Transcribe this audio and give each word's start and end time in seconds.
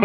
Eh, 0.00 0.04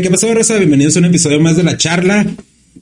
¿Qué 0.00 0.08
pasó, 0.08 0.32
Rosa? 0.32 0.56
Bienvenidos 0.56 0.96
a 0.96 1.00
un 1.00 1.06
episodio 1.06 1.40
más 1.40 1.56
de 1.56 1.64
La 1.64 1.76
Charla. 1.76 2.24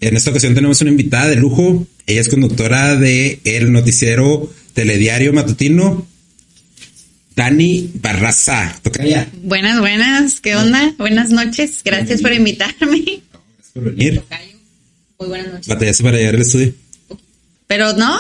En 0.01 0.17
esta 0.17 0.31
ocasión 0.31 0.55
tenemos 0.55 0.83
una 0.83 0.91
invitada 0.91 1.29
de 1.29 1.37
lujo. 1.37 1.87
Ella 2.07 2.21
es 2.21 2.29
conductora 2.29 2.97
de 2.97 3.41
el 3.45 3.73
noticiero 3.73 4.51
Telediario 4.75 5.33
Matutino, 5.33 6.07
Dani 7.41 7.91
Barraza. 7.95 8.79
Tocaya. 8.83 9.27
Buenas, 9.43 9.81
buenas. 9.81 10.43
¿Qué 10.43 10.57
onda? 10.57 10.95
Buenas 10.99 11.31
noches. 11.31 11.81
Gracias 11.83 12.21
por 12.21 12.35
invitarme. 12.35 13.01
Gracias 13.01 13.71
por 13.73 13.85
venir. 13.85 14.23
Muy 15.19 15.29
buenas 15.29 15.47
noches. 15.47 15.67
Batallaste 15.67 16.03
para 16.03 16.19
llegar 16.19 16.35
al 16.35 16.43
estudio. 16.43 16.75
Pero 17.67 17.95
no, 17.95 18.19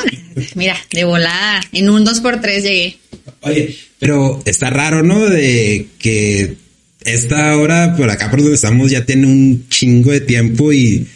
mira, 0.54 0.74
de 0.90 1.04
volada. 1.04 1.60
En 1.72 1.90
un 1.90 2.06
2x3 2.06 2.62
llegué. 2.62 2.96
Oye, 3.42 3.76
pero 3.98 4.40
está 4.46 4.70
raro, 4.70 5.02
¿no? 5.02 5.28
De 5.28 5.88
que 5.98 6.56
esta 7.04 7.58
hora 7.58 7.96
por 7.96 8.08
acá 8.08 8.30
por 8.30 8.40
donde 8.40 8.54
estamos 8.54 8.90
ya 8.90 9.04
tiene 9.04 9.26
un 9.26 9.68
chingo 9.68 10.12
de 10.12 10.22
tiempo 10.22 10.72
y 10.72 11.06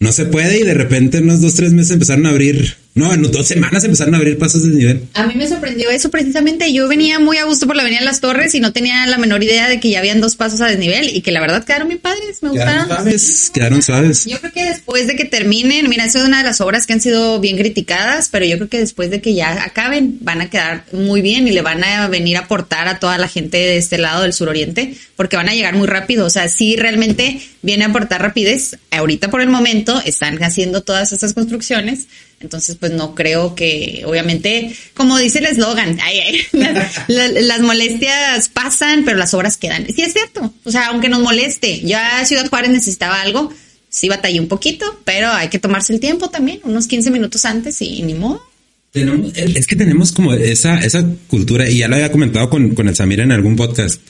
no 0.00 0.12
se 0.12 0.26
puede 0.26 0.60
y 0.60 0.64
de 0.64 0.74
repente 0.74 1.16
en 1.16 1.24
unos 1.24 1.40
dos, 1.40 1.54
tres 1.54 1.72
meses 1.72 1.92
empezaron 1.92 2.26
a 2.26 2.28
abrir 2.28 2.76
no, 2.94 3.12
en 3.12 3.22
dos 3.22 3.48
semanas 3.48 3.82
empezaron 3.82 4.14
a 4.14 4.18
abrir 4.18 4.38
pasos 4.38 4.62
de 4.62 4.68
nivel. 4.68 5.02
A 5.14 5.26
mí 5.26 5.34
me 5.34 5.48
sorprendió 5.48 5.90
eso 5.90 6.10
precisamente. 6.12 6.72
Yo 6.72 6.86
venía 6.86 7.18
muy 7.18 7.38
a 7.38 7.44
gusto 7.44 7.66
por 7.66 7.74
la 7.74 7.82
Avenida 7.82 7.98
de 7.98 8.06
las 8.06 8.20
Torres 8.20 8.54
y 8.54 8.60
no 8.60 8.72
tenía 8.72 9.04
la 9.08 9.18
menor 9.18 9.42
idea 9.42 9.68
de 9.68 9.80
que 9.80 9.90
ya 9.90 9.98
habían 9.98 10.20
dos 10.20 10.36
pasos 10.36 10.60
a 10.60 10.66
desnivel 10.66 11.08
y 11.08 11.20
que 11.20 11.32
la 11.32 11.40
verdad 11.40 11.64
quedaron 11.64 11.88
bien 11.88 11.98
padres, 11.98 12.40
me 12.40 12.50
gustaron. 12.50 12.86
Suaves, 12.86 13.50
quedaron 13.52 13.82
suaves. 13.82 14.26
Yo 14.26 14.38
creo 14.38 14.52
que 14.52 14.64
después 14.64 15.08
de 15.08 15.16
que 15.16 15.24
terminen, 15.24 15.88
mira, 15.88 16.04
eso 16.04 16.20
es 16.20 16.24
una 16.24 16.38
de 16.38 16.44
las 16.44 16.60
obras 16.60 16.86
que 16.86 16.92
han 16.92 17.00
sido 17.00 17.40
bien 17.40 17.56
criticadas, 17.56 18.28
pero 18.30 18.44
yo 18.44 18.56
creo 18.58 18.68
que 18.68 18.78
después 18.78 19.10
de 19.10 19.20
que 19.20 19.34
ya 19.34 19.64
acaben 19.64 20.18
van 20.20 20.40
a 20.40 20.48
quedar 20.48 20.84
muy 20.92 21.20
bien 21.20 21.48
y 21.48 21.50
le 21.50 21.62
van 21.62 21.82
a 21.82 22.06
venir 22.06 22.36
a 22.36 22.40
aportar 22.40 22.86
a 22.86 23.00
toda 23.00 23.18
la 23.18 23.26
gente 23.26 23.56
de 23.56 23.76
este 23.76 23.98
lado 23.98 24.22
del 24.22 24.32
suroriente 24.32 24.94
porque 25.16 25.36
van 25.36 25.48
a 25.48 25.54
llegar 25.54 25.74
muy 25.74 25.88
rápido. 25.88 26.26
O 26.26 26.30
sea, 26.30 26.48
sí 26.48 26.76
realmente 26.76 27.40
viene 27.62 27.84
a 27.84 27.88
aportar 27.88 28.22
rapidez. 28.22 28.78
Ahorita 28.92 29.30
por 29.30 29.40
el 29.40 29.48
momento 29.48 30.00
están 30.04 30.40
haciendo 30.44 30.82
todas 30.82 31.12
estas 31.12 31.32
construcciones 31.32 32.06
entonces, 32.44 32.76
pues 32.76 32.92
no 32.92 33.14
creo 33.14 33.54
que, 33.54 34.02
obviamente, 34.06 34.76
como 34.92 35.18
dice 35.18 35.38
el 35.38 35.46
eslogan, 35.46 35.98
las, 37.08 37.60
molestias 37.60 38.50
pasan, 38.50 39.04
pero 39.04 39.16
las 39.16 39.32
obras 39.32 39.56
quedan. 39.56 39.86
Sí, 39.86 40.02
es 40.02 40.12
cierto. 40.12 40.52
O 40.64 40.70
sea, 40.70 40.88
aunque 40.88 41.08
nos 41.08 41.22
moleste, 41.22 41.80
ya 41.80 42.22
Ciudad 42.26 42.48
Juárez 42.48 42.70
necesitaba 42.70 43.22
algo, 43.22 43.50
sí 43.88 44.08
batallé 44.08 44.40
un 44.40 44.48
poquito, 44.48 45.00
pero 45.04 45.30
hay 45.30 45.48
que 45.48 45.58
tomarse 45.58 45.94
el 45.94 46.00
tiempo 46.00 46.28
también, 46.28 46.60
unos 46.64 46.86
15 46.86 47.10
minutos 47.10 47.46
antes 47.46 47.80
y 47.80 48.02
ni 48.02 48.12
modo. 48.12 48.42
es 48.92 49.66
que 49.66 49.76
tenemos 49.76 50.12
como 50.12 50.34
esa, 50.34 50.78
esa 50.80 51.04
cultura, 51.28 51.68
y 51.68 51.78
ya 51.78 51.88
lo 51.88 51.96
había 51.96 52.12
comentado 52.12 52.50
con, 52.50 52.74
con 52.74 52.88
el 52.88 52.94
Samir 52.94 53.20
en 53.20 53.32
algún 53.32 53.56
podcast. 53.56 54.02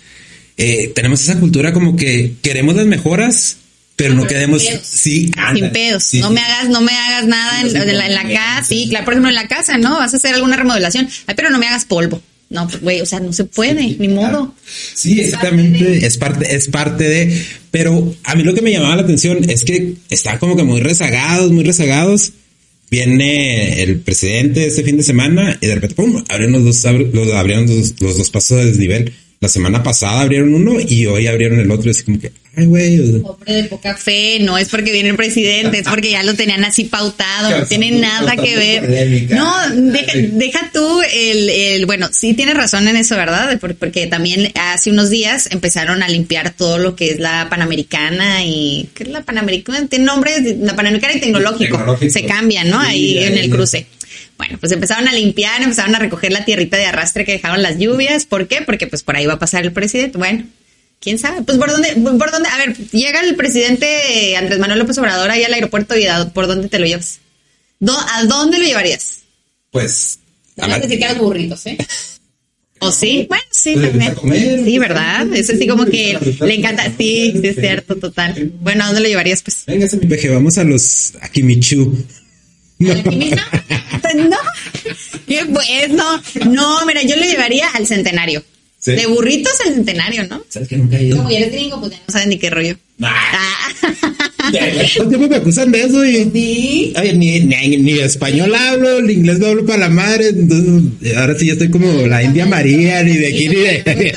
Eh, 0.56 0.92
tenemos 0.92 1.22
esa 1.22 1.38
cultura 1.38 1.72
como 1.72 1.94
que 1.94 2.34
queremos 2.42 2.74
las 2.74 2.86
mejoras, 2.86 3.58
pero 3.96 4.14
no 4.14 4.26
quedemos 4.26 4.62
sí 4.82 5.30
sin 5.52 5.70
pedos. 5.70 6.14
No 6.14 6.30
me 6.30 6.40
hagas 6.40 6.68
no 6.68 6.80
me 6.80 6.92
hagas 6.92 7.26
nada 7.26 7.60
en, 7.60 7.72
la, 7.72 8.22
casa. 8.22 8.64
Sí 8.64 8.86
claro 8.88 9.04
por 9.04 9.14
ejemplo 9.14 9.28
en 9.28 9.36
la 9.36 9.48
casa 9.48 9.78
no 9.78 9.98
vas 9.98 10.14
a 10.14 10.16
hacer 10.16 10.34
alguna 10.34 10.56
remodelación. 10.56 11.08
Ay, 11.26 11.34
pero 11.36 11.50
no 11.50 11.58
me 11.58 11.66
hagas 11.66 11.84
polvo. 11.84 12.20
No 12.50 12.66
pues, 12.66 12.80
güey 12.80 13.00
o 13.00 13.06
sea 13.06 13.20
no 13.20 13.32
se 13.32 13.44
puede 13.44 13.96
ni 13.98 14.08
modo. 14.08 14.54
Sí 14.94 15.20
exactamente. 15.20 16.04
Es 16.04 16.16
parte 16.16 16.54
es 16.54 16.68
parte 16.68 17.04
de 17.04 17.46
pero 17.70 18.14
a 18.24 18.34
mí 18.34 18.42
lo 18.42 18.54
que 18.54 18.62
me 18.62 18.72
llamaba 18.72 18.96
la 18.96 19.02
atención 19.02 19.48
es 19.48 19.64
que 19.64 19.94
están 20.10 20.38
como 20.38 20.56
que 20.56 20.64
muy 20.64 20.80
rezagados 20.80 21.52
muy 21.52 21.64
rezagados. 21.64 22.32
Viene 22.90 23.82
el 23.82 24.00
presidente 24.00 24.66
este 24.66 24.84
fin 24.84 24.96
de 24.96 25.02
semana 25.02 25.56
y 25.60 25.66
de 25.66 25.74
repente 25.74 25.96
pum 25.96 26.22
abrieron 26.28 26.52
los 26.52 26.64
dos 26.64 26.84
abrieron 26.84 27.66
los, 27.66 28.00
los 28.00 28.18
dos 28.18 28.30
pasos 28.30 28.58
de 28.58 28.66
desnivel 28.66 29.12
la 29.44 29.48
semana 29.50 29.82
pasada 29.82 30.22
abrieron 30.22 30.54
uno 30.54 30.80
y 30.80 31.04
hoy 31.04 31.26
abrieron 31.26 31.60
el 31.60 31.70
otro. 31.70 31.90
Es 31.90 32.02
como 32.02 32.18
que, 32.18 32.32
ay, 32.56 32.64
güey. 32.64 32.98
Hombre 33.22 33.52
de 33.52 33.64
poca 33.64 33.94
fe, 33.94 34.38
no 34.40 34.56
es 34.56 34.70
porque 34.70 34.90
viene 34.90 35.10
el 35.10 35.16
presidente, 35.16 35.80
es 35.80 35.88
porque 35.88 36.12
ya 36.12 36.22
lo 36.22 36.32
tenían 36.32 36.64
así 36.64 36.84
pautado, 36.84 37.58
no 37.58 37.66
tiene 37.66 37.90
nada 37.90 38.36
que 38.36 38.56
ver. 38.56 39.30
No, 39.30 39.54
deja, 40.32 40.70
tú 40.72 41.02
el, 41.12 41.50
el, 41.50 41.84
bueno, 41.84 42.08
sí 42.10 42.32
tienes 42.32 42.56
razón 42.56 42.88
en 42.88 42.96
eso, 42.96 43.16
¿verdad? 43.16 43.60
Porque 43.78 44.06
también 44.06 44.50
hace 44.54 44.90
unos 44.90 45.10
días 45.10 45.50
empezaron 45.50 46.02
a 46.02 46.08
limpiar 46.08 46.54
todo 46.56 46.78
lo 46.78 46.96
que 46.96 47.10
es 47.10 47.18
la 47.18 47.48
Panamericana 47.50 48.46
y, 48.46 48.88
¿qué 48.94 49.02
es 49.02 49.10
la 49.10 49.24
Panamericana? 49.24 49.86
Tiene 49.88 50.06
nombre, 50.06 50.32
la 50.58 50.74
Panamericana 50.74 51.16
y 51.16 51.20
tecnológico. 51.20 51.98
Se 52.08 52.24
cambian, 52.24 52.70
¿no? 52.70 52.80
ahí 52.80 53.18
en 53.18 53.36
el 53.36 53.50
cruce. 53.50 53.86
Bueno, 54.36 54.58
pues 54.58 54.72
empezaron 54.72 55.06
a 55.08 55.12
limpiar, 55.12 55.62
empezaron 55.62 55.94
a 55.94 55.98
recoger 55.98 56.32
la 56.32 56.44
tierrita 56.44 56.76
de 56.76 56.86
arrastre 56.86 57.24
que 57.24 57.32
dejaron 57.32 57.62
las 57.62 57.78
lluvias. 57.78 58.26
¿Por 58.26 58.48
qué? 58.48 58.62
Porque 58.62 58.86
pues 58.86 59.02
por 59.02 59.16
ahí 59.16 59.26
va 59.26 59.34
a 59.34 59.38
pasar 59.38 59.62
el 59.64 59.72
presidente. 59.72 60.18
Bueno, 60.18 60.44
quién 61.00 61.18
sabe. 61.18 61.42
Pues 61.42 61.58
por 61.58 61.70
dónde, 61.70 61.94
por 61.94 62.30
dónde, 62.30 62.48
a 62.48 62.56
ver, 62.58 62.76
llega 62.90 63.20
el 63.20 63.36
presidente 63.36 64.36
Andrés 64.36 64.58
Manuel 64.58 64.80
López 64.80 64.98
Obrador 64.98 65.30
ahí 65.30 65.44
al 65.44 65.54
aeropuerto 65.54 65.96
y 65.96 66.06
¿por 66.32 66.46
dónde 66.46 66.68
te 66.68 66.78
lo 66.78 66.86
llevas? 66.86 67.20
¿A 67.86 68.24
dónde 68.24 68.58
lo 68.58 68.64
llevarías? 68.64 69.18
Pues. 69.70 70.18
A 70.56 70.78
decir 70.78 70.98
que 70.98 71.04
a 71.04 71.12
los 71.12 71.18
burritos, 71.18 71.66
¿eh? 71.66 71.76
¿O 72.80 72.92
sí? 72.92 73.26
Bueno, 73.28 73.44
sí, 73.50 73.74
pues, 73.74 74.14
también. 74.14 74.64
sí, 74.64 74.78
¿verdad? 74.78 75.26
Eso 75.32 75.54
sí 75.56 75.66
como 75.66 75.86
que 75.86 76.18
le 76.40 76.54
encanta. 76.54 76.84
Sí, 76.98 77.32
sí 77.40 77.48
es 77.48 77.56
cierto, 77.56 77.96
total. 77.96 78.52
Bueno, 78.60 78.84
¿a 78.84 78.86
dónde 78.88 79.00
lo 79.00 79.08
llevarías, 79.08 79.42
pues? 79.42 79.62
Venga, 79.66 79.86
mi 80.00 80.06
peje, 80.06 80.28
vamos 80.28 80.58
a 80.58 80.64
los 80.64 81.14
Akimichu. 81.20 82.04
No. 82.84 83.42
Pues 84.02 84.14
no. 84.16 84.36
Qué 85.26 85.44
bueno. 85.44 86.22
No, 86.50 86.86
mira, 86.86 87.02
yo 87.02 87.16
le 87.16 87.26
llevaría 87.26 87.68
al 87.70 87.86
centenario. 87.86 88.44
De 88.84 89.06
burritos 89.06 89.52
al 89.66 89.74
centenario, 89.74 90.26
¿no? 90.28 90.44
¿Sabes 90.48 90.68
que 90.68 90.76
nunca 90.76 90.98
he 90.98 91.04
ido? 91.04 91.16
Como 91.16 91.30
eres 91.30 91.52
gringo, 91.52 91.80
pues 91.80 91.92
ya 91.92 91.98
no 92.06 92.12
saben 92.12 92.28
ni 92.28 92.38
qué 92.38 92.50
rollo. 92.50 92.76
Ah. 93.00 93.38
tiempo 95.08 95.26
me 95.28 95.36
acusan 95.36 95.72
de 95.72 95.82
eso 95.84 96.04
y 96.04 96.30
¿Sí? 96.30 96.94
ni, 97.14 97.40
ni, 97.40 97.76
ni, 97.78 97.92
español 97.98 98.54
hablo, 98.54 99.00
ni 99.00 99.14
inglés 99.14 99.38
no 99.38 99.46
hablo 99.46 99.64
para 99.64 99.80
la 99.80 99.88
madre, 99.88 100.28
entonces 100.28 101.16
ahora 101.16 101.36
sí 101.38 101.46
ya 101.46 101.54
estoy 101.54 101.70
como 101.70 102.06
la 102.06 102.22
India 102.22 102.46
María, 102.46 103.02
ni 103.02 103.16
de 103.16 103.26
aquí 103.26 103.48
ni 103.48 103.56
de... 103.56 104.14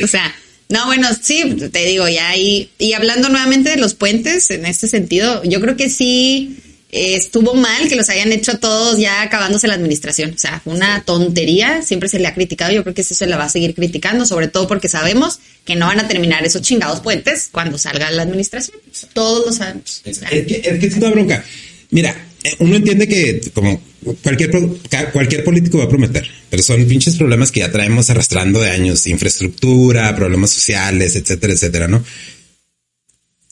o 0.04 0.06
sea, 0.06 0.34
no, 0.68 0.86
bueno, 0.86 1.08
sí, 1.20 1.42
te 1.70 1.84
digo, 1.84 2.08
ya 2.08 2.28
ahí, 2.28 2.70
y 2.78 2.92
hablando 2.94 3.28
nuevamente 3.28 3.70
de 3.70 3.76
los 3.76 3.94
puentes, 3.94 4.50
en 4.50 4.64
este 4.64 4.86
sentido, 4.86 5.42
yo 5.44 5.60
creo 5.60 5.76
que 5.76 5.90
sí 5.90 6.56
estuvo 6.94 7.54
mal 7.54 7.88
que 7.88 7.96
los 7.96 8.08
hayan 8.08 8.30
hecho 8.30 8.52
a 8.52 8.58
todos 8.58 8.98
ya 8.98 9.22
acabándose 9.22 9.66
la 9.66 9.74
administración. 9.74 10.32
O 10.34 10.38
sea, 10.38 10.62
una 10.64 11.02
tontería, 11.04 11.82
siempre 11.82 12.08
se 12.08 12.20
le 12.20 12.28
ha 12.28 12.34
criticado, 12.34 12.72
yo 12.72 12.82
creo 12.82 12.94
que 12.94 13.00
eso 13.00 13.14
se 13.14 13.26
le 13.26 13.34
va 13.34 13.44
a 13.44 13.48
seguir 13.48 13.74
criticando, 13.74 14.24
sobre 14.24 14.46
todo 14.48 14.68
porque 14.68 14.88
sabemos 14.88 15.40
que 15.64 15.74
no 15.74 15.86
van 15.86 15.98
a 15.98 16.06
terminar 16.08 16.44
esos 16.46 16.62
chingados 16.62 17.00
puentes 17.00 17.48
cuando 17.50 17.78
salga 17.78 18.10
la 18.12 18.22
administración. 18.22 18.78
Todos 19.12 19.46
lo 19.46 19.52
sabemos. 19.52 20.02
Es, 20.04 20.18
que, 20.20 20.86
es 20.86 20.94
una 20.96 21.10
bronca. 21.10 21.44
Mira, 21.90 22.14
eh, 22.44 22.54
uno 22.60 22.76
entiende 22.76 23.08
que 23.08 23.40
como 23.52 23.82
cualquier, 24.22 24.50
cualquier 25.12 25.42
político 25.42 25.78
va 25.78 25.84
a 25.84 25.88
prometer, 25.88 26.28
pero 26.48 26.62
son 26.62 26.84
pinches 26.86 27.16
problemas 27.16 27.50
que 27.50 27.60
ya 27.60 27.72
traemos 27.72 28.10
arrastrando 28.10 28.60
de 28.60 28.70
años, 28.70 29.06
infraestructura, 29.06 30.14
problemas 30.14 30.50
sociales, 30.50 31.16
etcétera, 31.16 31.54
etcétera, 31.54 31.88
¿no? 31.88 32.04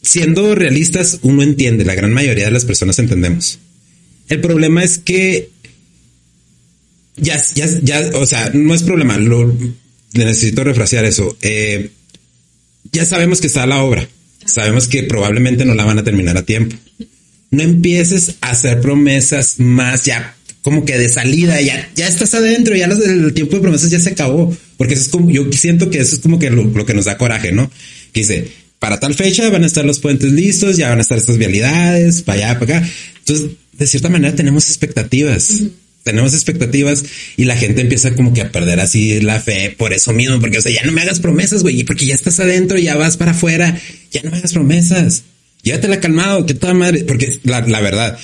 Siendo 0.02 0.54
realistas, 0.54 1.20
uno 1.22 1.42
entiende, 1.42 1.84
la 1.84 1.94
gran 1.94 2.12
mayoría 2.12 2.44
de 2.44 2.50
las 2.50 2.64
personas 2.64 2.98
entendemos. 2.98 3.58
El 4.28 4.40
problema 4.40 4.82
es 4.82 4.98
que 4.98 5.50
ya, 7.16 7.40
ya, 7.54 7.66
ya, 7.82 8.10
o 8.14 8.26
sea, 8.26 8.50
no 8.52 8.74
es 8.74 8.82
problema, 8.82 9.16
lo, 9.18 9.56
necesito 10.14 10.64
refrasear 10.64 11.04
eso. 11.04 11.36
Eh, 11.40 11.90
ya 12.92 13.04
sabemos 13.04 13.40
que 13.40 13.46
está 13.46 13.66
la 13.66 13.82
obra, 13.82 14.08
sabemos 14.44 14.88
que 14.88 15.04
probablemente 15.04 15.64
no 15.64 15.74
la 15.74 15.84
van 15.84 15.98
a 15.98 16.04
terminar 16.04 16.36
a 16.36 16.44
tiempo. 16.44 16.76
No 17.50 17.62
empieces 17.62 18.36
a 18.40 18.50
hacer 18.50 18.80
promesas 18.80 19.56
más 19.58 20.04
ya 20.04 20.36
como 20.62 20.84
que 20.84 20.96
de 20.96 21.08
salida, 21.08 21.60
ya, 21.60 21.90
ya 21.94 22.06
estás 22.06 22.34
adentro, 22.34 22.76
ya 22.76 22.86
el 22.86 23.34
tiempo 23.34 23.56
de 23.56 23.62
promesas 23.62 23.90
ya 23.90 23.98
se 23.98 24.10
acabó, 24.10 24.56
porque 24.76 24.94
eso 24.94 25.02
es 25.02 25.08
como, 25.08 25.28
yo 25.28 25.50
siento 25.52 25.90
que 25.90 25.98
eso 25.98 26.14
es 26.14 26.20
como 26.20 26.38
que 26.38 26.50
lo, 26.50 26.62
lo 26.62 26.86
que 26.86 26.94
nos 26.94 27.04
da 27.04 27.18
coraje, 27.18 27.50
¿no? 27.50 27.68
Que 28.12 28.20
dice, 28.20 28.48
para 28.82 28.98
tal 28.98 29.14
fecha 29.14 29.48
van 29.48 29.62
a 29.62 29.66
estar 29.66 29.84
los 29.84 30.00
puentes 30.00 30.32
listos, 30.32 30.76
ya 30.76 30.88
van 30.88 30.98
a 30.98 31.02
estar 31.02 31.16
estas 31.16 31.38
vialidades, 31.38 32.22
para 32.22 32.48
allá, 32.48 32.58
para 32.58 32.78
acá. 32.78 32.88
Entonces, 33.20 33.50
de 33.78 33.86
cierta 33.86 34.08
manera 34.08 34.34
tenemos 34.34 34.66
expectativas. 34.66 35.60
Tenemos 36.02 36.34
expectativas 36.34 37.04
y 37.36 37.44
la 37.44 37.54
gente 37.54 37.80
empieza 37.80 38.16
como 38.16 38.34
que 38.34 38.40
a 38.40 38.50
perder 38.50 38.80
así 38.80 39.20
la 39.20 39.38
fe 39.38 39.72
por 39.78 39.92
eso 39.92 40.12
mismo, 40.12 40.40
porque 40.40 40.58
o 40.58 40.60
sea, 40.60 40.72
ya 40.72 40.82
no 40.82 40.90
me 40.90 41.00
hagas 41.00 41.20
promesas, 41.20 41.62
güey, 41.62 41.84
porque 41.84 42.06
ya 42.06 42.14
estás 42.16 42.40
adentro, 42.40 42.76
ya 42.76 42.96
vas 42.96 43.16
para 43.16 43.30
afuera, 43.30 43.80
ya 44.10 44.20
no 44.24 44.32
me 44.32 44.38
hagas 44.38 44.52
promesas. 44.52 45.22
Llévatela 45.62 46.00
calmado, 46.00 46.44
que 46.44 46.54
toda 46.54 46.74
madre, 46.74 47.04
porque 47.04 47.38
la, 47.44 47.60
la 47.60 47.80
verdad, 47.80 48.18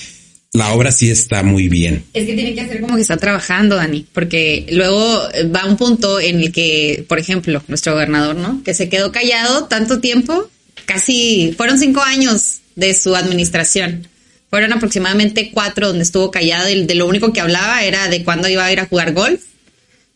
la 0.53 0.73
obra 0.73 0.91
sí 0.91 1.09
está 1.09 1.43
muy 1.43 1.67
bien. 1.67 2.03
Es 2.13 2.25
que 2.25 2.33
tiene 2.33 2.55
que 2.55 2.61
hacer 2.61 2.81
como 2.81 2.95
que 2.95 3.01
está 3.01 3.17
trabajando, 3.17 3.75
Dani, 3.75 4.05
porque 4.13 4.65
luego 4.71 5.21
va 5.55 5.65
un 5.65 5.77
punto 5.77 6.19
en 6.19 6.39
el 6.39 6.51
que, 6.51 7.05
por 7.07 7.19
ejemplo, 7.19 7.61
nuestro 7.67 7.93
gobernador, 7.93 8.35
¿no? 8.35 8.63
Que 8.63 8.73
se 8.73 8.89
quedó 8.89 9.11
callado 9.11 9.65
tanto 9.65 9.99
tiempo, 9.99 10.49
casi 10.85 11.53
fueron 11.55 11.77
cinco 11.77 12.01
años 12.01 12.61
de 12.75 12.93
su 12.93 13.15
administración. 13.15 14.07
Fueron 14.49 14.73
aproximadamente 14.73 15.51
cuatro 15.53 15.89
donde 15.89 16.03
estuvo 16.03 16.31
callado 16.31 16.67
y 16.69 16.83
de 16.85 16.95
lo 16.95 17.05
único 17.05 17.31
que 17.31 17.41
hablaba 17.41 17.83
era 17.83 18.07
de 18.07 18.23
cuándo 18.23 18.47
iba 18.47 18.65
a 18.65 18.71
ir 18.71 18.79
a 18.79 18.87
jugar 18.87 19.13
golf, 19.13 19.41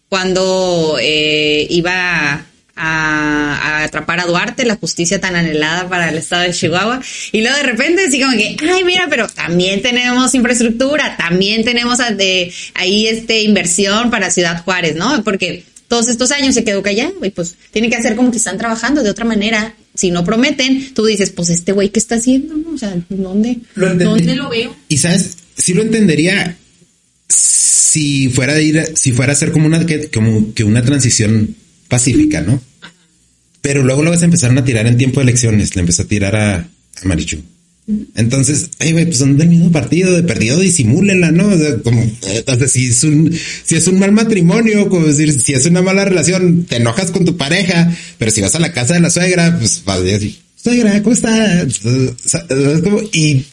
cuándo 0.10 0.98
eh, 1.00 1.68
iba 1.70 2.44
a, 2.76 3.84
atrapar 3.84 4.20
a 4.20 4.26
Duarte, 4.26 4.66
la 4.66 4.76
justicia 4.76 5.20
tan 5.20 5.36
anhelada 5.36 5.88
para 5.88 6.10
el 6.10 6.18
estado 6.18 6.44
de 6.44 6.52
Chihuahua. 6.52 7.02
Y 7.32 7.42
luego 7.42 7.58
de 7.58 7.64
repente 7.64 8.06
así 8.08 8.22
como 8.22 8.36
que, 8.36 8.58
ay, 8.72 8.84
mira, 8.84 9.08
pero 9.10 9.28
también 9.28 9.82
tenemos 9.82 10.34
infraestructura, 10.34 11.16
también 11.18 11.64
tenemos 11.64 12.00
de, 12.18 12.52
ahí 12.74 13.08
este 13.08 13.42
inversión 13.42 14.10
para 14.10 14.32
Ciudad 14.32 14.64
Juárez, 14.64 14.96
¿no? 14.96 15.24
Porque 15.24 15.64
todos 15.88 16.08
estos 16.08 16.32
años 16.32 16.56
se 16.56 16.64
quedó 16.64 16.82
callado 16.82 17.14
y 17.24 17.30
pues 17.30 17.56
tiene 17.72 17.90
que 17.90 17.96
hacer 17.96 18.16
como 18.16 18.32
que 18.32 18.38
están 18.38 18.58
trabajando 18.58 19.04
de 19.04 19.10
otra 19.10 19.26
manera. 19.26 19.76
Si 19.94 20.10
no 20.10 20.26
prometen, 20.26 20.94
tú 20.96 21.06
dices, 21.06 21.30
pues 21.30 21.52
este 21.52 21.72
güey, 21.72 21.90
¿qué 21.90 22.00
está 22.00 22.16
haciendo? 22.16 22.56
O 22.74 22.78
sea, 22.78 22.96
¿dónde 23.10 23.60
lo, 23.76 23.94
¿dónde 23.94 24.36
lo 24.36 24.50
veo? 24.50 24.76
Y 24.88 24.98
sabes, 24.98 25.38
sí 25.56 25.76
lo 25.76 25.84
entendería 25.84 26.58
si 27.28 28.30
fuera 28.30 28.56
de 28.56 28.64
ir, 28.64 28.84
si 28.96 29.12
fuera 29.12 29.34
a 29.34 29.36
ser 29.36 29.52
como 29.52 29.68
una, 29.68 29.86
como 30.12 30.52
que 30.56 30.64
una 30.64 30.82
transición 30.82 31.56
pacífica, 31.88 32.42
¿no? 32.42 32.62
Pero 33.62 33.84
luego 33.84 34.04
lo 34.04 34.10
vas 34.10 34.22
a 34.22 34.26
empezar 34.26 34.58
a 34.58 34.66
tirar 34.66 34.88
en 34.88 34.98
tiempo 34.98 35.20
de 35.20 35.24
elecciones, 35.24 35.76
le 35.76 35.82
empezó 35.82 36.04
a 36.04 36.08
tirar 36.08 36.36
a, 36.36 36.56
a 36.58 37.06
Marichu. 37.06 37.42
Entonces, 38.16 38.70
ay, 38.80 38.94
güey, 38.94 39.06
pues 39.06 39.18
son 39.18 39.38
del 39.38 39.50
mismo 39.50 39.70
partido, 39.72 40.14
de 40.14 40.24
perdido, 40.24 40.58
disimúlenla, 40.60 41.32
¿no? 41.32 41.50
O 41.50 41.58
sea, 41.58 41.78
como, 41.80 42.02
entonces, 42.02 42.72
si 42.72 42.88
es 42.88 43.04
un, 43.04 43.34
si 43.64 43.76
es 43.76 43.88
un 43.88 44.00
mal 44.00 44.14
matrimonio, 44.14 44.88
como 44.88 45.06
decir, 45.06 45.34
si 45.42 45.54
es 45.54 45.66
una 45.66 45.82
mala 45.82 46.06
relación, 46.06 46.64
te 46.64 46.78
enojas 46.78 47.12
con 47.12 47.26
tu 47.26 47.36
pareja, 47.36 47.94
pero 48.18 48.32
si 48.32 48.40
vas 48.40 48.56
a 48.56 48.60
la 48.60 48.72
casa 48.72 48.94
de 48.94 49.02
la 49.02 49.10
suegra, 49.10 49.58
pues 49.60 49.84
vas 49.84 50.00
a 50.00 50.02
decir, 50.02 50.38
suegra, 50.56 51.04
¿cómo 51.04 51.14
estás? 51.14 51.82
y 53.12 53.46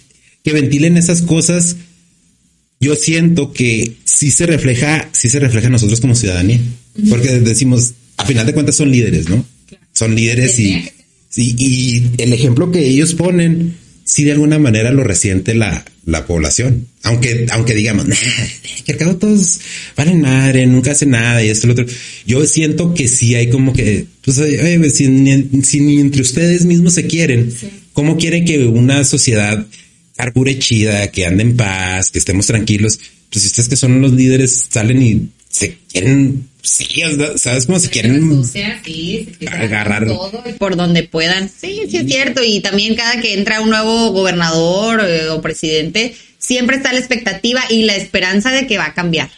que 0.45 0.53
ventilen 0.53 0.97
esas 0.97 1.23
cosas, 1.23 1.77
yo 2.79 2.95
siento 2.95 3.53
que 3.53 3.97
sí 4.05 4.31
se 4.31 4.47
refleja, 4.47 5.09
sí 5.13 5.29
se 5.29 5.41
refleja 5.41 5.67
en 5.67 5.73
nosotros 5.73 6.01
como 6.01 6.15
ciudadanía, 6.15 6.61
porque 7.09 7.41
decimos, 7.41 7.95
a 8.21 8.27
final 8.27 8.47
de 8.47 8.53
cuentas 8.53 8.77
son 8.77 8.91
líderes, 8.91 9.29
¿no? 9.29 9.45
Son 9.93 10.15
líderes 10.15 10.59
y, 10.59 10.85
y 11.37 12.11
el 12.19 12.33
ejemplo 12.33 12.71
que 12.71 12.87
ellos 12.87 13.15
ponen, 13.15 13.77
sí 14.05 14.25
de 14.25 14.33
alguna 14.33 14.59
manera 14.59 14.91
lo 14.91 15.05
resiente 15.05 15.55
la, 15.55 15.85
la 16.05 16.27
población. 16.27 16.87
Aunque, 17.03 17.47
aunque 17.51 17.75
digamos, 17.75 18.07
que 18.85 18.93
al 18.93 18.99
cabo 18.99 19.17
todos 19.17 19.61
valen 19.97 20.21
madre, 20.21 20.67
nunca 20.67 20.93
hacen 20.93 21.11
nada 21.11 21.43
y 21.43 21.49
esto 21.49 21.67
y 21.67 21.69
lo 21.69 21.73
otro. 21.73 21.87
Yo 22.27 22.45
siento 22.45 22.93
que 22.95 23.09
sí 23.09 23.35
hay 23.35 23.49
como 23.49 23.73
que, 23.73 24.07
pues, 24.23 24.39
oye, 24.39 24.91
si, 24.91 25.09
ni, 25.09 26.01
entre 26.01 26.23
ustedes 26.23 26.67
mismos 26.67 26.95
se 26.95 27.07
quieren, 27.07 27.53
¿cómo 27.93 28.19
quieren 28.19 28.45
que 28.45 28.67
una 28.67 29.05
sociedad 29.05 29.67
carbure 30.17 30.59
chida, 30.59 31.11
que 31.11 31.25
ande 31.25 31.43
en 31.43 31.57
paz, 31.57 32.11
que 32.11 32.19
estemos 32.19 32.47
tranquilos? 32.47 32.99
Pues 33.31 33.43
si 33.43 33.49
ustedes 33.49 33.69
que 33.69 33.77
son 33.77 34.01
los 34.03 34.13
líderes 34.13 34.67
salen 34.69 35.03
y 35.03 35.29
se 35.51 35.79
quieren, 35.93 36.49
sí, 36.63 37.03
¿sabes 37.37 37.67
cómo 37.67 37.81
se 37.81 37.91
quieren 37.91 38.45
agarrar 39.51 40.07
todo 40.07 40.43
por 40.59 40.77
donde 40.77 41.03
puedan? 41.03 41.49
Sí, 41.49 41.83
sí 41.91 41.99
es 41.99 42.07
cierto. 42.07 42.43
Y 42.45 42.61
también 42.61 42.95
cada 42.95 43.21
que 43.21 43.35
entra 43.35 43.61
un 43.61 43.71
nuevo 43.71 44.13
gobernador 44.13 45.05
eh, 45.05 45.29
o 45.29 45.43
presidente, 45.43 46.15
siempre 46.39 46.77
está 46.77 46.93
la 46.93 47.01
expectativa 47.01 47.63
y 47.69 47.83
la 47.83 47.97
esperanza 47.97 48.53
de 48.53 48.69
que 48.69 48.79
va 48.79 48.87
a 48.87 48.95
cambiar, 48.95 49.29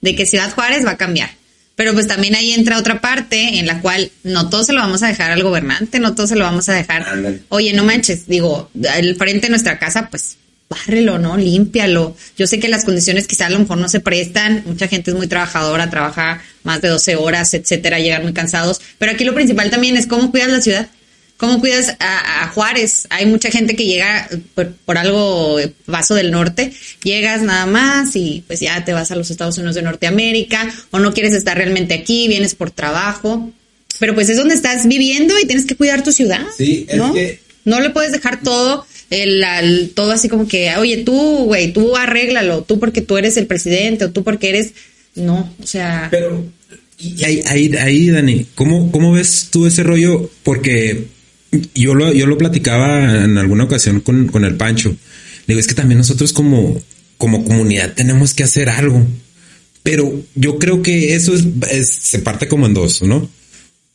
de 0.00 0.16
que 0.16 0.26
Ciudad 0.26 0.52
Juárez 0.52 0.84
va 0.84 0.92
a 0.92 0.96
cambiar. 0.96 1.30
Pero 1.76 1.94
pues 1.94 2.08
también 2.08 2.34
ahí 2.34 2.52
entra 2.52 2.76
otra 2.76 3.00
parte 3.00 3.58
en 3.58 3.66
la 3.66 3.80
cual 3.80 4.10
no 4.24 4.50
todo 4.50 4.64
se 4.64 4.72
lo 4.72 4.80
vamos 4.80 5.02
a 5.04 5.06
dejar 5.06 5.30
al 5.30 5.42
gobernante, 5.42 6.00
no 6.00 6.14
todo 6.14 6.26
se 6.26 6.36
lo 6.36 6.44
vamos 6.44 6.68
a 6.68 6.74
dejar. 6.74 7.06
Oye, 7.48 7.72
no 7.72 7.84
manches, 7.84 8.26
digo, 8.26 8.68
el 8.96 9.16
frente 9.16 9.46
de 9.46 9.50
nuestra 9.50 9.78
casa, 9.78 10.08
pues 10.10 10.36
bárrelo, 10.70 11.18
¿no? 11.18 11.36
Límpialo. 11.36 12.16
Yo 12.38 12.46
sé 12.46 12.60
que 12.60 12.68
las 12.68 12.84
condiciones 12.84 13.26
quizás 13.26 13.48
a 13.48 13.50
lo 13.50 13.58
mejor 13.58 13.78
no 13.78 13.88
se 13.88 13.98
prestan, 13.98 14.62
mucha 14.64 14.86
gente 14.86 15.10
es 15.10 15.16
muy 15.16 15.26
trabajadora, 15.26 15.90
trabaja 15.90 16.40
más 16.62 16.80
de 16.80 16.88
12 16.88 17.16
horas, 17.16 17.52
etcétera, 17.54 17.98
llegan 17.98 18.22
muy 18.22 18.32
cansados, 18.32 18.80
pero 18.98 19.12
aquí 19.12 19.24
lo 19.24 19.34
principal 19.34 19.68
también 19.70 19.96
es 19.96 20.06
cómo 20.06 20.30
cuidas 20.30 20.48
la 20.48 20.60
ciudad. 20.60 20.88
¿Cómo 21.36 21.58
cuidas 21.58 21.96
a, 22.00 22.48
Juárez? 22.48 23.06
Hay 23.08 23.24
mucha 23.24 23.50
gente 23.50 23.74
que 23.74 23.86
llega 23.86 24.28
por, 24.54 24.98
algo 24.98 25.56
vaso 25.86 26.14
del 26.14 26.30
norte, 26.30 26.70
llegas 27.02 27.40
nada 27.40 27.64
más 27.64 28.14
y 28.14 28.44
pues 28.46 28.60
ya 28.60 28.84
te 28.84 28.92
vas 28.92 29.10
a 29.10 29.16
los 29.16 29.30
Estados 29.30 29.56
Unidos 29.56 29.74
de 29.74 29.80
Norteamérica 29.80 30.70
o 30.90 30.98
no 30.98 31.14
quieres 31.14 31.32
estar 31.32 31.56
realmente 31.56 31.94
aquí, 31.94 32.28
vienes 32.28 32.54
por 32.54 32.70
trabajo, 32.70 33.50
pero 33.98 34.14
pues 34.14 34.28
es 34.28 34.36
donde 34.36 34.54
estás 34.54 34.86
viviendo 34.86 35.38
y 35.38 35.46
tienes 35.46 35.64
que 35.64 35.76
cuidar 35.76 36.02
tu 36.02 36.12
ciudad. 36.12 36.44
Sí, 36.58 36.84
es 36.86 36.96
¿no? 36.98 37.14
que... 37.14 37.40
No 37.64 37.80
le 37.80 37.90
puedes 37.90 38.12
dejar 38.12 38.42
todo 38.42 38.86
el, 39.10 39.90
todo 39.94 40.12
así 40.12 40.28
como 40.28 40.46
que, 40.46 40.74
oye, 40.76 40.98
tú, 40.98 41.44
güey, 41.44 41.72
tú 41.72 41.96
arréglalo, 41.96 42.62
tú 42.62 42.78
porque 42.78 43.02
tú 43.02 43.18
eres 43.18 43.36
el 43.36 43.46
presidente 43.46 44.04
o 44.04 44.10
tú 44.12 44.22
porque 44.22 44.50
eres, 44.50 44.72
no, 45.16 45.52
o 45.60 45.66
sea. 45.66 46.08
Pero, 46.10 46.44
y 46.98 47.24
ahí, 47.24 47.42
ahí, 47.46 47.72
ahí, 47.76 48.10
Dani, 48.10 48.46
¿cómo, 48.54 48.92
¿cómo 48.92 49.12
ves 49.12 49.48
tú 49.50 49.66
ese 49.66 49.82
rollo? 49.82 50.30
Porque 50.42 51.06
yo 51.74 51.94
lo, 51.94 52.12
yo 52.12 52.26
lo 52.26 52.38
platicaba 52.38 53.24
en 53.24 53.36
alguna 53.38 53.64
ocasión 53.64 54.00
con, 54.00 54.28
con 54.28 54.44
el 54.44 54.56
Pancho. 54.56 54.94
Digo, 55.46 55.58
es 55.58 55.66
que 55.66 55.74
también 55.74 55.98
nosotros 55.98 56.32
como, 56.32 56.80
como 57.18 57.44
comunidad 57.44 57.94
tenemos 57.94 58.34
que 58.34 58.44
hacer 58.44 58.68
algo. 58.68 59.04
Pero 59.82 60.22
yo 60.34 60.58
creo 60.58 60.82
que 60.82 61.14
eso 61.14 61.34
es, 61.34 61.88
se 61.88 62.18
parte 62.18 62.48
como 62.48 62.66
en 62.66 62.74
dos, 62.74 63.02
¿no? 63.02 63.28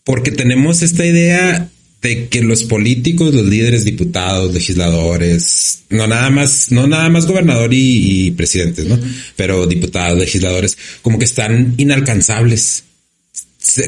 Porque 0.03 0.31
tenemos 0.31 0.81
esta 0.81 1.05
idea 1.05 1.69
de 2.05 2.27
que 2.27 2.41
los 2.41 2.63
políticos, 2.63 3.33
los 3.33 3.45
líderes, 3.45 3.83
diputados, 3.83 4.53
legisladores, 4.53 5.79
no 5.89 6.05
nada 6.05 6.29
más, 6.29 6.71
no 6.71 6.85
nada 6.85 7.09
más 7.09 7.25
gobernador 7.25 7.71
y, 7.73 8.29
presidentes, 8.31 8.85
¿no? 8.85 8.99
Pero 9.35 9.65
diputados, 9.65 10.19
legisladores, 10.19 10.77
como 11.01 11.17
que 11.17 11.25
están 11.25 11.73
inalcanzables. 11.77 12.83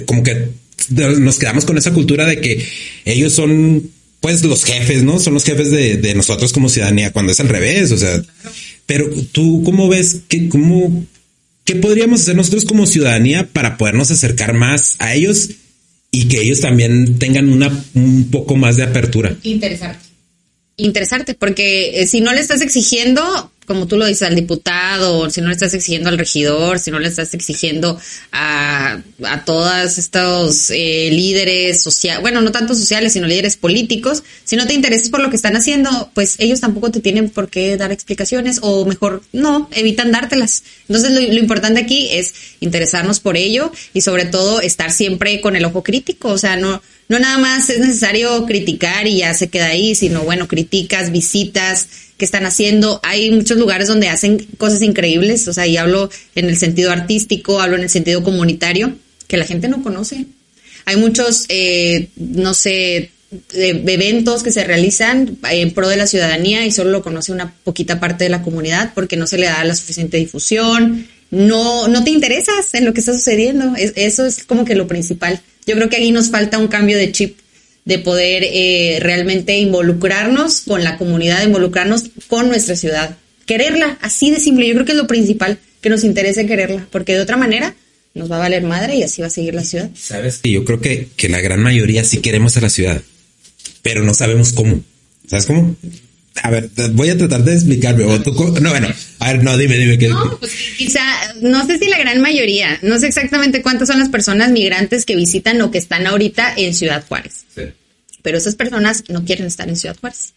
Como 0.07 0.23
que 0.23 0.49
nos 0.89 1.37
quedamos 1.37 1.65
con 1.65 1.77
esa 1.77 1.93
cultura 1.93 2.25
de 2.25 2.41
que 2.41 2.65
ellos 3.05 3.33
son, 3.33 3.87
pues, 4.19 4.43
los 4.43 4.63
jefes, 4.63 5.03
¿no? 5.03 5.19
Son 5.19 5.35
los 5.35 5.43
jefes 5.43 5.69
de, 5.69 6.13
nosotros 6.15 6.51
como 6.53 6.69
ciudadanía, 6.69 7.13
cuando 7.13 7.31
es 7.31 7.39
al 7.39 7.49
revés, 7.49 7.91
o 7.91 7.97
sea. 7.97 8.19
Pero 8.87 9.09
tú, 9.31 9.61
¿cómo 9.63 9.89
ves 9.89 10.21
que, 10.27 10.49
cómo, 10.49 11.05
qué 11.65 11.75
podríamos 11.75 12.21
hacer 12.21 12.35
nosotros 12.35 12.65
como 12.65 12.87
ciudadanía 12.87 13.47
para 13.53 13.77
podernos 13.77 14.09
acercar 14.09 14.55
más 14.55 14.95
a 14.97 15.13
ellos? 15.13 15.49
Y 16.17 16.27
que 16.27 16.41
ellos 16.41 16.61
también 16.61 17.19
tengan 17.19 17.47
una 17.49 17.71
un 17.93 18.29
poco 18.31 18.55
más 18.55 18.77
de 18.77 18.83
apertura. 18.83 19.35
Interesarte. 19.43 20.06
Interesarte, 20.79 21.33
porque 21.33 22.01
eh, 22.01 22.07
si 22.07 22.21
no 22.21 22.31
le 22.33 22.39
estás 22.39 22.61
exigiendo, 22.61 23.51
como 23.65 23.87
tú 23.87 23.97
lo 23.97 24.05
dices, 24.05 24.27
al 24.27 24.35
diputado, 24.35 25.27
si 25.31 25.41
no 25.41 25.47
le 25.47 25.55
estás 25.55 25.73
exigiendo 25.73 26.07
al 26.07 26.19
regidor, 26.19 26.77
si 26.77 26.91
no 26.91 26.99
le 26.99 27.07
estás 27.07 27.33
exigiendo 27.33 27.99
a, 28.31 29.01
a 29.23 29.43
todos 29.43 29.97
estos 29.97 30.69
eh, 30.69 31.09
líderes 31.11 31.81
sociales, 31.81 32.21
bueno, 32.21 32.41
no 32.41 32.51
tanto 32.51 32.75
sociales, 32.75 33.13
sino 33.13 33.25
líderes 33.25 33.57
políticos, 33.57 34.21
si 34.43 34.55
no 34.55 34.67
te 34.67 34.75
interesas 34.75 35.09
por 35.09 35.19
lo 35.19 35.31
que 35.31 35.35
están 35.35 35.55
haciendo, 35.55 36.11
pues 36.13 36.35
ellos 36.37 36.59
tampoco 36.59 36.91
te 36.91 36.99
tienen 36.99 37.31
por 37.31 37.49
qué 37.49 37.75
dar 37.75 37.91
explicaciones 37.91 38.59
o 38.61 38.85
mejor 38.85 39.23
no, 39.33 39.69
evitan 39.71 40.11
dártelas. 40.11 40.61
Entonces 40.87 41.11
lo, 41.11 41.21
lo 41.21 41.39
importante 41.39 41.79
aquí 41.79 42.09
es 42.11 42.35
interesarnos 42.59 43.19
por 43.19 43.35
ello 43.35 43.71
y 43.95 44.01
sobre 44.01 44.25
todo 44.25 44.61
estar 44.61 44.91
siempre 44.91 45.41
con 45.41 45.55
el 45.55 45.65
ojo 45.65 45.81
crítico, 45.81 46.29
o 46.29 46.37
sea, 46.37 46.55
no 46.55 46.83
no 47.09 47.19
nada 47.19 47.37
más 47.37 47.69
es 47.69 47.79
necesario 47.79 48.45
criticar 48.45 49.07
y 49.07 49.17
ya 49.17 49.33
se 49.33 49.49
queda 49.49 49.67
ahí, 49.67 49.95
sino 49.95 50.23
bueno, 50.23 50.47
criticas, 50.47 51.11
visitas, 51.11 51.87
qué 52.17 52.25
están 52.25 52.45
haciendo. 52.45 52.99
Hay 53.03 53.31
muchos 53.31 53.57
lugares 53.57 53.87
donde 53.87 54.09
hacen 54.09 54.45
cosas 54.57 54.81
increíbles, 54.81 55.47
o 55.47 55.53
sea, 55.53 55.67
y 55.67 55.77
hablo 55.77 56.09
en 56.35 56.45
el 56.45 56.57
sentido 56.57 56.91
artístico, 56.91 57.61
hablo 57.61 57.77
en 57.77 57.83
el 57.83 57.89
sentido 57.89 58.23
comunitario, 58.23 58.93
que 59.27 59.37
la 59.37 59.45
gente 59.45 59.69
no 59.69 59.83
conoce. 59.83 60.25
Hay 60.85 60.97
muchos, 60.97 61.45
eh, 61.49 62.09
no 62.17 62.53
sé, 62.53 63.11
eventos 63.53 64.43
que 64.43 64.51
se 64.51 64.63
realizan 64.63 65.37
en 65.49 65.71
pro 65.73 65.89
de 65.89 65.97
la 65.97 66.07
ciudadanía 66.07 66.65
y 66.65 66.71
solo 66.71 66.91
lo 66.91 67.03
conoce 67.03 67.31
una 67.31 67.53
poquita 67.63 67.99
parte 67.99 68.23
de 68.23 68.29
la 68.29 68.41
comunidad 68.41 68.93
porque 68.95 69.17
no 69.17 69.27
se 69.27 69.37
le 69.37 69.47
da 69.47 69.63
la 69.63 69.75
suficiente 69.75 70.17
difusión, 70.17 71.07
no, 71.29 71.87
no 71.89 72.03
te 72.03 72.11
interesas 72.11 72.73
en 72.73 72.85
lo 72.85 72.93
que 72.93 73.01
está 73.01 73.13
sucediendo. 73.13 73.73
eso 73.77 74.25
es 74.25 74.43
como 74.45 74.65
que 74.65 74.75
lo 74.75 74.87
principal. 74.87 75.41
Yo 75.67 75.75
creo 75.75 75.89
que 75.89 75.97
ahí 75.97 76.11
nos 76.11 76.31
falta 76.31 76.57
un 76.57 76.67
cambio 76.67 76.97
de 76.97 77.11
chip 77.11 77.37
de 77.85 77.99
poder 77.99 78.43
eh, 78.45 78.97
realmente 79.01 79.57
involucrarnos 79.57 80.61
con 80.61 80.83
la 80.83 80.97
comunidad, 80.97 81.43
involucrarnos 81.43 82.05
con 82.27 82.47
nuestra 82.49 82.75
ciudad, 82.75 83.17
quererla, 83.45 83.97
así 84.01 84.31
de 84.31 84.39
simple. 84.39 84.67
Yo 84.67 84.73
creo 84.73 84.85
que 84.85 84.91
es 84.93 84.97
lo 84.97 85.07
principal, 85.07 85.59
que 85.79 85.89
nos 85.89 86.03
interese 86.03 86.45
quererla, 86.45 86.87
porque 86.91 87.13
de 87.13 87.21
otra 87.21 87.37
manera 87.37 87.75
nos 88.13 88.31
va 88.31 88.37
a 88.37 88.39
valer 88.39 88.63
madre 88.63 88.95
y 88.95 89.03
así 89.03 89.21
va 89.21 89.27
a 89.27 89.29
seguir 89.29 89.53
la 89.53 89.63
ciudad. 89.63 89.89
Sabes 89.95 90.39
que 90.39 90.51
yo 90.51 90.65
creo 90.65 90.81
que, 90.81 91.09
que 91.15 91.29
la 91.29 91.39
gran 91.39 91.61
mayoría 91.61 92.03
sí 92.03 92.17
queremos 92.17 92.57
a 92.57 92.61
la 92.61 92.69
ciudad, 92.69 93.01
pero 93.83 94.03
no 94.03 94.13
sabemos 94.13 94.51
cómo. 94.51 94.83
¿Sabes 95.27 95.45
cómo? 95.45 95.75
A 96.43 96.49
ver, 96.49 96.69
voy 96.93 97.09
a 97.09 97.17
tratar 97.17 97.43
de 97.43 97.53
explicarme. 97.53 98.05
O 98.05 98.21
tú, 98.21 98.33
no, 98.61 98.69
bueno, 98.69 98.87
a 99.19 99.33
ver, 99.33 99.43
no, 99.43 99.57
dime, 99.57 99.77
dime. 99.77 100.07
No, 100.09 100.37
pues 100.39 100.51
quizá, 100.77 101.01
no 101.41 101.65
sé 101.65 101.77
si 101.77 101.87
la 101.87 101.97
gran 101.99 102.21
mayoría, 102.21 102.79
no 102.81 102.99
sé 102.99 103.07
exactamente 103.07 103.61
cuántas 103.61 103.87
son 103.87 103.99
las 103.99 104.09
personas 104.09 104.51
migrantes 104.51 105.05
que 105.05 105.15
visitan 105.15 105.61
o 105.61 105.71
que 105.71 105.77
están 105.77 106.07
ahorita 106.07 106.53
en 106.57 106.73
Ciudad 106.73 107.05
Juárez. 107.07 107.45
Sí. 107.55 107.63
Pero 108.21 108.37
esas 108.37 108.55
personas 108.55 109.03
no 109.09 109.25
quieren 109.25 109.47
estar 109.47 109.67
en 109.69 109.75
Ciudad 109.75 109.97
Juárez. 109.99 110.33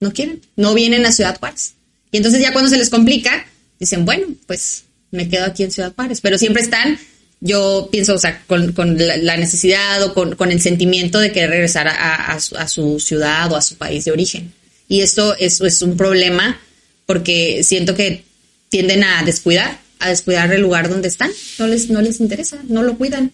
No 0.00 0.12
quieren, 0.12 0.40
no 0.56 0.74
vienen 0.74 1.06
a 1.06 1.12
Ciudad 1.12 1.38
Juárez. 1.38 1.74
Y 2.10 2.16
entonces 2.16 2.40
ya 2.40 2.52
cuando 2.52 2.70
se 2.70 2.76
les 2.76 2.90
complica, 2.90 3.46
dicen, 3.78 4.04
bueno, 4.04 4.26
pues 4.46 4.84
me 5.10 5.28
quedo 5.28 5.44
aquí 5.44 5.62
en 5.62 5.70
Ciudad 5.70 5.94
Juárez. 5.94 6.20
Pero 6.20 6.38
siempre 6.38 6.62
están 6.62 6.98
yo 7.42 7.88
pienso, 7.90 8.14
o 8.14 8.18
sea, 8.18 8.40
con, 8.46 8.72
la 8.96 9.36
necesidad 9.36 10.00
o 10.04 10.14
con, 10.14 10.52
el 10.52 10.60
sentimiento 10.60 11.18
de 11.18 11.32
querer 11.32 11.50
regresar 11.50 11.88
a, 11.88 12.38
su, 12.40 13.00
ciudad 13.00 13.50
o 13.50 13.56
a 13.56 13.62
su 13.62 13.76
país 13.76 14.04
de 14.04 14.12
origen. 14.12 14.52
Y 14.92 15.00
esto, 15.00 15.34
es 15.38 15.80
un 15.80 15.96
problema 15.96 16.60
porque 17.06 17.62
siento 17.64 17.94
que 17.94 18.24
tienden 18.68 19.02
a 19.04 19.22
descuidar, 19.22 19.80
a 19.98 20.10
descuidar 20.10 20.52
el 20.52 20.60
lugar 20.60 20.90
donde 20.90 21.08
están. 21.08 21.30
No 21.58 21.66
les, 21.66 21.88
no 21.88 22.02
les 22.02 22.20
interesa, 22.20 22.58
no 22.68 22.82
lo 22.82 22.98
cuidan. 22.98 23.32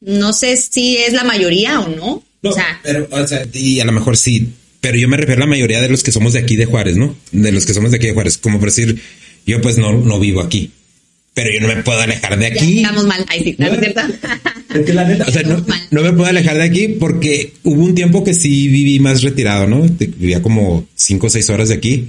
No 0.00 0.32
sé 0.32 0.56
si 0.56 0.96
es 0.96 1.12
la 1.12 1.24
mayoría 1.24 1.80
o 1.80 1.88
no. 1.88 2.24
o 2.42 2.52
sea, 2.52 2.80
pero, 2.82 3.06
o 3.10 3.26
sea, 3.26 3.46
y 3.52 3.80
a 3.80 3.84
lo 3.84 3.92
mejor 3.92 4.16
sí, 4.16 4.48
pero 4.80 4.96
yo 4.96 5.08
me 5.08 5.18
refiero 5.18 5.42
a 5.42 5.44
la 5.44 5.50
mayoría 5.50 5.82
de 5.82 5.90
los 5.90 6.02
que 6.02 6.10
somos 6.10 6.32
de 6.32 6.38
aquí 6.38 6.56
de 6.56 6.64
Juárez, 6.64 6.96
¿no? 6.96 7.14
De 7.32 7.52
los 7.52 7.66
que 7.66 7.74
somos 7.74 7.90
de 7.90 7.98
aquí 7.98 8.06
de 8.06 8.14
Juárez, 8.14 8.38
como 8.38 8.58
por 8.58 8.70
decir, 8.70 8.98
yo 9.44 9.60
pues 9.60 9.76
no, 9.76 9.92
no 9.92 10.18
vivo 10.18 10.40
aquí 10.40 10.72
pero 11.36 11.50
yo 11.52 11.60
no 11.60 11.68
me 11.68 11.82
puedo 11.82 12.00
alejar 12.00 12.38
de 12.38 12.46
aquí. 12.46 12.78
estamos 12.78 13.04
mal, 13.04 13.22
ahí 13.28 13.44
sí, 13.44 13.56
¿no? 13.58 13.68
¿cierto? 13.74 14.00
Es 14.74 14.86
que 14.86 14.92
la 14.94 15.04
neta, 15.04 15.26
o 15.26 15.30
sea, 15.30 15.42
no, 15.42 15.62
no, 15.90 16.02
me 16.02 16.12
puedo 16.14 16.24
alejar 16.24 16.56
de 16.56 16.62
aquí 16.62 16.88
porque 16.98 17.52
hubo 17.62 17.84
un 17.84 17.94
tiempo 17.94 18.24
que 18.24 18.32
sí 18.32 18.68
viví 18.68 18.98
más 19.00 19.22
retirado, 19.22 19.66
¿no? 19.66 19.82
Vivía 19.82 20.40
como 20.40 20.88
cinco 20.94 21.26
o 21.26 21.30
seis 21.30 21.50
horas 21.50 21.68
de 21.68 21.74
aquí. 21.74 22.08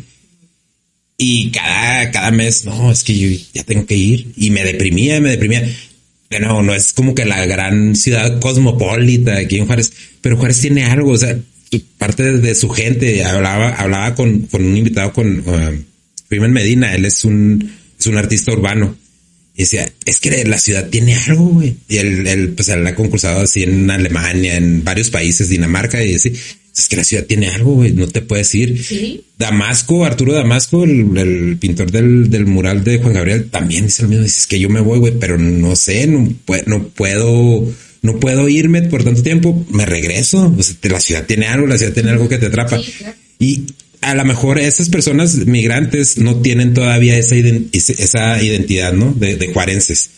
Y 1.18 1.52
cada, 1.52 2.10
cada 2.12 2.32
mes, 2.32 2.64
no, 2.64 2.90
es 2.90 3.04
que 3.04 3.18
yo 3.18 3.38
ya 3.54 3.64
tengo 3.64 3.86
que 3.86 3.96
ir. 3.96 4.32
Y 4.38 4.50
me 4.50 4.64
deprimía, 4.64 5.20
me 5.20 5.32
deprimía. 5.32 5.70
De 6.30 6.40
no, 6.40 6.64
no 6.64 6.74
es 6.74 6.94
como 6.94 7.14
que 7.14 7.26
la 7.26 7.46
gran 7.46 7.98
ciudad 7.98 8.40
cosmopolita 8.40 9.40
aquí 9.40 9.58
en 9.58 9.66
Juárez, 9.66 9.92
pero 10.22 10.38
Juárez 10.38 10.62
tiene 10.62 10.86
algo, 10.86 11.12
o 11.12 11.18
sea, 11.18 11.38
parte 11.98 12.24
de, 12.24 12.56
su 12.56 12.70
gente. 12.70 13.26
Hablaba, 13.26 13.72
hablaba 13.72 14.16
con, 14.16 14.44
con 14.44 14.64
un 14.64 14.78
invitado, 14.78 15.12
con 15.12 15.40
uh, 15.40 16.48
Medina, 16.48 16.96
él 16.96 17.04
es 17.04 17.26
un, 17.26 17.74
es 18.00 18.08
un 18.08 18.18
artista 18.18 18.54
urbano 18.54 18.96
y 19.58 19.64
decía, 19.64 19.92
es 20.06 20.20
que 20.20 20.46
la 20.46 20.60
ciudad 20.60 20.88
tiene 20.88 21.16
algo, 21.16 21.46
güey. 21.46 21.78
Y 21.90 21.98
él, 21.98 22.28
él, 22.28 22.50
pues, 22.50 22.70
él 22.70 22.86
ha 22.86 22.94
concursado 22.94 23.42
así 23.42 23.64
en 23.64 23.90
Alemania, 23.90 24.56
en 24.56 24.84
varios 24.84 25.10
países, 25.10 25.50
Dinamarca, 25.50 26.04
y 26.04 26.14
decía, 26.14 26.32
es 26.78 26.88
que 26.88 26.96
la 26.96 27.04
ciudad 27.04 27.26
tiene 27.26 27.48
algo, 27.48 27.74
güey, 27.74 27.92
no 27.92 28.08
te 28.08 28.22
puedes 28.22 28.54
ir. 28.54 28.84
¿Sí? 28.84 29.24
Damasco, 29.36 30.06
Arturo 30.06 30.34
Damasco, 30.34 30.84
el, 30.84 31.58
pintor 31.60 31.92
del, 31.92 32.30
del, 32.30 32.46
mural 32.46 32.84
de 32.84 33.00
Juan 33.00 33.14
Gabriel, 33.14 33.50
también 33.50 33.86
dice 33.86 34.04
lo 34.04 34.10
mismo. 34.10 34.26
Dice, 34.26 34.38
es 34.42 34.46
que 34.46 34.60
yo 34.60 34.70
me 34.70 34.80
voy, 34.80 35.00
güey, 35.00 35.14
pero 35.20 35.40
no 35.40 35.76
sé, 35.76 36.06
no, 36.06 36.32
no 36.68 36.88
puedo, 36.90 37.68
no 38.04 38.20
puedo 38.20 38.48
irme 38.48 38.84
por 38.84 39.04
tanto 39.04 39.24
tiempo, 39.24 39.66
me 39.72 39.88
regreso. 39.88 40.54
O 40.56 40.62
sea, 40.62 40.76
la 40.84 41.00
ciudad 41.00 41.26
tiene 41.26 41.48
algo, 41.48 41.66
la 41.66 41.80
ciudad 41.80 41.94
tiene 41.94 42.12
algo 42.12 42.30
que 42.30 42.38
te 42.38 42.46
atrapa. 42.46 42.80
Y 43.40 43.64
a 44.02 44.16
lo 44.16 44.26
mejor 44.26 44.60
esas 44.60 44.90
personas 44.90 45.36
migrantes 45.46 46.18
no 46.18 46.42
tienen 46.42 46.74
todavía 46.74 47.18
esa, 47.18 47.36
esa 47.36 48.42
identidad, 48.42 48.94
¿no? 48.94 49.14
De, 49.14 49.36
de 49.36 49.48
juarenses. 49.48 50.10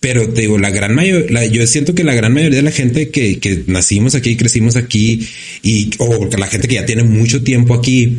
Pero 0.00 0.28
te 0.30 0.40
digo, 0.40 0.58
la 0.58 0.70
gran 0.70 0.94
mayoría, 0.94 1.46
yo 1.46 1.64
siento 1.66 1.94
que 1.94 2.02
la 2.02 2.14
gran 2.14 2.34
mayoría 2.34 2.56
de 2.56 2.64
la 2.64 2.72
gente 2.72 3.10
que, 3.10 3.38
que 3.38 3.64
nacimos 3.68 4.16
aquí, 4.16 4.36
crecimos 4.36 4.74
aquí, 4.74 5.28
y, 5.62 5.90
o 5.98 6.28
la 6.36 6.48
gente 6.48 6.66
que 6.66 6.74
ya 6.74 6.86
tiene 6.86 7.04
mucho 7.04 7.44
tiempo 7.44 7.74
aquí, 7.74 8.18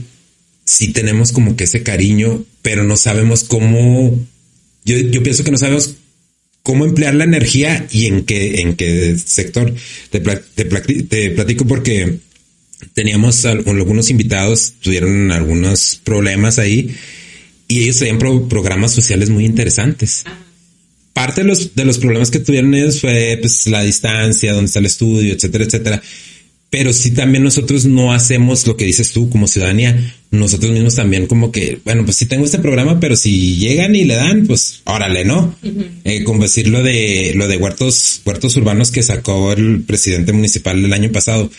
sí 0.63 0.93
tenemos 0.93 1.33
como 1.33 1.57
que 1.57 1.65
ese 1.65 1.83
cariño, 1.83 2.45
pero 2.61 2.83
no 2.83 2.95
sabemos 2.95 3.43
cómo, 3.43 4.17
yo, 4.85 4.97
yo 4.97 5.23
pienso 5.23 5.43
que 5.43 5.51
no 5.51 5.57
sabemos 5.57 5.95
cómo 6.61 6.85
emplear 6.85 7.15
la 7.15 7.25
energía 7.25 7.85
y 7.91 8.05
en 8.05 8.23
qué, 8.23 8.61
en 8.61 8.75
qué 8.75 9.17
sector. 9.17 9.73
Te, 10.09 10.21
te, 10.21 10.63
te 10.63 11.31
platico 11.31 11.67
porque 11.67 12.19
teníamos 12.93 13.45
algunos 13.45 14.09
invitados, 14.09 14.73
tuvieron 14.81 15.31
algunos 15.31 15.99
problemas 16.03 16.59
ahí 16.59 16.95
y 17.67 17.83
ellos 17.83 17.99
tenían 17.99 18.19
programas 18.19 18.91
sociales 18.91 19.29
muy 19.29 19.45
interesantes. 19.45 20.23
Parte 21.13 21.41
de 21.41 21.47
los, 21.47 21.75
de 21.75 21.85
los 21.85 21.99
problemas 21.99 22.31
que 22.31 22.39
tuvieron 22.39 22.73
ellos 22.73 22.99
fue 23.01 23.37
pues, 23.39 23.67
la 23.67 23.83
distancia, 23.83 24.53
dónde 24.53 24.67
está 24.67 24.79
el 24.79 24.87
estudio, 24.87 25.33
etcétera, 25.33 25.63
etcétera. 25.63 26.01
Pero 26.69 26.91
sí 26.91 27.11
también 27.11 27.43
nosotros 27.43 27.85
no 27.85 28.13
hacemos 28.13 28.65
lo 28.65 28.75
que 28.75 28.85
dices 28.85 29.11
tú 29.11 29.29
como 29.29 29.45
ciudadanía. 29.47 30.15
Nosotros 30.31 30.71
mismos 30.71 30.95
también 30.95 31.27
como 31.27 31.51
que, 31.51 31.79
bueno, 31.85 32.03
pues 32.03 32.17
sí 32.17 32.25
tengo 32.25 32.45
este 32.45 32.57
programa, 32.57 32.99
pero 32.99 33.15
si 33.15 33.57
llegan 33.57 33.95
y 33.95 34.05
le 34.05 34.15
dan, 34.15 34.47
pues 34.47 34.81
órale, 34.85 35.23
¿no? 35.23 35.55
Eh, 36.03 36.23
como 36.23 36.41
decir 36.41 36.67
lo 36.69 36.81
de, 36.81 37.33
lo 37.35 37.47
de 37.47 37.57
huertos, 37.57 38.21
huertos 38.25 38.55
urbanos 38.57 38.89
que 38.89 39.03
sacó 39.03 39.53
el 39.53 39.83
presidente 39.83 40.33
municipal 40.33 40.83
el 40.83 40.93
año 40.93 41.11
pasado 41.11 41.51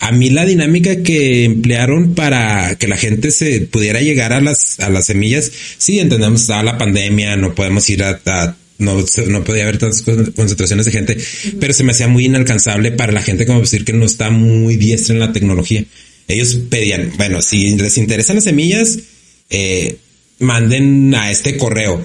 a 0.00 0.12
mí 0.12 0.30
la 0.30 0.44
dinámica 0.44 1.02
que 1.02 1.44
emplearon 1.44 2.14
para 2.14 2.76
que 2.76 2.86
la 2.86 2.96
gente 2.96 3.30
se 3.30 3.62
pudiera 3.62 4.00
llegar 4.00 4.32
a 4.32 4.40
las, 4.40 4.78
a 4.80 4.90
las 4.90 5.06
semillas, 5.06 5.50
sí, 5.78 5.98
entendemos, 5.98 6.42
estaba 6.42 6.62
la 6.62 6.78
pandemia, 6.78 7.36
no 7.36 7.54
podemos 7.54 7.88
ir 7.90 8.04
a, 8.04 8.20
no, 8.78 9.04
no 9.26 9.44
podía 9.44 9.64
haber 9.64 9.78
tantas 9.78 10.02
concentraciones 10.02 10.86
de 10.86 10.92
gente, 10.92 11.16
pero 11.58 11.72
se 11.72 11.82
me 11.82 11.92
hacía 11.92 12.06
muy 12.06 12.26
inalcanzable 12.26 12.92
para 12.92 13.12
la 13.12 13.22
gente 13.22 13.44
como 13.44 13.60
decir 13.60 13.84
que 13.84 13.92
no 13.92 14.04
está 14.04 14.30
muy 14.30 14.76
diestra 14.76 15.14
en 15.14 15.20
la 15.20 15.32
tecnología. 15.32 15.84
Ellos 16.28 16.58
pedían, 16.68 17.12
bueno, 17.16 17.42
si 17.42 17.76
les 17.76 17.98
interesan 17.98 18.36
las 18.36 18.44
semillas, 18.44 18.98
eh, 19.50 19.96
manden 20.38 21.14
a 21.14 21.30
este 21.30 21.56
correo. 21.56 22.04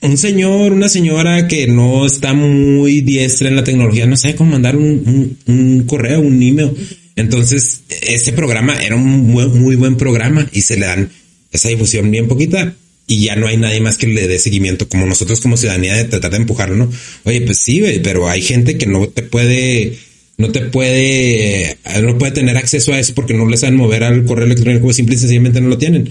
Un 0.00 0.16
señor, 0.16 0.72
una 0.72 0.88
señora 0.88 1.48
que 1.48 1.66
no 1.66 2.06
está 2.06 2.32
muy 2.32 3.00
diestra 3.00 3.48
en 3.48 3.56
la 3.56 3.64
tecnología, 3.64 4.06
no 4.06 4.16
sabe 4.16 4.36
cómo 4.36 4.52
mandar 4.52 4.76
un, 4.76 5.38
un 5.46 5.84
correo, 5.86 6.20
un 6.20 6.40
email. 6.40 6.72
Entonces, 7.16 7.82
ese 8.02 8.32
programa 8.32 8.80
era 8.80 8.94
un 8.94 9.02
muy, 9.02 9.74
buen 9.74 9.96
programa 9.96 10.48
y 10.52 10.60
se 10.60 10.76
le 10.76 10.86
dan 10.86 11.10
esa 11.50 11.68
difusión 11.68 12.12
bien 12.12 12.28
poquita 12.28 12.76
y 13.08 13.24
ya 13.24 13.34
no 13.34 13.48
hay 13.48 13.56
nadie 13.56 13.80
más 13.80 13.96
que 13.96 14.06
le 14.06 14.28
dé 14.28 14.38
seguimiento 14.38 14.88
como 14.88 15.04
nosotros 15.04 15.40
como 15.40 15.56
ciudadanía 15.56 15.96
de 15.96 16.04
tratar 16.04 16.30
de 16.30 16.36
empujarlo, 16.36 16.76
¿no? 16.76 16.92
Oye, 17.24 17.40
pues 17.40 17.58
sí, 17.58 17.82
pero 18.04 18.28
hay 18.28 18.40
gente 18.40 18.78
que 18.78 18.86
no 18.86 19.08
te 19.08 19.24
puede, 19.24 19.98
no 20.36 20.52
te 20.52 20.60
puede, 20.60 21.76
no 22.00 22.18
puede 22.18 22.32
tener 22.32 22.56
acceso 22.56 22.92
a 22.92 23.00
eso 23.00 23.14
porque 23.14 23.34
no 23.34 23.48
les 23.48 23.60
saben 23.60 23.74
mover 23.74 24.04
al 24.04 24.24
correo 24.24 24.46
electrónico, 24.46 24.92
simple 24.92 25.16
y 25.16 25.18
sencillamente 25.18 25.60
no 25.60 25.70
lo 25.70 25.78
tienen. 25.78 26.08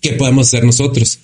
¿Qué 0.00 0.14
podemos 0.14 0.48
hacer 0.48 0.64
nosotros? 0.64 1.20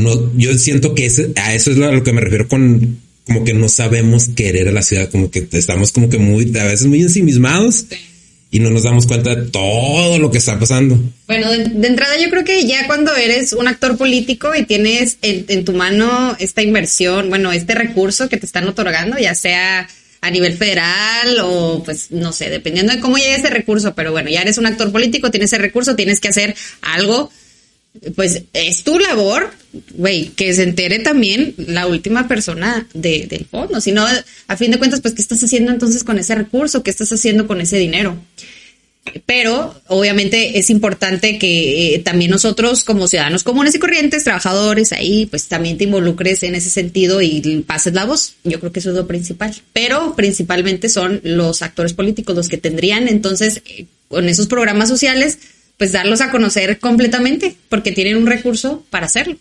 No, 0.00 0.36
yo 0.36 0.56
siento 0.58 0.94
que 0.94 1.04
a 1.36 1.54
eso 1.54 1.70
es 1.70 1.78
a 1.78 1.92
lo 1.92 2.02
que 2.02 2.12
me 2.12 2.20
refiero 2.20 2.48
con 2.48 2.98
como 3.26 3.44
que 3.44 3.54
no 3.54 3.68
sabemos 3.68 4.28
querer 4.34 4.68
a 4.68 4.72
la 4.72 4.82
ciudad, 4.82 5.08
como 5.08 5.30
que 5.30 5.46
estamos 5.52 5.92
como 5.92 6.08
que 6.08 6.18
muy, 6.18 6.52
a 6.58 6.64
veces 6.64 6.86
muy 6.86 7.00
ensimismados 7.00 7.86
y 8.50 8.58
no 8.58 8.70
nos 8.70 8.82
damos 8.82 9.06
cuenta 9.06 9.34
de 9.34 9.50
todo 9.50 10.18
lo 10.18 10.30
que 10.30 10.38
está 10.38 10.58
pasando. 10.58 10.98
Bueno, 11.28 11.48
de, 11.50 11.86
entrada 11.86 12.18
yo 12.20 12.28
creo 12.30 12.44
que 12.44 12.66
ya 12.66 12.88
cuando 12.88 13.14
eres 13.14 13.52
un 13.52 13.68
actor 13.68 13.96
político 13.96 14.52
y 14.56 14.64
tienes 14.64 15.18
en, 15.22 15.64
tu 15.64 15.72
mano 15.72 16.36
esta 16.40 16.62
inversión, 16.62 17.28
bueno, 17.28 17.52
este 17.52 17.74
recurso 17.74 18.28
que 18.28 18.36
te 18.36 18.46
están 18.46 18.66
otorgando, 18.66 19.16
ya 19.18 19.34
sea 19.36 19.88
a 20.22 20.30
nivel 20.30 20.56
federal 20.56 21.38
o 21.42 21.82
pues 21.84 22.10
no 22.10 22.32
sé, 22.32 22.50
dependiendo 22.50 22.92
de 22.92 23.00
cómo 23.00 23.16
llegue 23.16 23.36
ese 23.36 23.50
recurso, 23.50 23.94
pero 23.94 24.10
bueno, 24.10 24.28
ya 24.28 24.42
eres 24.42 24.58
un 24.58 24.66
actor 24.66 24.90
político, 24.90 25.30
tienes 25.30 25.52
ese 25.52 25.62
recurso, 25.62 25.94
tienes 25.94 26.18
que 26.18 26.28
hacer 26.28 26.56
algo, 26.82 27.30
pues 28.14 28.42
es 28.52 28.84
tu 28.84 28.98
labor, 28.98 29.50
güey, 29.94 30.28
que 30.30 30.54
se 30.54 30.62
entere 30.62 31.00
también 31.00 31.54
la 31.56 31.86
última 31.86 32.28
persona 32.28 32.86
de, 32.94 33.26
del 33.26 33.44
fondo, 33.44 33.80
si 33.80 33.92
no, 33.92 34.06
a 34.46 34.56
fin 34.56 34.70
de 34.70 34.78
cuentas, 34.78 35.00
pues, 35.00 35.14
¿qué 35.14 35.22
estás 35.22 35.42
haciendo 35.42 35.72
entonces 35.72 36.04
con 36.04 36.18
ese 36.18 36.34
recurso? 36.34 36.82
¿Qué 36.82 36.90
estás 36.90 37.12
haciendo 37.12 37.46
con 37.46 37.60
ese 37.60 37.78
dinero? 37.78 38.16
Pero 39.26 39.80
obviamente 39.88 40.58
es 40.58 40.70
importante 40.70 41.38
que 41.38 41.94
eh, 41.94 41.98
también 42.00 42.30
nosotros 42.30 42.84
como 42.84 43.08
ciudadanos 43.08 43.42
comunes 43.42 43.74
y 43.74 43.78
corrientes, 43.78 44.24
trabajadores, 44.24 44.92
ahí 44.92 45.26
pues 45.26 45.48
también 45.48 45.78
te 45.78 45.84
involucres 45.84 46.42
en 46.42 46.54
ese 46.54 46.70
sentido 46.70 47.20
y 47.22 47.64
pases 47.66 47.94
la 47.94 48.04
voz. 48.04 48.34
Yo 48.44 48.60
creo 48.60 48.72
que 48.72 48.80
eso 48.80 48.90
es 48.90 48.96
lo 48.96 49.06
principal. 49.06 49.54
Pero 49.72 50.14
principalmente 50.16 50.88
son 50.88 51.20
los 51.24 51.62
actores 51.62 51.94
políticos 51.94 52.36
los 52.36 52.48
que 52.48 52.58
tendrían 52.58 53.08
entonces 53.08 53.62
eh, 53.66 53.86
con 54.08 54.28
esos 54.28 54.46
programas 54.46 54.88
sociales 54.88 55.38
pues 55.80 55.92
darlos 55.92 56.20
a 56.20 56.30
conocer 56.30 56.78
completamente 56.78 57.56
porque 57.70 57.92
tienen 57.92 58.18
un 58.18 58.26
recurso 58.26 58.84
para 58.90 59.06
hacerlo. 59.06 59.38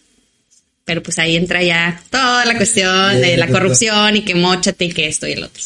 Pero 0.85 1.03
pues 1.03 1.19
ahí 1.19 1.35
entra 1.35 1.61
ya 1.61 2.01
toda 2.09 2.45
la 2.45 2.55
cuestión 2.55 3.19
de 3.19 3.35
la 3.35 3.49
corrupción 3.49 4.15
y 4.15 4.23
que 4.23 4.35
mochate 4.35 4.85
y 4.85 4.91
que 4.93 5.09
esto 5.09 5.27
y 5.27 5.33
el 5.33 5.43
otro. 5.43 5.61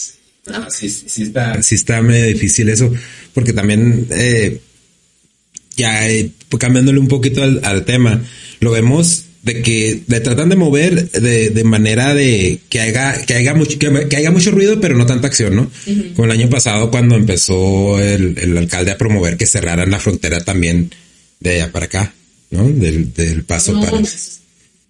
Ah, 0.48 0.66
sí, 0.72 0.90
sí, 0.90 1.22
está, 1.22 1.62
sí 1.62 1.76
está 1.76 2.02
medio 2.02 2.26
difícil 2.26 2.70
eso, 2.70 2.92
porque 3.36 3.54
también 3.54 4.08
eh, 4.10 4.62
ya 5.76 6.10
eh, 6.10 6.32
cambiándole 6.58 6.98
un 6.98 7.08
poquito 7.08 7.44
al, 7.44 7.86
tema, 7.86 8.24
lo 8.60 8.72
vemos 8.72 9.26
de 9.44 9.62
que 9.62 10.04
le 10.08 10.20
tratan 10.22 10.50
de 10.50 10.56
mover 10.56 11.12
de, 11.12 11.50
de 11.50 11.64
manera 11.66 12.14
de 12.14 12.60
que 12.70 12.80
haya, 12.80 13.26
que 13.26 13.34
haya 13.36 13.54
mucho, 13.54 13.78
que, 13.78 14.16
haya 14.16 14.32
mucho 14.32 14.52
ruido, 14.52 14.80
pero 14.80 14.96
no 14.96 15.06
tanta 15.06 15.28
acción, 15.28 15.56
¿no? 15.56 15.70
Como 16.16 16.26
el 16.26 16.32
año 16.32 16.50
pasado 16.50 16.90
cuando 16.90 17.16
empezó 17.16 18.00
el, 18.00 18.38
el, 18.40 18.58
alcalde 18.58 18.92
a 18.92 18.98
promover 18.98 19.36
que 19.36 19.46
cerraran 19.46 19.92
la 19.92 20.00
frontera 20.00 20.40
también 20.40 20.92
de 21.42 21.56
allá 21.56 21.72
para 21.74 21.86
acá, 21.86 22.14
¿no? 22.52 22.70
Del, 22.70 23.14
del 23.14 23.44
paso 23.44 23.80
para. 23.80 24.02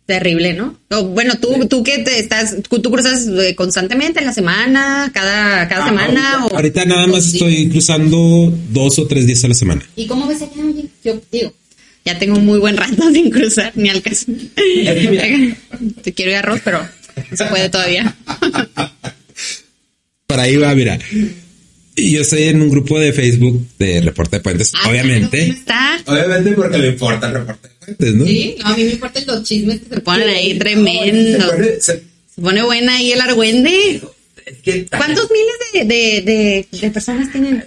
Terrible, 0.06 0.54
¿no? 0.54 0.78
bueno, 1.12 1.36
tú, 1.40 1.66
tú 1.70 1.82
que 1.82 2.00
te 2.00 2.20
estás, 2.20 2.58
tú, 2.70 2.92
cruzas 2.92 3.26
eh, 3.26 3.56
constantemente 3.56 4.20
en 4.20 4.26
la 4.26 4.34
semana, 4.34 5.10
cada, 5.14 5.70
cada 5.70 5.86
ah, 5.86 5.88
semana. 5.88 6.34
Ahorita, 6.34 6.56
ahorita 6.58 6.86
nada 6.86 7.08
más 7.08 7.34
estoy 7.34 7.70
cruzando 7.70 8.54
dos 8.70 9.00
o 9.00 9.08
tres 9.08 9.26
días 9.26 9.46
a 9.46 9.48
la 9.48 9.54
semana. 9.54 9.82
¿Y 9.96 10.06
cómo 10.06 10.28
ves 10.28 10.42
allá? 10.42 10.62
Yo 11.06 11.22
digo, 11.32 11.54
ya 12.06 12.20
tengo 12.20 12.40
muy 12.40 12.60
buen 12.60 12.78
rato 12.78 13.12
sin 13.14 13.30
cruzar, 13.30 13.72
ni 13.76 13.90
al 13.90 14.02
caso. 14.02 14.26
Te 14.56 16.14
quiero 16.14 16.32
ir 16.32 16.38
arroz, 16.38 16.62
pero 16.64 16.88
se 17.34 17.46
puede 17.46 17.70
todavía. 17.70 18.16
Para 20.28 20.44
ahí 20.44 20.58
va, 20.58 20.74
mira. 20.74 21.00
Yo 21.96 22.22
estoy 22.22 22.44
en 22.44 22.62
un 22.62 22.70
grupo 22.70 23.00
de 23.00 23.14
Facebook 23.14 23.68
de 23.78 24.02
reporte 24.02 24.38
de 24.38 24.42
puentes, 24.42 24.72
ah, 24.74 24.90
obviamente. 24.90 25.48
Está? 25.48 26.02
Obviamente 26.08 26.54
porque 26.54 26.78
me 26.80 26.88
importa 26.88 27.28
el 27.28 27.34
reporte 27.34 27.68
de 27.68 27.74
puentes, 27.76 28.16
¿no? 28.16 28.26
Sí, 28.26 28.56
a 28.64 28.76
mí 28.76 28.84
me 28.84 28.92
importan 28.94 29.24
los 29.28 29.44
chismes 29.44 29.82
que 29.82 29.96
se 29.96 30.02
ponen 30.02 30.28
ahí 30.30 30.58
tremendos. 30.58 31.54
Se, 31.82 32.02
pone, 32.42 32.64
buena 32.64 32.96
ahí 32.96 33.12
el 33.12 33.22
argüende. 33.22 34.02
¿Cuántos 34.90 35.30
miles 35.30 35.88
de, 35.88 36.66
de, 36.72 36.90
personas 36.90 37.32
tienen? 37.32 37.64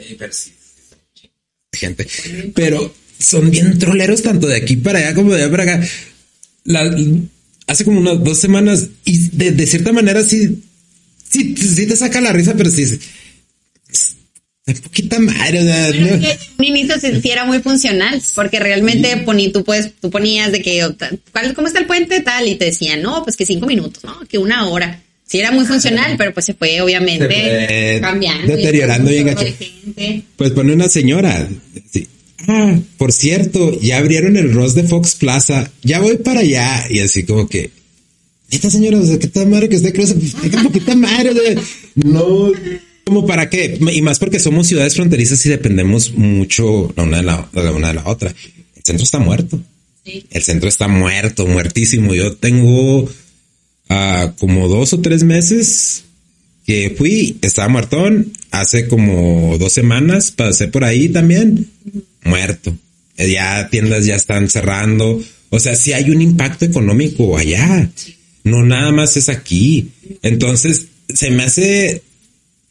Gente. 1.73 2.09
Pero 2.55 2.93
son 3.18 3.50
bien 3.50 3.78
troleros 3.78 4.23
tanto 4.23 4.46
de 4.46 4.56
aquí 4.56 4.76
para 4.76 4.99
allá 4.99 5.14
como 5.14 5.32
de 5.32 5.42
allá 5.42 5.50
para 5.50 5.62
acá. 5.62 5.88
hace 7.66 7.85
como 7.85 8.00
unas 8.00 8.23
dos 8.23 8.38
semanas 8.38 8.88
y 9.04 9.28
de, 9.30 9.66
cierta 9.66 9.92
manera 9.92 10.23
sí, 10.23 10.62
sí, 11.30 11.54
sí, 11.56 11.87
te 11.87 11.96
saca 11.96 12.20
la 12.20 12.32
risa, 12.32 12.54
pero 12.56 12.70
sí, 12.70 12.85
es 14.66 14.80
poquita 14.80 15.20
madre. 15.20 15.61
O 15.61 15.62
sea, 15.62 15.92
Un 16.58 16.64
inicio 16.64 16.96
sí, 16.99 17.30
era 17.30 17.44
muy 17.44 17.61
funcional, 17.61 18.20
porque 18.35 18.58
realmente 18.58 19.16
poní, 19.18 19.52
tú, 19.52 19.62
puedes, 19.62 19.92
tú 20.00 20.11
ponías 20.11 20.50
de 20.50 20.61
que, 20.61 20.85
¿cómo 21.54 21.68
está 21.68 21.78
el 21.78 21.87
puente 21.87 22.20
tal? 22.20 22.49
Y 22.49 22.56
te 22.56 22.66
decían, 22.66 23.00
no, 23.00 23.23
pues 23.23 23.37
que 23.37 23.46
cinco 23.46 23.66
minutos, 23.66 24.02
¿no? 24.02 24.18
Que 24.28 24.38
una 24.38 24.68
hora. 24.68 25.02
Sí 25.25 25.40
era 25.40 25.50
muy 25.50 25.64
funcional, 25.64 26.14
pero 26.16 26.32
pues 26.32 26.46
se 26.46 26.54
fue 26.54 26.80
obviamente 26.80 27.99
cambiando. 28.00 28.56
Deteriorando 28.56 29.11
y, 29.11 29.25
y 29.96 30.25
Pues 30.37 30.52
pone 30.52 30.73
una 30.73 30.88
señora, 30.88 31.49
sí, 31.90 32.06
ah, 32.48 32.78
por 32.98 33.12
cierto, 33.12 33.78
ya 33.80 33.98
abrieron 33.98 34.36
el 34.36 34.52
Ross 34.52 34.74
de 34.74 34.84
Fox 34.84 35.14
Plaza, 35.16 35.70
ya 35.82 36.00
voy 36.00 36.18
para 36.18 36.40
allá. 36.40 36.86
Y 36.90 37.00
así 37.00 37.24
como 37.24 37.48
que, 37.48 37.70
esta 38.50 38.70
señora, 38.70 38.98
o 38.98 39.06
sea, 39.06 39.18
qué 39.18 39.28
tal 39.28 39.48
madre 39.48 39.68
que 39.68 39.76
esté 39.76 39.92
cruzando, 39.92 40.24
qué 40.42 40.50
poquita 40.50 40.94
madre, 40.94 41.34
de... 41.34 41.60
no, 41.96 42.52
como 43.04 43.24
para 43.26 43.48
qué, 43.48 43.78
y 43.92 44.02
más 44.02 44.18
porque 44.18 44.40
somos 44.40 44.66
ciudades 44.66 44.94
fronterizas 44.94 45.44
y 45.46 45.48
dependemos 45.48 46.12
mucho 46.14 46.92
la 46.96 47.04
una 47.04 47.18
de 47.18 47.22
la, 47.22 47.48
una 47.74 47.88
de 47.88 47.94
la 47.94 48.08
otra. 48.08 48.34
El 48.74 48.82
centro 48.82 49.04
está 49.04 49.18
muerto. 49.18 49.60
El 50.04 50.42
centro 50.42 50.68
está 50.68 50.88
muerto, 50.88 51.46
muertísimo. 51.46 52.14
Yo 52.14 52.36
tengo 52.36 53.00
uh, 53.02 54.30
como 54.38 54.68
dos 54.68 54.92
o 54.92 55.00
tres 55.00 55.22
meses 55.22 56.04
que 56.66 56.94
fui, 56.96 57.38
estaba 57.42 57.68
muertón, 57.68 58.32
hace 58.50 58.88
como 58.88 59.56
dos 59.56 59.72
semanas 59.72 60.32
pasé 60.32 60.66
por 60.66 60.82
ahí 60.82 61.08
también, 61.08 61.70
muerto. 62.26 62.76
Ya 63.16 63.68
tiendas 63.71 64.04
ya 64.04 64.16
están 64.16 64.50
cerrando. 64.50 65.23
O 65.50 65.59
sea, 65.59 65.75
si 65.75 65.92
hay 65.92 66.11
un 66.11 66.21
impacto 66.21 66.64
económico 66.64 67.37
allá. 67.37 67.88
No 68.45 68.64
nada 68.64 68.92
más 68.92 69.16
es 69.16 69.28
aquí. 69.28 69.90
Entonces, 70.23 70.87
se 71.12 71.30
me 71.30 71.45
hace, 71.45 72.02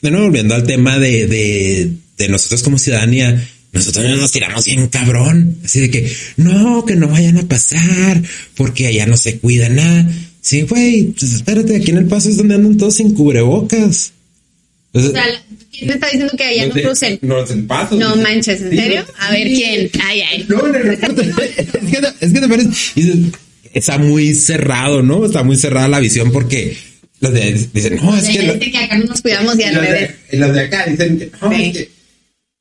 bueno, 0.02 0.22
volviendo 0.22 0.56
al 0.56 0.64
tema 0.64 1.00
de, 1.00 1.28
de, 1.28 1.92
de 2.18 2.30
nosotros 2.30 2.64
como 2.64 2.78
ciudadanía, 2.78 3.46
nosotros 3.74 4.18
nos 4.18 4.32
tiramos 4.32 4.66
bien 4.66 4.88
cabrón. 4.88 5.58
Así 5.66 5.82
de 5.82 5.92
que, 5.92 6.16
no, 6.38 6.86
que 6.86 6.96
no 6.96 7.10
vayan 7.10 7.38
a 7.38 7.48
pasar, 7.48 8.22
porque 8.56 8.88
allá 8.88 9.06
no 9.06 9.18
se 9.18 9.38
cuida 9.40 9.68
nada. 9.68 10.10
Sí, 10.40 10.62
güey, 10.62 11.06
pues 11.06 11.34
espérate, 11.34 11.76
aquí 11.76 11.92
en 11.92 11.98
el 11.98 12.06
paso 12.06 12.30
es 12.30 12.38
donde 12.38 12.56
andan 12.56 12.78
todos 12.78 12.96
sin 12.96 13.14
cubrebocas. 13.14 14.14
o 14.94 15.02
sea, 15.02 15.24
¿quién 15.78 15.88
te 15.88 15.94
está 15.96 16.08
diciendo 16.08 16.34
que 16.38 16.44
allá 16.44 16.68
no, 16.68 16.74
crucen? 16.74 17.20
No, 17.22 17.48
en 17.48 17.68
paso. 17.68 17.96
No 17.96 18.16
manches, 18.16 18.62
¿en 18.62 18.70
serio? 18.70 19.06
A 19.20 19.32
ver 19.32 19.48
quién. 19.48 19.90
Ay, 20.04 20.22
ay. 20.22 20.46
No, 20.48 20.58
reporte. 20.62 21.22
es, 21.58 21.68
que, 21.68 22.26
es 22.26 22.34
que 22.34 22.40
te 22.40 22.48
parece. 22.48 22.70
Está 23.74 23.98
muy 23.98 24.34
cerrado, 24.34 25.02
¿no? 25.02 25.26
Está 25.26 25.44
muy 25.44 25.58
cerrada 25.58 25.88
la 25.88 26.00
visión 26.00 26.32
porque 26.32 26.78
los 27.20 27.34
de 27.34 27.68
dicen, 27.74 27.98
no, 27.98 28.16
es 28.16 28.28
que. 28.28 28.72
que 28.72 28.78
acá 28.78 28.98
no 28.98 29.06
nos 29.06 29.22
cuidamos 29.22 29.58
y 29.58 29.64
al 29.64 29.76
revés. 29.76 30.12
Los 30.32 30.54
de 30.54 30.60
acá 30.62 30.86
dicen, 30.86 31.20
que, 31.20 31.32
no, 31.42 31.52
sí. 31.52 31.72
que. 31.72 31.90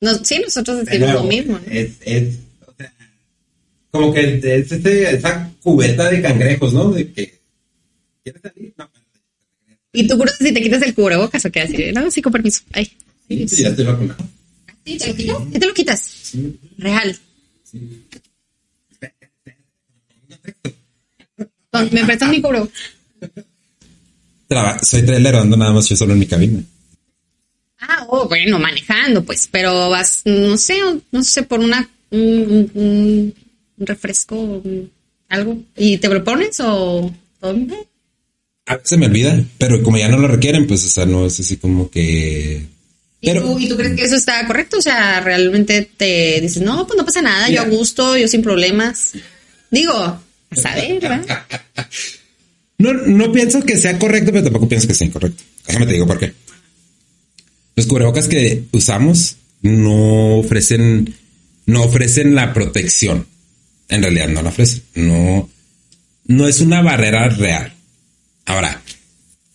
No, 0.01 0.23
sí, 0.23 0.39
nosotros 0.43 0.85
decimos 0.85 1.13
lo 1.13 1.23
mismo. 1.23 1.59
¿no? 1.65 1.71
Es, 1.71 1.91
es, 2.01 2.35
o 2.65 2.73
sea, 2.77 2.93
como 3.91 4.13
que 4.13 4.39
es 4.43 4.71
este, 4.71 5.15
esa 5.15 5.51
cubeta 5.61 6.09
de 6.09 6.21
cangrejos, 6.21 6.73
¿no? 6.73 6.91
De 6.91 7.11
que 7.11 7.35
¿Quieres 8.23 8.41
salir? 8.41 8.73
No. 8.77 8.89
¿Y 9.93 10.07
tú 10.07 10.17
cruzas 10.17 10.39
si 10.39 10.51
te 10.51 10.61
quitas 10.61 10.81
el 10.81 10.93
cubrebocas 10.93 11.45
o 11.45 11.51
qué 11.51 11.61
así? 11.61 11.91
No, 11.93 12.09
sí, 12.11 12.21
con 12.21 12.33
permiso. 12.33 12.63
Ay. 12.73 12.91
Sí, 13.27 13.47
sí, 13.47 13.63
ya 13.63 13.69
estoy 13.69 13.85
vacunado. 13.85 14.23
¿Sí? 14.85 14.97
¿Te 14.97 15.07
lo 15.07 15.15
quitas? 15.15 15.37
¿Qué 15.51 15.59
te 15.59 15.65
lo 15.67 15.73
quitas? 15.73 15.99
Sí. 16.01 16.59
Real. 16.77 17.17
Sí. 17.63 18.05
¿Me 21.91 22.05
prestas 22.05 22.29
mi 22.29 22.41
cubrebocas? 22.41 22.79
Soy 24.83 25.03
trailer, 25.03 25.35
ando 25.35 25.57
nada 25.57 25.73
más 25.73 25.89
yo 25.89 25.95
solo 25.95 26.13
en 26.13 26.19
mi 26.19 26.27
cabina. 26.27 26.63
Ah, 27.79 28.05
oh, 28.09 28.27
bueno, 28.27 28.59
manejando, 28.59 29.23
pues, 29.23 29.49
pero 29.51 29.89
vas, 29.89 30.21
no 30.25 30.57
sé, 30.57 30.79
no 31.11 31.23
sé, 31.23 31.43
por 31.43 31.59
una, 31.59 31.89
un, 32.11 32.71
un, 32.73 33.33
un 33.77 33.85
refresco, 33.85 34.63
algo, 35.29 35.61
y 35.75 35.97
te 35.97 36.09
propones 36.09 36.59
o 36.61 37.13
todo 37.39 37.55
a 38.67 38.77
veces 38.77 38.97
me 38.97 39.05
olvida, 39.05 39.43
pero 39.59 39.83
como 39.83 39.97
ya 39.97 40.09
no 40.09 40.17
lo 40.17 40.27
requieren, 40.27 40.65
pues, 40.65 40.83
o 40.85 40.87
sea, 40.87 41.05
no 41.05 41.27
es 41.27 41.39
así 41.39 41.57
como 41.57 41.89
que... 41.89 42.65
Pero, 43.25 43.59
¿Y, 43.59 43.67
tú, 43.67 43.75
crees 43.75 43.95
que 43.95 44.03
eso 44.03 44.15
está 44.15 44.45
correcto? 44.45 44.77
O 44.77 44.81
sea, 44.81 45.19
realmente 45.19 45.89
te 45.97 46.39
dices, 46.41 46.61
no, 46.61 46.85
pues 46.85 46.97
no 46.97 47.05
pasa 47.05 47.21
nada, 47.21 47.49
yo 47.49 47.61
a 47.61 47.65
gusto, 47.65 48.15
yo 48.15 48.27
sin 48.27 48.43
problemas. 48.43 49.13
Digo, 49.71 49.93
a 49.93 50.21
saber, 50.55 50.99
¿verdad? 51.01 51.45
no, 52.77 52.93
no 52.93 53.31
pienso 53.31 53.61
que 53.63 53.77
sea 53.77 53.97
correcto, 53.97 54.31
pero 54.31 54.43
tampoco 54.43 54.69
pienso 54.69 54.87
que 54.87 54.93
sea 54.93 55.07
incorrecto. 55.07 55.43
Déjame 55.67 55.87
te 55.87 55.93
digo 55.93 56.07
por 56.07 56.19
qué. 56.19 56.33
Los 57.75 57.87
cubrebocas 57.87 58.27
que 58.27 58.63
usamos 58.71 59.37
no 59.61 60.37
ofrecen, 60.37 61.15
no 61.65 61.83
ofrecen 61.83 62.35
la 62.35 62.53
protección. 62.53 63.27
En 63.89 64.01
realidad 64.01 64.27
no 64.29 64.41
la 64.41 64.49
ofrecen. 64.49 64.83
No, 64.95 65.49
no 66.25 66.47
es 66.47 66.61
una 66.61 66.81
barrera 66.81 67.27
real. 67.29 67.73
Ahora, 68.45 68.81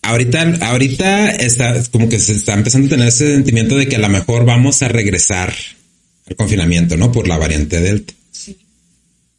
ahorita, 0.01 0.57
ahorita 0.61 1.31
está 1.31 1.81
como 1.91 2.09
que 2.09 2.19
se 2.19 2.33
está 2.33 2.53
empezando 2.53 2.87
a 2.87 2.89
tener 2.91 3.07
ese 3.07 3.27
sentimiento 3.33 3.77
de 3.77 3.87
que 3.87 3.95
a 3.95 3.99
lo 3.99 4.09
mejor 4.09 4.45
vamos 4.45 4.81
a 4.81 4.87
regresar 4.87 5.53
al 6.27 6.35
confinamiento, 6.35 6.97
¿no? 6.97 7.11
Por 7.11 7.27
la 7.27 7.37
variante 7.37 7.79
Delta. 7.79 8.13
Sí. 8.31 8.57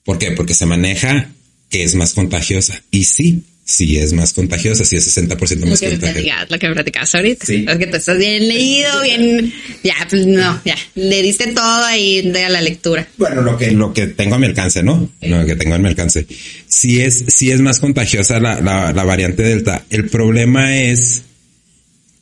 ¿Por 0.04 0.18
qué? 0.18 0.32
Porque 0.32 0.54
se 0.54 0.66
maneja 0.66 1.30
que 1.68 1.84
es 1.84 1.94
más 1.94 2.14
contagiosa. 2.14 2.82
Y 2.90 3.04
sí, 3.04 3.44
sí 3.64 3.96
es 3.96 4.12
más 4.12 4.32
contagiosa, 4.32 4.84
sí 4.84 4.96
es 4.96 5.16
60% 5.16 5.66
más 5.66 5.80
contagiosa. 5.80 6.46
Lo 6.48 6.58
que 6.58 6.68
me 6.68 6.74
platicas 6.74 7.14
ahorita. 7.14 7.46
Sí. 7.46 7.64
Es 7.68 7.76
que 7.76 7.86
tú 7.86 7.96
estás 7.96 8.18
bien 8.18 8.48
leído, 8.48 9.02
bien, 9.02 9.52
ya, 9.82 9.94
pues 10.08 10.26
no, 10.26 10.60
ya, 10.64 10.76
le 10.94 11.22
diste 11.22 11.48
todo 11.52 11.84
ahí 11.84 12.22
de 12.22 12.48
la 12.48 12.60
lectura. 12.60 13.06
Bueno, 13.16 13.42
lo 13.42 13.56
que, 13.56 13.70
lo 13.70 13.92
que 13.92 14.08
tengo 14.08 14.34
a 14.34 14.38
mi 14.38 14.46
alcance, 14.46 14.82
¿no? 14.82 15.10
Lo 15.20 15.46
que 15.46 15.56
tengo 15.56 15.74
a 15.74 15.78
mi 15.78 15.88
alcance. 15.88 16.26
Sí 16.66 17.00
es, 17.00 17.24
sí 17.28 17.50
es 17.50 17.60
más 17.60 17.78
contagiosa 17.78 18.40
la, 18.40 18.60
la, 18.60 18.92
la 18.92 19.04
variante 19.04 19.42
Delta. 19.42 19.84
El 19.90 20.08
problema 20.08 20.76
es 20.76 21.22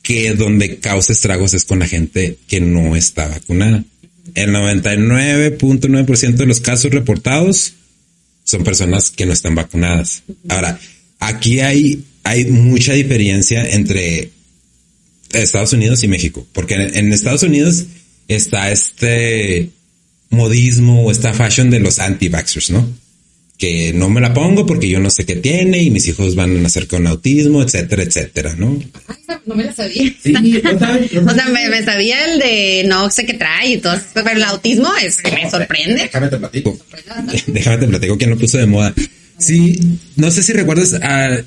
que 0.03 0.33
donde 0.33 0.77
causa 0.77 1.13
estragos 1.13 1.53
es 1.53 1.65
con 1.65 1.79
la 1.79 1.87
gente 1.87 2.37
que 2.47 2.59
no 2.59 2.95
está 2.95 3.27
vacunada. 3.27 3.83
El 4.33 4.51
99.9% 4.51 6.35
de 6.35 6.45
los 6.45 6.61
casos 6.61 6.91
reportados 6.91 7.73
son 8.43 8.63
personas 8.63 9.11
que 9.11 9.25
no 9.25 9.33
están 9.33 9.55
vacunadas. 9.55 10.23
Ahora, 10.49 10.79
Aquí 11.21 11.59
hay, 11.59 12.03
hay 12.23 12.45
mucha 12.45 12.93
diferencia 12.93 13.63
entre 13.63 14.31
Estados 15.29 15.71
Unidos 15.71 16.03
y 16.03 16.07
México, 16.07 16.47
porque 16.51 16.73
en, 16.73 17.13
Estados 17.13 17.43
Unidos 17.43 17.85
está 18.27 18.71
este 18.71 19.69
modismo 20.31 21.05
o 21.05 21.11
esta 21.11 21.31
fashion 21.31 21.69
de 21.69 21.79
los 21.79 21.99
anti-vaxxers, 21.99 22.71
¿no? 22.71 22.89
Que 23.59 23.93
no 23.93 24.09
me 24.09 24.19
la 24.19 24.33
pongo 24.33 24.65
porque 24.65 24.89
yo 24.89 24.99
no 24.99 25.11
sé 25.11 25.23
qué 25.23 25.35
tiene 25.35 25.83
y 25.83 25.91
mis 25.91 26.07
hijos 26.07 26.33
van 26.33 26.57
a 26.57 26.61
nacer 26.61 26.87
con 26.87 27.05
autismo, 27.05 27.61
etcétera, 27.61 28.01
etcétera, 28.01 28.55
¿no? 28.57 28.81
no 29.45 29.55
me 29.55 29.65
la 29.65 29.73
sabía. 29.73 30.11
Sí, 30.23 30.31
¿no 30.63 30.71
o 31.31 31.35
sea, 31.35 31.45
me, 31.49 31.83
sabía 31.83 32.33
el 32.33 32.39
de 32.39 32.83
no 32.87 33.11
sé 33.11 33.27
qué 33.27 33.35
trae 33.35 33.73
y 33.73 33.77
todo, 33.77 33.95
pero 34.15 34.31
el 34.31 34.43
autismo 34.43 34.89
es 34.99 35.21
que 35.21 35.31
me 35.31 35.47
sorprende. 35.51 36.01
Déjame 36.01 36.29
te 36.29 36.37
platico. 36.37 36.79
Déjame 37.45 37.77
te 37.77 37.87
platico 37.87 38.17
quién 38.17 38.31
lo 38.31 38.37
puso 38.39 38.57
de 38.57 38.65
moda. 38.65 38.91
Sí, 39.41 39.79
no 40.15 40.31
sé 40.31 40.43
si 40.43 40.53
recuerdas 40.53 40.93
a 41.01 41.43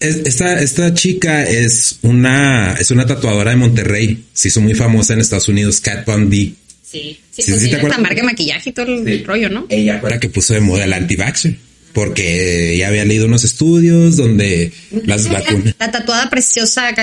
esta, 0.00 0.60
esta 0.60 0.92
chica 0.92 1.44
es 1.44 1.98
una, 2.02 2.74
es 2.74 2.90
una 2.90 3.06
tatuadora 3.06 3.52
de 3.52 3.56
Monterrey. 3.56 4.24
Se 4.32 4.48
hizo 4.48 4.60
muy 4.60 4.74
famosa 4.74 5.14
en 5.14 5.20
Estados 5.20 5.48
Unidos, 5.48 5.80
Cat 5.80 6.04
Von 6.04 6.28
D. 6.28 6.36
Sí, 6.82 7.18
sí, 7.30 7.42
sí, 7.42 7.50
pues 7.50 7.62
sí 7.62 7.70
esta 7.70 7.98
marca 7.98 8.16
de 8.16 8.22
maquillaje 8.22 8.70
y 8.70 8.72
todo 8.72 8.86
el 8.86 9.24
rollo, 9.24 9.48
¿no? 9.50 9.66
Ella 9.68 9.98
fue 10.00 10.10
la 10.10 10.20
que 10.20 10.28
puso 10.28 10.54
de 10.54 10.60
moda 10.60 10.84
el 10.84 10.92
anti-vaxxer 10.92 11.56
porque 11.96 12.76
ya 12.76 12.88
había 12.88 13.06
leído 13.06 13.24
unos 13.24 13.42
estudios 13.42 14.18
donde 14.18 14.70
las 15.06 15.30
vacunas. 15.30 15.74
La 15.78 15.90
tatuada 15.90 16.28
preciosa 16.28 16.94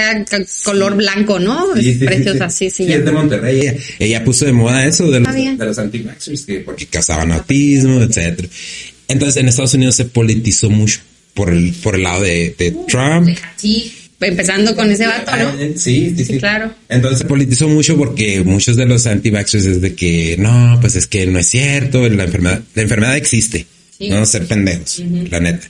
color 0.64 0.96
blanco, 0.96 1.40
¿no? 1.40 1.70
preciosa, 1.74 2.48
sí, 2.52 2.70
sí. 2.70 2.86
sí 2.86 2.94
es 2.94 3.04
de 3.04 3.12
Monterrey. 3.12 3.76
Ella, 3.98 4.24
puso 4.24 4.46
de 4.46 4.54
moda 4.54 4.86
eso 4.86 5.10
de 5.10 5.20
los, 5.20 5.34
de 5.34 5.66
los 5.66 5.80
anti-vaxxers, 5.80 6.46
porque 6.64 6.86
causaban 6.86 7.32
autismo, 7.32 8.04
etcétera. 8.04 8.48
Entonces 9.14 9.42
en 9.42 9.48
Estados 9.48 9.74
Unidos 9.76 9.96
se 9.96 10.06
politizó 10.06 10.70
mucho 10.70 11.00
por 11.34 11.52
el, 11.52 11.74
por 11.74 11.96
el 11.96 12.04
lado 12.04 12.24
de, 12.24 12.76
Trump. 12.88 13.30
Sí, 13.56 13.94
empezando 14.20 14.76
con 14.76 14.90
ese 14.90 15.06
vato, 15.06 15.32
¿no? 15.36 15.52
Sí, 15.78 16.14
sí, 16.18 16.26
sí, 16.26 16.38
claro. 16.40 16.74
Entonces 16.90 17.20
se 17.20 17.26
politizó 17.26 17.68
mucho 17.68 17.96
porque 17.96 18.42
muchos 18.44 18.76
de 18.76 18.86
los 18.86 19.06
anti-vaxxers 19.06 19.66
es 19.66 19.82
de 19.82 19.94
que 19.94 20.36
no, 20.40 20.80
pues 20.82 20.96
es 20.96 21.08
que 21.08 21.28
no 21.28 21.40
es 21.40 21.48
cierto, 21.48 22.08
la 22.10 22.24
enfermedad, 22.24 22.62
la 22.74 22.82
enfermedad 22.82 23.16
existe 23.16 23.68
no 24.00 24.26
ser 24.26 24.48
pendejos, 24.48 25.02
la 25.30 25.40
neta. 25.40 25.70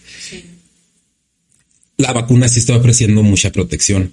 La 1.97 2.13
vacuna 2.13 2.47
sí 2.47 2.59
está 2.59 2.75
ofreciendo 2.75 3.21
mucha 3.23 3.51
protección. 3.51 4.11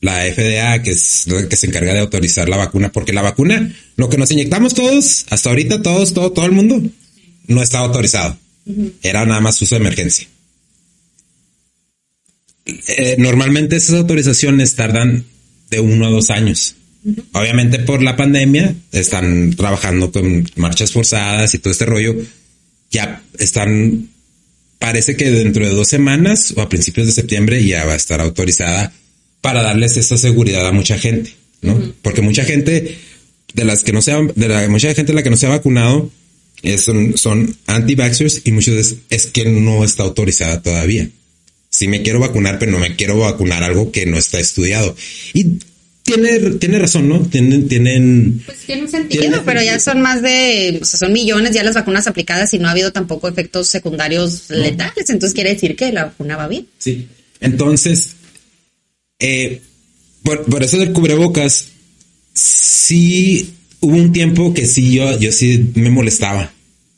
La 0.00 0.20
FDA, 0.24 0.82
que 0.82 0.90
es 0.90 1.26
la 1.28 1.48
que 1.48 1.56
se 1.56 1.66
encarga 1.66 1.94
de 1.94 2.00
autorizar 2.00 2.48
la 2.48 2.58
vacuna, 2.58 2.92
porque 2.92 3.14
la 3.14 3.22
vacuna, 3.22 3.74
lo 3.96 4.08
que 4.10 4.18
nos 4.18 4.30
inyectamos 4.30 4.74
todos, 4.74 5.24
hasta 5.30 5.48
ahorita 5.48 5.80
todos, 5.80 6.12
todo, 6.12 6.32
todo 6.32 6.44
el 6.44 6.52
mundo, 6.52 6.82
no 7.46 7.62
está 7.62 7.78
autorizado. 7.78 8.36
Era 9.02 9.26
nada 9.26 9.40
más 9.40 9.60
uso 9.60 9.74
de 9.74 9.80
emergencia. 9.80 10.26
Eh, 12.66 13.16
normalmente 13.18 13.76
esas 13.76 13.96
autorizaciones 13.96 14.74
tardan 14.74 15.24
de 15.70 15.80
uno 15.80 16.06
a 16.06 16.10
dos 16.10 16.30
años. 16.30 16.76
Obviamente 17.32 17.80
por 17.80 18.02
la 18.02 18.16
pandemia 18.16 18.74
están 18.90 19.54
trabajando 19.54 20.10
con 20.10 20.48
marchas 20.56 20.92
forzadas 20.92 21.52
y 21.54 21.58
todo 21.58 21.72
este 21.72 21.84
rollo 21.84 22.16
ya 22.90 23.22
están, 23.38 24.08
parece 24.78 25.14
que 25.14 25.30
dentro 25.30 25.66
de 25.66 25.74
dos 25.74 25.88
semanas 25.88 26.54
o 26.56 26.62
a 26.62 26.68
principios 26.70 27.06
de 27.06 27.12
septiembre 27.12 27.62
ya 27.62 27.84
va 27.84 27.92
a 27.92 27.96
estar 27.96 28.20
autorizada 28.22 28.92
para 29.42 29.62
darles 29.62 29.98
esa 29.98 30.16
seguridad 30.16 30.66
a 30.66 30.72
mucha 30.72 30.96
gente, 30.96 31.34
¿no? 31.60 31.92
Porque 32.00 32.22
mucha 32.22 32.44
gente 32.44 32.96
de 33.52 33.64
las 33.64 33.82
que 33.82 33.92
no 33.92 34.00
se 34.00 34.12
ha, 34.12 34.22
de 34.22 34.48
la 34.48 34.66
mucha 34.68 34.94
gente 34.94 35.12
la 35.12 35.22
que 35.22 35.30
no 35.30 35.36
se 35.36 35.46
ha 35.46 35.50
vacunado 35.50 36.10
son, 36.78 37.16
son 37.16 37.56
anti-vaxxers 37.66 38.42
y 38.44 38.52
muchas 38.52 38.74
veces 38.74 38.96
es 39.10 39.26
que 39.26 39.44
no 39.44 39.84
está 39.84 40.02
autorizada 40.02 40.62
todavía. 40.62 41.08
Si 41.68 41.88
me 41.88 42.02
quiero 42.02 42.20
vacunar, 42.20 42.58
pero 42.58 42.72
no 42.72 42.78
me 42.78 42.96
quiero 42.96 43.18
vacunar 43.18 43.62
algo 43.64 43.90
que 43.90 44.06
no 44.06 44.16
está 44.16 44.38
estudiado. 44.38 44.96
Y 45.32 45.58
tiene, 46.04 46.38
tiene 46.58 46.78
razón, 46.78 47.08
¿no? 47.08 47.20
Tienen, 47.20 47.66
tienen. 47.66 48.42
Pues 48.44 48.58
tiene 48.58 48.82
un 48.82 48.90
sentido, 48.90 49.42
pero 49.44 49.62
ya 49.62 49.80
son 49.80 50.02
más 50.02 50.20
de, 50.20 50.78
o 50.80 50.84
sea, 50.84 50.98
son 50.98 51.12
millones 51.12 51.52
ya 51.52 51.64
las 51.64 51.74
vacunas 51.74 52.06
aplicadas 52.06 52.52
y 52.52 52.58
no 52.58 52.68
ha 52.68 52.72
habido 52.72 52.92
tampoco 52.92 53.26
efectos 53.26 53.68
secundarios 53.68 54.50
letales. 54.50 55.08
Entonces 55.08 55.34
quiere 55.34 55.54
decir 55.54 55.76
que 55.76 55.92
la 55.92 56.04
vacuna 56.04 56.36
va 56.36 56.46
bien. 56.46 56.68
Sí. 56.78 57.08
Entonces, 57.40 58.16
eh, 59.18 59.62
por, 60.22 60.44
por, 60.44 60.62
eso 60.62 60.78
del 60.78 60.92
cubrebocas, 60.92 61.68
sí 62.34 63.54
hubo 63.84 63.96
un 63.96 64.12
tiempo 64.12 64.54
que 64.54 64.66
sí 64.66 64.94
yo, 64.94 65.18
yo 65.18 65.32
sí 65.32 65.72
me 65.74 65.90
molestaba. 65.90 66.52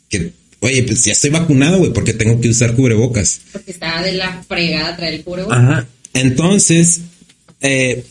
Que, 0.09 0.33
oye, 0.61 0.83
pues 0.85 1.05
ya 1.05 1.13
estoy 1.13 1.31
vacunado, 1.31 1.79
güey, 1.79 1.93
porque 1.93 2.13
tengo 2.13 2.41
que 2.41 2.49
usar 2.49 2.75
cubrebocas. 2.75 3.41
Porque 3.53 3.73
estaba 3.73 4.03
de 4.03 4.13
la 4.13 4.43
fregada 4.47 4.97
traer 4.97 5.15
el 5.15 5.25
cubrebocas. 5.25 5.59
Ajá. 5.59 5.87
Entonces, 6.15 7.01
eh, 7.61 8.05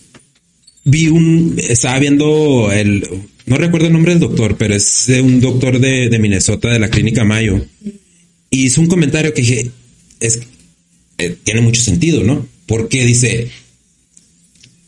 vi 0.84 1.08
un, 1.08 1.56
estaba 1.58 2.00
viendo 2.00 2.72
el, 2.72 3.08
no 3.46 3.58
recuerdo 3.58 3.88
el 3.88 3.94
nombre 3.94 4.14
del 4.14 4.22
doctor, 4.22 4.58
pero 4.58 4.76
es 4.76 5.08
de 5.08 5.22
un 5.22 5.42
doctor 5.42 5.80
de, 5.80 6.10
de 6.10 6.20
Minnesota, 6.20 6.70
de 6.70 6.80
la 6.80 6.90
clínica 6.90 7.24
Mayo, 7.24 7.66
y 8.50 8.66
hizo 8.66 8.82
un 8.82 8.88
comentario 8.88 9.34
que 9.34 9.42
dije, 9.42 9.72
es, 10.20 10.40
eh, 11.18 11.36
tiene 11.44 11.62
mucho 11.62 11.82
sentido, 11.82 12.24
¿no? 12.24 12.48
Porque 12.66 13.06
dice, 13.06 13.50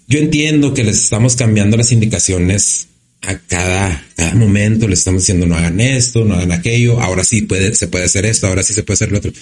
yo 0.08 0.20
entiendo 0.20 0.74
que 0.74 0.84
les 0.84 0.98
estamos 0.98 1.36
cambiando 1.36 1.78
las 1.78 1.92
indicaciones 1.92 2.88
a 3.28 3.38
cada, 3.40 4.06
cada 4.16 4.36
momento, 4.36 4.88
les 4.88 5.00
estamos 5.00 5.24
diciendo 5.24 5.46
no 5.46 5.56
hagan 5.56 5.82
esto, 5.82 6.24
no 6.24 6.36
hagan 6.36 6.54
aquello, 6.54 7.02
ahora 7.02 7.26
sí 7.26 7.42
puede, 7.42 7.76
se 7.76 7.88
puede 7.88 8.06
hacer 8.06 8.26
esto, 8.26 8.48
ahora 8.48 8.64
sí 8.64 8.74
se 8.74 8.84
puede 8.84 8.96
hacer 8.96 9.12
lo 9.12 9.18
otro. 9.18 9.34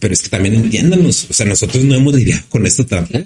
Pero 0.00 0.12
es 0.12 0.22
que 0.22 0.28
también 0.28 0.56
entiéndanos, 0.56 1.28
o 1.30 1.32
sea, 1.32 1.46
nosotros 1.46 1.84
no 1.84 1.94
hemos 1.94 2.12
lidiado 2.12 2.42
con 2.48 2.66
esto 2.66 2.84
tampoco. 2.84 3.24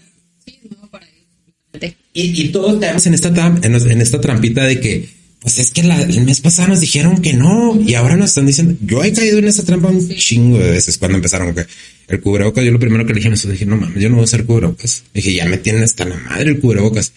Y, 2.13 2.43
y 2.43 2.49
todos 2.49 2.79
caemos 2.79 3.07
en 3.07 3.15
esta, 3.15 3.29
en, 3.63 4.01
esta 4.03 4.21
trampita 4.21 4.65
de 4.65 4.79
que, 4.79 5.09
pues 5.41 5.59
es 5.59 5.71
que 5.71 5.81
el 5.81 6.21
mes 6.21 6.43
pasado 6.43 6.69
nos 6.69 6.81
dijeron 6.81 7.23
que 7.23 7.33
no 7.33 7.81
y 7.81 7.95
ahora 7.95 8.17
nos 8.17 8.31
están 8.31 8.45
diciendo, 8.45 8.77
yo 8.83 9.03
he 9.03 9.13
caído 9.13 9.39
en 9.39 9.47
esa 9.47 9.65
trampa 9.65 9.89
un 9.89 10.07
chingo 10.11 10.59
de 10.59 10.71
veces 10.71 10.99
cuando 10.99 11.17
empezaron 11.17 11.55
que 11.55 11.65
el 12.09 12.21
cubrebocas, 12.21 12.63
yo 12.63 12.71
lo 12.71 12.79
primero 12.79 13.07
que 13.07 13.15
le 13.15 13.21
dije 13.21 13.33
a 13.33 13.51
dije, 13.51 13.65
no 13.65 13.79
mames, 13.79 14.03
yo 14.03 14.11
no 14.11 14.17
voy 14.17 14.23
a 14.23 14.27
usar 14.27 14.45
cubrebocas. 14.45 15.03
Dije, 15.15 15.33
ya 15.33 15.47
me 15.47 15.57
tienen 15.57 15.83
hasta 15.83 16.05
la 16.05 16.17
madre 16.17 16.51
el 16.51 16.61
cubrebocas. 16.61 17.13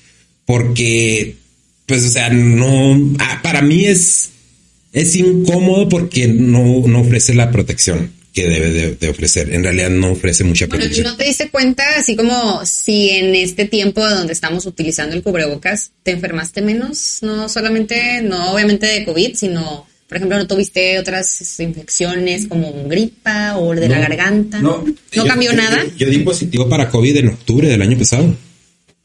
Porque, 0.45 1.36
pues, 1.88 2.04
o 2.04 2.10
sea, 2.10 2.30
no, 2.30 3.15
ah, 3.19 3.39
para 3.41 3.62
mí 3.62 3.86
es, 3.86 4.30
es 4.91 5.15
incómodo 5.15 5.88
porque 5.88 6.28
no, 6.28 6.86
no 6.86 7.00
ofrece 7.00 7.34
la 7.34 7.50
protección 7.50 8.12
que 8.34 8.47
debe 8.47 8.95
de, 8.95 9.10
ofrecer. 9.10 9.52
En 9.54 9.63
realidad 9.63 9.89
no 9.89 10.12
ofrece 10.12 10.43
mucha 10.43 10.67
protección. 10.67 11.08
¿No 11.08 11.15
te 11.15 11.23
diste 11.23 11.50
cuenta, 11.50 11.84
así 11.97 12.15
como 12.15 12.63
si 12.65 13.10
en 13.10 13.34
este 13.34 13.65
tiempo 13.65 14.08
donde 14.08 14.34
estamos 14.34 14.65
utilizando 14.65 15.15
el 15.15 15.23
cubrebocas, 15.23 15.91
te 16.04 16.12
enfermaste 16.12 16.62
menos? 16.62 17.19
No 17.21 17.47
solamente, 17.47 18.21
no 18.21 18.52
obviamente 18.52 18.86
de 18.86 19.06
COVID, 19.06 19.36
sino, 19.36 19.88
por 20.10 20.17
ejemplo, 20.17 20.38
no 20.38 20.45
tuviste 20.45 21.00
otras 21.00 21.60
infecciones 21.62 22.47
como 22.47 22.84
gripa 22.88 23.58
o 23.58 23.73
de 23.73 23.88
la 23.88 24.00
garganta. 24.00 24.60
No, 24.60 24.86
¿No 25.15 25.26
cambió 25.26 25.54
nada. 25.54 25.84
yo 25.97 26.08
di 26.08 26.19
positivo 26.19 26.67
para 26.67 26.89
COVID 26.89 27.15
en 27.15 27.30
octubre 27.30 27.69
del 27.69 27.82
año 27.82 27.97
pasado 27.97 28.36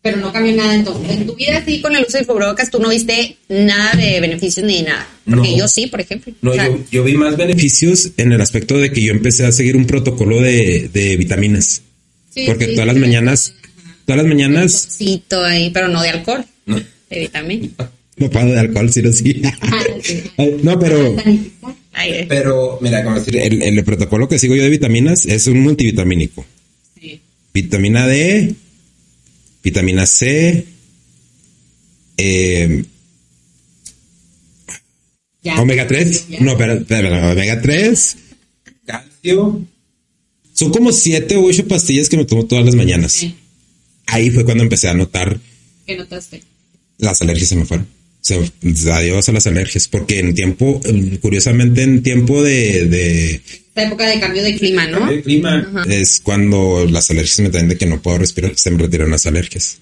pero 0.02 0.16
no 0.16 0.32
cambió 0.32 0.54
nada 0.54 0.74
entonces. 0.74 1.10
En 1.10 1.26
tu 1.26 1.36
vida 1.36 1.58
así 1.58 1.80
con 1.80 1.94
el 1.94 2.04
uso 2.04 2.18
de 2.18 2.26
cubrebocas 2.26 2.70
tú 2.70 2.80
no 2.80 2.88
viste 2.88 3.36
nada 3.48 3.92
de 3.94 4.20
beneficios 4.20 4.66
ni 4.66 4.82
nada. 4.82 5.08
Porque 5.24 5.56
yo 5.56 5.68
sí, 5.68 5.86
por 5.86 6.00
ejemplo. 6.00 6.34
No, 6.42 6.52
yo, 6.90 7.04
vi 7.04 7.16
más 7.16 7.36
beneficios 7.36 8.10
en 8.16 8.32
el 8.32 8.40
aspecto 8.40 8.78
de 8.78 8.90
que 8.90 9.00
yo 9.00 9.12
empecé 9.12 9.46
a 9.46 9.52
seguir 9.52 9.76
un 9.76 9.86
protocolo 9.86 10.40
de, 10.40 10.90
de 10.92 11.16
vitaminas. 11.16 11.82
porque 12.46 12.68
todas 12.68 12.86
las 12.86 12.96
mañanas, 12.96 13.54
todas 14.04 14.18
las 14.18 14.26
mañanas. 14.26 14.72
Sí, 14.90 15.22
ahí, 15.44 15.70
pero 15.70 15.86
no 15.86 16.02
de 16.02 16.08
alcohol. 16.10 16.44
No. 16.66 16.80
De 17.08 17.20
vitaminas. 17.20 17.70
No 18.16 18.28
pago 18.28 18.50
de 18.50 18.58
alcohol, 18.58 18.92
sí, 18.92 19.02
sí. 19.12 19.42
Ah, 19.62 20.44
no, 20.62 20.78
pero. 20.78 21.16
Pero, 22.28 22.78
mira, 22.80 23.04
como 23.04 23.20
decir, 23.20 23.36
el, 23.36 23.62
el 23.62 23.84
protocolo 23.84 24.28
que 24.28 24.38
sigo 24.38 24.56
yo 24.56 24.64
de 24.64 24.68
vitaminas 24.68 25.26
es 25.26 25.46
un 25.46 25.60
multivitamínico. 25.60 26.44
Sí. 27.00 27.20
Vitamina 27.54 28.06
D, 28.06 28.54
vitamina 29.62 30.06
C, 30.06 30.66
eh, 32.16 32.84
omega 35.58 35.86
3, 35.86 36.26
no, 36.40 36.52
espera, 36.52 37.32
omega 37.32 37.60
3, 37.60 38.16
calcio. 38.84 39.66
Son 40.54 40.70
como 40.70 40.92
siete 40.92 41.36
o 41.36 41.44
ocho 41.44 41.66
pastillas 41.66 42.08
que 42.08 42.16
me 42.16 42.24
tomo 42.24 42.44
todas 42.46 42.64
las 42.64 42.74
mañanas. 42.74 43.26
Ahí 44.06 44.30
fue 44.30 44.44
cuando 44.44 44.62
empecé 44.62 44.88
a 44.88 44.94
notar. 44.94 45.40
¿Qué 45.86 45.96
notaste? 45.96 46.42
Las 46.98 47.22
alergias 47.22 47.48
se 47.48 47.56
me 47.56 47.64
fueron. 47.64 47.86
Se, 48.20 48.38
adiós 48.92 49.28
a 49.28 49.32
las 49.32 49.46
alergias, 49.46 49.88
porque 49.88 50.18
en 50.20 50.34
tiempo, 50.34 50.80
curiosamente 51.20 51.82
en 51.82 52.02
tiempo 52.02 52.42
de, 52.42 52.86
de 52.86 53.42
esta 53.74 53.84
época 53.84 54.06
de 54.06 54.20
cambio 54.20 54.42
de 54.42 54.54
clima, 54.54 54.86
¿no? 54.86 55.10
El 55.10 55.22
clima 55.22 55.66
es 55.88 56.20
cuando 56.20 56.86
las 56.90 57.10
alergias 57.10 57.40
me 57.40 57.48
traen 57.48 57.68
de 57.68 57.78
que 57.78 57.86
no 57.86 58.02
puedo 58.02 58.18
respirar, 58.18 58.52
se 58.54 58.70
me 58.70 58.76
retiran 58.76 59.10
las 59.10 59.24
alergias. 59.24 59.78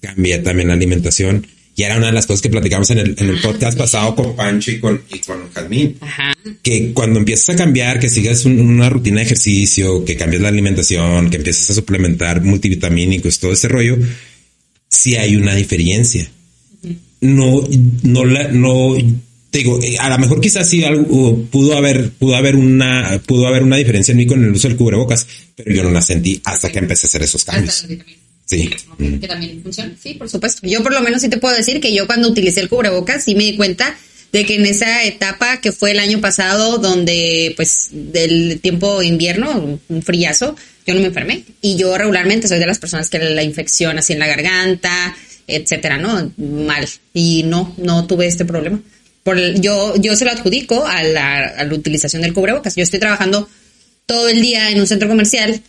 Cambié 0.00 0.38
también 0.38 0.68
la 0.68 0.74
alimentación 0.74 1.46
y 1.76 1.84
era 1.84 1.96
una 1.96 2.08
de 2.08 2.12
las 2.12 2.26
cosas 2.26 2.42
que 2.42 2.50
platicamos 2.50 2.90
en 2.90 2.98
el, 2.98 3.14
en 3.16 3.28
el 3.28 3.38
ah, 3.38 3.40
podcast 3.40 3.78
pasado 3.78 4.16
con 4.16 4.34
Pancho 4.34 4.72
y 4.72 4.80
con, 4.80 5.00
y 5.14 5.20
con 5.20 5.52
Jazmín. 5.52 5.96
Ajá. 6.00 6.34
Que 6.60 6.92
cuando 6.92 7.20
empiezas 7.20 7.50
a 7.50 7.56
cambiar, 7.56 8.00
que 8.00 8.08
sigas 8.08 8.44
una 8.44 8.90
rutina 8.90 9.18
de 9.18 9.26
ejercicio, 9.26 10.04
que 10.04 10.16
cambies 10.16 10.42
la 10.42 10.48
alimentación, 10.48 11.30
que 11.30 11.36
empieces 11.36 11.70
a 11.70 11.74
suplementar 11.74 12.42
multivitamínicos, 12.42 13.38
todo 13.38 13.52
ese 13.52 13.68
rollo, 13.68 13.96
sí 14.88 15.14
hay 15.14 15.36
una 15.36 15.54
diferencia. 15.54 16.28
No, 17.20 17.62
no 18.02 18.24
la, 18.24 18.48
no, 18.48 18.96
te 19.50 19.58
digo, 19.58 19.80
eh, 19.82 19.96
a 19.98 20.10
lo 20.10 20.18
mejor 20.18 20.40
quizás 20.40 20.68
sí 20.68 20.84
algo, 20.84 21.42
pudo 21.50 21.76
haber, 21.76 22.10
pudo 22.10 22.36
haber 22.36 22.56
una, 22.56 23.20
pudo 23.26 23.46
haber 23.46 23.62
una 23.62 23.76
diferencia 23.76 24.12
en 24.12 24.18
mí 24.18 24.26
con 24.26 24.44
el 24.44 24.50
uso 24.50 24.68
del 24.68 24.76
cubrebocas, 24.76 25.26
pero 25.56 25.74
yo 25.74 25.82
no 25.82 25.90
la 25.90 26.02
sentí 26.02 26.40
hasta 26.44 26.70
que 26.70 26.78
empecé 26.78 27.06
a 27.06 27.08
hacer 27.08 27.22
esos 27.22 27.44
cambios. 27.44 27.86
Sí. 28.44 28.70
Que 28.98 29.28
también 29.28 29.62
funciona. 29.62 29.94
Sí, 30.00 30.14
por 30.14 30.28
supuesto. 30.28 30.66
Yo 30.66 30.82
por 30.82 30.92
lo 30.92 31.02
menos 31.02 31.20
sí 31.20 31.28
te 31.28 31.36
puedo 31.36 31.54
decir 31.54 31.80
que 31.80 31.92
yo 31.92 32.06
cuando 32.06 32.28
utilicé 32.28 32.60
el 32.60 32.68
cubrebocas 32.68 33.24
sí 33.24 33.34
me 33.34 33.44
di 33.44 33.56
cuenta 33.56 33.96
de 34.32 34.44
que 34.44 34.56
en 34.56 34.66
esa 34.66 35.04
etapa 35.04 35.60
que 35.60 35.72
fue 35.72 35.92
el 35.92 35.98
año 35.98 36.20
pasado, 36.20 36.78
donde 36.78 37.52
pues 37.56 37.88
del 37.90 38.60
tiempo 38.60 39.02
invierno, 39.02 39.80
un 39.88 40.02
friazo, 40.02 40.56
yo 40.86 40.94
no 40.94 41.00
me 41.00 41.06
enfermé. 41.06 41.44
Y 41.60 41.76
yo 41.76 41.96
regularmente 41.96 42.48
soy 42.48 42.58
de 42.58 42.66
las 42.66 42.78
personas 42.78 43.10
que 43.10 43.18
la 43.18 43.42
infección 43.42 43.98
así 43.98 44.14
en 44.14 44.18
la 44.18 44.26
garganta, 44.26 45.14
etcétera, 45.46 45.98
¿no? 45.98 46.32
Mal. 46.36 46.88
Y 47.12 47.42
no, 47.44 47.74
no 47.78 48.06
tuve 48.06 48.26
este 48.26 48.44
problema. 48.44 48.80
Por 49.22 49.38
yo, 49.60 49.94
yo 49.96 50.16
se 50.16 50.24
lo 50.24 50.30
adjudico 50.30 50.86
a 50.86 51.02
la, 51.02 51.48
a 51.48 51.64
la 51.64 51.74
utilización 51.74 52.22
del 52.22 52.32
cubrebocas. 52.32 52.76
Yo 52.76 52.82
estoy 52.82 52.98
trabajando 53.00 53.48
todo 54.06 54.28
el 54.28 54.40
día 54.40 54.70
en 54.70 54.80
un 54.80 54.86
centro 54.86 55.08
comercial 55.08 55.60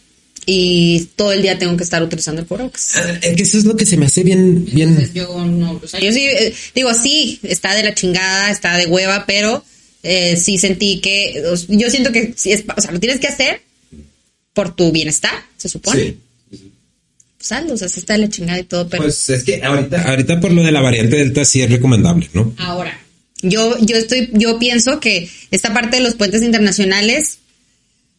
y 0.46 1.10
todo 1.16 1.34
el 1.34 1.42
día 1.42 1.60
tengo 1.60 1.76
que 1.76 1.84
estar 1.84 2.02
utilizando 2.02 2.42
el 2.42 2.48
cubrebocas. 2.48 2.96
Ah, 2.96 3.20
Es 3.22 3.36
que 3.36 3.44
eso 3.44 3.58
es 3.58 3.66
lo 3.66 3.76
que 3.76 3.86
se 3.86 3.98
me 3.98 4.06
hace 4.06 4.24
bien, 4.24 4.66
bien. 4.66 4.90
Entonces, 4.90 5.14
yo 5.14 5.46
no, 5.46 5.80
o 5.84 5.88
sea, 5.88 6.00
yo 6.00 6.12
sí, 6.12 6.26
eh, 6.26 6.54
digo, 6.74 6.94
sí, 6.94 7.40
está 7.44 7.74
de 7.74 7.84
la 7.84 7.94
chingada, 7.94 8.50
está 8.50 8.78
de 8.78 8.86
hueva, 8.88 9.26
pero 9.28 9.64
eh, 10.04 10.38
sí 10.38 10.58
sentí 10.58 11.00
que, 11.02 11.44
yo 11.68 11.90
siento 11.90 12.12
que 12.12 12.34
sí 12.38 12.52
es, 12.54 12.64
o 12.76 12.82
sea, 12.82 12.92
lo 12.92 13.00
tienes 13.00 13.20
que 13.20 13.28
hacer 13.28 13.62
por 14.54 14.76
tu 14.76 14.92
bienestar, 14.92 15.34
se 15.58 15.70
supone. 15.70 16.18
Pues 17.38 17.52
hazlo, 17.54 17.74
o 17.74 17.78
sea, 17.78 17.88
sí 17.88 18.02
está 18.02 18.14
de 18.14 18.20
la 18.20 18.30
chingada 18.30 18.60
y 18.60 18.64
todo, 18.64 18.90
pero 18.90 19.04
Pues 19.04 19.30
es 19.30 19.44
que 19.44 19.64
ahorita, 19.64 20.10
ahorita 20.10 20.40
por 20.42 20.52
lo 20.52 20.62
de 20.62 20.72
la 20.74 20.82
variante 20.82 21.16
Delta 21.16 21.46
sí 21.46 21.62
es 21.62 21.70
recomendable, 21.70 22.30
¿no? 22.34 22.54
ahora, 22.58 23.00
yo, 23.42 23.78
yo 23.80 23.98
estoy, 23.98 24.30
yo 24.34 24.60
pienso 24.60 25.00
que 25.00 25.30
esta 25.52 25.74
parte 25.74 25.98
de 25.98 26.04
los 26.04 26.16
puentes 26.16 26.44
internacionales 26.44 27.38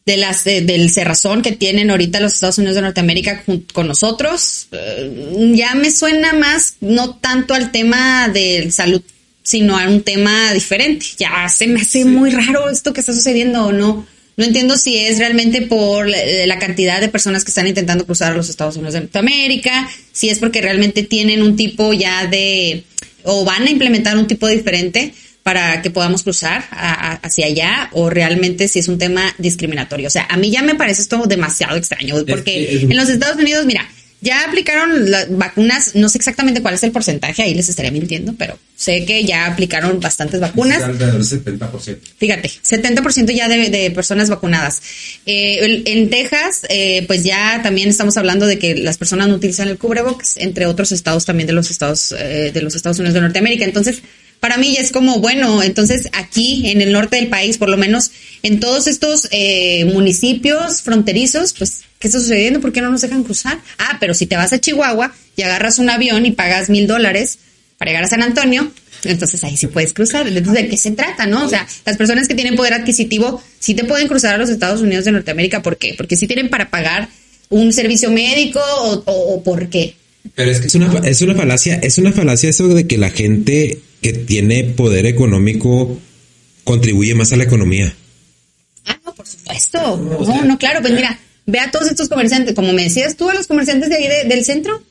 de 0.07 0.17
las 0.17 0.45
de- 0.45 0.63
del 0.63 0.91
cerrazón 0.91 1.43
que 1.43 1.53
tienen 1.53 1.91
ahorita 1.91 2.21
los 2.21 2.35
Estados 2.35 2.59
Unidos 2.59 2.77
de 2.77 2.83
Norteamérica 2.83 3.45
con 3.73 3.87
nosotros 3.87 4.69
eh, 4.73 5.53
ya 5.55 5.75
me 5.75 5.91
suena 5.91 6.33
más 6.33 6.77
no 6.81 7.17
tanto 7.17 7.55
al 7.55 7.71
tema 7.71 8.29
de 8.29 8.71
salud 8.71 9.03
sino 9.43 9.77
a 9.79 9.89
un 9.89 10.03
tema 10.03 10.53
diferente. 10.53 11.05
Ya 11.19 11.49
se 11.49 11.67
me 11.67 11.81
hace 11.81 12.05
muy 12.05 12.31
raro 12.31 12.69
esto 12.71 12.93
que 12.93 13.01
está 13.01 13.13
sucediendo 13.13 13.67
o 13.67 13.73
no 13.73 14.07
no 14.37 14.45
entiendo 14.47 14.77
si 14.79 14.97
es 14.97 15.19
realmente 15.19 15.61
por 15.63 16.09
la, 16.09 16.17
la 16.47 16.59
cantidad 16.59 16.99
de 17.01 17.09
personas 17.09 17.45
que 17.45 17.51
están 17.51 17.67
intentando 17.67 18.07
cruzar 18.07 18.33
a 18.33 18.37
los 18.37 18.49
Estados 18.49 18.77
Unidos 18.77 18.95
de 18.95 19.01
Norteamérica 19.01 19.89
si 20.13 20.31
es 20.31 20.39
porque 20.39 20.63
realmente 20.63 21.03
tienen 21.03 21.43
un 21.43 21.57
tipo 21.57 21.93
ya 21.93 22.27
de 22.27 22.85
o 23.25 23.45
van 23.45 23.67
a 23.67 23.71
implementar 23.71 24.17
un 24.19 24.27
tipo 24.27 24.47
diferente 24.49 25.13
para 25.43 25.81
que 25.83 25.91
podamos 25.91 26.23
cruzar 26.23 26.65
a- 26.71 27.13
a- 27.13 27.15
hacia 27.23 27.47
allá 27.47 27.89
o 27.93 28.11
realmente 28.11 28.69
si 28.69 28.79
es 28.79 28.89
un 28.89 28.99
tema 28.99 29.35
discriminatorio. 29.39 30.07
O 30.09 30.11
sea, 30.11 30.27
a 30.29 30.37
mí 30.37 30.51
ya 30.51 30.63
me 30.63 30.75
parece 30.75 31.01
esto 31.03 31.25
demasiado 31.27 31.77
extraño 31.77 32.15
porque 32.27 32.81
en 32.91 32.97
los 32.97 33.09
Estados 33.09 33.37
Unidos, 33.37 33.65
mira, 33.67 33.89
ya 34.21 34.45
aplicaron 34.45 35.11
las 35.11 35.35
vacunas, 35.37 35.95
no 35.95 36.09
sé 36.09 36.19
exactamente 36.19 36.61
cuál 36.61 36.75
es 36.75 36.83
el 36.83 36.93
porcentaje, 36.93 37.43
ahí 37.43 37.55
les 37.55 37.69
estaría 37.69 37.91
mintiendo, 37.91 38.35
pero 38.37 38.59
sé 38.77 39.05
que 39.07 39.25
ya 39.25 39.47
aplicaron 39.47 39.99
bastantes 39.99 40.41
vacunas. 40.41 40.83
Alrededor 40.83 41.25
del 41.25 41.45
70%. 41.45 41.99
Fíjate, 42.19 42.49
70% 42.49 43.33
ya 43.33 43.49
de, 43.49 43.71
de 43.71 43.91
personas 43.91 44.29
vacunadas. 44.29 44.83
Eh, 45.25 45.83
en 45.87 46.11
Texas, 46.11 46.67
eh, 46.69 47.05
pues 47.07 47.25
ya 47.25 47.61
también 47.63 47.89
estamos 47.89 48.17
hablando 48.17 48.47
de 48.47 48.59
que 48.59 48.75
las 48.77 48.99
personas 48.99 49.29
no 49.29 49.37
utilizan 49.37 49.69
el 49.69 49.79
cubrebocas, 49.79 50.37
entre 50.37 50.67
otros 50.67 50.93
estados 50.93 51.25
también 51.25 51.47
de 51.47 51.55
los 51.55 51.71
estados 51.71 52.13
eh, 52.13 52.51
de 52.53 52.63
los 52.63 52.75
Estados 52.75 52.99
Unidos 52.99 53.15
de 53.15 53.23
Norteamérica. 53.23 53.65
Entonces, 53.65 54.03
para 54.41 54.57
mí 54.57 54.73
ya 54.75 54.81
es 54.81 54.91
como, 54.91 55.21
bueno, 55.21 55.63
entonces 55.63 56.09
aquí 56.13 56.71
en 56.71 56.81
el 56.81 56.93
norte 56.93 57.17
del 57.17 57.29
país, 57.29 57.59
por 57.59 57.69
lo 57.69 57.77
menos 57.77 58.11
en 58.43 58.59
todos 58.59 58.87
estos 58.87 59.29
eh, 59.31 59.85
municipios 59.87 60.83
fronterizos, 60.83 61.53
pues, 61.53 61.83
¿qué 61.99 62.09
está 62.09 62.19
sucediendo? 62.21 62.61
¿Por 62.61 62.73
qué 62.73 62.81
no 62.81 62.91
nos 62.91 63.03
dejan 63.03 63.23
cruzar? 63.23 63.59
Ah, 63.79 63.99
pero 64.01 64.15
si 64.15 64.27
te 64.27 64.37
vas 64.37 64.53
a 64.53 64.59
Chihuahua 64.59 65.15
y 65.37 65.43
agarras 65.43 65.79
un 65.79 65.91
avión 65.91 66.25
y 66.27 66.33
pagas 66.33 66.71
mil 66.71 66.87
dólares 66.87 67.39
para 67.79 67.91
llegar 67.91 68.05
a 68.05 68.09
San 68.09 68.23
Antonio, 68.23 68.71
entonces 69.05 69.43
ahí 69.45 69.57
sí 69.57 69.67
puedes 69.67 69.93
cruzar. 69.93 70.27
Entonces, 70.27 70.53
¿de 70.65 70.69
qué 70.69 70.77
se 70.77 70.91
trata, 70.93 71.27
no? 71.27 71.45
O 71.45 71.49
sea, 71.49 71.67
las 71.87 71.97
personas 71.97 72.29
que 72.29 72.35
tienen 72.35 72.57
poder 72.57 72.75
adquisitivo 72.75 73.43
sí 73.59 73.75
te 73.75 73.85
pueden 73.85 74.09
cruzar 74.09 74.35
a 74.35 74.39
los 74.39 74.51
Estados 74.51 74.81
Unidos 74.81 75.05
de 75.05 75.13
Norteamérica. 75.13 75.63
¿Por 75.63 75.77
qué? 75.79 75.95
Porque 75.97 76.17
sí 76.17 76.27
tienen 76.27 76.49
para 76.51 76.71
pagar 76.71 77.09
un 77.49 77.73
servicio 77.73 78.11
médico 78.11 78.61
o, 78.81 79.03
o- 79.07 79.43
por 79.43 79.69
qué. 79.69 79.95
Pero 80.35 80.51
es 80.51 80.61
que 80.61 80.67
es 80.67 80.75
una, 80.75 80.93
es 81.09 81.21
una 81.23 81.35
falacia, 81.35 81.77
es 81.77 81.97
una 81.99 82.13
falacia 82.13 82.51
eso 82.51 82.69
de 82.69 82.87
que 82.87 82.99
la 82.99 83.11
gente 83.11 83.79
que 84.01 84.13
tiene 84.13 84.65
poder 84.65 85.07
económico 85.07 85.99
contribuye 86.65 87.15
más 87.15 87.33
a 87.33 87.37
la 87.37 87.45
economía. 87.45 87.95
Ah, 88.87 88.99
no, 89.05 89.15
por 89.15 89.27
supuesto. 89.27 89.97
No, 89.97 90.45
no, 90.45 90.59
claro, 90.59 90.81
pues 90.81 90.93
mira, 90.95 91.19
ve 91.47 91.59
a 91.61 91.71
todos 91.71 91.89
estos 91.91 92.09
comerciantes, 92.09 92.55
como 92.55 92.73
me 92.73 92.85
decías 92.85 93.17
tú, 93.17 93.29
a 93.29 93.35
los 93.35 93.47
comerciantes 93.47 93.89
de 93.91 93.97
ahí 93.97 94.09
de- 94.09 94.25
del 94.25 94.45
centro, 94.45 94.83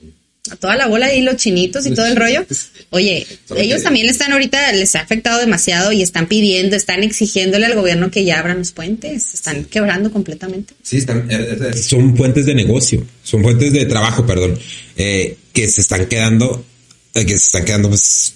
a 0.52 0.56
toda 0.56 0.76
la 0.76 0.88
bola 0.88 1.14
y 1.14 1.22
los 1.22 1.36
chinitos 1.38 1.86
y 1.86 1.92
todo 1.92 2.06
el 2.08 2.16
rollo. 2.16 2.46
Oye, 2.92 3.26
ellos 3.56 3.84
también 3.84 4.06
le 4.08 4.12
están 4.12 4.32
ahorita, 4.32 4.72
les 4.74 4.96
ha 4.96 5.02
afectado 5.02 5.40
demasiado 5.40 5.92
y 5.92 6.02
están 6.02 6.28
pidiendo, 6.28 6.76
están 6.76 7.04
exigiéndole 7.04 7.66
al 7.68 7.76
gobierno 7.76 8.10
que 8.10 8.24
ya 8.26 8.40
abran 8.40 8.60
los 8.60 8.72
puentes, 8.72 9.34
están 9.34 9.66
quebrando 9.66 10.12
completamente. 10.12 10.74
Sí, 10.82 10.98
están, 10.98 11.28
eh, 11.30 11.74
son 11.74 12.16
fuentes 12.18 12.46
de 12.48 12.56
negocio, 12.56 13.06
son 13.24 13.44
fuentes 13.44 13.74
de 13.74 13.86
trabajo, 13.86 14.26
perdón, 14.26 14.58
eh, 14.98 15.38
que 15.54 15.68
se 15.68 15.82
están 15.82 16.08
quedando, 16.08 16.66
eh, 17.14 17.26
que 17.26 17.38
se 17.38 17.46
están 17.46 17.66
quedando, 17.66 17.90
pues, 17.90 18.34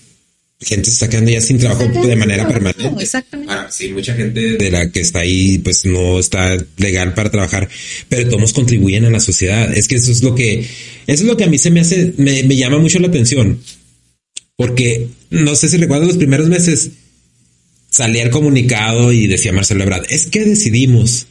gente 0.63 0.86
se 0.86 0.91
está 0.91 1.10
quedando 1.10 1.32
ya 1.32 1.41
sin 1.41 1.58
trabajo 1.58 1.84
de 1.84 2.15
manera 2.15 2.47
permanente. 2.47 3.04
exactamente. 3.04 3.54
Ah, 3.54 3.67
sí, 3.69 3.89
mucha 3.89 4.13
gente 4.15 4.58
de 4.58 4.71
la 4.71 4.89
que 4.89 4.99
está 4.99 5.19
ahí, 5.19 5.58
pues, 5.60 5.86
no 5.86 6.19
está 6.19 6.58
legal 6.78 7.13
para 7.13 7.32
trabajar, 7.32 7.69
pero 8.10 8.30
todos 8.30 8.54
contribuyen 8.54 9.06
a 9.06 9.10
la 9.10 9.19
sociedad. 9.19 9.76
Es 9.76 9.88
que 9.88 9.95
eso 9.95 10.12
es 10.12 10.23
lo 10.23 10.36
que, 10.36 10.60
eso 10.60 11.23
es 11.23 11.23
lo 11.23 11.38
que 11.38 11.43
a 11.43 11.47
mí 11.47 11.58
se 11.58 11.71
me 11.71 11.82
hace, 11.82 12.13
me, 12.17 12.43
me 12.43 12.56
llama 12.56 12.78
mucho 12.78 12.99
la 12.99 13.08
atención, 13.08 13.60
porque 14.56 15.08
no 15.30 15.56
sé 15.56 15.69
si 15.69 15.78
recuerdo 15.78 16.06
los 16.06 16.17
primeros 16.17 16.47
meses, 16.47 16.91
salía 17.89 18.23
el 18.23 18.30
comunicado 18.30 19.12
y 19.12 19.28
decía 19.28 19.54
Marcelo 19.54 19.84
Ebrard, 19.84 20.06
es 20.10 20.26
que 20.26 20.45
decidimos, 20.45 21.28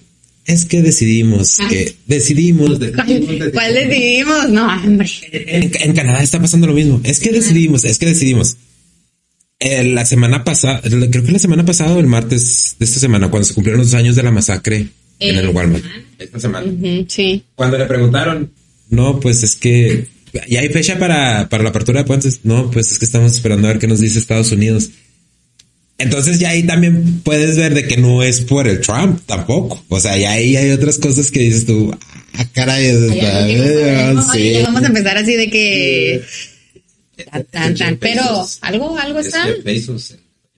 es 0.47 0.65
que 0.65 0.83
decidimos, 0.83 1.59
que 1.69 1.95
decidimos, 2.07 2.79
decidimos, 2.79 3.51
¿Cuál 3.53 3.75
decidimos? 3.75 4.49
No, 4.49 4.67
hombre. 4.67 5.09
En, 5.31 5.73
en 5.75 5.93
Canadá 5.93 6.23
está 6.23 6.41
pasando 6.41 6.67
lo 6.67 6.75
mismo, 6.75 7.01
es 7.05 7.21
que 7.21 7.31
decidimos, 7.31 7.85
es 7.85 7.99
que 7.99 8.07
decidimos. 8.07 8.57
Eh, 9.65 9.85
la 9.85 10.05
semana 10.05 10.43
pasada, 10.43 10.81
creo 10.83 11.23
que 11.25 11.31
la 11.33 11.39
semana 11.39 11.65
pasada 11.65 11.95
o 11.95 12.01
el 12.01 12.07
martes 12.09 12.75
de 12.79 12.85
esta 12.85 12.99
semana, 12.99 13.31
cuando 13.31 13.47
se 13.47 13.55
cumplieron 13.55 13.81
los 13.83 13.95
años 13.95 14.17
de 14.17 14.23
la 14.25 14.33
masacre 14.33 14.89
en 15.21 15.37
el 15.37 15.49
Walmart. 15.51 15.85
Esta 16.19 16.41
semana. 16.41 16.67
Sí. 17.09 17.45
Cuando 17.55 17.79
le 17.79 17.85
preguntaron, 17.87 18.51
no, 18.91 19.21
pues 19.21 19.43
es 19.45 19.55
que 19.55 20.07
ya 20.49 20.61
hay 20.61 20.69
fecha 20.71 20.99
para, 20.99 21.49
para 21.49 21.63
la 21.63 21.69
apertura 21.71 22.01
de 22.01 22.07
puentes. 22.07 22.41
No, 22.43 22.71
pues 22.73 22.91
es 22.91 22.99
que 22.99 23.05
estamos 23.05 23.33
esperando 23.33 23.69
a 23.69 23.73
ver 23.73 23.79
qué 23.79 23.87
nos 23.87 24.01
dice 24.01 24.19
Estados 24.19 24.51
Unidos. 24.51 24.91
Entonces 25.99 26.41
ya 26.41 26.49
ahí 26.51 26.65
también 26.65 27.21
puedes 27.23 27.57
ver 27.57 27.75
de 27.75 27.87
que 27.87 27.97
no 27.97 28.25
es 28.25 28.41
por 28.41 28.67
el 28.67 28.81
Trump 28.81 29.21
tampoco. 29.27 29.85
O 29.89 30.01
sea, 30.01 30.17
ya 30.17 30.33
ahí 30.33 30.57
hay 30.57 30.71
otras 30.73 30.99
cosas 30.99 31.31
que 31.31 31.39
dices 31.41 31.67
tú, 31.67 31.95
ah, 32.35 32.45
caray, 32.53 32.87
está- 32.87 34.33
sí. 34.33 34.55
vamos 34.65 34.83
a 34.83 34.87
empezar 34.89 35.17
así 35.19 35.37
de 35.37 35.49
que... 35.51 36.23
Tan, 37.31 37.45
tan, 37.45 37.75
tan. 37.77 37.97
Pero 37.99 38.23
algo, 38.63 38.99
algo 38.99 39.19
está. 39.21 39.47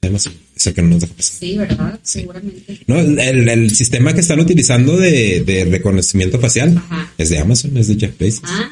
Además, 0.00 0.28
es 0.54 0.66
el 0.66 0.74
que 0.74 0.82
no 0.82 0.88
nos 0.88 1.00
deja 1.00 1.14
pasar. 1.14 1.38
Sí, 1.40 1.56
¿verdad? 1.56 1.98
Seguramente. 2.02 2.80
No, 2.86 2.98
el, 3.00 3.48
el 3.48 3.74
sistema 3.74 4.12
que 4.12 4.20
están 4.20 4.38
utilizando 4.38 4.96
de, 4.98 5.40
de 5.46 5.64
reconocimiento 5.64 6.38
facial 6.38 6.76
Ajá. 6.76 7.10
es 7.16 7.30
de 7.30 7.38
Amazon, 7.38 7.74
es 7.78 7.88
de 7.88 7.96
Jeff 7.96 8.18
Bezos. 8.18 8.42
Ah, 8.44 8.70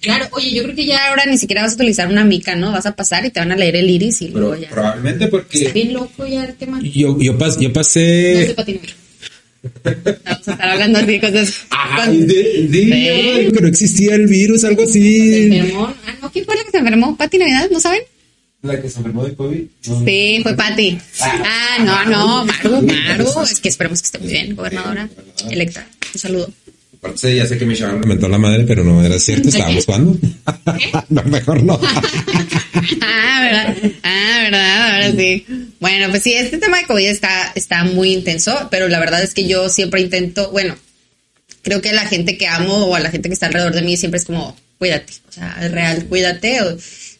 claro. 0.00 0.26
Oye, 0.32 0.52
yo 0.54 0.62
creo 0.64 0.74
que 0.74 0.86
ya 0.86 1.08
ahora 1.10 1.26
ni 1.26 1.36
siquiera 1.38 1.62
vas 1.62 1.72
a 1.72 1.74
utilizar 1.74 2.08
una 2.08 2.24
mica, 2.24 2.56
¿no? 2.56 2.72
Vas 2.72 2.86
a 2.86 2.96
pasar 2.96 3.26
y 3.26 3.30
te 3.30 3.40
van 3.40 3.52
a 3.52 3.56
leer 3.56 3.76
el 3.76 3.90
iris 3.90 4.22
y 4.22 4.28
luego 4.28 4.56
ya. 4.56 4.70
probablemente 4.70 5.24
Está 5.24 5.36
porque 5.36 5.70
bien 5.72 5.92
loco 5.92 6.26
ya 6.26 6.44
el 6.46 6.54
tema. 6.56 6.78
No 6.80 6.86
yo, 6.86 7.20
yo, 7.20 7.38
pas- 7.38 7.60
yo 7.60 7.72
pasé... 7.72 8.46
sé 8.46 8.54
patinar. 8.54 8.82
Vamos 9.84 10.48
a 10.48 10.52
estar 10.52 10.68
hablando 10.70 10.98
así 11.00 11.06
de 11.06 11.20
cosas. 11.20 11.54
Ay, 11.70 12.18
de- 12.20 12.66
de- 12.68 13.44
Sí. 13.46 13.52
que 13.52 13.60
no 13.60 13.68
existía 13.68 14.14
el 14.14 14.26
virus, 14.26 14.64
algo 14.64 14.84
Se 14.86 14.90
así. 14.90 15.44
enfermó. 15.52 15.86
Ah, 16.06 16.14
no, 16.22 16.30
¿quién 16.32 16.44
fue 16.44 16.56
la 16.56 16.64
que 16.64 16.70
se 16.70 16.78
enfermó? 16.78 17.16
¿Pati 17.16 17.38
Navidad? 17.38 17.68
¿No 17.70 17.80
saben? 17.80 18.00
La 18.62 18.80
que 18.80 18.88
se 18.90 18.98
enfermó 18.98 19.24
de 19.24 19.34
COVID. 19.34 19.62
No. 19.86 20.04
Sí, 20.04 20.40
fue 20.42 20.54
Pati. 20.54 20.98
Ah, 21.20 21.78
no, 21.84 22.04
no, 22.06 22.44
Maru, 22.46 22.82
Maru. 22.82 23.42
Es 23.42 23.60
que 23.60 23.68
esperemos 23.68 24.00
que 24.02 24.06
esté 24.06 24.18
muy 24.18 24.28
bien, 24.32 24.54
gobernadora 24.56 25.08
electa. 25.50 25.86
Un 26.14 26.18
saludo. 26.20 26.52
Aparte, 27.02 27.34
ya 27.34 27.46
sé 27.46 27.56
que 27.56 27.64
me 27.64 27.74
llamaron, 27.74 28.06
mentó 28.06 28.28
la 28.28 28.36
madre, 28.36 28.64
pero 28.64 28.84
no 28.84 29.02
era 29.02 29.18
cierto, 29.18 29.48
estábamos 29.48 29.84
jugando. 29.86 30.18
no, 31.08 31.22
mejor 31.24 31.62
no. 31.62 31.80
Ah, 33.00 33.40
¿verdad? 33.40 33.76
Ah, 34.02 34.40
¿verdad? 34.42 34.94
Ahora 34.94 35.12
sí. 35.12 35.46
Bueno, 35.80 36.10
pues 36.10 36.22
sí, 36.22 36.34
este 36.34 36.58
tema 36.58 36.78
de 36.78 36.86
COVID 36.86 37.08
está, 37.08 37.52
está 37.54 37.84
muy 37.84 38.12
intenso, 38.12 38.68
pero 38.70 38.86
la 38.88 39.00
verdad 39.00 39.22
es 39.22 39.32
que 39.32 39.48
yo 39.48 39.70
siempre 39.70 40.02
intento, 40.02 40.50
bueno, 40.50 40.76
creo 41.62 41.80
que 41.80 41.94
la 41.94 42.04
gente 42.04 42.36
que 42.36 42.46
amo 42.46 42.84
o 42.84 42.94
a 42.94 43.00
la 43.00 43.10
gente 43.10 43.30
que 43.30 43.34
está 43.34 43.46
alrededor 43.46 43.74
de 43.74 43.80
mí 43.80 43.96
siempre 43.96 44.18
es 44.18 44.26
como, 44.26 44.54
cuídate, 44.78 45.14
o 45.26 45.32
sea, 45.32 45.56
es 45.62 45.72
real, 45.72 46.04
cuídate, 46.04 46.60
o 46.60 46.76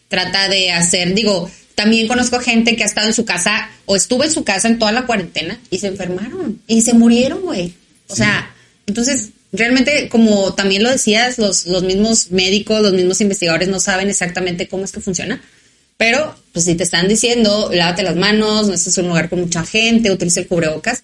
trata 0.09 0.49
de 0.51 0.73
hacer, 0.73 1.15
digo, 1.15 1.51
también 1.75 2.07
conozco 2.07 2.39
gente 2.41 2.77
que 2.77 2.83
ha 2.83 2.87
estado 2.87 3.07
en 3.07 3.15
su 3.15 3.25
casa 3.25 3.71
o 3.87 3.97
estuvo 3.97 4.25
en 4.25 4.31
su 4.31 4.45
casa 4.45 4.69
en 4.69 4.79
toda 4.79 4.93
la 4.93 5.07
cuarentena 5.07 5.59
y 5.71 5.79
se 5.79 5.87
enfermaron 5.87 6.61
y 6.67 6.83
se 6.83 6.93
murieron, 6.93 7.41
güey. 7.41 7.73
O 8.09 8.15
sea, 8.15 8.55
entonces, 8.87 9.31
realmente, 9.53 10.09
como 10.09 10.55
también 10.55 10.83
lo 10.83 10.91
decías, 10.91 11.39
los, 11.39 11.67
los 11.67 11.83
mismos 11.83 12.31
médicos, 12.31 12.83
los 12.83 12.93
mismos 12.93 13.21
investigadores 13.21 13.69
no 13.69 13.81
saben 13.81 14.09
exactamente 14.09 14.69
cómo 14.69 14.85
es 14.85 14.93
que 14.93 15.01
funciona 15.01 15.43
Pero, 15.97 16.35
pues 16.53 16.65
si 16.65 16.75
te 16.77 16.85
están 16.85 17.09
diciendo, 17.09 17.71
lávate 17.73 18.03
las 18.03 18.17
manos, 18.17 18.69
no 18.69 18.75
estés 18.75 18.97
en 18.99 19.05
un 19.05 19.11
lugar 19.11 19.29
con 19.29 19.41
mucha 19.41 19.65
gente, 19.65 20.11
utiliza 20.11 20.41
el 20.41 20.47
cubrebocas, 20.47 21.03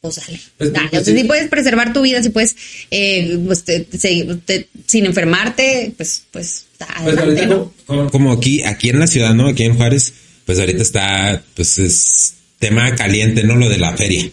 pues 0.00 0.16
dale. 0.16 0.38
Pues, 0.58 0.72
dale. 0.72 0.88
pues, 0.90 1.02
O 1.02 1.04
sea, 1.06 1.14
sí. 1.14 1.20
si 1.20 1.26
puedes 1.26 1.48
preservar 1.48 1.92
tu 1.94 2.02
vida, 2.02 2.22
si 2.22 2.28
puedes, 2.28 2.54
eh, 2.90 3.38
pues, 3.46 3.64
te- 3.64 3.80
te- 3.80 4.36
te- 4.44 4.68
sin 4.86 5.06
enfermarte, 5.06 5.92
pues, 5.96 6.22
pues, 6.30 6.66
Pues 6.76 6.90
adelante, 6.90 7.22
ahorita 7.22 7.46
¿no? 7.46 7.72
como, 7.86 7.98
como- 8.00 8.10
como 8.10 8.32
aquí, 8.32 8.62
aquí 8.64 8.90
en 8.90 8.98
la 9.00 9.06
ciudad, 9.06 9.32
¿no? 9.34 9.48
Aquí 9.48 9.62
en 9.62 9.76
Juárez, 9.76 10.12
pues 10.44 10.58
ahorita 10.58 10.82
está, 10.82 11.42
pues 11.54 11.78
es 11.78 12.34
tema 12.58 12.94
caliente, 12.96 13.44
¿no? 13.44 13.56
Lo 13.56 13.68
de 13.70 13.78
la 13.78 13.96
feria. 13.96 14.28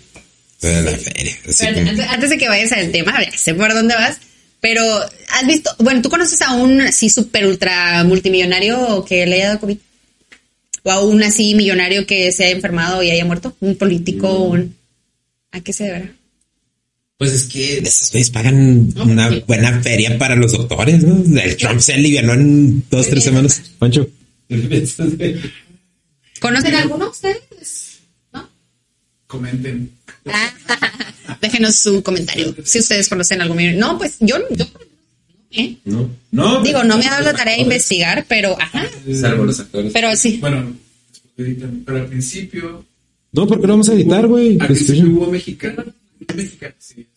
De 0.61 0.81
la 0.83 0.91
feria. 0.97 1.33
así 1.41 1.49
Espérate, 1.49 1.95
como- 1.95 2.11
antes, 2.11 2.29
de 2.29 2.37
que 2.37 2.47
vayas 2.47 2.71
al 2.71 2.91
tema, 2.91 3.23
ya 3.23 3.37
sé 3.37 3.53
por 3.55 3.73
dónde 3.73 3.95
vas, 3.95 4.17
pero 4.59 4.83
has 5.01 5.47
visto, 5.47 5.71
bueno, 5.79 6.01
¿tú 6.01 6.09
conoces 6.09 6.41
a 6.41 6.53
un 6.53 6.81
así 6.81 7.09
súper 7.09 7.47
ultra 7.47 8.03
multimillonario 8.03 9.03
que 9.05 9.25
le 9.25 9.35
haya 9.35 9.47
dado 9.47 9.59
COVID? 9.61 9.77
¿O 10.83 10.91
a 10.91 11.03
un 11.03 11.21
así 11.23 11.53
millonario 11.55 12.05
que 12.07 12.31
se 12.31 12.45
haya 12.45 12.55
enfermado 12.55 13.01
y 13.03 13.11
haya 13.11 13.25
muerto? 13.25 13.55
¿Un 13.59 13.75
político? 13.75 14.31
Un... 14.43 14.75
¿A 15.51 15.61
qué 15.61 15.73
se 15.73 15.83
deberá? 15.85 16.11
Pues 17.17 17.33
es 17.33 17.43
que 17.45 17.77
esos 17.77 18.11
güeyes 18.11 18.31
pagan 18.31 18.91
una 18.97 19.29
buena 19.45 19.79
feria 19.83 20.17
para 20.17 20.35
los 20.35 20.53
doctores, 20.53 21.03
¿no? 21.03 21.39
El 21.39 21.55
Trump 21.55 21.79
se 21.79 21.93
alivianó 21.93 22.33
en 22.33 22.83
dos, 22.89 23.09
tres 23.09 23.23
semanas. 23.23 23.61
Pancho. 23.77 24.07
¿Conocen 26.39 26.75
alguno 26.75 27.09
ustedes? 27.09 27.99
¿No? 28.33 28.49
Comenten. 29.27 29.91
Ah, 30.25 30.53
déjenos 31.41 31.75
su 31.75 32.03
comentario. 32.03 32.55
Si 32.63 32.79
ustedes 32.79 33.09
conocen 33.09 33.41
algún 33.41 33.57
millonario. 33.57 33.79
No, 33.85 33.97
pues 33.97 34.17
yo, 34.19 34.37
yo 34.55 34.65
¿eh? 35.51 35.77
No, 35.85 36.09
no. 36.31 36.61
Digo, 36.63 36.83
no 36.83 36.97
me 36.97 37.05
ha 37.07 37.11
dado 37.11 37.25
la 37.25 37.33
tarea 37.33 37.55
de 37.55 37.61
investigar, 37.61 38.25
pero 38.27 38.55
ajá. 38.61 38.87
Salvo 39.19 39.45
los 39.45 39.59
actores. 39.59 39.91
Pero 39.93 40.15
sí. 40.15 40.37
Bueno, 40.39 40.73
después 41.11 41.47
editan, 41.47 41.83
pero 41.85 41.97
al 41.99 42.07
principio, 42.07 42.85
No, 43.31 43.47
porque 43.47 43.67
lo 43.67 43.73
vamos 43.73 43.89
a 43.89 43.93
editar, 43.93 44.27
güey. 44.27 44.51
al 44.59 44.67
Pues, 44.67 44.67
principio 44.83 45.03
escucha. 45.03 45.17
hubo 45.23 45.31
mexicanos, 45.31 45.85
mexicanos, 46.35 46.75
sí, 46.79 47.07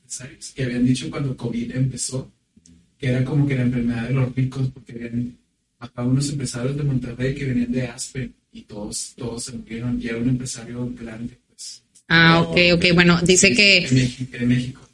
empresarios 0.00 0.52
que 0.54 0.64
habían 0.64 0.84
dicho 0.86 1.10
cuando 1.10 1.36
COVID 1.36 1.76
empezó 1.76 2.30
que 2.98 3.06
era 3.08 3.24
como 3.24 3.46
que 3.46 3.54
la 3.54 3.62
enfermedad 3.62 4.08
de 4.08 4.14
los 4.14 4.34
ricos 4.34 4.68
porque 4.74 4.92
habían 4.94 5.36
matado 5.78 6.08
unos 6.08 6.28
empresarios 6.30 6.76
de 6.76 6.82
Monterrey 6.82 7.34
que 7.34 7.44
venían 7.44 7.70
de 7.70 7.86
Aspen 7.86 8.34
y 8.58 8.62
todos, 8.62 9.12
todos 9.16 9.44
se 9.44 9.52
murieron 9.52 10.00
y 10.02 10.08
era 10.08 10.18
un 10.18 10.28
empresario 10.28 10.90
grande, 10.98 11.38
pues. 11.48 11.82
Ah, 12.08 12.40
ok, 12.40 12.56
ok. 12.74 12.84
Bueno, 12.94 13.20
dice 13.22 13.52
que 13.54 13.86
De 13.88 13.94
México. 13.94 14.38
De 14.38 14.46
México. 14.46 14.88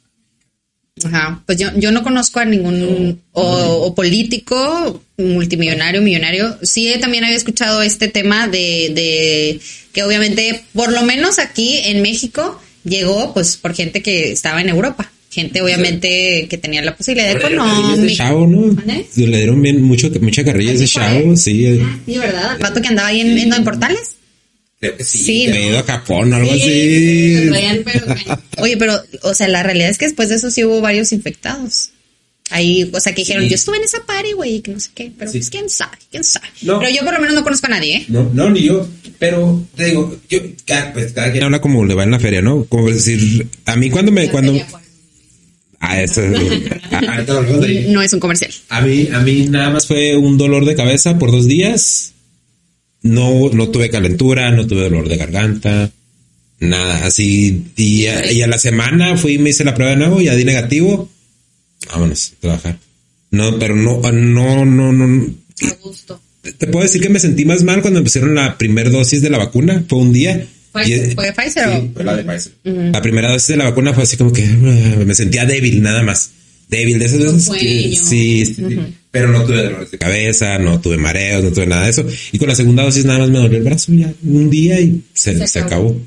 Ajá, 1.03 1.43
pues 1.45 1.57
yo, 1.57 1.67
yo 1.75 1.91
no 1.91 2.03
conozco 2.03 2.39
a 2.39 2.45
ningún 2.45 3.21
o, 3.33 3.43
o 3.43 3.95
político 3.95 5.03
multimillonario, 5.17 6.01
millonario. 6.01 6.57
Sí, 6.61 6.87
eh, 6.87 6.99
también 6.99 7.25
había 7.25 7.35
escuchado 7.35 7.81
este 7.81 8.07
tema 8.07 8.47
de, 8.47 8.91
de 8.95 9.59
que 9.91 10.03
obviamente, 10.03 10.63
por 10.73 10.93
lo 10.93 11.01
menos 11.03 11.37
aquí 11.37 11.79
en 11.83 12.01
México, 12.01 12.61
llegó 12.85 13.33
pues 13.33 13.57
por 13.57 13.73
gente 13.73 14.01
que 14.01 14.31
estaba 14.31 14.61
en 14.61 14.69
Europa. 14.69 15.11
Gente 15.35 15.61
obviamente 15.61 16.47
que 16.49 16.57
tenía 16.57 16.81
la 16.81 16.95
posibilidad 16.95 17.29
económica. 17.31 18.15
chavo, 18.15 18.47
¿no? 18.47 18.73
Le 19.17 19.37
dieron 19.37 19.61
bien 19.61 19.83
mucho, 19.83 20.09
mucha 20.21 20.45
carrilla 20.45 20.71
ese 20.71 20.87
chavo, 20.87 21.35
sí. 21.35 21.65
eh. 21.65 21.85
Sí, 22.05 22.17
¿verdad? 22.17 22.55
El 22.55 22.61
vato 22.63 22.81
que 22.81 22.87
andaba 22.87 23.09
ahí 23.09 23.19
en, 23.19 23.37
en, 23.37 23.51
en 23.53 23.63
Portales. 23.65 24.11
Que 24.79 24.95
sí. 25.03 25.17
Sí, 25.19 25.47
¿no? 25.47 25.55
ido 25.59 25.79
a 25.79 25.83
Japón 25.83 26.31
o 26.31 26.35
algo 26.37 26.53
Sí, 26.53 27.35
así. 27.37 27.81
pero- 27.83 28.41
Oye, 28.59 28.77
pero, 28.77 28.97
o 29.23 29.33
sea, 29.33 29.49
la 29.49 29.61
realidad 29.61 29.89
es 29.89 29.97
que 29.97 30.05
después 30.05 30.29
de 30.29 30.35
eso 30.35 30.49
sí 30.51 30.63
hubo 30.63 30.79
varios 30.79 31.11
infectados. 31.11 31.89
Ahí, 32.51 32.89
o 32.93 32.99
sea, 33.01 33.13
que 33.13 33.23
dijeron, 33.23 33.43
Sí. 33.43 33.49
yo 33.49 33.55
estuve 33.55 33.77
en 33.77 33.83
esa 33.83 34.05
party, 34.05 34.33
güey, 34.33 34.61
que 34.61 34.71
no 34.71 34.79
sé 34.79 34.89
qué, 34.95 35.11
pero 35.17 35.31
Sí. 35.31 35.39
pues 35.39 35.49
quién 35.49 35.69
sabe, 35.69 35.97
quién 36.11 36.23
sabe. 36.23 36.47
No. 36.61 36.79
Pero 36.79 36.91
yo 36.91 37.03
por 37.03 37.13
lo 37.15 37.19
menos 37.19 37.35
no 37.35 37.43
conozco 37.43 37.65
a 37.67 37.71
nadie, 37.71 37.95
¿eh? 37.97 38.05
No, 38.07 38.29
no, 38.33 38.49
ni 38.51 38.61
yo. 38.63 38.87
Pero 39.19 39.65
te 39.75 39.85
digo, 39.85 40.15
yo, 40.29 40.39
cada, 40.65 40.93
pues 40.93 41.11
cada 41.11 41.31
quien 41.31 41.43
habla 41.43 41.59
como 41.59 41.83
le 41.83 41.93
va 41.95 42.03
en 42.03 42.11
la 42.11 42.19
feria, 42.19 42.41
¿no? 42.41 42.63
Como 42.65 42.89
decir, 42.91 43.47
a 43.65 43.75
mí 43.75 43.89
cuando 43.89 44.11
me, 44.11 44.29
cuando. 44.29 44.53
Ah, 45.87 46.01
eso. 46.01 46.21
a, 46.91 46.97
a- 46.97 47.23
No 47.89 48.01
es 48.01 48.13
un 48.13 48.19
comercial. 48.19 48.51
a 48.69 48.81
mí, 48.81 49.07
a 49.13 49.19
mí 49.19 49.47
nada 49.49 49.69
más 49.69 49.87
fue 49.87 50.15
un 50.17 50.37
dolor 50.37 50.65
de 50.65 50.75
cabeza 50.75 51.17
por 51.19 51.31
dos 51.31 51.47
días. 51.47 52.13
No, 53.01 53.49
no 53.53 53.69
tuve 53.69 53.89
calentura, 53.89 54.49
no 54.51 54.65
tuve 54.65 54.81
dolor 54.81 55.07
de 55.07 55.17
garganta, 55.17 55.91
nada. 56.59 57.05
Así, 57.05 57.65
y 57.75 58.07
a, 58.07 58.31
y 58.31 58.41
a 58.41 58.47
la 58.47 58.57
semana 58.57 59.15
fui 59.17 59.33
y 59.33 59.37
me 59.37 59.51
hice 59.51 59.63
la 59.63 59.75
prueba 59.75 59.91
de 59.91 59.97
nuevo, 59.97 60.21
ya 60.21 60.35
di 60.35 60.43
negativo. 60.43 61.07
Vámonos 61.91 62.33
a 62.37 62.41
trabajar. 62.41 62.77
No, 63.31 63.59
pero 63.59 63.75
no, 63.75 64.01
no, 64.11 64.65
no, 64.65 64.91
no. 64.91 65.25
A 65.61 65.73
gusto. 65.83 66.19
Te 66.57 66.67
puedo 66.67 66.83
decir 66.83 67.01
que 67.01 67.09
me 67.09 67.19
sentí 67.19 67.43
más 67.45 67.63
mal 67.63 67.81
cuando 67.81 67.99
me 67.99 68.03
pusieron 68.03 68.33
la 68.35 68.57
primera 68.57 68.89
dosis 68.89 69.21
de 69.21 69.29
la 69.29 69.37
vacuna. 69.37 69.83
Fue 69.87 69.99
un 69.99 70.11
día. 70.13 70.47
¿Fue, 70.83 70.89
Y- 70.89 71.15
fue 71.15 71.31
Pfizer 71.31 71.63
Sí, 71.69 71.87
o? 71.89 71.93
fue 71.93 72.03
la 72.03 72.15
de 72.17 72.23
Pfizer. 72.25 72.51
La 72.91 73.01
primera 73.01 73.31
dosis 73.31 73.47
de 73.47 73.55
la 73.57 73.63
vacuna 73.65 73.93
fue 73.93 74.03
así 74.03 74.17
como 74.17 74.33
que 74.33 74.43
uh, 74.43 75.03
me 75.05 75.15
sentía 75.15 75.45
débil, 75.45 75.81
nada 75.81 76.03
más. 76.03 76.31
Débil 76.67 76.99
de 76.99 77.05
esas 77.05 77.19
veces. 77.19 77.49
que- 77.49 77.59
sí, 78.03 78.45
sí, 78.45 78.55
sí. 78.55 78.79
pero 79.11 79.29
no 79.29 79.45
tuve 79.45 79.63
dolores 79.63 79.91
de 79.91 79.97
cabeza, 79.97 80.57
no 80.57 80.81
tuve 80.81 80.97
mareos, 80.97 81.43
no 81.43 81.51
tuve 81.51 81.67
nada 81.67 81.83
de 81.85 81.91
eso. 81.91 82.05
Y 82.33 82.37
con 82.39 82.49
la 82.49 82.55
segunda 82.55 82.83
dosis 82.83 83.05
nada 83.05 83.19
más 83.19 83.29
me 83.29 83.37
dolió 83.39 83.57
el 83.57 83.63
brazo 83.63 83.93
ya 83.93 84.11
un 84.23 84.49
día 84.49 84.79
y 84.81 85.01
se, 85.13 85.37
Se 85.37 85.47
se 85.47 85.59
acabó. 85.59 85.89
acabó. 85.89 86.01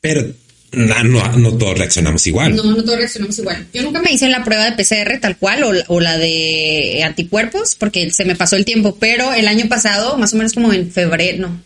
Pero 0.00 0.26
no, 0.72 1.04
no, 1.04 1.38
no 1.38 1.54
todos 1.54 1.78
reaccionamos 1.78 2.26
igual. 2.26 2.54
No, 2.54 2.62
no 2.64 2.84
todos 2.84 2.98
reaccionamos 2.98 3.38
igual. 3.38 3.66
Yo 3.72 3.82
nunca 3.82 4.02
me 4.02 4.12
hice 4.12 4.28
la 4.28 4.44
prueba 4.44 4.70
de 4.70 4.72
PCR 4.76 5.18
tal 5.20 5.38
cual 5.38 5.62
o, 5.64 5.72
o 5.88 6.00
la 6.00 6.18
de 6.18 7.00
anticuerpos 7.04 7.74
porque 7.76 8.10
se 8.10 8.24
me 8.24 8.36
pasó 8.36 8.56
el 8.56 8.64
tiempo, 8.64 8.96
pero 9.00 9.32
el 9.32 9.48
año 9.48 9.68
pasado, 9.68 10.16
más 10.18 10.32
o 10.34 10.36
menos 10.36 10.52
como 10.52 10.72
en 10.72 10.90
febrero, 10.90 11.48
no, 11.48 11.62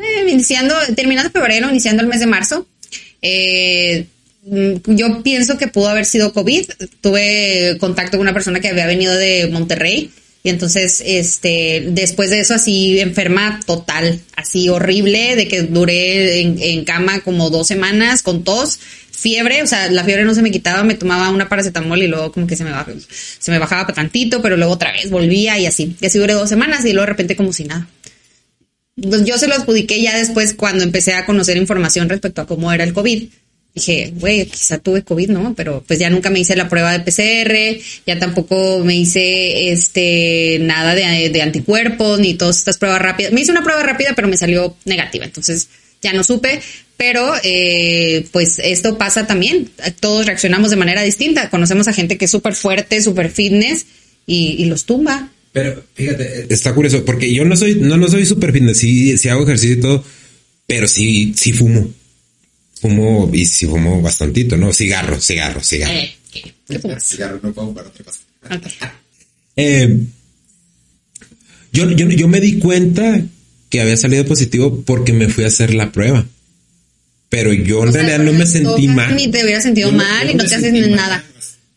eh, 0.00 0.30
iniciando, 0.30 0.74
terminando 0.94 1.30
febrero, 1.30 1.70
iniciando 1.70 2.02
el 2.02 2.08
mes 2.08 2.20
de 2.20 2.26
marzo, 2.26 2.66
eh, 3.22 4.06
yo 4.42 5.22
pienso 5.22 5.58
que 5.58 5.68
pudo 5.68 5.88
haber 5.88 6.06
sido 6.06 6.32
COVID. 6.32 6.64
Tuve 7.00 7.76
contacto 7.78 8.16
con 8.16 8.22
una 8.22 8.32
persona 8.32 8.60
que 8.60 8.68
había 8.68 8.86
venido 8.86 9.14
de 9.14 9.48
Monterrey 9.52 10.10
y 10.42 10.48
entonces, 10.48 11.02
este, 11.04 11.84
después 11.88 12.30
de 12.30 12.40
eso 12.40 12.54
así 12.54 12.98
enferma 12.98 13.60
total, 13.66 14.20
así 14.36 14.70
horrible, 14.70 15.36
de 15.36 15.46
que 15.46 15.62
duré 15.62 16.40
en, 16.40 16.56
en 16.62 16.84
cama 16.84 17.20
como 17.20 17.50
dos 17.50 17.66
semanas 17.66 18.22
con 18.22 18.42
tos, 18.42 18.80
fiebre, 19.10 19.62
o 19.62 19.66
sea, 19.66 19.90
la 19.90 20.02
fiebre 20.02 20.24
no 20.24 20.34
se 20.34 20.40
me 20.40 20.50
quitaba, 20.50 20.82
me 20.82 20.94
tomaba 20.94 21.28
una 21.28 21.46
paracetamol 21.46 22.02
y 22.02 22.06
luego 22.06 22.32
como 22.32 22.46
que 22.46 22.56
se 22.56 22.64
me 22.64 22.70
bajaba, 22.70 22.94
se 23.38 23.50
me 23.50 23.58
bajaba 23.58 23.92
tantito, 23.92 24.40
pero 24.40 24.56
luego 24.56 24.72
otra 24.72 24.92
vez 24.92 25.10
volvía 25.10 25.58
y 25.58 25.66
así. 25.66 25.94
Y 26.00 26.06
así 26.06 26.18
duré 26.18 26.32
dos 26.32 26.48
semanas 26.48 26.86
y 26.86 26.94
luego 26.94 27.02
de 27.02 27.10
repente 27.10 27.36
como 27.36 27.52
si 27.52 27.64
nada. 27.64 27.86
Pues 29.02 29.24
yo 29.24 29.38
se 29.38 29.46
lo 29.46 29.54
adjudiqué 29.54 30.00
ya 30.00 30.16
después 30.16 30.54
cuando 30.54 30.84
empecé 30.84 31.14
a 31.14 31.24
conocer 31.24 31.56
información 31.56 32.08
respecto 32.08 32.42
a 32.42 32.46
cómo 32.46 32.72
era 32.72 32.84
el 32.84 32.92
COVID. 32.92 33.28
Dije, 33.74 34.12
güey, 34.16 34.46
quizá 34.46 34.78
tuve 34.78 35.04
COVID, 35.04 35.30
¿no? 35.30 35.54
Pero 35.54 35.84
pues 35.86 35.98
ya 35.98 36.10
nunca 36.10 36.28
me 36.28 36.40
hice 36.40 36.56
la 36.56 36.68
prueba 36.68 36.90
de 36.92 37.00
PCR, 37.00 37.80
ya 38.04 38.18
tampoco 38.18 38.82
me 38.84 38.96
hice 38.96 39.70
este 39.70 40.58
nada 40.60 40.94
de, 40.94 41.40
anticuerpos 41.40 42.18
ni 42.18 42.34
todas 42.34 42.58
estas 42.58 42.78
pruebas 42.78 43.00
rápidas. 43.00 43.32
Me 43.32 43.42
hice 43.42 43.52
una 43.52 43.62
prueba 43.62 43.82
rápida, 43.82 44.12
pero 44.16 44.26
me 44.26 44.36
salió 44.36 44.76
negativa, 44.84 45.24
entonces 45.24 45.68
ya 46.02 46.12
no 46.12 46.24
supe. 46.24 46.60
Pero 46.96 47.32
eh, 47.44 48.26
pues 48.32 48.58
esto 48.58 48.98
pasa 48.98 49.26
también. 49.26 49.70
Todos 50.00 50.26
reaccionamos 50.26 50.70
de 50.70 50.76
manera 50.76 51.02
distinta. 51.02 51.48
Conocemos 51.48 51.88
a 51.88 51.92
gente 51.92 52.18
que 52.18 52.26
es 52.26 52.30
súper 52.30 52.54
fuerte, 52.54 53.00
súper 53.00 53.30
fitness 53.30 53.86
y 54.26 54.64
los 54.66 54.84
tumba. 54.84 55.30
Pero 55.52 55.82
fíjate, 55.94 56.46
está 56.52 56.72
curioso 56.74 57.04
porque 57.04 57.32
yo 57.34 57.44
no 57.44 57.56
soy, 57.56 57.74
no, 57.74 57.96
no 57.96 58.08
soy 58.08 58.24
súper 58.24 58.52
fitness, 58.52 58.78
sí, 58.78 59.18
sí 59.18 59.28
hago 59.28 59.42
ejercicio 59.42 59.76
y 59.76 59.80
todo, 59.80 60.04
pero 60.66 60.86
sí, 60.86 61.32
sí 61.36 61.52
fumo. 61.52 61.92
Fumo 62.80 63.30
y 63.32 63.44
sí 63.44 63.66
fumo 63.66 64.00
bastantito, 64.00 64.56
¿no? 64.56 64.72
Cigarro, 64.72 65.20
cigarro, 65.20 65.62
cigarro. 65.62 65.92
Eh, 65.92 66.14
¿qué, 66.32 66.54
qué 66.68 66.78
fumas? 66.78 67.04
Cigarro, 67.04 67.40
no 67.42 67.52
puedo 67.52 67.74
para 67.74 67.88
otra 67.88 68.04
cosa. 68.04 68.20
Ok. 68.50 68.66
Eh, 69.56 69.98
yo, 71.72 71.90
yo, 71.90 72.08
yo 72.08 72.28
me 72.28 72.40
di 72.40 72.58
cuenta 72.58 73.20
que 73.68 73.80
había 73.80 73.96
salido 73.96 74.24
positivo 74.24 74.82
porque 74.84 75.12
me 75.12 75.28
fui 75.28 75.44
a 75.44 75.48
hacer 75.48 75.74
la 75.74 75.92
prueba. 75.92 76.26
Pero 77.28 77.52
yo 77.52 77.82
en 77.84 77.90
O 77.90 77.92
sea, 77.92 78.02
realidad 78.02 78.24
no 78.24 78.38
me 78.38 78.46
sentí 78.46 78.88
mal. 78.88 79.14
Ni 79.14 79.28
te 79.30 79.44
hubieras 79.44 79.62
sentido 79.62 79.92
no- 79.92 79.98
mal 79.98 80.26
yo 80.26 80.32
y 80.32 80.34
no 80.36 80.44
te 80.44 80.54
haces 80.54 80.72
nada. 80.90 81.24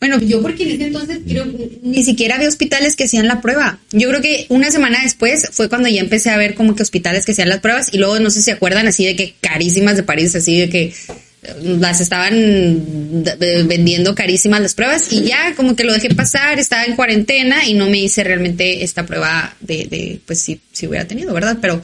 Bueno, 0.06 0.20
yo 0.20 0.42
porque 0.42 0.64
en 0.64 0.72
ese 0.72 0.84
entonces 0.88 1.20
creo 1.26 1.46
ni 1.80 2.04
siquiera 2.04 2.34
había 2.34 2.46
hospitales 2.46 2.94
que 2.94 3.04
hacían 3.04 3.26
la 3.26 3.40
prueba. 3.40 3.78
Yo 3.90 4.10
creo 4.10 4.20
que 4.20 4.44
una 4.50 4.70
semana 4.70 4.98
después 5.02 5.48
fue 5.50 5.70
cuando 5.70 5.88
ya 5.88 6.02
empecé 6.02 6.28
a 6.28 6.36
ver 6.36 6.54
como 6.54 6.76
que 6.76 6.82
hospitales 6.82 7.24
que 7.24 7.32
hacían 7.32 7.48
las 7.48 7.60
pruebas 7.60 7.88
y 7.90 7.96
luego 7.96 8.20
no 8.20 8.28
sé 8.28 8.40
si 8.40 8.44
se 8.44 8.52
acuerdan 8.52 8.86
así 8.86 9.06
de 9.06 9.16
que 9.16 9.34
carísimas 9.40 9.96
de 9.96 10.02
París, 10.02 10.34
así 10.34 10.60
de 10.60 10.68
que 10.68 10.82
eh, 10.84 11.54
las 11.80 12.02
estaban 12.02 13.24
vendiendo 13.66 14.14
carísimas 14.14 14.60
las 14.60 14.74
pruebas 14.74 15.10
y 15.10 15.22
ya 15.22 15.54
como 15.56 15.74
que 15.74 15.84
lo 15.84 15.94
dejé 15.94 16.14
pasar, 16.14 16.58
estaba 16.58 16.84
en 16.84 16.96
cuarentena 16.96 17.66
y 17.66 17.72
no 17.72 17.88
me 17.88 17.96
hice 17.96 18.24
realmente 18.24 18.84
esta 18.84 19.06
prueba 19.06 19.56
de, 19.60 19.86
de 19.86 20.20
pues 20.26 20.38
si, 20.38 20.60
si 20.70 20.86
hubiera 20.86 21.08
tenido, 21.08 21.32
¿verdad? 21.32 21.56
Pero, 21.62 21.80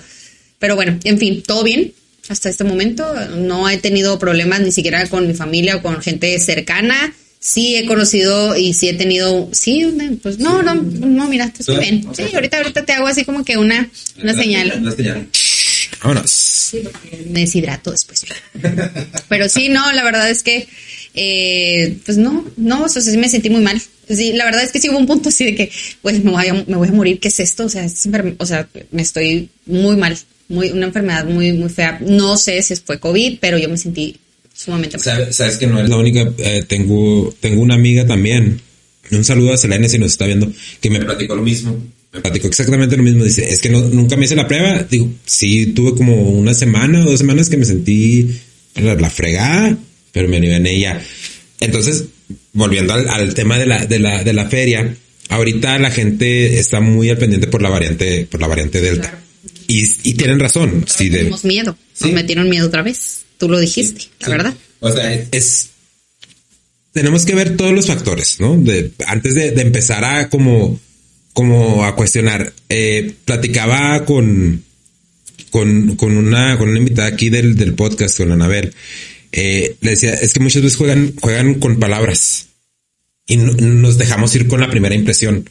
pero 0.59 0.77
bueno, 0.77 0.99
en 1.05 1.17
fin, 1.17 1.43
todo 1.43 1.65
bien 1.65 1.95
hasta 2.29 2.51
este 2.51 2.65
momento. 2.65 3.15
No 3.39 3.67
he 3.71 3.79
tenido 3.79 4.19
problemas 4.19 4.61
ni 4.61 4.73
siquiera 4.73 5.07
con 5.07 5.27
mi 5.27 5.33
familia 5.33 5.77
o 5.77 5.83
con 5.83 6.03
gente 6.03 6.39
cercana 6.39 7.15
sí 7.41 7.75
he 7.77 7.87
conocido 7.87 8.55
y 8.55 8.75
sí 8.75 8.91
he 8.91 8.95
tenido, 8.95 9.49
sí, 9.53 9.85
pues 10.23 10.39
no, 10.39 10.63
no, 10.63 10.75
no, 10.75 11.29
mira, 11.29 11.47
estoy 11.59 11.79
bien. 11.79 12.07
Sí, 12.15 12.25
ahorita, 12.35 12.59
ahorita 12.59 12.85
te 12.85 12.93
hago 12.93 13.07
así 13.07 13.25
como 13.25 13.45
que 13.45 13.57
una, 13.57 13.91
una 14.23 14.35
señal. 14.35 14.75
Una 14.79 14.93
señal. 14.93 15.27
Vámonos. 16.03 16.73
Me 17.27 17.41
deshidrato 17.41 17.91
después. 17.91 18.25
Pero 19.29 19.49
sí, 19.49 19.71
no, 19.71 19.91
la 19.93 20.05
verdad 20.05 20.31
es 20.31 20.43
que, 20.43 20.69
eh, 21.15 21.99
pues 22.05 22.19
no, 22.19 22.45
no, 22.57 22.85
o 22.85 22.89
sea, 22.89 23.03
sí 23.03 23.17
me 23.17 23.29
sentí 23.29 23.51
muy 23.51 23.63
mal. 23.63 23.81
Sí, 24.09 24.33
la 24.35 24.45
verdad 24.45 24.63
es 24.63 24.73
que 24.73 24.81
sí 24.81 24.91
hubo 24.91 24.99
un 24.99 25.07
punto 25.07 25.31
así 25.31 25.45
de 25.45 25.55
que, 25.55 25.73
pues 26.03 26.23
me 26.23 26.31
voy 26.31 26.47
a, 26.47 26.55
me 26.55 26.77
voy 26.77 26.89
a 26.89 26.93
morir, 26.93 27.21
¿qué 27.21 27.29
es 27.29 27.41
esto? 27.41 27.65
O 27.65 27.69
sea, 27.69 27.85
es 27.85 28.09
o 28.39 28.47
sea, 28.47 28.69
me 28.91 29.03
estoy 29.03 29.49
muy 29.67 29.97
mal, 29.97 30.17
muy, 30.49 30.71
una 30.71 30.87
enfermedad 30.87 31.25
muy, 31.25 31.53
muy 31.53 31.71
fea. 31.71 31.99
No 32.01 32.37
sé 32.37 32.63
si 32.63 32.77
fue 32.77 33.01
COVID, 33.01 33.39
pero 33.41 33.57
yo 33.57 33.69
me 33.69 33.79
sentí 33.79 34.19
sumamente 34.65 34.97
mal. 34.97 35.05
Sabes, 35.05 35.37
sabes 35.37 35.57
que 35.57 35.67
no 35.67 35.81
es 35.81 35.89
la 35.89 35.97
única. 35.97 36.31
eh, 36.39 36.65
tengo, 36.67 37.35
tengo 37.41 37.63
una 37.63 37.75
amiga 37.75 38.07
también. 38.07 38.61
Un 39.11 39.25
saludo 39.25 39.53
a 39.53 39.57
Selene 39.57 39.89
si 39.89 39.99
nos 39.99 40.13
está 40.13 40.27
viendo, 40.27 40.53
que 40.81 40.89
me 40.91 41.01
platicó 41.01 41.35
lo 41.35 41.43
mismo. 41.43 41.77
Me 42.13 42.21
platicó 42.21 42.47
exactamente 42.49 42.97
lo 42.97 43.03
mismo. 43.03 43.25
Dice, 43.25 43.51
es 43.53 43.61
que 43.61 43.69
no, 43.71 43.81
nunca 43.81 44.17
me 44.17 44.25
hice 44.25 44.37
la 44.37 44.47
prueba. 44.49 44.85
Digo, 44.89 45.09
sí, 45.27 45.67
tuve 45.67 45.95
como 45.97 46.15
una 46.31 46.55
semana 46.55 47.05
o 47.05 47.11
dos 47.11 47.19
semanas 47.19 47.49
que 47.49 47.57
me 47.57 47.65
sentí 47.65 48.29
la, 48.77 48.95
la 48.95 49.11
fregada, 49.11 49.77
pero 50.13 50.29
me 50.29 50.37
animé 50.37 50.57
en 50.57 50.67
ella. 50.67 51.03
Entonces, 51.61 52.05
volviendo 52.53 52.93
al, 52.95 53.09
al 53.09 53.35
tema 53.35 53.59
de 53.59 53.67
la, 53.67 53.85
de 53.87 53.99
la, 53.99 54.23
de 54.25 54.33
la 54.33 54.49
feria, 54.49 54.95
ahorita 55.29 55.79
la 55.79 55.91
gente 55.91 56.59
está 56.59 56.81
muy 56.81 57.11
al 57.11 57.19
pendiente 57.19 57.47
por 57.49 57.63
la 57.63 57.69
variante, 57.71 58.27
por 58.31 58.41
la 58.41 58.47
variante 58.47 58.81
Delta. 58.81 59.11
Claro. 59.11 59.19
Y, 59.69 59.85
y 60.03 60.15
tienen 60.15 60.39
razón. 60.41 60.85
Sí, 60.89 61.09
de, 61.09 61.19
Tenemos 61.19 61.45
miedo, 61.45 61.77
Sí. 61.95 62.05
nos 62.07 62.13
metieron 62.15 62.49
miedo 62.49 62.67
otra 62.67 62.83
vez. 62.83 63.23
Tú 63.41 63.49
lo 63.49 63.59
dijiste, 63.59 64.03
la 64.21 64.27
Sí. 64.27 64.31
verdad. 64.31 64.55
O 64.79 64.93
sea, 64.93 65.13
es. 65.33 65.71
Tenemos 66.93 67.25
que 67.25 67.35
ver 67.35 67.57
todos 67.57 67.73
los 67.73 67.87
factores, 67.87 68.39
¿no? 68.39 68.57
De, 68.57 68.93
antes 69.07 69.35
de, 69.35 69.51
de 69.53 69.63
empezar 69.63 70.05
a 70.05 70.29
como, 70.29 70.79
como 71.33 71.85
a 71.85 71.97
cuestionar. 71.97 72.53
Eh, 72.69 73.15
platicaba 73.25 74.05
con, 74.05 74.63
con, 75.51 75.97
con 75.97 76.17
una, 76.17 76.59
con 76.59 76.69
una 76.69 76.79
invitada 76.79 77.09
aquí 77.09 77.31
del, 77.31 77.57
del 77.57 77.75
podcast, 77.75 78.17
con 78.19 78.31
Anabel. 78.31 78.75
Eh, 79.33 79.77
le 79.81 79.91
decía, 79.91 80.13
es 80.15 80.33
que 80.33 80.41
muchas 80.41 80.63
veces 80.63 80.77
juegan, 80.77 81.15
juegan 81.21 81.55
con 81.55 81.79
palabras 81.79 82.49
y 83.27 83.37
no- 83.37 83.53
nos 83.53 83.97
dejamos 83.97 84.35
ir 84.35 84.49
con 84.49 84.61
la 84.61 84.71
primera 84.71 84.95
impresión. 84.95 85.49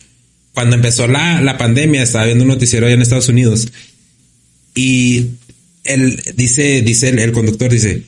Cuando 0.54 0.76
empezó 0.76 1.08
la, 1.08 1.42
la 1.42 1.58
pandemia, 1.58 2.04
estaba 2.04 2.26
viendo 2.26 2.44
un 2.44 2.50
noticiero 2.50 2.86
allá 2.86 2.96
en 2.96 3.02
Estados 3.02 3.30
Unidos 3.30 3.70
y 4.76 5.28
él 5.84 6.22
dice, 6.36 6.82
dice 6.82 7.10
el, 7.10 7.20
el 7.20 7.32
conductor, 7.32 7.72
dice, 7.72 8.04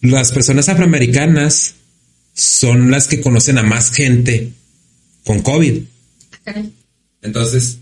las 0.00 0.32
personas 0.32 0.68
afroamericanas 0.68 1.74
son 2.34 2.90
las 2.90 3.08
que 3.08 3.20
conocen 3.20 3.58
a 3.58 3.62
más 3.62 3.90
gente 3.90 4.52
con 5.24 5.42
COVID. 5.42 5.82
Entonces, 7.20 7.78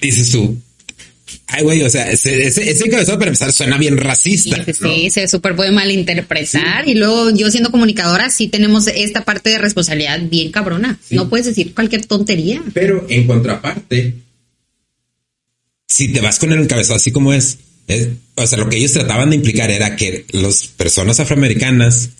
dices 0.00 0.30
tú, 0.30 0.58
ay, 1.46 1.62
güey, 1.62 1.82
o 1.82 1.90
sea, 1.90 2.10
ese, 2.10 2.46
ese, 2.46 2.68
ese 2.70 2.86
encabezado 2.86 3.18
para 3.18 3.28
empezar 3.28 3.52
suena 3.52 3.76
bien 3.76 3.96
racista. 3.98 4.64
sí, 4.64 4.72
¿no? 4.80 4.88
sí, 4.88 5.10
se 5.10 5.28
súper 5.28 5.54
puede 5.54 5.70
malinterpretar. 5.70 6.88
Y 6.88 6.94
luego 6.94 7.30
yo 7.30 7.50
siendo 7.50 7.70
comunicadora 7.70 8.30
sí 8.30 8.48
tenemos 8.48 8.86
esta 8.88 9.24
parte 9.24 9.50
de 9.50 9.58
responsabilidad 9.58 10.20
bien 10.22 10.50
cabrona. 10.50 10.98
Sí. 11.06 11.14
No 11.14 11.28
puedes 11.28 11.46
decir 11.46 11.74
cualquier 11.74 12.06
tontería. 12.06 12.62
Pero 12.72 13.06
en 13.08 13.26
contraparte, 13.26 14.14
si 15.92 16.08
te 16.08 16.20
vas 16.20 16.38
con 16.38 16.52
el 16.52 16.60
encabezado 16.60 16.96
así 16.96 17.12
como 17.12 17.32
es, 17.32 17.58
es- 17.88 18.08
o 18.34 18.46
sea, 18.46 18.58
lo 18.58 18.68
que 18.68 18.76
ellos 18.78 18.92
trataban 18.92 19.30
de 19.30 19.36
implicar 19.36 19.70
era 19.70 19.96
que 19.96 20.24
las 20.32 20.66
personas 20.68 21.20
afroamericanas 21.20 22.10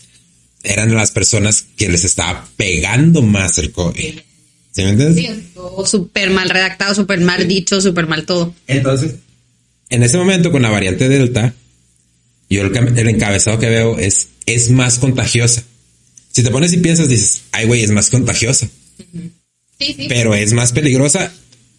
eran 0.62 0.94
las 0.94 1.10
personas 1.10 1.64
que 1.76 1.88
les 1.88 2.04
estaba 2.04 2.46
pegando 2.56 3.22
más 3.22 3.58
el 3.58 3.72
COVID. 3.72 4.14
¿Sí 4.72 4.82
me 4.84 4.90
entiendes? 4.90 5.52
Todo 5.54 5.84
súper 5.86 6.30
mal 6.30 6.48
redactado, 6.48 6.94
súper 6.94 7.20
mal 7.20 7.46
dicho, 7.48 7.80
súper 7.80 8.06
mal 8.06 8.24
todo. 8.24 8.54
Entonces, 8.66 9.16
en 9.90 10.02
ese 10.02 10.16
momento 10.16 10.50
con 10.52 10.62
la 10.62 10.70
variante 10.70 11.08
Delta, 11.08 11.54
yo 12.48 12.62
el, 12.62 12.98
el 12.98 13.08
encabezado 13.08 13.58
que 13.58 13.68
veo 13.68 13.98
es, 13.98 14.28
es 14.46 14.70
más 14.70 14.98
contagiosa. 14.98 15.64
Si 16.30 16.42
te 16.42 16.50
pones 16.50 16.72
y 16.72 16.78
piensas, 16.78 17.08
dices, 17.08 17.42
ay, 17.52 17.66
güey, 17.66 17.82
es 17.82 17.90
más 17.90 18.08
contagiosa, 18.08 18.68
Sí, 19.78 19.94
sí. 19.96 20.06
pero 20.08 20.34
es 20.34 20.52
más 20.52 20.72
peligrosa. 20.72 21.32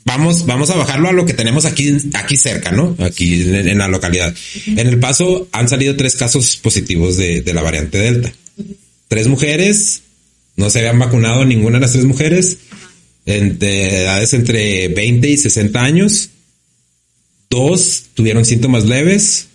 Vamos, 0.06 0.46
vamos 0.46 0.70
a 0.70 0.76
bajarlo 0.76 1.08
a 1.10 1.14
lo 1.14 1.26
que 1.26 1.34
tenemos 1.34 1.66
aquí, 1.66 1.96
aquí 2.14 2.36
cerca, 2.38 2.72
¿no? 2.72 2.96
Aquí 3.00 3.42
en, 3.44 3.68
en 3.70 3.78
la 3.78 3.88
localidad. 3.88 4.36
En 4.66 4.88
el 4.88 5.00
paso 5.00 5.48
han 5.52 5.70
salido 5.70 5.96
tres 5.96 6.16
casos 6.16 6.58
positivos 6.58 7.16
de, 7.18 7.42
de 7.42 7.54
la 7.54 7.62
variante 7.62 7.98
Delta. 7.98 8.34
Tres 9.08 9.28
mujeres, 9.28 10.02
no 10.58 10.70
se 10.70 10.80
habían 10.80 11.00
vacunado 11.00 11.46
ninguna 11.46 11.78
de 11.78 11.82
las 11.82 11.94
tres 11.94 12.06
mujeres, 12.06 12.58
entre 13.26 14.02
edades 14.02 14.34
entre 14.34 14.90
20 14.90 15.30
y 15.30 15.38
60 15.38 15.82
años. 15.82 16.30
Dos 17.50 18.06
tuvieron 18.14 18.46
síntomas 18.46 18.86
leves, 18.86 19.48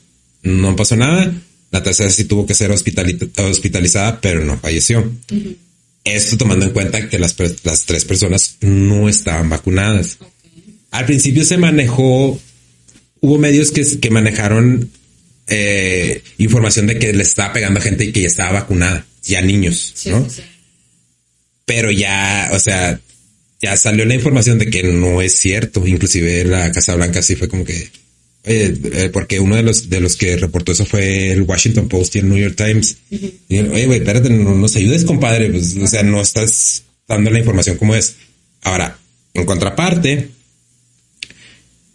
no 0.42 0.76
pasó 0.76 0.96
nada. 0.96 1.32
La 1.70 1.82
tercera 1.82 2.09
sí 2.11 2.24
tuvo 2.24 2.46
que 2.46 2.55
ser 2.55 2.70
hospitali- 2.70 3.30
hospitalizada, 3.42 4.20
pero 4.20 4.44
no 4.44 4.59
falleció. 4.59 5.12
Esto 6.05 6.38
tomando 6.38 6.64
en 6.64 6.72
cuenta 6.72 7.09
que 7.09 7.18
las, 7.18 7.36
las 7.64 7.84
tres 7.84 8.05
personas 8.07 8.57
no 8.61 9.09
estaban 9.09 9.51
vacunadas. 9.51 10.16
Al 10.91 11.07
principio 11.07 11.45
se 11.45 11.59
manejó, 11.59 12.41
hubo 13.20 13.39
medios 13.39 13.70
que, 13.70 13.84
que 13.99 14.11
manejaron 14.11 14.91
eh, 15.49 16.22
información 16.39 16.86
de 16.86 16.99
que 16.99 17.12
le 17.12 17.22
estaba 17.22 17.53
pegando 17.53 17.80
a 17.80 17.82
gente 17.82 18.05
y 18.05 18.12
que 18.12 18.22
ya 18.22 18.26
estaba 18.26 18.53
vacunada, 18.53 19.07
ya 19.22 19.41
niños, 19.43 19.95
¿no? 20.07 20.26
Pero 21.64 21.91
ya, 21.91 22.51
o 22.53 22.59
sea, 22.59 23.01
ya 23.61 23.76
salió 23.76 24.05
la 24.05 24.14
información 24.14 24.59
de 24.59 24.70
que 24.70 24.82
no 24.82 25.20
es 25.20 25.39
cierto. 25.39 25.86
Inclusive 25.86 26.45
la 26.45 26.70
Casa 26.72 26.95
Blanca 26.95 27.22
sí 27.22 27.36
fue 27.36 27.49
como 27.49 27.64
que, 27.64 27.91
eh, 28.45 29.11
porque 29.12 29.41
uno 29.41 29.57
de 29.57 29.62
los 29.62 29.91
de 29.91 30.01
los 30.01 30.16
que 30.16 30.36
reportó 30.36 30.72
eso 30.72 30.86
fue 30.86 31.32
el 31.32 31.43
Washington 31.43 31.89
Post 31.89 32.16
y 32.16 32.18
el 32.20 32.28
New 32.28 32.39
York 32.39 32.57
Times. 32.57 32.97
Y 33.11 33.41
dijeron, 33.49 33.72
oye, 33.72 33.86
güey, 33.86 33.99
espérate, 33.99 34.30
no 34.30 34.55
nos 34.55 34.76
ayudes, 34.76 35.05
compadre. 35.05 35.51
Pues, 35.51 35.76
o 35.76 35.86
sea, 35.86 36.03
no 36.03 36.20
estás 36.20 36.84
dando 37.07 37.30
la 37.30 37.39
información 37.39 37.76
como 37.76 37.95
es. 37.95 38.16
Ahora, 38.62 38.99
en 39.34 39.45
contraparte, 39.45 40.28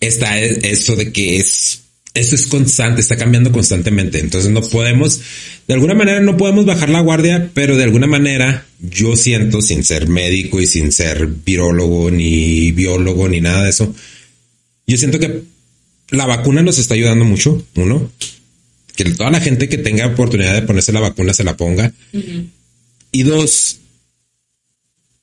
está 0.08 0.40
e- 0.40 0.60
esto 0.64 0.96
de 0.96 1.12
que 1.12 1.38
es 1.38 1.84
esto 2.14 2.36
es 2.36 2.46
constante, 2.46 3.02
está 3.02 3.18
cambiando 3.18 3.52
constantemente. 3.52 4.20
Entonces 4.20 4.52
no 4.52 4.62
podemos, 4.62 5.20
de 5.68 5.74
alguna 5.74 5.96
manera 5.96 6.20
no 6.20 6.38
podemos 6.38 6.66
bajar 6.66 6.90
la 6.90 7.02
guardia, 7.02 7.50
pero 7.54 7.76
de 7.76 7.84
alguna 7.84 8.08
manera 8.08 8.66
yo 8.80 9.16
siento, 9.16 9.62
sin 9.62 9.84
ser 9.84 10.08
médico 10.08 10.62
y 10.62 10.68
sin 10.68 10.92
ser 10.92 11.26
virólogo, 11.28 12.12
ni 12.12 12.72
biólogo, 12.72 13.28
ni 13.28 13.42
nada 13.42 13.64
de 13.64 13.72
eso, 13.72 13.94
yo 14.86 14.98
siento 14.98 15.20
que 15.20 15.44
la 16.10 16.26
vacuna 16.26 16.62
nos 16.62 16.78
está 16.78 16.94
ayudando 16.94 17.26
mucho, 17.26 17.66
uno, 17.76 18.12
que 18.96 19.06
toda 19.06 19.32
la 19.32 19.40
gente 19.40 19.68
que 19.68 19.80
tenga 19.80 20.06
oportunidad 20.06 20.54
de 20.54 20.62
ponerse 20.62 20.92
la 20.92 21.00
vacuna 21.00 21.34
se 21.34 21.44
la 21.44 21.58
ponga. 21.58 21.92
Y 23.12 23.24
dos, 23.24 23.80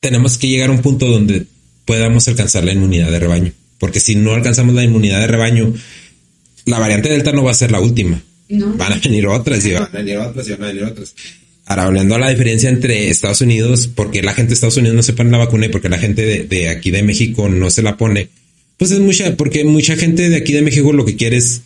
tenemos 0.00 0.38
que 0.38 0.48
llegar 0.48 0.70
a 0.70 0.72
un 0.72 0.82
punto 0.82 1.06
donde 1.06 1.46
podamos 1.84 2.26
alcanzar 2.26 2.64
la 2.64 2.72
inmunidad 2.72 3.12
de 3.12 3.20
rebaño. 3.20 3.52
Porque 3.80 3.98
si 3.98 4.14
no 4.14 4.34
alcanzamos 4.34 4.74
la 4.76 4.84
inmunidad 4.84 5.20
de 5.20 5.26
rebaño, 5.26 5.74
la 6.66 6.78
variante 6.78 7.08
Delta 7.08 7.32
no 7.32 7.42
va 7.42 7.50
a 7.50 7.54
ser 7.54 7.72
la 7.72 7.80
última. 7.80 8.22
No. 8.48 8.74
Van 8.74 8.92
a 8.92 8.96
venir 8.98 9.26
otras 9.26 9.64
y 9.64 9.72
van 9.72 9.84
a 9.84 9.88
venir 9.88 10.18
otras 10.18 10.46
y 10.46 10.50
van 10.52 10.62
a 10.62 10.66
venir 10.66 10.84
otras. 10.84 11.14
Ahora, 11.64 11.84
hablando 11.84 12.14
a 12.14 12.18
la 12.18 12.30
diferencia 12.30 12.68
entre 12.68 13.08
Estados 13.08 13.40
Unidos, 13.40 13.88
porque 13.92 14.22
la 14.22 14.34
gente 14.34 14.50
de 14.50 14.54
Estados 14.54 14.76
Unidos 14.76 14.96
no 14.96 15.02
se 15.02 15.14
pone 15.14 15.30
la 15.30 15.38
vacuna 15.38 15.66
y 15.66 15.68
porque 15.70 15.88
la 15.88 15.98
gente 15.98 16.26
de, 16.26 16.44
de 16.44 16.68
aquí 16.68 16.90
de 16.90 17.02
México 17.02 17.48
no 17.48 17.70
se 17.70 17.82
la 17.82 17.96
pone, 17.96 18.28
pues 18.76 18.90
es 18.90 18.98
mucha, 18.98 19.36
porque 19.36 19.64
mucha 19.64 19.96
gente 19.96 20.28
de 20.28 20.36
aquí 20.36 20.52
de 20.52 20.62
México 20.62 20.92
lo 20.92 21.04
que 21.04 21.16
quiere 21.16 21.36
es 21.36 21.62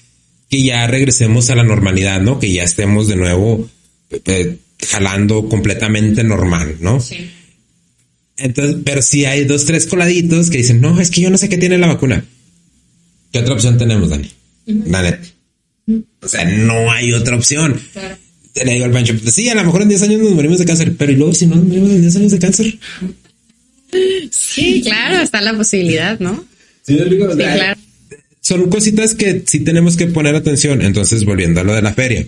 que 0.50 0.62
ya 0.62 0.86
regresemos 0.86 1.50
a 1.50 1.56
la 1.56 1.64
normalidad, 1.64 2.20
¿no? 2.20 2.38
Que 2.38 2.52
ya 2.52 2.62
estemos 2.62 3.08
de 3.08 3.16
nuevo 3.16 3.68
eh, 4.26 4.56
jalando 4.88 5.48
completamente 5.48 6.22
normal, 6.22 6.76
¿no? 6.80 7.00
Sí. 7.00 7.30
Entonces, 8.36 8.76
pero 8.84 9.02
si 9.02 9.24
hay 9.24 9.44
dos, 9.44 9.64
tres 9.64 9.86
coladitos 9.86 10.50
que 10.50 10.58
dicen, 10.58 10.80
no, 10.80 11.00
es 11.00 11.10
que 11.10 11.20
yo 11.20 11.30
no 11.30 11.38
sé 11.38 11.48
qué 11.48 11.58
tiene 11.58 11.78
la 11.78 11.86
vacuna. 11.86 12.24
¿Qué 13.32 13.38
otra 13.38 13.54
opción 13.54 13.78
tenemos, 13.78 14.10
Dani? 14.10 14.30
La 14.66 15.02
neta. 15.02 15.20
O 16.20 16.28
sea, 16.28 16.44
no 16.44 16.90
hay 16.90 17.12
otra 17.12 17.36
opción. 17.36 17.80
Claro. 17.92 18.16
Le 18.54 18.72
digo 18.72 18.84
al 18.84 18.92
Pancho, 18.92 19.14
pues 19.20 19.34
sí, 19.34 19.48
a 19.48 19.54
lo 19.54 19.64
mejor 19.64 19.82
en 19.82 19.88
10 19.88 20.02
años 20.02 20.20
nos 20.20 20.32
morimos 20.32 20.58
de 20.58 20.64
cáncer, 20.64 20.94
pero 20.96 21.10
y 21.10 21.16
luego 21.16 21.34
si 21.34 21.46
no 21.46 21.56
nos 21.56 21.64
morimos 21.64 21.90
en 21.90 22.00
10 22.02 22.16
años 22.16 22.32
de 22.32 22.38
cáncer. 22.38 22.78
Sí, 24.30 24.80
claro, 24.82 25.22
está 25.22 25.40
la 25.40 25.56
posibilidad, 25.56 26.18
¿no? 26.20 26.44
Sí, 26.82 26.98
Sí, 26.98 27.16
claro. 27.36 27.80
Son 28.40 28.68
cositas 28.68 29.14
que 29.14 29.42
sí 29.46 29.60
tenemos 29.60 29.96
que 29.96 30.06
poner 30.06 30.34
atención. 30.34 30.82
Entonces, 30.82 31.24
volviendo 31.24 31.60
a 31.60 31.64
lo 31.64 31.74
de 31.74 31.80
la 31.80 31.94
feria. 31.94 32.26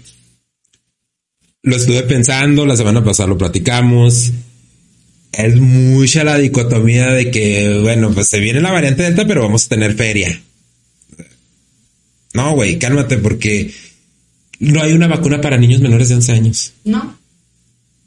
Lo 1.63 1.77
estuve 1.77 2.03
pensando, 2.05 2.65
la 2.65 2.77
semana 2.77 3.05
pasada 3.05 3.29
lo 3.29 3.37
platicamos. 3.37 4.33
Es 5.37 5.57
mucha 5.57 6.25
la 6.25 6.39
dicotomía 6.39 7.13
de 7.13 7.31
que, 7.31 7.79
bueno, 7.83 8.11
pues 8.13 8.29
se 8.29 8.41
viene 8.41 8.61
la 8.63 8.73
variante 8.73 9.03
Delta, 9.03 9.27
pero 9.27 9.43
vamos 9.43 9.67
a 9.67 9.69
tener 9.69 9.95
feria. 9.95 10.41
No, 12.33 12.55
güey, 12.55 12.79
cálmate 12.79 13.19
porque 13.19 13.71
no 14.61 14.83
hay 14.83 14.93
una 14.93 15.09
vacuna 15.09 15.41
para 15.41 15.59
niños 15.59 15.83
menores 15.83 16.09
de 16.09 16.15
11 16.15 16.33
años. 16.33 16.73
No. 16.85 17.19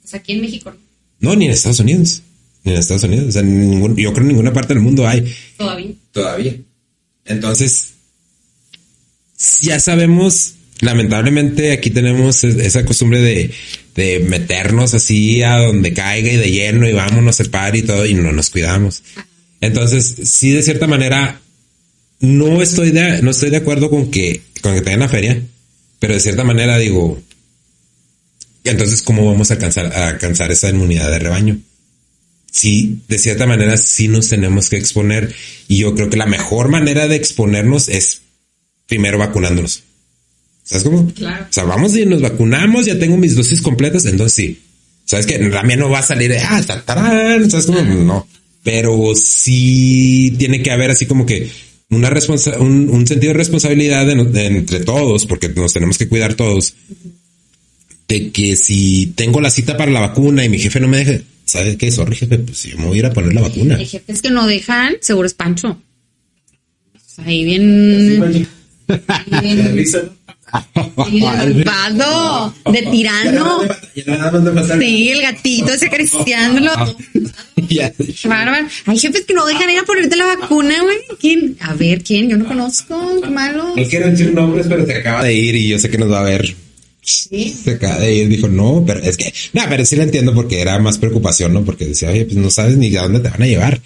Pues 0.01 0.15
aquí 0.15 0.33
en 0.33 0.41
México. 0.41 0.73
No, 1.19 1.35
ni 1.35 1.45
en 1.45 1.51
Estados 1.51 1.79
Unidos. 1.79 2.23
Ni 2.63 2.71
en 2.71 2.79
Estados 2.79 3.03
Unidos. 3.03 3.27
O 3.27 3.31
sea, 3.31 3.43
ningún, 3.43 3.95
yo 3.95 4.11
creo 4.11 4.23
en 4.23 4.29
ninguna 4.29 4.51
parte 4.51 4.73
del 4.73 4.81
mundo 4.81 5.07
hay. 5.07 5.31
Todavía. 5.55 5.91
Todavía. 6.11 6.55
Entonces, 7.25 7.93
ya 9.59 9.79
sabemos, 9.79 10.55
lamentablemente 10.81 11.71
aquí 11.71 11.89
tenemos 11.89 12.43
esa 12.43 12.85
costumbre 12.85 13.21
de, 13.21 13.51
de 13.95 14.19
meternos 14.19 14.93
así 14.93 15.43
a 15.43 15.57
donde 15.57 15.93
caiga 15.93 16.31
y 16.31 16.37
de 16.37 16.51
lleno 16.51 16.87
y 16.87 16.93
vámonos 16.93 17.39
el 17.39 17.49
par 17.49 17.75
y 17.75 17.83
todo 17.83 18.05
y 18.05 18.13
no 18.13 18.31
nos 18.31 18.49
cuidamos. 18.49 19.03
Entonces, 19.61 20.15
sí, 20.23 20.51
de 20.51 20.63
cierta 20.63 20.87
manera, 20.87 21.41
no 22.19 22.61
estoy 22.61 22.91
de, 22.91 23.21
no 23.21 23.31
estoy 23.31 23.49
de 23.49 23.57
acuerdo 23.57 23.89
con 23.89 24.09
que, 24.09 24.41
con 24.61 24.73
que 24.73 24.81
tengan 24.81 25.01
la 25.01 25.09
feria, 25.09 25.41
pero 25.99 26.13
de 26.13 26.19
cierta 26.19 26.43
manera 26.43 26.77
digo, 26.77 27.21
entonces, 28.63 29.01
¿cómo 29.01 29.25
vamos 29.25 29.51
a 29.51 29.55
alcanzar, 29.55 29.87
a 29.87 30.09
alcanzar 30.09 30.51
esa 30.51 30.69
inmunidad 30.69 31.09
de 31.09 31.19
rebaño? 31.19 31.59
Sí, 32.51 33.01
de 33.07 33.19
cierta 33.19 33.45
manera 33.45 33.77
sí 33.77 34.07
nos 34.07 34.29
tenemos 34.29 34.69
que 34.69 34.77
exponer 34.77 35.33
y 35.67 35.77
yo 35.79 35.93
creo 35.93 36.09
que 36.09 36.17
la 36.17 36.25
mejor 36.25 36.69
manera 36.69 37.07
de 37.07 37.15
exponernos 37.15 37.89
es 37.89 38.21
primero 38.87 39.17
vacunándonos. 39.17 39.83
¿Sabes 40.69 40.83
cómo? 40.83 41.11
Claro. 41.13 41.47
O 41.49 41.53
sea, 41.53 41.63
vamos 41.63 41.97
y 41.97 42.05
nos 42.05 42.21
vacunamos, 42.21 42.85
ya 42.85 42.99
tengo 42.99 43.17
mis 43.17 43.35
dosis 43.35 43.59
completas, 43.59 44.05
entonces 44.05 44.35
sí. 44.35 44.61
¿Sabes 45.03 45.25
que 45.25 45.39
También 45.39 45.79
no 45.79 45.89
va 45.89 45.97
a 45.97 46.03
salir 46.03 46.29
de, 46.29 46.37
ah, 46.37 46.61
tatarán, 46.61 47.49
¿sabes 47.49 47.65
cómo? 47.65 47.81
No. 47.81 48.27
Pero 48.61 49.15
sí 49.15 50.35
tiene 50.37 50.61
que 50.61 50.69
haber 50.69 50.91
así 50.91 51.07
como 51.07 51.25
que 51.25 51.49
una 51.89 52.11
responsa 52.11 52.59
un, 52.59 52.87
un, 52.87 53.07
sentido 53.07 53.33
de 53.33 53.39
responsabilidad 53.39 54.05
de, 54.05 54.23
de 54.25 54.45
entre 54.45 54.81
todos, 54.81 55.25
porque 55.25 55.49
nos 55.49 55.73
tenemos 55.73 55.97
que 55.97 56.07
cuidar 56.07 56.35
todos, 56.35 56.75
de 58.07 58.29
que 58.29 58.55
si 58.55 59.13
tengo 59.15 59.41
la 59.41 59.49
cita 59.49 59.75
para 59.75 59.89
la 59.89 60.01
vacuna 60.01 60.45
y 60.45 60.49
mi 60.49 60.59
jefe 60.59 60.79
no 60.79 60.87
me 60.87 61.03
deja, 61.03 61.23
¿sabes 61.45 61.77
qué? 61.77 61.89
Sorry, 61.89 62.15
jefe, 62.15 62.37
pues 62.37 62.61
yo 62.65 62.77
me 62.77 62.85
voy 62.85 62.97
a 62.97 62.99
ir 62.99 63.05
a 63.07 63.13
poner 63.13 63.33
la 63.33 63.41
vacuna. 63.41 63.77
Hay 63.77 63.87
jefes 63.87 64.21
que 64.21 64.29
no 64.29 64.45
dejan, 64.45 64.97
seguro 65.01 65.25
es 65.25 65.33
Pancho. 65.33 65.81
Ahí 67.25 67.43
bien... 67.43 68.47
bien 69.41 69.85
malvado, 71.19 72.53
de 72.71 72.81
tirano. 72.83 73.61
Sí, 74.79 75.09
el 75.09 75.21
gatito 75.21 75.73
ese 75.73 75.87
acariciándolo. 75.87 76.71
Bárbaro. 78.25 78.67
Hay 78.85 78.97
jefes 78.97 79.25
que 79.25 79.33
no 79.33 79.45
dejan 79.45 79.69
ir 79.69 79.79
a 79.79 79.83
ponerte 79.83 80.15
la 80.15 80.25
vacuna, 80.25 80.81
güey. 80.81 80.97
¿Quién? 81.19 81.57
A 81.61 81.73
ver, 81.73 82.03
¿quién? 82.03 82.29
Yo 82.29 82.37
no 82.37 82.45
conozco. 82.45 83.21
Qué 83.21 83.29
malo. 83.29 83.75
No 83.75 83.83
quiero 83.83 84.09
decir 84.09 84.33
nombres, 84.33 84.65
pero 84.67 84.85
se 84.85 84.95
acaba 84.95 85.23
de 85.23 85.33
ir 85.33 85.55
y 85.55 85.67
yo 85.67 85.79
sé 85.79 85.89
que 85.89 85.97
nos 85.97 86.11
va 86.11 86.21
a 86.21 86.23
ver. 86.23 86.55
Sí. 87.01 87.55
Se 87.63 87.71
acaba 87.71 87.99
de 87.99 88.15
ir. 88.15 88.29
Dijo, 88.29 88.47
no, 88.47 88.83
pero 88.85 88.99
es 89.01 89.17
que, 89.17 89.33
no, 89.53 89.63
pero 89.69 89.85
sí 89.85 89.95
la 89.95 90.03
entiendo 90.03 90.33
porque 90.33 90.61
era 90.61 90.79
más 90.79 90.97
preocupación, 90.97 91.53
¿no? 91.53 91.63
Porque 91.63 91.85
decía, 91.85 92.09
oye, 92.09 92.25
pues 92.25 92.37
no 92.37 92.49
sabes 92.49 92.77
ni 92.77 92.95
a 92.95 93.03
dónde 93.03 93.19
te 93.19 93.29
van 93.29 93.43
a 93.43 93.47
llevar. 93.47 93.81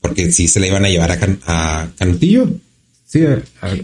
Porque 0.00 0.32
sí 0.32 0.46
se 0.46 0.60
le 0.60 0.68
iban 0.68 0.84
a 0.84 0.88
llevar 0.88 1.10
a, 1.10 1.18
Can 1.18 1.40
a 1.46 1.88
Canutillo. 1.96 2.48
Sí, 3.06 3.24
a, 3.24 3.42
a 3.62 3.76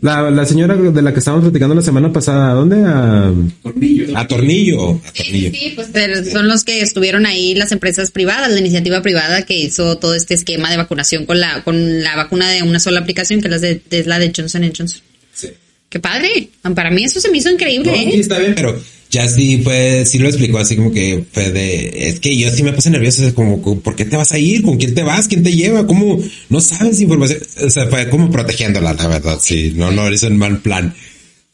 la, 0.00 0.30
la, 0.30 0.46
señora 0.46 0.76
de 0.76 1.02
la 1.02 1.12
que 1.12 1.18
estábamos 1.18 1.44
platicando 1.44 1.74
la 1.74 1.82
semana 1.82 2.12
pasada, 2.12 2.52
¿a 2.52 2.54
dónde? 2.54 2.84
A 2.84 3.32
Tornillo. 3.62 4.16
A 4.16 4.28
Tornillo. 4.28 5.00
A 5.04 5.12
Tornillo. 5.12 5.50
Sí, 5.50 5.58
sí, 5.58 5.72
pues 5.74 5.88
pero 5.92 6.24
son 6.24 6.46
los 6.46 6.62
que 6.62 6.80
estuvieron 6.80 7.26
ahí 7.26 7.54
las 7.54 7.72
empresas 7.72 8.12
privadas, 8.12 8.52
la 8.52 8.60
iniciativa 8.60 9.02
privada 9.02 9.42
que 9.42 9.58
hizo 9.58 9.98
todo 9.98 10.14
este 10.14 10.34
esquema 10.34 10.70
de 10.70 10.76
vacunación 10.76 11.26
con 11.26 11.40
la 11.40 11.64
con 11.64 12.04
la 12.04 12.14
vacuna 12.14 12.48
de 12.50 12.62
una 12.62 12.78
sola 12.78 13.00
aplicación, 13.00 13.40
que 13.40 13.48
es 13.48 13.52
la 13.52 13.58
de, 13.58 13.82
es 13.90 14.06
la 14.06 14.20
de 14.20 14.32
Johnson 14.36 14.62
Johnson. 14.62 15.00
Sí. 15.32 15.48
Qué 15.88 15.98
padre. 15.98 16.50
Para 16.74 16.90
mí 16.92 17.02
eso 17.02 17.20
se 17.20 17.30
me 17.30 17.38
hizo 17.38 17.50
increíble. 17.50 17.90
No, 17.90 17.96
¿eh? 17.96 18.10
sí, 18.12 18.20
está 18.20 18.38
bien, 18.38 18.54
pero 18.54 18.80
ya 19.16 19.26
sí 19.28 19.62
fue, 19.64 20.04
sí 20.04 20.18
lo 20.18 20.28
explicó 20.28 20.58
así 20.58 20.76
como 20.76 20.92
que 20.92 21.24
fue 21.32 21.50
de, 21.50 22.08
es 22.08 22.20
que 22.20 22.36
yo 22.36 22.50
sí 22.50 22.62
me 22.62 22.72
puse 22.74 22.90
nervioso, 22.90 23.34
como, 23.34 23.62
¿por 23.80 23.96
qué 23.96 24.04
te 24.04 24.16
vas 24.16 24.32
a 24.32 24.38
ir? 24.38 24.62
¿Con 24.62 24.76
quién 24.76 24.94
te 24.94 25.02
vas? 25.02 25.26
¿Quién 25.26 25.42
te 25.42 25.52
lleva? 25.52 25.86
¿Cómo? 25.86 26.18
No 26.50 26.60
sabes 26.60 27.00
información. 27.00 27.40
O 27.64 27.70
sea, 27.70 27.86
fue 27.86 28.08
como 28.10 28.30
protegiéndola, 28.30 28.92
la 28.92 29.08
verdad, 29.08 29.38
sí, 29.40 29.72
no, 29.74 29.90
no, 29.90 30.06
es 30.08 30.22
un 30.22 30.36
mal 30.36 30.58
plan. 30.58 30.94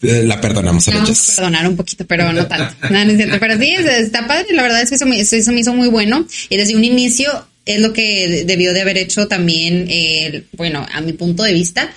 Eh, 0.03 0.25
La 0.25 0.41
perdonamos 0.41 0.89
a 0.89 0.99
muchos. 0.99 1.35
perdonar 1.37 1.69
un 1.69 1.77
poquito, 1.77 2.05
pero 2.05 2.33
no 2.33 2.45
tanto. 2.49 2.75
No, 2.91 3.05
no 3.05 3.11
es 3.13 3.17
cierto. 3.17 3.37
Pero 3.39 3.57
sí, 3.61 3.73
está 4.01 4.27
padre. 4.27 4.47
La 4.53 4.63
verdad 4.63 4.83
es 4.83 4.89
que 4.89 4.97
eso 4.97 5.07
me, 5.07 5.21
eso 5.21 5.53
me 5.53 5.61
hizo 5.61 5.73
muy 5.75 5.87
bueno. 5.87 6.27
Y 6.51 6.57
desde 6.57 6.75
un 6.75 6.83
inicio 6.83 7.31
es 7.65 7.81
lo 7.81 7.93
que 7.93 8.43
debió 8.45 8.73
de 8.73 8.81
haber 8.81 8.99
hecho 8.99 9.29
también, 9.29 9.87
eh, 9.89 10.43
bueno, 10.57 10.85
a 10.93 11.01
mi 11.01 11.13
punto 11.13 11.45
de 11.45 11.53
vista, 11.53 11.89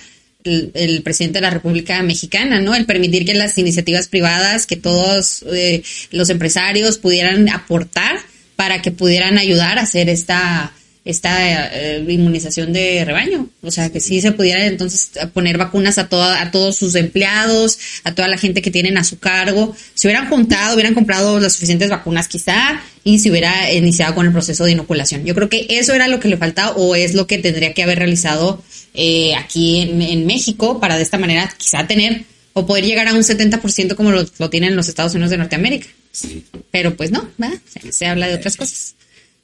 el, 0.46 0.70
el, 0.74 1.02
presidente 1.02 1.38
de 1.38 1.42
la 1.42 1.50
República 1.50 2.02
Mexicana, 2.02 2.60
¿no? 2.60 2.74
El 2.74 2.86
permitir 2.86 3.24
que 3.24 3.34
las 3.34 3.56
iniciativas 3.58 4.08
privadas, 4.08 4.66
que 4.66 4.76
todos 4.76 5.44
eh, 5.52 5.82
los 6.10 6.30
empresarios 6.30 6.98
pudieran 6.98 7.48
aportar 7.48 8.16
para 8.56 8.80
que 8.82 8.90
pudieran 8.90 9.38
ayudar 9.38 9.78
a 9.78 9.82
hacer 9.82 10.08
esta 10.08 10.72
esta 11.06 11.70
eh, 11.72 12.04
inmunización 12.08 12.72
de 12.72 13.04
rebaño, 13.04 13.48
o 13.62 13.70
sea 13.70 13.90
que 13.90 14.00
sí 14.00 14.20
se 14.20 14.32
pudiera 14.32 14.66
entonces 14.66 15.12
poner 15.32 15.56
vacunas 15.56 15.98
a 15.98 16.08
toda, 16.08 16.42
a 16.42 16.50
todos 16.50 16.74
sus 16.74 16.96
empleados, 16.96 17.78
a 18.02 18.12
toda 18.12 18.26
la 18.26 18.36
gente 18.36 18.60
que 18.60 18.72
tienen 18.72 18.98
a 18.98 19.04
su 19.04 19.20
cargo, 19.20 19.74
se 19.94 20.08
hubieran 20.08 20.28
juntado, 20.28 20.74
hubieran 20.74 20.94
comprado 20.94 21.38
las 21.38 21.52
suficientes 21.52 21.90
vacunas 21.90 22.26
quizá 22.26 22.82
y 23.04 23.20
se 23.20 23.30
hubiera 23.30 23.72
iniciado 23.72 24.16
con 24.16 24.26
el 24.26 24.32
proceso 24.32 24.64
de 24.64 24.72
inoculación. 24.72 25.24
Yo 25.24 25.36
creo 25.36 25.48
que 25.48 25.66
eso 25.70 25.94
era 25.94 26.08
lo 26.08 26.18
que 26.18 26.26
le 26.26 26.38
faltaba 26.38 26.72
o 26.72 26.96
es 26.96 27.14
lo 27.14 27.28
que 27.28 27.38
tendría 27.38 27.72
que 27.72 27.84
haber 27.84 27.98
realizado 27.98 28.60
eh, 28.92 29.36
aquí 29.36 29.82
en, 29.82 30.02
en, 30.02 30.26
México 30.26 30.80
para 30.80 30.96
de 30.96 31.04
esta 31.04 31.18
manera 31.18 31.54
quizá 31.56 31.86
tener 31.86 32.24
o 32.52 32.66
poder 32.66 32.84
llegar 32.84 33.06
a 33.06 33.14
un 33.14 33.20
70% 33.20 33.94
como 33.94 34.10
lo, 34.10 34.26
lo 34.38 34.50
tienen 34.50 34.74
los 34.74 34.88
Estados 34.88 35.14
Unidos 35.14 35.30
de 35.30 35.38
Norteamérica. 35.38 35.86
Sí. 36.10 36.44
Pero 36.72 36.96
pues 36.96 37.12
no, 37.12 37.30
¿verdad? 37.38 37.58
Se, 37.68 37.92
se 37.92 38.06
habla 38.06 38.26
de 38.26 38.34
otras 38.34 38.56
cosas. 38.56 38.96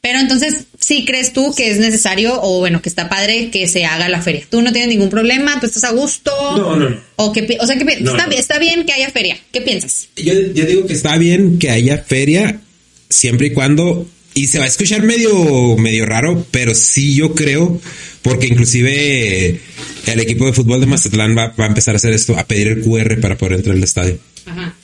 Pero 0.02 0.18
entonces, 0.18 0.64
¿sí 0.80 1.04
crees 1.04 1.32
tú 1.32 1.54
que 1.54 1.70
es 1.70 1.78
necesario 1.78 2.36
o 2.42 2.58
bueno, 2.58 2.82
que 2.82 2.88
está 2.88 3.08
padre 3.08 3.50
que 3.50 3.68
se 3.68 3.84
haga 3.84 4.08
la 4.08 4.20
feria? 4.20 4.42
¿Tú 4.50 4.60
no 4.60 4.72
tienes 4.72 4.88
ningún 4.88 5.10
problema? 5.10 5.60
¿Tú 5.60 5.66
estás 5.66 5.84
a 5.84 5.92
gusto? 5.92 6.32
No, 6.56 6.74
no. 6.74 7.00
¿O, 7.14 7.32
qué, 7.32 7.56
o 7.60 7.66
sea, 7.68 7.78
que 7.78 7.84
No, 7.84 8.10
está, 8.10 8.26
no. 8.26 8.32
está 8.32 8.58
bien 8.58 8.84
que 8.84 8.92
haya 8.92 9.10
feria? 9.10 9.38
¿Qué 9.52 9.60
piensas? 9.60 10.08
Yo, 10.16 10.32
yo 10.54 10.66
digo 10.66 10.86
que 10.88 10.92
está 10.92 11.16
bien 11.18 11.60
que 11.60 11.70
haya 11.70 11.98
feria 11.98 12.60
siempre 13.08 13.46
y 13.46 13.50
cuando 13.52 14.04
y 14.34 14.48
se 14.48 14.58
va 14.58 14.64
a 14.64 14.68
escuchar 14.68 15.02
medio 15.04 15.76
medio 15.76 16.04
raro, 16.04 16.44
pero 16.50 16.74
sí 16.74 17.14
yo 17.14 17.36
creo 17.36 17.80
porque 18.22 18.48
inclusive 18.48 19.60
el 20.06 20.20
equipo 20.20 20.46
de 20.46 20.52
fútbol 20.52 20.80
de 20.80 20.86
Mazatlán 20.86 21.38
va, 21.38 21.54
va 21.58 21.66
a 21.66 21.68
empezar 21.68 21.94
a 21.94 21.98
hacer 21.98 22.12
esto, 22.12 22.36
a 22.36 22.44
pedir 22.44 22.66
el 22.66 22.82
QR 22.82 23.20
para 23.20 23.38
poder 23.38 23.58
entrar 23.58 23.76
al 23.76 23.84
estadio. 23.84 24.18
Ajá. 24.46 24.74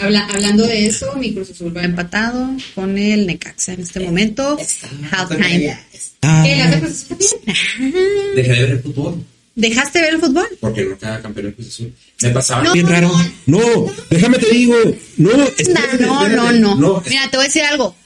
Habla, 0.00 0.26
hablando 0.32 0.66
de 0.66 0.86
eso, 0.86 1.12
mi 1.16 1.32
Cruz 1.34 1.50
Azul 1.50 1.76
va 1.76 1.82
empatado 1.82 2.48
con 2.74 2.96
el 2.98 3.26
Necaxa 3.26 3.72
en 3.74 3.80
este 3.80 4.00
momento. 4.00 4.56
Halftime. 5.10 5.78
Ah, 6.22 6.42
¿Qué? 6.44 6.56
¿La 6.56 6.78
Cruz 6.80 7.04
Azul 7.04 7.16
bien? 7.18 7.94
Dejé 8.36 8.52
de 8.52 8.62
ver 8.62 8.70
el 8.72 8.80
fútbol 8.80 9.24
¿Dejaste 9.54 10.00
ver 10.00 10.14
el 10.14 10.20
fútbol? 10.20 10.46
porque 10.60 10.84
no 10.84 10.96
queda 10.96 11.20
campeón 11.20 11.46
el 11.48 11.54
Cruz 11.54 11.68
Azul. 11.68 11.92
Me 12.22 12.30
pasaba 12.30 12.62
No. 12.62 12.72
bien 12.72 12.86
raro. 12.88 13.12
No, 13.46 13.60
déjame 14.08 14.38
te 14.38 14.50
digo. 14.50 14.74
No, 15.16 15.30
espérate, 15.56 15.98
No, 16.06 16.28
no, 16.28 16.50
espérate. 16.50 16.58
no, 16.60 17.02
Mira, 17.08 17.28
te 17.30 17.36
voy 17.36 17.44
a 17.44 17.48
decir 17.48 17.62
algo. 17.62 17.96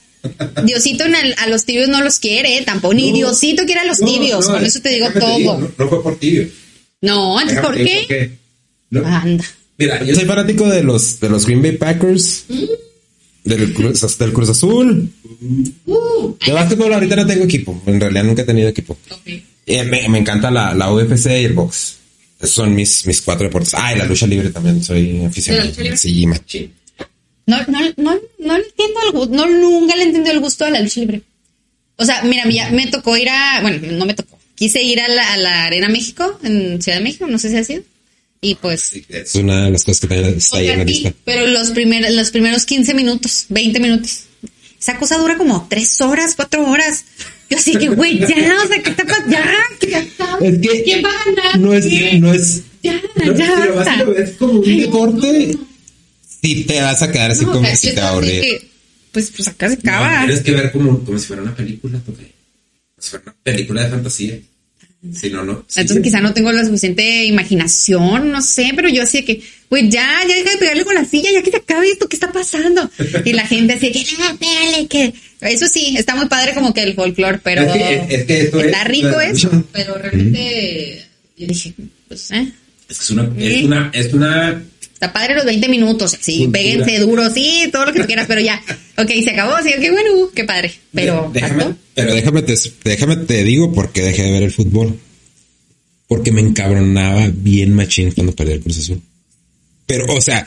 Diosito 0.64 1.05
en 1.05 1.14
el- 1.16 1.34
a 1.38 1.49
los 1.49 1.64
tibios 1.64 1.88
no 1.88 2.01
los 2.03 2.20
quiere, 2.20 2.57
¿eh? 2.57 2.62
tampoco. 2.64 2.95
Ni 2.95 3.11
No. 3.11 3.16
Diosito 3.16 3.64
quiere 3.66 3.80
a 3.80 3.84
los 3.84 4.01
no, 4.01 4.07
tibios. 4.07 4.47
no, 4.49 4.55
Con 4.55 4.64
eso 4.64 4.80
te 4.80 4.88
digo 4.90 5.09
todo. 5.11 5.36
digo, 5.36 5.59
no, 5.59 5.70
no 5.76 5.88
fue 5.88 6.03
por 6.03 6.16
tibio. 6.16 6.49
No, 7.03 7.36
¿por 7.61 7.74
te 7.74 7.82
digo 7.84 8.01
qué? 8.09 8.30
No. 8.90 9.05
Anda. 9.07 9.45
Mira, 9.83 10.05
yo 10.05 10.14
soy 10.14 10.24
fanático 10.24 10.68
de 10.68 10.83
los 10.85 11.18
de 11.18 11.28
los 11.28 11.45
Green 11.45 11.61
Bay 11.61 11.72
Packers, 11.72 12.45
del, 13.43 13.74
Cruz, 13.74 14.18
del 14.18 14.33
Cruz 14.33 14.49
Azul. 14.51 15.11
Uh, 15.87 16.35
De 16.47 16.53
básquetbol 16.53 16.93
ahorita 16.93 17.16
no 17.16 17.26
tengo 17.26 17.45
equipo. 17.45 17.83
En 17.87 18.01
realidad 18.01 18.22
nunca 18.24 18.43
he 18.43 18.45
tenido 18.45 18.68
equipo. 18.68 18.97
Eh, 19.66 19.83
me, 19.85 20.09
me 20.09 20.18
encanta 20.18 20.51
la, 20.53 20.72
la 20.74 20.93
UFC 20.93 21.26
y 21.26 21.45
el 21.45 21.53
box. 21.55 21.97
Esos 22.41 22.55
son 22.55 22.74
mis, 22.74 23.07
mis 23.07 23.20
cuatro 23.22 23.47
deportes. 23.47 23.74
Ah, 23.74 23.93
y 23.93 23.99
la 23.99 24.05
lucha 24.05 24.26
libre 24.26 24.51
también. 24.51 24.83
Soy 24.85 25.24
aficionado. 25.24 25.68
Sí, 25.97 26.26
machín. 26.26 26.72
No, 27.47 27.59
no, 27.66 27.80
no, 27.97 28.20
no 28.39 28.59
le 28.59 28.64
entiendo 28.64 29.01
el 29.07 29.12
gusto, 29.12 29.35
no, 29.35 29.47
nunca 29.49 29.97
le 29.97 30.05
entiendo 30.05 30.30
el 30.30 30.39
gusto 30.39 30.64
a 30.64 30.70
la 30.70 30.80
lucha 30.80 31.01
libre. 31.01 31.22
O 31.97 32.05
sea, 32.05 32.22
mira, 32.22 32.49
ya 32.49 32.70
me 32.70 32.87
tocó 32.87 33.16
ir 33.16 33.28
a, 33.28 33.61
bueno, 33.62 33.80
no 33.93 34.07
me 34.07 34.14
tocó. 34.14 34.39
Quise 34.55 34.80
ir 34.80 35.01
a 35.01 35.09
la, 35.09 35.33
a 35.33 35.37
la 35.37 35.64
Arena 35.64 35.89
México, 35.89 36.39
en 36.45 36.80
Ciudad 36.80 36.99
de 36.99 37.05
México, 37.05 37.26
no 37.28 37.39
sé 37.39 37.51
si 37.51 37.57
ha 37.57 37.64
sido. 37.64 37.83
Y 38.45 38.57
pues, 38.57 38.93
Es 39.09 39.34
una 39.36 39.66
de 39.66 39.70
las 39.70 39.84
cosas 39.84 40.01
que 40.01 40.09
también 40.09 40.34
está 40.36 40.59
ahí 40.59 40.68
en 40.68 40.78
la 40.78 40.84
lista. 40.84 41.12
pero 41.24 41.47
los 41.47 41.70
primeros, 41.70 42.11
los 42.12 42.30
primeros 42.32 42.66
15 42.66 42.93
minutos, 42.93 43.47
20 43.51 43.78
minutos. 43.80 44.24
Esa 44.80 44.99
cosa 44.99 45.16
dura 45.18 45.38
como 45.38 45.66
3 45.70 46.01
horas, 46.01 46.34
4 46.34 46.66
horas. 46.68 47.05
Yo 47.49 47.57
así 47.57 47.76
que, 47.76 47.88
güey, 47.88 48.18
ya, 48.18 48.26
o 48.26 48.66
sea, 48.66 48.82
¿qué 48.82 48.90
te 48.90 49.05
pasa? 49.05 49.24
Ya, 49.28 49.45
que 49.78 49.86
ya 49.90 49.99
está. 50.01 50.38
Es 50.43 50.59
que 50.59 50.82
¿Quién 50.82 51.05
va 51.05 51.11
a 51.11 51.24
ganar? 51.24 51.61
no 51.61 51.72
es, 51.72 51.84
no 52.20 52.32
es, 52.34 52.62
Ya, 52.82 53.01
no, 53.24 53.32
ya. 53.36 53.47
si 53.47 53.53
a 53.53 53.72
basta. 53.72 54.05
ver 54.05 54.36
como 54.36 54.55
un 54.55 54.76
deporte, 54.76 55.57
sí 56.43 56.64
te 56.64 56.80
vas 56.80 57.01
a 57.03 57.12
quedar 57.12 57.30
así 57.30 57.45
No, 57.45 57.53
como 57.53 57.62
o 57.62 57.66
sea, 57.66 57.76
si 57.76 57.90
te 57.95 58.01
va 58.01 58.09
a 58.09 58.11
estaba 58.11 58.18
así 58.22 58.28
aburrir. 58.30 58.40
que, 58.61 58.68
Pues, 59.12 59.30
pues 59.36 59.47
acá 59.49 59.68
se 59.70 59.76
No, 59.76 59.80
acaba. 59.93 60.24
tienes 60.26 60.40
que 60.43 60.51
ver 60.51 60.72
como, 60.72 61.05
como 61.05 61.16
si 61.18 61.26
fuera 61.28 61.43
una 61.43 61.55
película, 61.55 62.01
porque 62.05 62.22
como 62.24 62.99
si 63.03 63.11
fuera 63.11 63.22
una 63.26 63.34
película 63.45 63.82
de 63.84 63.88
fantasía. 63.90 64.38
Si 65.14 65.30
no, 65.30 65.44
no. 65.44 65.64
Sí, 65.66 65.80
Entonces 65.80 65.96
sí. 65.96 66.03
quizá 66.11 66.20
no 66.20 66.32
tengo 66.32 66.53
la 66.53 66.64
suficiente 66.64 67.24
imaginación, 67.24 68.30
no 68.30 68.40
sé, 68.40 68.70
pero 68.76 68.88
yo 68.88 69.03
así 69.03 69.18
de 69.18 69.24
que, 69.24 69.42
pues 69.68 69.88
ya, 69.88 70.20
ya 70.28 70.34
deja 70.36 70.50
de 70.53 70.59
pegarle 70.59 70.84
con 70.84 70.94
la 70.94 71.05
silla, 71.05 71.30
ya 71.32 71.42
que 71.42 71.50
se 71.50 71.57
acabe 71.57 71.90
esto, 71.90 72.09
¿qué 72.09 72.14
está 72.16 72.30
pasando? 72.30 72.88
Y 73.24 73.32
la 73.32 73.44
gente 73.46 73.72
así 73.72 73.86
de 73.86 73.92
que, 73.92 74.05
no, 74.18 74.36
pégale, 74.38 74.86
que 74.86 75.12
Eso 75.40 75.66
sí, 75.66 75.96
está 75.98 76.14
muy 76.14 76.26
padre 76.26 76.55
como 76.55 76.72
que 76.72 76.84
el 76.84 76.94
folclore, 76.94 77.40
pero 77.42 77.62
Es 77.62 77.72
que- 77.72 78.14
es 78.14 78.24
que 78.26 78.40
esto 78.42 78.61
está 78.61 78.82
es- 78.82 78.88
rico 78.88 79.20
es- 79.20 79.38
eso. 79.38 79.64
Pero 79.72 79.94
realmente 79.98 81.05
yo 81.36 81.46
dije, 81.48 81.74
pues, 82.07 82.30
¿eh? 82.30 82.53
Es 82.88 82.98
que 82.98 83.05
es 83.05 83.11
una, 83.11 83.32
es 83.36 83.64
una, 83.64 83.90
es 83.92 84.12
una 84.12 84.62
Está 85.03 85.12
padre 85.12 85.34
los 85.34 85.44
20 85.44 85.68
minutos, 85.68 86.16
sí, 86.20 86.48
péguense 86.53 87.00
duro, 87.00 87.28
sí, 87.28 87.68
todo 87.72 87.86
lo 87.86 87.92
que 87.92 87.98
tú 87.98 88.07
quieras, 88.07 88.26
pero 88.28 88.40
ya, 88.40 88.62
ok, 88.96 89.11
se 89.24 89.30
acabó, 89.32 89.55
sí, 89.61 89.70
ok, 89.76 89.90
bueno, 89.90 90.14
uh, 90.14 90.30
qué 90.32 90.44
padre, 90.44 90.72
pero 90.94 91.28
De- 91.34 91.40
déjame, 91.40 91.74
pero 91.92 92.14
déjame 92.14 92.42
te, 92.42 92.55
déjame 92.84 93.16
te 93.16 93.42
digo 93.42 93.72
por 93.72 93.90
qué 93.90 94.03
dejé 94.03 94.22
de 94.22 94.30
ver 94.30 94.44
el 94.44 94.53
fútbol. 94.53 94.96
Porque 96.07 96.30
me 96.30 96.40
encabronaba 96.40 97.32
bien 97.34 97.74
machín 97.74 98.12
cuando 98.12 98.32
perdía 98.32 98.55
el 98.55 98.61
Cruz 98.61 98.78
Azul. 98.78 99.03
Pero, 99.86 100.05
o 100.07 100.20
sea, 100.20 100.46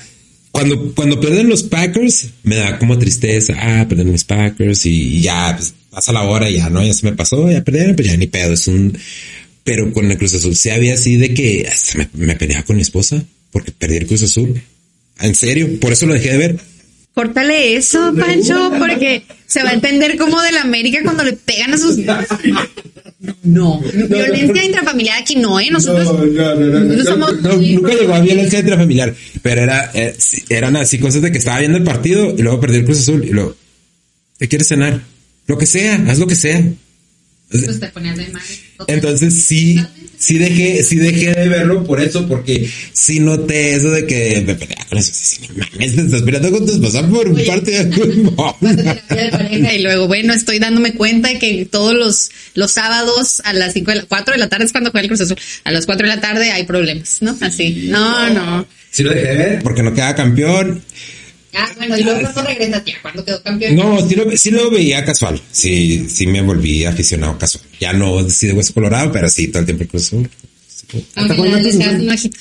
cuando, 0.51 0.93
cuando 0.95 1.19
pierden 1.19 1.49
los 1.49 1.63
Packers, 1.63 2.27
me 2.43 2.55
da 2.55 2.79
como 2.79 2.97
tristeza. 2.97 3.55
Ah, 3.57 3.85
perdieron 3.89 4.13
mis 4.13 4.23
Packers 4.23 4.85
y, 4.85 5.17
y 5.17 5.21
ya 5.21 5.53
pues, 5.57 5.73
pasa 5.89 6.13
la 6.13 6.21
hora, 6.21 6.49
y 6.49 6.57
ya 6.57 6.69
no, 6.69 6.81
ya 6.81 6.93
se 6.93 7.05
me 7.05 7.13
pasó, 7.13 7.51
ya 7.51 7.61
perdieron, 7.61 7.95
pues 7.97 8.07
ya 8.07 8.15
ni 8.15 8.27
pedo. 8.27 8.53
Es 8.53 8.69
un. 8.69 8.97
Pero 9.65 9.91
con 9.91 10.09
el 10.09 10.17
Cruz 10.17 10.35
Azul 10.35 10.55
se 10.55 10.71
había 10.71 10.93
así 10.93 11.17
de 11.17 11.33
que 11.33 11.69
me 12.13 12.35
peleaba 12.37 12.63
con 12.63 12.77
mi 12.77 12.83
esposa 12.83 13.21
porque 13.55 13.71
perdí 13.71 13.95
el 13.95 14.05
Cruz 14.05 14.21
Azul. 14.21 14.61
En 15.21 15.33
serio, 15.33 15.79
por 15.79 15.93
eso 15.93 16.05
lo 16.05 16.13
dejé 16.13 16.31
de 16.31 16.37
ver. 16.37 16.59
Córtale 17.13 17.77
eso, 17.77 18.13
Pancho, 18.19 18.69
porque 18.77 19.23
se 19.47 19.63
va 19.63 19.69
a 19.69 19.73
entender 19.73 20.17
como 20.17 20.41
de 20.41 20.51
la 20.51 20.63
América 20.63 20.99
cuando 21.01 21.23
le 21.23 21.31
pegan 21.31 21.73
a 21.73 21.77
sus... 21.77 21.95
No, 23.43 23.79
violencia 23.79 24.61
intrafamiliar 24.61 25.21
aquí 25.21 25.37
no, 25.37 25.57
¿eh? 25.57 25.69
Nosotros. 25.71 26.05
No, 26.05 27.55
nunca 27.55 27.93
llegó 27.93 28.13
a 28.13 28.19
violencia 28.19 28.59
intrafamiliar, 28.59 29.15
pero 29.41 29.61
era, 29.61 29.89
eh, 29.93 30.13
sí, 30.17 30.43
eran 30.49 30.75
así 30.75 30.99
cosas 30.99 31.21
de 31.21 31.31
que 31.31 31.37
estaba 31.37 31.59
viendo 31.59 31.77
el 31.77 31.85
partido 31.85 32.35
y 32.37 32.41
luego 32.41 32.59
perdí 32.59 32.79
el 32.79 32.83
Cruz 32.83 32.99
Azul 32.99 33.23
y 33.23 33.29
luego, 33.29 33.55
¿te 34.37 34.49
quieres 34.49 34.67
cenar? 34.67 34.99
Lo 35.47 35.57
que 35.57 35.65
sea, 35.65 36.03
haz 36.09 36.19
lo 36.19 36.27
que 36.27 36.35
sea. 36.35 36.61
Pues 37.63 37.79
te 37.79 37.87
ponías 37.87 38.17
de 38.17 38.27
mal. 38.27 38.41
Entonces 38.87 39.45
sí, 39.45 39.79
sí 40.17 40.37
dejé, 40.37 40.83
sí 40.83 40.97
dejé 40.97 41.33
de 41.33 41.47
verlo 41.47 41.83
por 41.83 42.01
eso, 42.01 42.27
porque 42.27 42.69
sí 42.93 43.19
noté 43.19 43.75
eso 43.75 43.91
de 43.91 44.05
que 44.05 44.43
me 44.45 44.55
peleaba 44.55 44.85
con 44.85 44.97
eso. 44.97 45.11
Sí, 45.13 45.37
sí, 45.37 45.49
mames, 45.55 45.95
te 45.95 46.01
estás 46.01 46.21
peleando 46.23 46.51
con 46.51 46.65
tu 46.65 46.73
esposa 46.73 47.07
por 47.07 47.27
Oye. 47.29 47.45
partido 47.45 47.83
de 47.83 49.75
y 49.75 49.81
luego, 49.81 50.07
bueno, 50.07 50.33
estoy 50.33 50.59
dándome 50.59 50.93
cuenta 50.93 51.29
de 51.29 51.39
que 51.39 51.65
todos 51.65 51.93
los, 51.93 52.31
los 52.53 52.71
sábados 52.71 53.41
a 53.45 53.53
las 53.53 53.73
5 53.73 53.91
de 53.91 53.97
la, 53.97 54.03
4 54.03 54.33
de 54.33 54.39
la 54.39 54.49
tarde 54.49 54.65
es 54.65 54.71
cuando 54.71 54.91
juega 54.91 55.03
el 55.03 55.09
Cruz 55.09 55.21
Azul. 55.21 55.37
A 55.63 55.71
las 55.71 55.85
4 55.85 56.07
de 56.07 56.15
la 56.15 56.21
tarde 56.21 56.51
hay 56.51 56.63
problemas, 56.63 57.21
¿no? 57.21 57.37
Así. 57.41 57.87
No, 57.89 58.29
no. 58.31 58.67
Sí 58.91 59.03
lo 59.03 59.11
dejé 59.11 59.27
de 59.27 59.35
ver 59.35 59.63
porque 59.63 59.83
no 59.83 59.93
quedaba 59.93 60.15
campeón. 60.15 60.81
Ah, 61.55 61.71
bueno, 61.77 61.97
y 61.97 62.03
luego 62.03 62.21
cuando 62.21 62.43
regresas 62.43 62.83
ya, 62.85 63.01
cuando 63.01 63.23
quedó 63.23 63.41
campeón. 63.41 63.75
No, 63.75 64.07
sí 64.07 64.15
lo, 64.15 64.37
sí 64.37 64.51
lo 64.51 64.69
veía 64.69 65.05
casual. 65.05 65.41
Sí, 65.51 66.07
sí 66.09 66.27
me 66.27 66.41
volví 66.41 66.83
aficionado 66.83 67.37
casual. 67.37 67.63
Ya 67.79 67.93
no 67.93 68.19
así 68.19 68.47
de 68.47 68.53
hueso 68.53 68.73
colorado, 68.73 69.11
pero 69.11 69.29
sí 69.29 69.47
todo 69.47 69.61
el 69.61 69.65
tiempo 69.65 69.83
el 69.83 69.89
Cruz 69.89 70.07
Azul. 70.07 70.29
Aunque 71.15 71.35
le 71.37 71.63
deseas 71.63 71.99
un 71.99 72.09
ojito. 72.09 72.37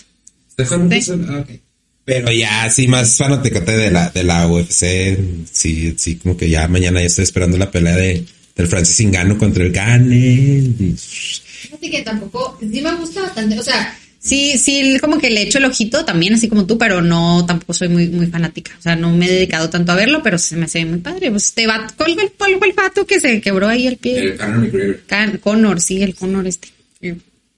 Pero 2.05 2.31
ya 2.31 2.69
sí 2.71 2.87
más 2.87 3.17
fanaticote 3.17 3.77
de 3.77 3.91
la, 3.91 4.11
de 4.11 4.25
la 4.25 4.47
UFC. 4.47 5.17
Sí, 5.51 5.95
sí, 5.97 6.17
como 6.17 6.37
que 6.37 6.51
ya 6.51 6.69
mañana 6.69 7.01
ya 7.01 7.07
estoy 7.07 7.25
esperando 7.25 7.57
la 7.57 7.71
pelea 7.71 7.97
de, 7.97 8.25
del 8.55 8.67
Francis 8.67 9.07
Ngannou 9.07 9.39
contra 9.39 9.65
el 9.65 9.73
Gane. 9.73 10.97
Fíjate 10.97 11.91
que 11.91 12.03
tampoco, 12.03 12.59
sí 12.61 12.81
me 12.83 12.95
gusta 12.97 13.23
bastante, 13.23 13.59
o 13.59 13.63
sea, 13.63 13.97
sí, 14.25 14.59
sí, 14.59 14.97
como 15.01 15.19
que 15.19 15.31
le 15.31 15.43
echo 15.43 15.59
el 15.59 15.67
ojito 15.67 16.05
también, 16.05 16.35
así 16.35 16.49
como 16.49 16.67
tú, 16.67 16.77
pero 16.79 17.01
no, 17.03 17.45
tampoco 17.47 17.73
soy 17.75 17.89
muy, 17.89 18.09
muy 18.09 18.27
fanática, 18.27 18.73
o 18.79 18.83
sea, 18.83 18.97
no 18.97 19.15
me 19.15 19.27
he 19.27 19.31
dedicado 19.33 19.71
tanto 19.71 19.93
a 19.93 19.97
verlo, 19.97 20.23
pero 20.25 20.39
se 20.39 20.57
me 20.57 20.65
hace 20.65 20.85
muy 20.85 20.99
padre, 20.99 21.31
pues 21.31 21.53
te 21.53 21.67
va, 21.67 21.87
¿cuál 21.97 22.13
el, 22.19 22.33
cuál 22.37 22.57
fue 22.59 22.69
el 22.69 22.75
pato 22.75 23.07
que 23.07 23.21
se 23.21 23.41
quebró 23.41 23.69
ahí 23.69 23.87
el 23.87 23.99
pie? 23.99 24.37
Conor 24.37 24.59
McGregor. 24.59 25.01
Can- 25.07 25.39
Connor, 25.39 25.81
sí, 25.81 26.03
el 26.03 26.15
Connor 26.17 26.47
este. 26.47 26.69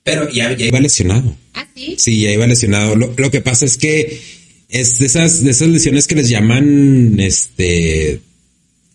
Pero 0.03 0.29
ya, 0.31 0.53
ya 0.57 0.67
iba 0.67 0.79
lesionado. 0.81 1.37
Ah, 1.55 1.67
sí. 1.75 1.95
Sí, 1.99 2.21
ya 2.21 2.31
iba 2.33 2.47
lesionado. 2.47 2.95
Lo, 2.95 3.13
lo 3.17 3.31
que 3.31 3.41
pasa 3.41 3.65
es 3.65 3.77
que 3.77 4.21
es 4.69 4.99
de 4.99 5.07
esas, 5.07 5.43
de 5.43 5.51
esas 5.53 5.69
lesiones 5.69 6.07
que 6.07 6.15
les 6.17 6.29
llaman 6.29 7.17
este 7.19 8.21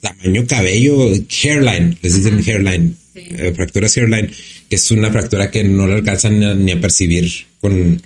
tamaño 0.01 0.45
cabello, 0.47 1.11
hairline, 1.43 1.97
les 2.01 2.15
dicen 2.15 2.39
Ajá. 2.39 2.51
hairline, 2.51 2.95
Sí. 3.13 3.19
eh, 3.37 3.51
fracturas 3.55 3.95
hairline, 3.97 4.31
que 4.71 4.77
es 4.77 4.89
una 4.89 5.11
fractura 5.11 5.51
que 5.51 5.65
no 5.65 5.85
le 5.85 5.95
alcanzan 5.95 6.39
ni 6.39 6.45
a, 6.45 6.53
ni 6.53 6.71
a 6.71 6.79
percibir 6.79 7.29
con, 7.59 8.01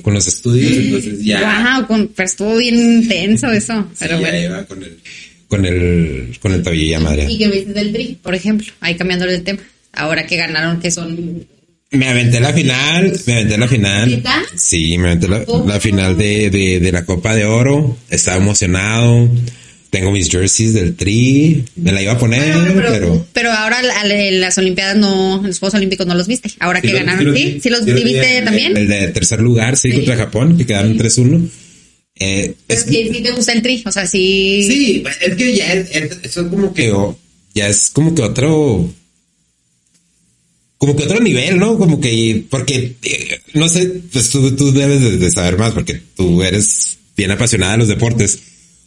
con 0.00 0.14
los 0.14 0.26
estudios. 0.26 0.72
Entonces 0.72 1.22
ya, 1.22 1.76
Wow, 1.76 1.86
con, 1.86 2.08
pero 2.08 2.26
estuvo 2.26 2.56
bien 2.56 2.74
intenso 2.74 3.50
eso, 3.52 3.82
sí, 3.92 3.96
pero 3.98 4.14
ya 4.18 4.20
bueno. 4.30 4.38
iba 4.38 4.64
con 4.64 4.82
el, 4.82 4.96
con 5.46 5.66
el, 5.66 6.38
con 6.40 6.52
el 6.54 6.62
tobillo 6.62 6.86
ya 6.92 7.00
madre. 7.00 7.26
Y 7.30 7.36
que 7.36 7.48
me 7.48 7.56
dices 7.56 7.74
del 7.74 7.92
tri, 7.92 8.18
por 8.22 8.34
ejemplo, 8.34 8.72
ahí 8.80 8.94
cambiándole 8.94 9.34
el 9.34 9.42
tema. 9.44 9.60
Ahora 9.92 10.26
que 10.26 10.38
ganaron, 10.38 10.80
que 10.80 10.90
son 10.90 11.46
Me 11.90 12.08
aventé 12.08 12.40
la 12.40 12.54
final, 12.54 13.20
me 13.26 13.32
aventé 13.34 13.58
la 13.58 13.68
final. 13.68 14.08
¿Neta? 14.10 14.42
Sí, 14.56 14.96
me 14.96 15.08
aventé 15.08 15.28
la, 15.28 15.44
la 15.66 15.80
final 15.80 16.16
de, 16.16 16.48
de, 16.48 16.80
de 16.80 16.92
la 16.92 17.04
Copa 17.04 17.34
de 17.34 17.44
Oro. 17.44 17.98
Estaba 18.08 18.38
emocionado. 18.38 19.28
Tengo 19.94 20.10
mis 20.10 20.28
jerseys 20.28 20.74
del 20.74 20.96
Tri. 20.96 21.64
Me 21.76 21.92
la 21.92 22.02
iba 22.02 22.12
a 22.14 22.18
poner, 22.18 22.52
Bueno, 22.52 22.72
pero. 22.74 22.90
pero, 22.92 23.26
pero 23.32 23.52
ahora 23.52 23.78
en 24.02 24.40
las 24.40 24.58
Olimpiadas 24.58 24.96
no, 24.96 25.36
en 25.36 25.46
los 25.46 25.60
Juegos 25.60 25.74
Olímpicos 25.74 26.04
no 26.04 26.16
los 26.16 26.26
viste. 26.26 26.50
Ahora 26.58 26.80
que 26.80 26.90
ganaron, 26.92 27.32
¿sí? 27.36 27.60
¿Sí 27.62 27.70
los 27.70 27.84
sí 27.84 27.90
lo- 27.92 27.96
viste 28.02 28.38
el- 28.38 28.44
también? 28.44 28.76
El 28.76 28.88
de 28.88 29.08
tercer 29.08 29.40
lugar, 29.40 29.76
sí, 29.76 29.90
Sí. 29.90 29.94
contra 29.98 30.16
Japón, 30.16 30.58
que 30.58 30.66
quedaron 30.66 30.96
3-1. 30.98 31.48
Eh, 32.16 32.54
Pero 32.66 32.80
es- 32.80 32.86
sí, 32.88 33.08
sí 33.12 33.22
te 33.22 33.30
gusta 33.30 33.52
el 33.52 33.62
tri, 33.62 33.84
o 33.86 33.92
sea, 33.92 34.04
sí. 34.04 34.64
Sí, 34.68 35.04
es 35.20 35.36
que 35.36 35.54
ya 35.56 35.72
es, 35.74 35.90
es- 35.92 36.18
eso 36.24 36.40
es 36.40 36.46
como 36.48 36.74
que 36.74 36.92
ya 37.54 37.68
es 37.68 37.90
como 37.90 38.12
que 38.16 38.22
otro 38.22 38.90
como 40.78 40.96
que 40.96 41.04
otro 41.04 41.20
nivel, 41.20 41.56
¿no? 41.58 41.78
Como 41.78 42.00
que 42.00 42.44
porque 42.50 42.96
eh, 43.02 43.40
no 43.54 43.68
sé, 43.68 43.86
pues 44.12 44.28
tú, 44.30 44.54
tú 44.56 44.72
debes 44.72 45.00
de, 45.00 45.18
de 45.18 45.30
saber 45.30 45.56
más 45.56 45.72
porque 45.72 46.00
tú 46.16 46.42
eres 46.42 46.98
bien 47.16 47.30
apasionada 47.30 47.72
de 47.72 47.78
los 47.78 47.88
deportes. 47.88 48.40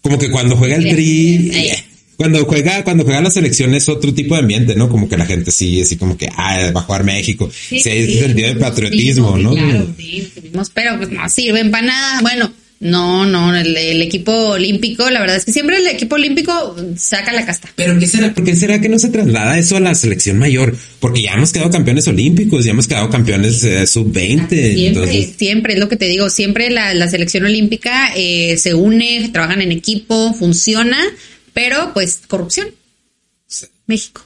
Como 0.08 0.20
que 0.20 0.32
cuando 0.32 0.55
juega 0.55 0.78
el 0.78 0.89
tri, 0.89 1.51
eh, 1.53 1.84
cuando 2.16 2.45
juega 2.45 2.82
cuando 2.86 3.03
juega 3.03 3.20
la 3.20 3.30
selección 3.30 3.74
es 3.74 3.89
otro 3.89 4.14
tipo 4.14 4.36
de 4.36 4.39
ambiente, 4.39 4.74
¿no? 4.74 4.88
Como 4.88 5.10
que 5.10 5.18
la 5.18 5.26
gente 5.26 5.51
sí, 5.51 5.82
así 5.82 5.97
como 5.97 6.16
que 6.16 6.30
ah, 6.34 6.72
va 6.74 6.80
a 6.80 6.84
jugar 6.84 7.03
México. 7.03 7.49
Sí, 7.51 7.82
hay 7.89 8.03
ese 8.03 8.20
sentido 8.22 8.53
de 8.53 8.55
patriotismo, 8.55 9.38
¿no? 9.38 9.51
sí, 9.51 9.60
Claro, 9.60 9.88
sí, 9.97 10.32
nos 10.34 10.43
vimos, 10.43 10.72
pero 10.74 10.97
pues 10.97 11.12
no 11.12 11.28
sirven 11.28 11.72
para 11.72 11.88
nada. 11.88 12.22
Bueno, 12.22 12.53
no, 12.80 13.25
no, 13.25 13.55
el, 13.55 13.75
el 13.75 14.01
equipo 14.03 14.32
olímpico, 14.32 15.09
la 15.09 15.19
verdad 15.19 15.38
es 15.38 15.45
que 15.45 15.51
siempre 15.51 15.78
el 15.78 15.88
equipo 15.88 16.15
olímpico 16.15 16.75
saca 16.95 17.34
la 17.34 17.43
casta. 17.43 17.69
Pero 17.75 17.97
¿qué 17.97 18.05
será? 18.05 18.34
¿Por 18.36 18.43
qué 18.43 18.55
será 18.55 18.80
que 18.80 18.88
no 18.88 18.99
se 18.99 19.09
traslada 19.09 19.57
eso 19.57 19.78
a 19.78 19.80
la 19.80 19.95
selección 19.95 20.38
mayor? 20.38 20.78
Porque 20.99 21.23
ya 21.23 21.34
hemos 21.34 21.51
quedado 21.51 21.71
campeones 21.71 22.07
olímpicos, 22.07 22.65
ya 22.65 22.71
hemos 22.71 22.88
quedado 22.88 23.09
campeones 23.09 23.63
eh, 23.63 23.88
sub-20. 23.88 24.47
Siempre, 24.47 24.88
Entonces, 24.88 25.30
siempre, 25.38 25.73
es 25.73 25.80
lo 25.80 25.89
que 25.89 25.95
te 25.95 26.05
digo, 26.05 26.30
siempre 26.30 26.69
la, 26.69 26.93
la 26.93 27.09
selección 27.09 27.45
olímpica 27.45 28.11
eh, 28.15 28.57
se 28.57 28.75
une, 28.75 29.28
trabajan 29.34 29.61
en 29.61 29.71
equipo, 29.71 30.36
funciona, 30.36 30.99
pero 31.53 31.93
pues 31.93 32.21
corrupción. 32.28 32.67
México. 33.88 34.23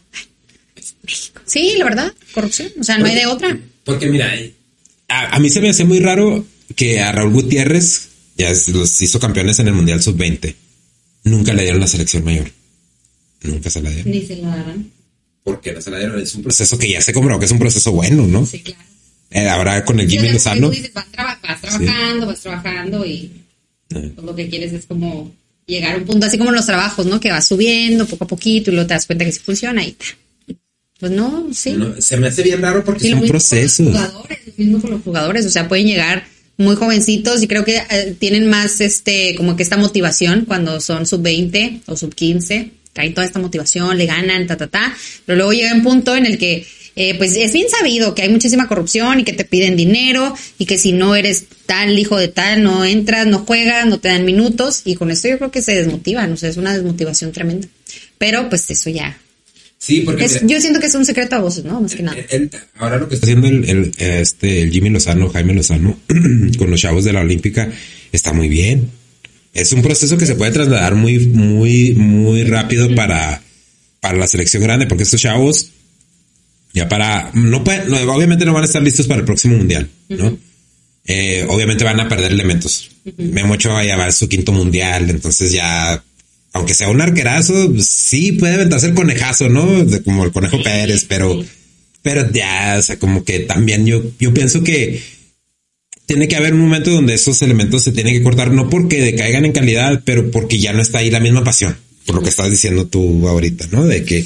México. 1.03 1.41
Sí, 1.45 1.75
la 1.77 1.85
verdad, 1.85 2.13
corrupción. 2.33 2.69
O 2.79 2.83
sea, 2.83 2.97
no 2.97 3.05
hay 3.05 3.15
de 3.15 3.27
otra. 3.27 3.57
Porque 3.85 4.07
mira, 4.07 4.33
a, 5.07 5.35
a 5.35 5.39
mí 5.39 5.49
se 5.49 5.61
me 5.61 5.69
hace 5.69 5.85
muy 5.85 5.99
raro 5.99 6.45
que 6.75 6.99
a 6.99 7.11
Raúl 7.11 7.31
Gutiérrez 7.31 8.10
ya 8.41 8.49
es- 8.49 8.67
los 8.69 9.01
hizo 9.01 9.19
campeones 9.19 9.57
en 9.59 9.67
el 9.67 9.73
Mundial 9.73 10.01
Sub-20. 10.01 10.55
Nunca 11.23 11.53
le 11.53 11.63
dieron 11.63 11.79
la 11.81 11.87
selección 11.87 12.23
mayor. 12.23 12.51
Nunca 13.43 13.69
se 13.69 13.81
la 13.81 13.89
dieron. 13.89 14.11
Ni 14.11 14.25
se 14.25 14.35
lo 14.37 14.47
darán. 14.49 14.91
¿Por 15.43 15.59
qué 15.61 15.73
no 15.73 15.81
se 15.81 15.89
la 15.91 15.97
dieron? 15.99 16.19
Es 16.21 16.35
un 16.35 16.43
proceso 16.43 16.77
que 16.77 16.89
ya 16.91 17.01
se 17.01 17.13
comprobó 17.13 17.39
que 17.39 17.45
es 17.45 17.51
un 17.51 17.59
proceso 17.59 17.91
bueno, 17.91 18.27
¿no? 18.27 18.45
Sí, 18.45 18.59
claro. 18.59 18.81
Eh, 19.31 19.47
ahora 19.47 19.83
con 19.85 19.99
el 19.99 20.09
Jimmy 20.09 20.27
Sí, 20.27 20.33
Lozano. 20.33 20.69
dices, 20.69 20.93
vas, 20.93 21.09
traba- 21.11 21.39
vas 21.41 21.61
trabajando, 21.61 22.27
vas 22.27 22.39
trabajando 22.41 23.05
y 23.05 23.31
eh, 23.91 24.11
pues, 24.15 24.25
lo 24.25 24.35
que 24.35 24.49
quieres 24.49 24.73
es 24.73 24.85
como 24.85 25.33
llegar 25.65 25.95
a 25.95 25.97
un 25.97 26.05
punto 26.05 26.25
así 26.25 26.37
como 26.37 26.49
en 26.49 26.57
los 26.57 26.65
trabajos, 26.65 27.05
¿no? 27.05 27.19
Que 27.19 27.31
vas 27.31 27.47
subiendo 27.47 28.05
poco 28.05 28.25
a 28.25 28.27
poquito 28.27 28.69
y 28.69 28.73
luego 28.73 28.87
te 28.87 28.93
das 28.93 29.05
cuenta 29.05 29.23
que 29.25 29.31
sí 29.31 29.39
funciona 29.39 29.83
y 29.85 29.93
ta. 29.93 30.05
Pues 30.99 31.11
no, 31.13 31.47
sí. 31.53 31.71
no, 31.73 31.99
se 31.99 32.17
me 32.17 32.27
hace 32.27 32.43
bien 32.43 32.61
raro 32.61 32.83
porque 32.83 33.09
son 33.09 33.11
con 33.13 33.21
los 33.21 33.29
procesos. 33.31 33.87
jugadores, 33.87 34.39
lo 34.45 34.53
mismo 34.57 34.81
con 34.81 34.91
los 34.91 35.01
jugadores, 35.01 35.45
o 35.45 35.49
sea, 35.49 35.67
pueden 35.67 35.87
llegar 35.87 36.27
muy 36.61 36.75
jovencitos 36.75 37.43
y 37.43 37.47
creo 37.47 37.65
que 37.65 37.77
eh, 37.77 38.15
tienen 38.17 38.47
más 38.47 38.81
este 38.81 39.35
como 39.35 39.55
que 39.55 39.63
esta 39.63 39.77
motivación 39.77 40.45
cuando 40.45 40.79
son 40.79 41.05
sub 41.05 41.21
20 41.21 41.81
o 41.87 41.97
sub 41.97 42.15
15, 42.15 42.71
traen 42.93 43.13
toda 43.13 43.25
esta 43.25 43.39
motivación, 43.39 43.97
le 43.97 44.05
ganan, 44.05 44.47
ta 44.47 44.57
ta 44.57 44.67
ta, 44.67 44.95
pero 45.25 45.37
luego 45.37 45.53
llega 45.53 45.73
un 45.73 45.83
punto 45.83 46.15
en 46.15 46.25
el 46.25 46.37
que 46.37 46.65
eh, 46.95 47.15
pues 47.17 47.35
es 47.37 47.53
bien 47.53 47.69
sabido 47.69 48.13
que 48.13 48.23
hay 48.23 48.29
muchísima 48.29 48.67
corrupción 48.67 49.19
y 49.19 49.23
que 49.23 49.33
te 49.33 49.45
piden 49.45 49.77
dinero 49.77 50.33
y 50.57 50.65
que 50.65 50.77
si 50.77 50.91
no 50.91 51.15
eres 51.15 51.45
tal 51.65 51.97
hijo 51.97 52.17
de 52.17 52.27
tal 52.27 52.63
no 52.63 52.83
entras, 52.83 53.27
no 53.27 53.39
juegas, 53.39 53.85
no 53.85 53.99
te 53.99 54.09
dan 54.09 54.25
minutos 54.25 54.81
y 54.83 54.95
con 54.95 55.09
esto 55.09 55.29
yo 55.29 55.37
creo 55.37 55.51
que 55.51 55.61
se 55.61 55.73
desmotivan, 55.73 56.33
o 56.33 56.37
sea, 56.37 56.49
es 56.49 56.57
una 56.57 56.73
desmotivación 56.73 57.31
tremenda. 57.31 57.67
Pero 58.17 58.49
pues 58.49 58.69
eso 58.69 58.89
ya. 58.89 59.17
Sí, 59.83 60.01
porque 60.01 60.25
Es, 60.25 60.43
mira, 60.43 60.53
yo 60.55 60.61
siento 60.61 60.79
que 60.79 60.85
es 60.85 60.93
un 60.93 61.05
secreto 61.05 61.35
a 61.37 61.39
voces, 61.39 61.63
¿no? 61.65 61.81
Más 61.81 61.95
que 61.95 62.03
nada. 62.03 62.15
el- 62.29 62.51
ahora 62.77 62.97
lo 62.97 63.09
que 63.09 63.15
está 63.15 63.25
haciendo 63.25 63.47
el, 63.47 63.67
el, 63.67 63.91
este, 63.97 64.61
el 64.61 64.71
Jimmy 64.71 64.91
Lozano, 64.91 65.27
Jaime 65.29 65.55
Lozano, 65.55 65.97
con 66.59 66.69
los 66.69 66.79
chavos 66.79 67.03
de 67.03 67.13
la 67.13 67.21
Olímpica, 67.21 67.67
está 68.11 68.31
muy 68.31 68.47
bien. 68.47 68.91
Es 69.55 69.71
un 69.73 69.81
proceso 69.81 70.17
que 70.19 70.27
se 70.27 70.35
puede 70.35 70.51
trasladar 70.51 70.93
muy, 70.93 71.17
muy, 71.19 71.93
muy 71.95 72.43
rápido 72.43 72.93
para, 72.93 73.41
para 73.99 74.17
la 74.19 74.27
selección 74.27 74.61
grande, 74.61 74.85
porque 74.85 75.01
estos 75.03 75.19
chavos 75.19 75.71
ya 76.73 76.87
para, 76.87 77.31
no 77.33 77.63
pueden, 77.63 77.91
obviamente 78.07 78.45
no 78.45 78.53
van 78.53 78.63
a 78.63 78.67
estar 78.67 78.83
listos 78.83 79.07
para 79.07 79.19
el 79.21 79.25
próximo 79.25 79.57
mundial, 79.57 79.89
¿no? 80.09 80.37
Eh, 81.07 81.43
obviamente 81.49 81.83
van 81.83 81.99
a 81.99 82.07
perder 82.07 82.31
elementos. 82.31 82.91
Me 83.17 83.43
mucho 83.43 83.69
va 83.71 83.79
a 83.79 83.83
llevar 83.83 84.13
su 84.13 84.29
quinto 84.29 84.51
mundial, 84.51 85.09
entonces 85.09 85.51
ya, 85.51 86.01
aunque 86.53 86.73
sea 86.73 86.89
un 86.89 87.01
arquerazo, 87.01 87.73
sí 87.79 88.33
puede 88.33 88.55
aventarse 88.55 88.87
el 88.87 88.93
conejazo, 88.93 89.49
¿no? 89.49 89.83
De, 89.83 90.03
como 90.03 90.25
el 90.25 90.31
conejo 90.31 90.61
Pérez, 90.61 91.05
pero, 91.07 91.43
pero 92.01 92.29
ya, 92.31 92.75
o 92.77 92.81
sea, 92.81 92.99
como 92.99 93.23
que 93.23 93.39
también 93.39 93.85
yo, 93.85 94.03
yo 94.19 94.33
pienso 94.33 94.63
que 94.63 95.01
tiene 96.05 96.27
que 96.27 96.35
haber 96.35 96.53
un 96.53 96.59
momento 96.59 96.91
donde 96.91 97.13
esos 97.13 97.41
elementos 97.41 97.83
se 97.83 97.93
tienen 97.93 98.13
que 98.13 98.23
cortar, 98.23 98.51
no 98.51 98.69
porque 98.69 99.01
decaigan 99.01 99.45
en 99.45 99.53
calidad, 99.53 100.01
pero 100.03 100.29
porque 100.29 100.59
ya 100.59 100.73
no 100.73 100.81
está 100.81 100.99
ahí 100.99 101.09
la 101.09 101.21
misma 101.21 101.43
pasión, 101.43 101.77
por 102.05 102.15
lo 102.15 102.21
que 102.21 102.29
estás 102.29 102.51
diciendo 102.51 102.87
tú 102.87 103.27
ahorita, 103.27 103.67
¿no? 103.71 103.85
De 103.85 104.03
que 104.03 104.25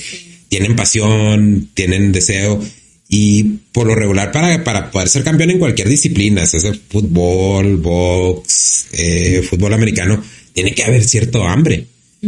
tienen 0.49 0.75
pasión, 0.75 1.69
tienen 1.75 2.11
deseo 2.11 2.59
y 3.07 3.43
por 3.71 3.85
lo 3.85 3.93
regular 3.93 4.31
para, 4.31 4.63
para 4.63 4.89
poder 4.89 5.09
ser 5.09 5.23
campeón 5.23 5.51
en 5.51 5.59
cualquier 5.59 5.87
disciplina, 5.87 6.41
es 6.41 6.55
fútbol, 6.89 7.77
box, 7.77 8.87
eh, 8.93 9.43
fútbol 9.47 9.73
americano, 9.73 10.23
tiene 10.53 10.73
que 10.73 10.83
haber 10.83 11.03
cierto 11.03 11.43
hambre. 11.43 11.85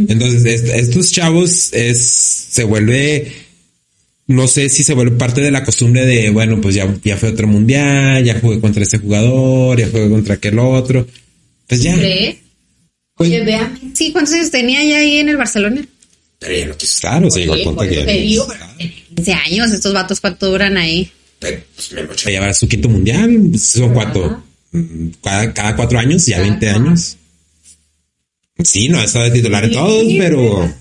Entonces, 0.08 0.62
estos 0.64 1.10
chavos 1.12 1.72
es, 1.72 1.98
se 1.98 2.64
vuelve, 2.64 3.32
no 4.26 4.46
sé 4.46 4.68
si 4.68 4.84
se 4.84 4.94
vuelve 4.94 5.16
parte 5.16 5.40
de 5.40 5.50
la 5.50 5.64
costumbre 5.64 6.04
de, 6.06 6.30
bueno, 6.30 6.60
pues 6.60 6.74
ya, 6.74 6.94
ya 7.02 7.16
fue 7.16 7.30
otro 7.30 7.46
mundial, 7.46 8.24
ya 8.24 8.38
jugué 8.40 8.60
contra 8.60 8.82
este 8.82 8.98
jugador, 8.98 9.78
ya 9.78 9.88
jugué 9.88 10.08
contra 10.08 10.34
aquel 10.34 10.58
otro. 10.58 11.06
Pues 11.66 11.82
ya. 11.82 11.94
Pues, 11.94 13.30
Oye, 13.30 13.44
vean. 13.44 13.92
Sí, 13.94 14.12
¿cuántos 14.12 14.34
años 14.34 14.50
tenía 14.50 14.84
ya 14.84 14.98
ahí 14.98 15.18
en 15.18 15.28
el 15.28 15.36
Barcelona? 15.36 15.84
Pero 16.38 16.76
claro, 17.00 17.30
se 17.30 17.40
llegó 17.40 17.54
al 17.54 17.62
punto 17.62 17.82
que. 17.82 18.38
15 19.16 19.32
años, 19.32 19.72
estos 19.72 19.92
vatos, 19.92 20.20
¿cuánto 20.20 20.50
duran 20.50 20.76
ahí? 20.76 21.10
Pero, 21.40 21.60
pues, 21.74 21.92
me 21.92 22.00
a 22.00 22.30
llevar 22.30 22.54
su 22.54 22.68
quinto 22.68 22.88
mundial, 22.88 23.52
son 23.58 23.92
cuatro. 23.92 24.44
Cada, 25.22 25.52
cada 25.52 25.74
cuatro 25.74 25.98
años, 25.98 26.26
ya 26.26 26.40
20 26.40 26.68
años. 26.68 27.16
Sí, 28.62 28.88
no 28.88 28.98
ha 28.98 29.04
estado 29.04 29.26
de 29.26 29.30
titular 29.30 29.64
en 29.64 29.72
todos, 29.72 30.12
pero. 30.18 30.74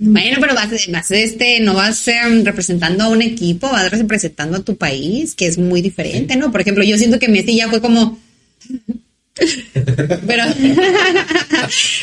Bueno, 0.00 0.38
pero 0.40 0.54
vas, 0.54 0.70
vas 0.90 1.10
este, 1.10 1.58
no 1.60 1.74
vas 1.74 2.06
um, 2.06 2.44
representando 2.44 3.04
a 3.04 3.08
un 3.08 3.20
equipo, 3.20 3.68
vas 3.68 3.90
representando 3.90 4.58
a 4.58 4.62
tu 4.62 4.76
país, 4.76 5.34
que 5.34 5.46
es 5.46 5.58
muy 5.58 5.82
diferente, 5.82 6.36
¿no? 6.36 6.52
Por 6.52 6.60
ejemplo, 6.60 6.84
yo 6.84 6.96
siento 6.96 7.18
que 7.18 7.28
Messi 7.28 7.56
ya 7.56 7.68
fue 7.68 7.80
como 7.80 8.16
pero, 10.26 10.44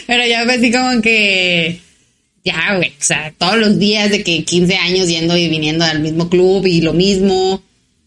pero 0.07 0.28
ya 0.28 0.43
fue 0.43 0.53
así 0.53 0.72
como 0.72 1.01
que, 1.01 1.80
ya, 2.43 2.76
güey, 2.78 2.89
o 2.89 3.03
sea, 3.03 3.34
todos 3.38 3.57
los 3.57 3.80
días 3.80 4.09
de 4.09 4.24
que 4.24 4.43
15 4.43 4.76
años 4.76 5.07
yendo 5.07 5.38
y 5.38 5.49
viniendo 5.49 5.86
al 5.86 5.99
mismo 5.99 6.30
club 6.30 6.66
y 6.66 6.82
lo 6.82 6.93
mismo. 6.93 7.63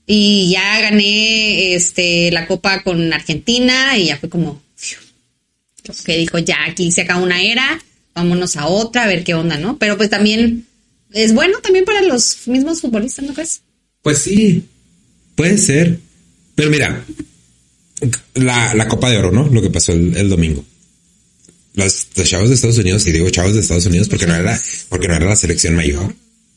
Y 0.06 0.50
ya 0.50 0.80
gané 0.80 1.74
este, 1.74 2.30
la 2.30 2.46
copa 2.46 2.82
con 2.82 3.12
Argentina 3.12 3.98
y 3.98 4.06
ya 4.06 4.16
fue 4.16 4.30
como, 4.30 4.62
que 6.04 6.16
dijo, 6.16 6.38
ya 6.38 6.64
aquí 6.66 6.90
se 6.92 7.02
acaba 7.02 7.22
una 7.22 7.42
era, 7.42 7.80
vámonos 8.14 8.56
a 8.56 8.66
otra, 8.66 9.04
a 9.04 9.06
ver 9.06 9.24
qué 9.24 9.34
onda, 9.34 9.58
¿no? 9.58 9.78
Pero 9.78 9.96
pues 9.96 10.10
también 10.10 10.66
es 11.12 11.32
bueno 11.34 11.58
también 11.60 11.84
para 11.84 12.02
los 12.02 12.46
mismos 12.46 12.80
futbolistas, 12.80 13.24
¿no 13.24 13.34
crees? 13.34 13.60
Pues 14.02 14.18
sí, 14.18 14.64
puede 15.34 15.58
ser. 15.58 15.98
Pero 16.54 16.70
mira, 16.70 17.04
la, 18.34 18.74
la 18.74 18.88
Copa 18.88 19.10
de 19.10 19.18
Oro, 19.18 19.30
¿no? 19.30 19.48
Lo 19.48 19.62
que 19.62 19.70
pasó 19.70 19.92
el, 19.92 20.28
domingo. 20.28 20.64
Los, 21.74 22.08
chavos 22.24 22.48
de 22.48 22.54
Estados 22.54 22.78
Unidos, 22.78 23.06
y 23.06 23.12
digo 23.12 23.30
chavos 23.30 23.54
de 23.54 23.60
Estados 23.60 23.86
Unidos 23.86 24.08
porque 24.08 24.26
no 24.26 24.34
era, 24.34 24.60
porque 24.88 25.08
no 25.08 25.14
era 25.14 25.26
la 25.26 25.36
selección 25.36 25.76
mayor. 25.76 26.14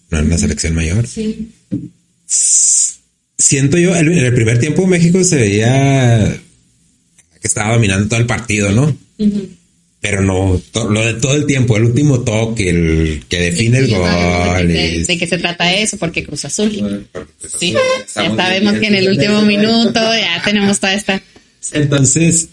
No 0.09 0.17
era 0.17 0.27
la 0.27 0.37
selección 0.37 0.75
mayor. 0.75 1.07
Sí. 1.07 1.51
Siento 3.37 3.77
yo, 3.77 3.95
en 3.95 4.11
el 4.11 4.33
primer 4.33 4.59
tiempo 4.59 4.85
México 4.87 5.23
se 5.23 5.37
veía 5.37 6.41
que 7.41 7.47
estaba 7.47 7.73
dominando 7.73 8.07
todo 8.07 8.19
el 8.19 8.27
partido, 8.27 8.71
¿no? 8.71 8.95
Pero 9.99 10.21
no, 10.21 10.59
lo 10.89 11.05
de 11.05 11.13
todo 11.15 11.35
el 11.35 11.45
tiempo, 11.45 11.77
el 11.77 11.83
último 11.83 12.21
toque, 12.21 12.69
el 12.69 13.23
que 13.29 13.39
define 13.39 13.79
el 13.79 13.89
gol. 13.89 14.67
De, 14.67 15.17
qué 15.19 15.27
se 15.27 15.37
trata 15.37 15.73
eso? 15.75 15.97
Porque 15.97 16.23
Cruz 16.23 16.45
Azul. 16.45 17.05
sí, 17.59 17.73
ya 17.73 17.79
sabemos 18.07 18.73
que 18.79 18.87
en 18.87 18.95
el 18.95 19.09
último 19.09 19.43
minuto 19.43 19.99
ya 19.99 20.41
tenemos 20.43 20.79
toda 20.79 20.95
esta 20.95 21.21
entonces, 21.71 22.49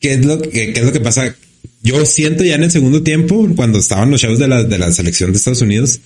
¿qué 0.00 0.14
es 0.14 0.24
lo 0.24 0.40
que, 0.40 0.72
qué 0.72 0.80
es 0.80 0.84
lo 0.84 0.92
que 0.92 1.00
pasa? 1.00 1.34
Yo 1.82 2.04
siento 2.06 2.44
ya 2.44 2.54
en 2.54 2.64
el 2.64 2.70
segundo 2.70 3.02
tiempo, 3.02 3.48
cuando 3.54 3.78
estaban 3.78 4.10
los 4.10 4.20
shows 4.20 4.38
de 4.38 4.48
la, 4.48 4.62
de 4.62 4.78
la 4.78 4.92
selección 4.92 5.32
de 5.32 5.38
Estados 5.38 5.62
Unidos, 5.62 6.00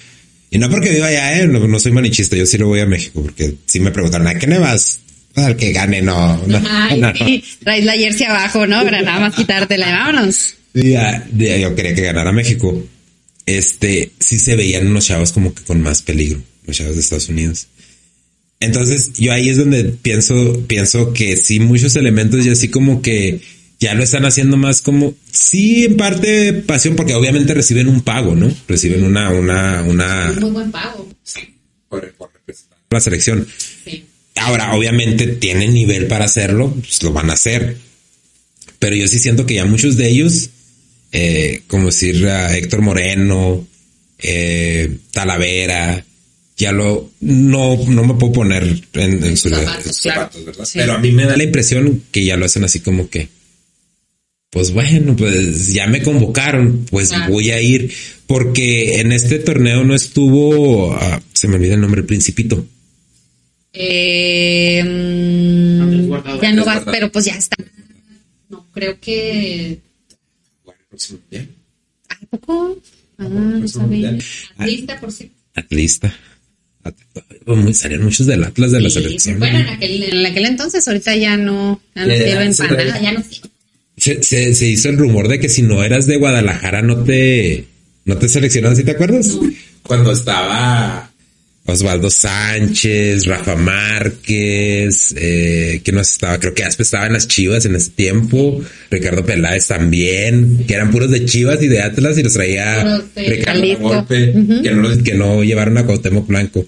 y 0.50 0.58
no 0.58 0.70
porque 0.70 0.90
viva 0.90 1.06
allá, 1.06 1.40
eh, 1.40 1.46
no, 1.46 1.78
soy 1.78 1.92
manichista, 1.92 2.36
yo 2.36 2.46
sí 2.46 2.58
lo 2.58 2.66
voy 2.66 2.80
a 2.80 2.86
México, 2.86 3.22
porque 3.22 3.54
si 3.66 3.80
me 3.80 3.90
preguntaron, 3.90 4.26
¿a 4.26 4.38
qué 4.38 4.46
le 4.46 4.58
vas? 4.58 5.00
Al 5.36 5.56
que 5.56 5.72
gane, 5.72 6.00
no. 6.00 6.36
no, 6.46 6.60
Traes 7.62 7.84
la 7.84 7.92
jersey 7.92 8.26
abajo, 8.26 8.66
¿no? 8.66 8.82
Para 8.82 9.02
nada 9.02 9.20
más 9.20 9.34
quitártela, 9.34 9.90
vámonos. 9.90 10.54
Ya, 10.72 11.26
yo 11.36 11.74
quería 11.74 11.94
que 11.94 12.02
ganara 12.02 12.32
México. 12.32 12.82
Este, 13.44 14.12
sí 14.18 14.38
se 14.38 14.56
veían 14.56 14.86
unos 14.86 15.06
chavos 15.06 15.32
como 15.32 15.54
que 15.54 15.62
con 15.62 15.80
más 15.82 16.02
peligro, 16.02 16.40
los 16.66 16.76
chavos 16.76 16.94
de 16.94 17.00
Estados 17.00 17.28
Unidos. 17.28 17.68
Entonces 18.60 19.12
yo 19.14 19.32
ahí 19.32 19.50
es 19.50 19.58
donde 19.58 19.84
pienso, 19.84 20.64
pienso 20.66 21.12
que 21.12 21.36
sí, 21.36 21.60
muchos 21.60 21.94
elementos 21.96 22.44
y 22.44 22.50
así 22.50 22.68
como 22.68 23.02
que 23.02 23.40
ya 23.78 23.94
lo 23.94 24.02
están 24.02 24.24
haciendo 24.24 24.56
más 24.56 24.80
como, 24.80 25.14
sí, 25.30 25.84
en 25.84 25.96
parte 25.96 26.54
pasión, 26.54 26.96
porque 26.96 27.14
obviamente 27.14 27.52
reciben 27.52 27.88
un 27.88 28.00
pago, 28.00 28.34
¿no? 28.34 28.50
Reciben 28.66 29.04
una, 29.04 29.30
una, 29.30 29.82
una... 29.82 30.32
muy 30.40 30.50
buen 30.50 30.70
pago. 30.72 31.06
Sí, 31.22 31.40
por, 31.88 32.02
representar 32.02 32.78
la 32.90 33.00
selección. 33.00 33.46
Sí. 33.84 34.06
Ahora, 34.36 34.74
obviamente 34.74 35.26
tienen 35.26 35.74
nivel 35.74 36.06
para 36.06 36.26
hacerlo, 36.26 36.72
pues 36.72 37.02
lo 37.02 37.12
van 37.12 37.30
a 37.30 37.34
hacer. 37.34 37.76
Pero 38.78 38.94
yo 38.94 39.08
sí 39.08 39.18
siento 39.18 39.46
que 39.46 39.54
ya 39.54 39.64
muchos 39.64 39.96
de 39.96 40.08
ellos, 40.08 40.50
eh, 41.12 41.62
como 41.66 41.86
decir 41.86 42.26
a 42.26 42.56
Héctor 42.56 42.82
Moreno, 42.82 43.66
eh, 44.18 44.98
Talavera, 45.10 46.04
ya 46.56 46.72
lo 46.72 47.10
no, 47.20 47.76
no 47.86 48.04
me 48.04 48.14
puedo 48.14 48.32
poner 48.32 48.82
en, 48.94 49.36
sus 49.36 49.52
zapatos, 49.52 50.44
¿verdad? 50.44 50.66
Pero 50.72 50.92
a 50.94 50.98
mí 50.98 51.12
me 51.12 51.24
da 51.24 51.36
la 51.36 51.44
impresión 51.44 52.02
que 52.10 52.24
ya 52.24 52.36
lo 52.36 52.46
hacen 52.46 52.64
así 52.64 52.80
como 52.80 53.10
que, 53.10 53.28
pues 54.50 54.72
bueno, 54.72 55.14
pues 55.16 55.72
ya 55.72 55.86
me 55.86 56.02
convocaron, 56.02 56.86
pues 56.90 57.10
voy 57.28 57.50
a 57.50 57.60
ir, 57.60 57.92
porque 58.26 59.00
en 59.00 59.12
este 59.12 59.38
torneo 59.38 59.84
no 59.84 59.94
estuvo, 59.94 60.94
ah, 60.94 61.20
se 61.34 61.48
me 61.48 61.56
olvida 61.56 61.74
el 61.74 61.80
nombre, 61.80 62.00
el 62.00 62.06
Principito. 62.06 62.66
Eh, 63.78 64.82
ya 66.40 66.52
no 66.52 66.64
va, 66.64 66.82
pero 66.84 67.12
pues 67.12 67.26
ya 67.26 67.34
está. 67.34 67.56
No, 68.48 68.66
creo 68.72 68.98
que. 68.98 69.78
¿A 72.08 72.26
poco? 72.30 72.80
Ah, 73.18 73.28
no 73.28 73.68
sabía. 73.68 74.16
Atlista, 74.56 74.98
por 74.98 75.12
cierto. 75.12 75.36
Atlista. 75.54 76.14
Salían 77.72 78.02
muchos 78.02 78.26
del 78.26 78.44
Atlas 78.44 78.72
de 78.72 78.80
la 78.80 78.88
selección. 78.88 79.38
Bueno, 79.38 79.58
en 79.58 79.68
aquel, 79.68 80.02
en 80.04 80.26
aquel, 80.26 80.46
entonces, 80.46 80.86
ahorita 80.86 81.16
ya 81.16 81.36
no, 81.36 81.80
ya 81.94 82.06
no 82.06 82.14
sirven 82.14 82.56
para 82.56 82.84
nada, 82.84 83.00
ya 83.00 83.12
no 83.12 83.24
se, 83.96 84.22
se, 84.22 84.54
se, 84.54 84.66
hizo 84.68 84.88
el 84.88 84.96
rumor 84.96 85.28
de 85.28 85.40
que 85.40 85.48
si 85.48 85.62
no 85.62 85.82
eras 85.82 86.06
de 86.06 86.16
Guadalajara 86.16 86.82
no 86.82 87.02
te, 87.02 87.66
no 88.04 88.16
te 88.16 88.28
seleccionaron, 88.28 88.76
¿sí 88.76 88.84
te 88.84 88.92
acuerdas? 88.92 89.36
Cuando 89.82 90.12
estaba 90.12 91.10
Osvaldo 91.66 92.10
Sánchez, 92.10 93.26
Rafa 93.26 93.56
Márquez, 93.56 95.14
eh, 95.16 95.80
que 95.84 95.92
no 95.92 96.00
estaba, 96.00 96.38
creo 96.38 96.54
que 96.54 96.64
Aspe 96.64 96.84
estaba 96.84 97.06
en 97.06 97.12
las 97.12 97.28
Chivas 97.28 97.64
en 97.64 97.74
ese 97.74 97.90
tiempo, 97.90 98.60
Ricardo 98.90 99.24
Peláez 99.24 99.66
también, 99.66 100.64
que 100.66 100.74
eran 100.74 100.90
puros 100.90 101.10
de 101.10 101.24
Chivas 101.24 101.62
y 101.62 101.68
de 101.68 101.82
Atlas 101.82 102.16
y 102.18 102.22
los 102.22 102.32
traía 102.32 103.02
Ricardo 103.16 103.78
Golpe, 103.78 104.32
que, 104.62 104.70
no, 104.70 105.02
que 105.02 105.14
no 105.14 105.42
llevaron 105.42 105.78
a 105.78 105.84
Cuauhtémoc 105.84 106.26
Blanco 106.26 106.66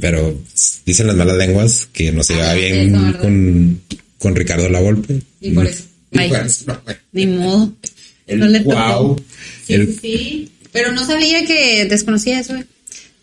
pero 0.00 0.36
dicen 0.84 1.06
las 1.06 1.16
malas 1.16 1.36
lenguas 1.36 1.88
que 1.92 2.10
no 2.10 2.24
se 2.24 2.34
lleva 2.34 2.50
ah, 2.50 2.54
bien 2.54 3.12
con, 3.20 3.80
con, 4.18 4.34
Ricardo 4.34 4.68
La 4.68 4.80
Volpe. 4.80 5.22
Y 5.40 5.52
por 5.52 5.66
eso. 5.66 5.84
Ni 7.12 7.26
modo. 7.26 7.72
no 8.26 8.46
le 8.46 8.60
wow. 8.60 9.22
Sí, 9.64 9.98
sí. 10.00 10.52
Pero 10.72 10.92
no 10.92 11.06
sabía 11.06 11.46
que 11.46 11.86
desconocía 11.86 12.40
eso 12.40 12.56
eh, 12.56 12.66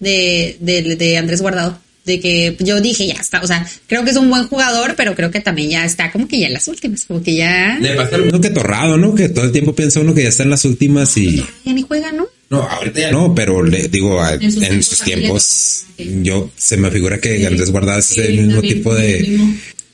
de, 0.04 0.58
de, 0.60 0.96
de 0.96 1.18
Andrés 1.18 1.42
Guardado 1.42 1.80
de 2.06 2.20
que 2.20 2.56
yo 2.60 2.82
dije, 2.82 3.08
ya 3.08 3.14
está, 3.14 3.42
o 3.42 3.48
sea, 3.48 3.66
creo 3.88 4.04
que 4.04 4.12
es 4.12 4.18
un 4.18 4.30
buen 4.30 4.48
jugador, 4.48 4.96
pero 4.98 5.16
creo 5.16 5.32
que 5.32 5.40
también 5.40 5.70
ya 5.70 5.86
está 5.86 6.12
como 6.12 6.28
que 6.28 6.40
ya 6.40 6.48
en 6.48 6.54
las 6.54 6.68
últimas, 6.68 7.06
como 7.06 7.24
que 7.24 7.36
ya... 7.36 7.78
Le 7.80 7.96
pasa 7.96 8.18
lo 8.18 8.26
mismo 8.26 8.42
que 8.42 8.50
Torrado, 8.50 8.98
¿no? 8.98 9.16
Que 9.16 9.30
todo 9.30 9.46
el 9.46 9.52
tiempo 9.52 9.74
piensa 9.74 10.02
uno 10.02 10.14
que 10.14 10.24
ya 10.24 10.30
está 10.30 10.44
en 10.44 10.50
las 10.50 10.66
últimas 10.66 11.16
y... 11.18 11.38
Ya, 11.38 11.74
ni 11.74 11.82
juega, 11.82 12.12
¿no? 12.12 12.28
No, 12.50 12.62
ahorita 12.64 13.00
ya 13.00 13.12
no, 13.12 13.34
pero 13.34 13.64
le 13.64 13.88
digo, 13.88 14.22
en 14.28 14.84
sus, 14.84 15.00
tiempos, 15.00 15.86
yo 15.98 16.52
se 16.58 16.78
me 16.78 16.92
figura 16.92 17.20
que 17.20 17.48
Andrés 17.48 17.72
Guardado 17.72 18.00
es 18.00 18.18
el 18.18 18.48
mismo 18.48 18.62
tipo 18.62 18.94
de... 18.94 19.40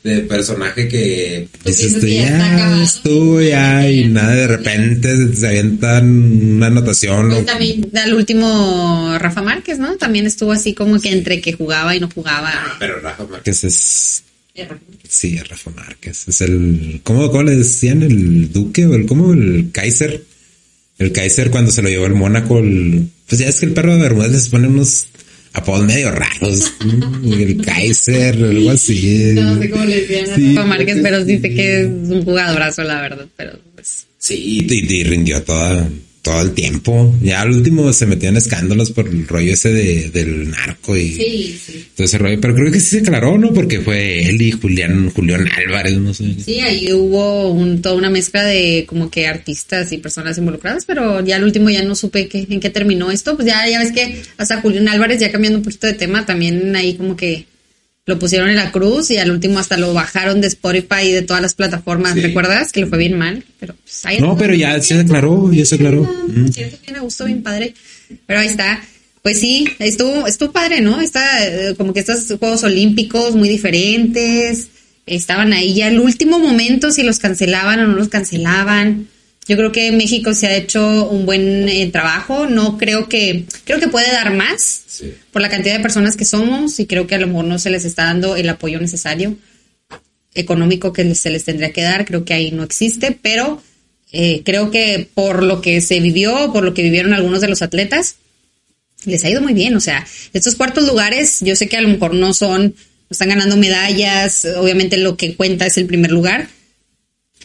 de 0.03 0.21
personaje 0.21 0.87
que 0.87 1.49
dices 1.65 1.99
tú 1.99 2.07
ya 2.07 2.83
estuvo 2.83 3.41
ya 3.41 3.89
y 3.89 4.07
nada 4.07 4.33
de 4.33 4.47
repente 4.47 5.35
se 5.35 5.47
avientan 5.47 6.55
una 6.55 6.67
anotación. 6.67 7.29
Pues 7.29 7.45
también 7.45 7.89
al 7.95 8.13
último 8.13 9.17
Rafa 9.19 9.41
Márquez, 9.41 9.77
¿no? 9.77 9.97
También 9.97 10.25
estuvo 10.25 10.53
así 10.53 10.73
como 10.73 10.99
que 11.01 11.11
entre 11.11 11.41
que 11.41 11.53
jugaba 11.53 11.95
y 11.95 11.99
no 11.99 12.09
jugaba. 12.09 12.51
Ah, 12.53 12.75
pero 12.79 12.99
Rafa 13.01 13.25
Márquez 13.25 13.63
es 13.63 14.23
Sí, 15.07 15.37
Rafa 15.37 15.71
Márquez. 15.71 16.27
Es 16.27 16.41
el. 16.41 17.01
¿Cómo, 17.03 17.31
¿Cómo, 17.31 17.43
le 17.43 17.55
decían? 17.55 18.03
¿El 18.03 18.51
Duque 18.51 18.85
o 18.85 18.93
el 18.95 19.05
cómo? 19.05 19.33
El 19.33 19.69
Kaiser. 19.71 20.23
El 20.97 21.11
Kaiser 21.11 21.49
cuando 21.49 21.71
se 21.71 21.81
lo 21.81 21.89
llevó 21.89 22.05
el 22.05 22.13
Mónaco. 22.13 22.61
pues 23.27 23.39
ya 23.39 23.47
es 23.47 23.59
que 23.59 23.67
el 23.67 23.73
perro 23.73 23.95
de 23.95 24.01
Bermúdez 24.01 24.31
les 24.31 24.49
pone 24.49 24.67
unos 24.67 25.07
apodos 25.53 25.85
medio 25.85 26.11
raros. 26.11 26.73
el 27.23 27.65
Kaiser, 27.65 28.35
algo 28.35 28.71
así. 28.71 29.31
No 29.35 29.59
sé 29.59 29.69
cómo 29.69 29.85
le 29.85 30.01
decían 30.01 30.29
a 30.29 30.59
Rafa 30.61 30.67
Márquez, 30.67 30.99
pero 31.01 31.23
dice 31.23 31.49
que 31.53 31.81
es 31.81 31.85
un 31.87 32.23
jugadorazo, 32.23 32.83
la 32.83 33.01
verdad. 33.01 33.27
Pero 33.35 33.59
pues. 33.75 34.05
Sí, 34.17 34.65
y, 34.67 34.73
y 34.73 35.03
rindió 35.03 35.41
toda 35.43 35.87
todo 36.21 36.41
el 36.41 36.51
tiempo. 36.51 37.13
Ya 37.21 37.41
al 37.41 37.51
último 37.51 37.91
se 37.93 38.05
metían 38.05 38.37
escándalos 38.37 38.91
por 38.91 39.07
el 39.07 39.27
rollo 39.27 39.53
ese 39.53 39.73
de, 39.73 40.09
del 40.09 40.49
narco 40.49 40.95
y 40.95 41.09
sí, 41.09 41.59
sí. 41.65 41.85
todo 41.95 42.05
ese 42.05 42.17
rollo. 42.17 42.39
Pero 42.41 42.55
creo 42.55 42.71
que 42.71 42.79
sí 42.79 42.97
se 42.97 42.99
aclaró, 42.99 43.37
¿no? 43.37 43.53
Porque 43.53 43.79
fue 43.79 44.27
él 44.27 44.41
y 44.41 44.51
Julián, 44.51 45.11
Julián 45.11 45.47
Álvarez, 45.47 45.97
no 45.97 46.13
sé. 46.13 46.35
Sí, 46.43 46.59
ahí 46.59 46.91
hubo 46.93 47.49
un, 47.51 47.81
toda 47.81 47.95
una 47.95 48.09
mezcla 48.09 48.43
de 48.43 48.85
como 48.87 49.09
que 49.09 49.27
artistas 49.27 49.91
y 49.91 49.97
personas 49.97 50.37
involucradas, 50.37 50.85
pero 50.85 51.23
ya 51.23 51.37
al 51.37 51.43
último 51.43 51.69
ya 51.69 51.83
no 51.83 51.95
supe 51.95 52.27
que, 52.27 52.47
en 52.49 52.59
qué 52.59 52.69
terminó 52.69 53.11
esto. 53.11 53.35
Pues 53.35 53.47
ya, 53.47 53.67
ya 53.67 53.79
ves 53.79 53.91
que 53.91 54.21
hasta 54.37 54.61
Julián 54.61 54.87
Álvarez, 54.87 55.19
ya 55.19 55.31
cambiando 55.31 55.59
un 55.59 55.63
poquito 55.63 55.87
de 55.87 55.93
tema, 55.93 56.25
también 56.25 56.75
ahí 56.75 56.95
como 56.95 57.15
que 57.15 57.45
lo 58.09 58.17
pusieron 58.17 58.49
en 58.49 58.55
la 58.55 58.71
cruz 58.71 59.11
y 59.11 59.17
al 59.17 59.29
último 59.29 59.59
hasta 59.59 59.77
lo 59.77 59.93
bajaron 59.93 60.41
de 60.41 60.47
Spotify 60.47 61.03
y 61.03 61.11
de 61.11 61.21
todas 61.21 61.43
las 61.43 61.53
plataformas. 61.53 62.19
¿Recuerdas? 62.19 62.71
Que 62.71 62.81
le 62.81 62.87
fue 62.87 62.97
bien 62.97 63.17
mal. 63.17 63.43
Pero 63.59 63.75
pues, 63.75 64.19
no, 64.19 64.35
pero 64.35 64.55
ya 64.55 64.81
se 64.81 64.95
aclaró, 64.95 65.53
ya 65.53 65.63
se 65.63 65.75
aclaró. 65.75 66.09
Sí, 66.51 66.65
me 66.91 66.99
gustó 66.99 67.25
bien 67.25 67.43
padre. 67.43 67.75
Pero 68.25 68.39
ahí 68.39 68.47
está. 68.47 68.81
Pues 69.21 69.39
sí, 69.39 69.67
estuvo, 69.77 70.25
estuvo 70.25 70.51
padre, 70.51 70.81
¿no? 70.81 70.99
Está 70.99 71.45
eh, 71.45 71.75
como 71.77 71.93
que 71.93 71.99
estos 71.99 72.25
Juegos 72.39 72.63
Olímpicos 72.63 73.35
muy 73.35 73.47
diferentes. 73.47 74.69
Estaban 75.05 75.53
ahí 75.53 75.75
ya 75.75 75.87
al 75.87 75.99
último 75.99 76.39
momento 76.39 76.89
si 76.89 77.03
los 77.03 77.19
cancelaban 77.19 77.79
o 77.79 77.87
no 77.87 77.95
los 77.95 78.09
cancelaban. 78.09 79.07
Yo 79.49 79.57
creo 79.57 79.71
que 79.71 79.91
México 79.91 80.35
se 80.35 80.45
ha 80.45 80.55
hecho 80.55 81.09
un 81.09 81.25
buen 81.25 81.67
eh, 81.67 81.89
trabajo. 81.91 82.45
No 82.45 82.77
creo 82.77 83.09
que, 83.09 83.45
creo 83.63 83.79
que 83.79 83.87
puede 83.87 84.11
dar 84.11 84.31
más 84.35 85.01
por 85.31 85.41
la 85.41 85.49
cantidad 85.49 85.75
de 85.75 85.81
personas 85.81 86.15
que 86.15 86.23
somos 86.23 86.79
y 86.79 86.85
creo 86.85 87.07
que 87.07 87.15
a 87.15 87.17
lo 87.17 87.25
mejor 87.25 87.45
no 87.45 87.57
se 87.57 87.71
les 87.71 87.83
está 87.83 88.03
dando 88.03 88.35
el 88.35 88.47
apoyo 88.47 88.79
necesario 88.79 89.35
económico 90.35 90.93
que 90.93 91.15
se 91.15 91.31
les 91.31 91.45
tendría 91.45 91.73
que 91.73 91.81
dar. 91.81 92.05
Creo 92.05 92.25
que 92.25 92.35
ahí 92.35 92.51
no 92.51 92.61
existe, 92.61 93.17
pero 93.19 93.59
eh, 94.11 94.43
creo 94.45 94.69
que 94.69 95.09
por 95.15 95.41
lo 95.41 95.61
que 95.61 95.81
se 95.81 95.99
vivió, 95.99 96.53
por 96.53 96.63
lo 96.63 96.75
que 96.75 96.83
vivieron 96.83 97.15
algunos 97.15 97.41
de 97.41 97.47
los 97.47 97.63
atletas, 97.63 98.17
les 99.05 99.23
ha 99.23 99.31
ido 99.31 99.41
muy 99.41 99.53
bien. 99.53 99.75
O 99.75 99.79
sea, 99.79 100.05
estos 100.31 100.53
cuartos 100.53 100.85
lugares, 100.85 101.39
yo 101.41 101.55
sé 101.55 101.67
que 101.67 101.77
a 101.77 101.81
lo 101.81 101.89
mejor 101.89 102.13
no 102.13 102.35
son, 102.35 102.65
no 102.65 102.75
están 103.09 103.29
ganando 103.29 103.57
medallas, 103.57 104.45
obviamente 104.57 104.97
lo 104.97 105.17
que 105.17 105.35
cuenta 105.35 105.65
es 105.65 105.75
el 105.79 105.87
primer 105.87 106.11
lugar, 106.11 106.49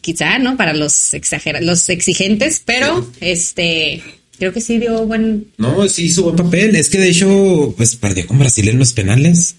quizá, 0.05 0.39
¿no? 0.39 0.57
Para 0.59 0.75
los 0.75 1.15
exagera 1.15 1.63
los 1.63 1.89
exigentes, 1.89 2.63
pero 2.65 3.11
este 3.21 4.03
creo 4.39 4.53
que 4.53 4.61
sí 4.61 4.79
dio 4.79 5.07
buen. 5.07 5.47
No, 5.57 5.89
sí 5.89 6.05
hizo 6.05 6.25
buen 6.25 6.37
papel. 6.37 6.77
Es 6.77 6.91
que 6.91 6.99
de 6.99 7.09
hecho, 7.09 7.75
pues 7.77 7.97
perdió 7.97 8.27
con 8.27 8.39
Brasil 8.39 8.69
en 8.69 8.79
los 8.79 8.93
penales. 8.93 9.57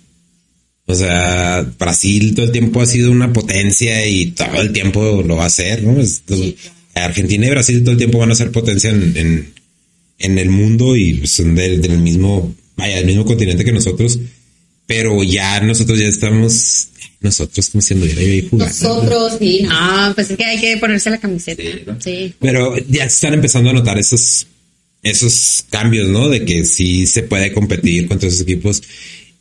O 0.86 0.94
sea, 0.94 1.68
Brasil 1.80 2.36
todo 2.36 2.46
el 2.46 2.52
tiempo 2.52 2.80
ha 2.80 2.86
sido 2.86 3.12
una 3.12 3.34
potencia 3.34 4.06
y 4.08 4.28
todo 4.28 4.62
el 4.62 4.72
tiempo 4.72 5.24
lo 5.26 5.38
va 5.38 5.46
a 5.46 5.48
hacer, 5.48 5.82
¿no? 5.82 6.00
Argentina 6.94 7.48
y 7.48 7.50
Brasil 7.50 7.82
todo 7.82 7.94
el 7.94 7.98
tiempo 7.98 8.20
van 8.20 8.32
a 8.32 8.36
ser 8.36 8.52
potencia 8.52 8.92
en, 8.92 9.52
en, 10.20 10.38
el 10.38 10.50
mundo 10.52 10.96
y 10.96 11.26
son 11.26 11.56
del, 11.56 11.82
del 11.82 11.98
mismo, 11.98 12.54
vaya, 12.78 12.98
del 12.98 13.08
mismo 13.08 13.26
continente 13.26 13.66
que 13.66 13.72
nosotros. 13.72 14.20
Pero 14.88 15.24
ya 15.24 15.60
nosotros 15.62 15.98
ya 15.98 16.08
estamos 16.08 16.90
nosotros 17.22 17.70
como 17.70 17.82
siendo 17.82 18.06
ahí 18.06 18.48
jugando. 18.50 18.74
Nosotros, 18.74 19.38
sí, 19.40 19.64
no, 19.64 20.14
pues 20.14 20.30
es 20.30 20.38
que 20.38 20.46
hay 20.46 20.60
que 20.60 20.78
ponerse 20.78 21.10
la 21.10 21.18
camiseta. 21.18 21.64
Sí, 22.00 22.34
Pero 22.40 22.76
ya 22.88 23.06
están 23.06 23.34
empezando 23.34 23.72
a 23.72 23.74
notar 23.74 23.98
esos, 23.98 24.46
esos 25.02 25.66
cambios, 25.72 26.08
¿no? 26.08 26.30
De 26.30 26.46
que 26.46 26.64
sí 26.66 27.08
se 27.08 27.24
puede 27.24 27.52
competir 27.52 28.08
contra 28.08 28.30
esos 28.30 28.42
equipos 28.42 28.84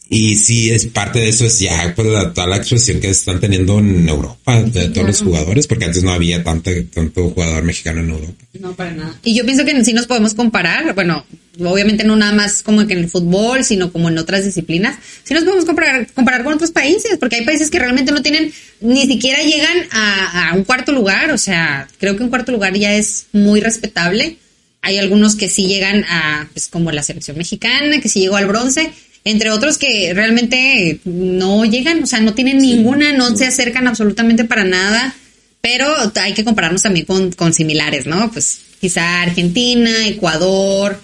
y 0.08 0.36
sí, 0.36 0.70
es 0.70 0.86
parte 0.86 1.18
de 1.18 1.28
eso 1.28 1.46
es 1.46 1.58
ya 1.58 1.92
pues, 1.96 2.06
la, 2.06 2.32
toda 2.32 2.46
la 2.46 2.56
expresión 2.56 3.00
que 3.00 3.08
están 3.08 3.40
teniendo 3.40 3.78
en 3.78 4.06
Europa 4.08 4.62
de 4.62 4.88
todos 4.90 5.06
los 5.06 5.22
jugadores, 5.22 5.66
porque 5.66 5.86
antes 5.86 6.02
no 6.02 6.12
había 6.12 6.44
tanto, 6.44 6.70
tanto 6.92 7.30
jugador 7.30 7.64
mexicano 7.64 8.00
en 8.00 8.10
Europa. 8.10 8.44
No, 8.60 8.74
para 8.74 8.92
nada. 8.92 9.18
Y 9.24 9.34
yo 9.34 9.44
pienso 9.44 9.64
que 9.64 9.84
sí 9.84 9.92
nos 9.94 10.06
podemos 10.06 10.34
comparar, 10.34 10.94
bueno, 10.94 11.24
obviamente 11.60 12.04
no 12.04 12.16
nada 12.16 12.32
más 12.32 12.62
como 12.62 12.86
que 12.86 12.94
en 12.94 13.00
el 13.00 13.08
fútbol, 13.08 13.64
sino 13.64 13.92
como 13.92 14.08
en 14.08 14.18
otras 14.18 14.44
disciplinas. 14.44 14.96
Sí 15.22 15.34
nos 15.34 15.44
podemos 15.44 15.64
comparar, 15.64 16.06
comparar 16.12 16.44
con 16.44 16.54
otros 16.54 16.70
países, 16.70 17.16
porque 17.18 17.36
hay 17.36 17.44
países 17.44 17.70
que 17.70 17.78
realmente 17.78 18.12
no 18.12 18.22
tienen, 18.22 18.52
ni 18.80 19.06
siquiera 19.06 19.42
llegan 19.42 19.86
a, 19.90 20.50
a 20.50 20.54
un 20.54 20.64
cuarto 20.64 20.92
lugar, 20.92 21.30
o 21.30 21.38
sea, 21.38 21.88
creo 21.98 22.16
que 22.16 22.22
un 22.22 22.30
cuarto 22.30 22.52
lugar 22.52 22.74
ya 22.76 22.94
es 22.94 23.26
muy 23.32 23.60
respetable. 23.60 24.36
Hay 24.82 24.98
algunos 24.98 25.34
que 25.34 25.48
sí 25.48 25.66
llegan 25.66 26.04
a, 26.04 26.48
pues 26.52 26.68
como 26.68 26.92
la 26.92 27.02
selección 27.02 27.38
mexicana, 27.38 28.00
que 28.00 28.08
sí 28.08 28.20
llegó 28.20 28.36
al 28.36 28.46
bronce 28.46 28.92
entre 29.24 29.50
otros 29.50 29.78
que 29.78 30.12
realmente 30.14 31.00
no 31.04 31.64
llegan, 31.64 32.02
o 32.02 32.06
sea, 32.06 32.20
no 32.20 32.34
tienen 32.34 32.58
ninguna, 32.58 33.12
no 33.12 33.34
se 33.34 33.46
acercan 33.46 33.88
absolutamente 33.88 34.44
para 34.44 34.64
nada, 34.64 35.14
pero 35.62 35.94
hay 36.16 36.34
que 36.34 36.44
compararnos 36.44 36.82
también 36.82 37.06
con, 37.06 37.54
similares, 37.54 38.06
¿no? 38.06 38.30
Pues 38.30 38.60
quizá 38.80 39.22
Argentina, 39.22 40.06
Ecuador, 40.06 41.00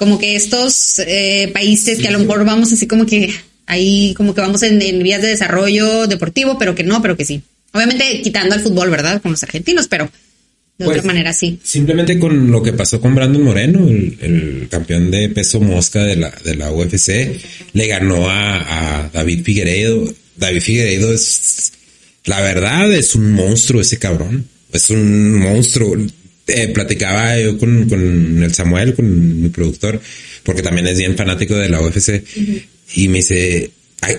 como 0.00 0.18
que 0.18 0.34
estos 0.34 0.98
eh, 1.00 1.50
países 1.52 1.98
que 1.98 2.08
a 2.08 2.10
lo 2.10 2.20
mejor 2.20 2.46
vamos 2.46 2.72
así 2.72 2.86
como 2.86 3.04
que 3.04 3.34
ahí 3.66 4.14
como 4.16 4.34
que 4.34 4.40
vamos 4.40 4.62
en, 4.62 4.80
en, 4.80 5.02
vías 5.02 5.20
de 5.20 5.28
desarrollo 5.28 6.06
deportivo, 6.06 6.58
pero 6.58 6.74
que 6.74 6.84
no, 6.84 7.02
pero 7.02 7.18
que 7.18 7.26
sí. 7.26 7.42
Obviamente 7.72 8.22
quitando 8.22 8.54
al 8.54 8.62
fútbol, 8.62 8.88
¿verdad? 8.88 9.20
Con 9.20 9.32
los 9.32 9.42
argentinos, 9.42 9.88
pero 9.88 10.10
de 10.78 10.86
otra 10.86 11.02
pues, 11.02 11.04
manera 11.04 11.34
sí. 11.34 11.60
Simplemente 11.62 12.18
con 12.18 12.50
lo 12.50 12.62
que 12.62 12.72
pasó 12.72 12.98
con 12.98 13.14
Brandon 13.14 13.42
Moreno, 13.42 13.86
el, 13.86 14.68
campeón 14.70 15.10
de 15.10 15.28
peso 15.28 15.60
mosca 15.60 16.02
de 16.02 16.16
la, 16.16 16.30
de 16.44 16.56
la 16.56 16.72
UFC, 16.72 17.38
le 17.74 17.86
ganó 17.86 18.30
a, 18.30 19.10
David 19.12 19.44
Figueiredo. 19.44 20.10
David 20.34 20.62
Figueiredo 20.62 21.12
es, 21.12 21.74
la 22.24 22.40
verdad, 22.40 22.90
es 22.94 23.14
un 23.14 23.32
monstruo 23.32 23.82
ese 23.82 23.98
cabrón. 23.98 24.48
Es 24.72 24.88
un 24.88 25.40
monstruo. 25.40 25.94
Eh, 26.50 26.68
platicaba 26.68 27.38
yo 27.38 27.58
con, 27.58 28.42
el 28.42 28.54
Samuel, 28.54 28.94
con 28.94 29.42
mi 29.42 29.48
productor, 29.48 30.00
porque 30.42 30.62
también 30.62 30.86
es 30.86 30.98
bien 30.98 31.16
fanático 31.16 31.56
de 31.56 31.68
la 31.68 31.80
UFC, 31.80 32.22
y 32.94 33.08
me 33.08 33.18
dice, 33.18 33.70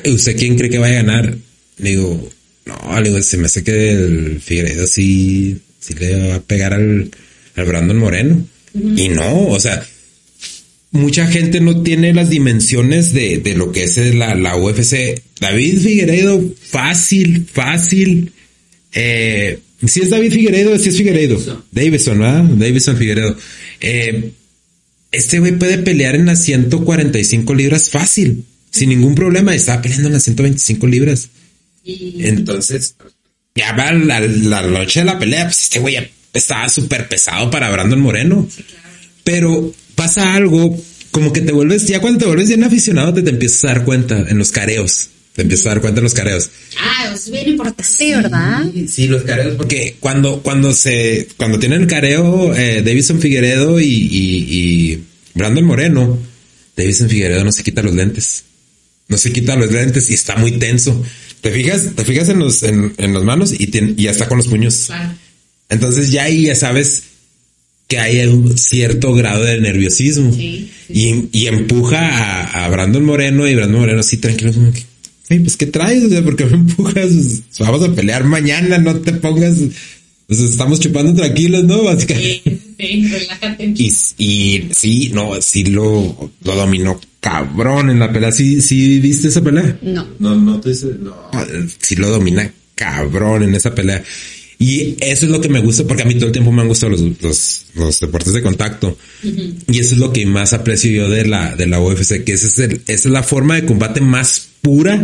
¿usted 0.06 0.38
quién 0.38 0.58
cree 0.58 0.70
que 0.70 0.78
va 0.80 0.88
a 0.88 0.92
ganar? 0.92 1.36
Le 1.78 1.90
digo, 1.90 2.30
no, 2.66 3.00
le 3.00 3.10
digo, 3.10 3.22
se 3.22 3.38
me 3.38 3.46
hace 3.46 3.64
que 3.64 3.92
el 3.92 4.42
Figueiredo 4.42 4.88
sí 4.88 5.62
si 5.82 5.96
le 5.96 6.16
va 6.16 6.36
a 6.36 6.42
pegar 6.42 6.74
al, 6.74 7.10
al 7.56 7.66
Brandon 7.66 7.98
Moreno. 7.98 8.48
Y 8.74 9.10
no, 9.10 9.48
o 9.48 9.60
sea, 9.60 9.86
mucha 10.92 11.28
gente 11.28 11.60
no 11.60 11.82
tiene 11.82 12.14
las 12.14 12.30
dimensiones 12.30 13.12
de, 13.14 13.40
de 13.40 13.56
lo 13.56 13.72
que 13.72 13.84
es 13.84 13.98
la, 14.16 14.36
la, 14.36 14.56
UFC. 14.56 15.22
David 15.40 15.82
Figueiredo, 15.82 16.42
fácil, 16.62 17.48
fácil. 17.52 18.32
Eh, 18.94 19.60
si 19.88 20.02
es 20.02 20.10
David 20.10 20.32
Figueiredo, 20.32 20.78
si 20.78 20.90
es 20.90 20.98
Figueiredo. 20.98 21.64
Davidson, 21.72 22.20
¿verdad? 22.20 22.44
Davidson 22.44 22.98
Figueiredo. 22.98 23.36
Eh, 23.80 24.32
este 25.12 25.40
güey 25.40 25.58
puede 25.58 25.78
pelear 25.80 26.16
en 26.16 26.26
las 26.26 26.44
145 26.44 27.54
libras 27.54 27.90
fácil, 27.90 28.46
sin 28.70 28.90
ningún 28.90 29.16
problema. 29.16 29.54
Estaba 29.54 29.82
peleando 29.82 30.08
en 30.08 30.14
las 30.14 30.24
125 30.24 30.88
libras. 30.88 31.30
Entonces, 31.84 32.96
ya 33.56 33.74
va 33.74 33.92
la, 33.92 34.62
noche 34.62 35.02
de 35.02 35.06
la 35.06 35.20
pelea, 35.20 35.46
pues 35.46 35.64
este 35.64 35.80
güey 35.80 35.98
estaba 36.34 36.70
súper 36.70 37.10
pesado 37.10 37.50
para 37.50 37.70
Brandon 37.72 38.00
Moreno. 38.00 38.48
Pero 39.24 39.74
pasa 39.96 40.34
algo, 40.34 40.80
como 41.12 41.34
que 41.34 41.42
te 41.42 41.52
vuelves, 41.52 41.88
ya 41.88 42.00
cuando 42.00 42.20
te 42.20 42.26
vuelves 42.26 42.48
bien 42.48 42.64
aficionado, 42.64 43.14
te, 43.14 43.24
te 43.24 43.32
empiezas 43.32 43.64
a 43.66 43.68
dar 43.68 43.84
cuenta 43.84 44.26
en 44.30 44.38
los 44.38 44.52
careos. 44.52 45.10
Te 45.34 45.44
empiezas 45.44 45.68
a 45.68 45.70
dar 45.70 45.82
cuenta 45.82 46.00
en 46.00 46.04
los 46.04 46.14
careos. 46.14 46.50
Ah, 46.78 47.12
es 47.14 47.32
bien 47.32 47.50
importante, 47.50 48.16
¿verdad? 48.16 48.66
Sí, 48.88 49.08
los 49.08 49.24
careos, 49.24 49.56
porque 49.56 49.96
cuando, 50.00 50.42
cuando 50.42 50.74
se, 50.74 51.28
cuando 51.38 51.58
tienen 51.58 51.84
el 51.84 51.88
careo, 51.88 52.54
eh, 52.54 52.82
Davison 52.84 53.22
Figueredo 53.22 53.80
y, 53.80 53.86
y, 53.86 55.04
Brandon 55.34 55.64
Moreno, 55.64 56.20
Davison 56.76 57.10
Figueredo 57.10 57.46
no 57.46 57.52
se 57.54 57.64
quita 57.64 57.82
los 57.82 57.96
lentes. 57.96 58.44
No 59.08 59.18
se 59.18 59.32
quita 59.32 59.56
los 59.56 59.72
lentes 59.72 60.10
y 60.10 60.14
está 60.14 60.36
muy 60.36 60.52
tenso. 60.54 61.02
Te 61.40 61.52
fijas, 61.52 61.96
te 61.96 62.04
fijas 62.04 62.28
en 62.30 62.40
los, 62.40 62.64
en, 62.64 62.94
en 62.98 63.14
las 63.14 63.24
manos 63.24 63.54
y, 63.54 63.70
y 63.74 64.04
ya 64.04 64.12
está 64.12 64.28
con 64.28 64.38
los 64.38 64.48
puños. 64.48 64.90
Entonces 65.70 66.12
ya 66.12 66.24
ahí 66.24 66.44
ya 66.44 66.56
sabes 66.56 67.04
que 67.88 68.00
hay 68.00 68.26
un 68.26 68.58
cierto 68.58 69.14
grado 69.14 69.44
de 69.44 69.60
nerviosismo. 69.60 70.34
Y, 70.34 70.72
y, 70.90 71.48
empuja 71.48 72.00
a, 72.00 72.66
a, 72.66 72.70
Brandon 72.70 73.04
Moreno 73.04 73.48
y 73.48 73.56
Brandon 73.56 73.80
Moreno 73.80 74.00
así 74.00 74.18
tranquilo, 74.18 74.54
pues 75.40 75.58
¿qué 75.58 75.68
traes? 75.68 76.04
O 76.04 76.10
sea, 76.10 76.24
¿por 76.24 76.36
qué 76.36 76.46
me 76.46 76.56
empujas? 76.56 76.94
Pues, 76.96 77.60
vamos 77.60 77.84
a 77.84 77.94
pelear 77.94 78.24
mañana, 78.24 78.78
no 78.78 78.96
te 78.96 79.14
pongas. 79.14 79.56
Pues 80.28 80.40
estamos 80.40 80.80
chupando 80.80 81.14
tranquilos, 81.14 81.64
¿no? 81.66 81.84
Básicamente. 81.84 82.42
Sí, 82.80 83.08
relájate. 83.08 83.74
Y, 83.76 83.92
y 84.18 84.70
sí, 84.72 85.12
no, 85.14 85.42
sí 85.42 85.66
lo, 85.66 86.32
lo 86.44 86.56
dominó 86.56 87.00
cabrón 87.20 87.90
en 87.90 88.00
la 88.00 88.12
pelea. 88.12 88.32
¿Sí, 88.32 88.62
sí 88.62 89.00
viste 89.00 89.28
esa 89.28 89.42
pelea? 89.42 89.78
No. 89.82 90.08
No, 90.20 90.36
no 90.36 90.60
te 90.60 90.70
dice, 90.70 90.88
no. 91.00 91.16
Sí 91.80 91.96
lo 91.96 92.10
domina 92.10 92.52
cabrón 92.76 93.44
en 93.44 93.56
esa 93.56 93.76
pelea. 93.76 94.04
Y 94.64 94.96
eso 95.00 95.26
es 95.26 95.32
lo 95.32 95.42
que 95.42 95.50
me 95.50 95.60
gusta, 95.60 95.86
porque 95.88 96.04
a 96.04 96.06
mí 96.06 96.14
todo 96.14 96.28
el 96.28 96.32
tiempo 96.32 96.52
me 96.52 96.62
han 96.62 96.68
gustado 96.68 96.92
los, 96.92 97.02
los, 97.74 98.00
deportes 98.00 98.32
de 98.32 98.44
contacto. 98.44 98.96
Y 99.24 99.80
eso 99.80 99.96
es 99.96 99.98
lo 99.98 100.14
que 100.14 100.24
más 100.28 100.54
aprecio 100.54 100.92
yo 100.92 101.10
de 101.10 101.26
la, 101.26 101.56
de 101.56 101.66
la 101.66 101.82
UFC, 101.82 102.24
que 102.24 102.34
esa 102.34 102.46
es, 102.46 102.60
esa 102.60 102.80
es 102.86 103.06
la 103.06 103.24
forma 103.24 103.56
de 103.56 103.66
combate 103.66 104.02
más 104.02 104.50
pura 104.62 105.04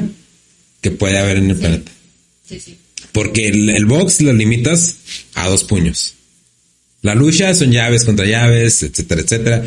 que 0.80 0.92
puede 0.92 1.18
haber 1.18 1.38
en 1.38 1.50
el 1.50 1.56
planeta. 1.56 1.92
Sí, 2.48 2.60
sí. 2.60 2.78
Porque 3.12 3.48
el, 3.48 3.72
el, 3.72 3.88
box 3.88 4.22
lo 4.22 4.32
limitas 4.32 4.98
a 5.34 5.48
dos 5.48 5.64
puños. 5.64 6.14
La 7.02 7.16
lucha 7.16 7.56
son 7.56 7.72
llaves 7.72 8.04
contra 8.04 8.28
llaves, 8.28 8.84
etcétera, 8.84 9.22
etcétera. 9.22 9.66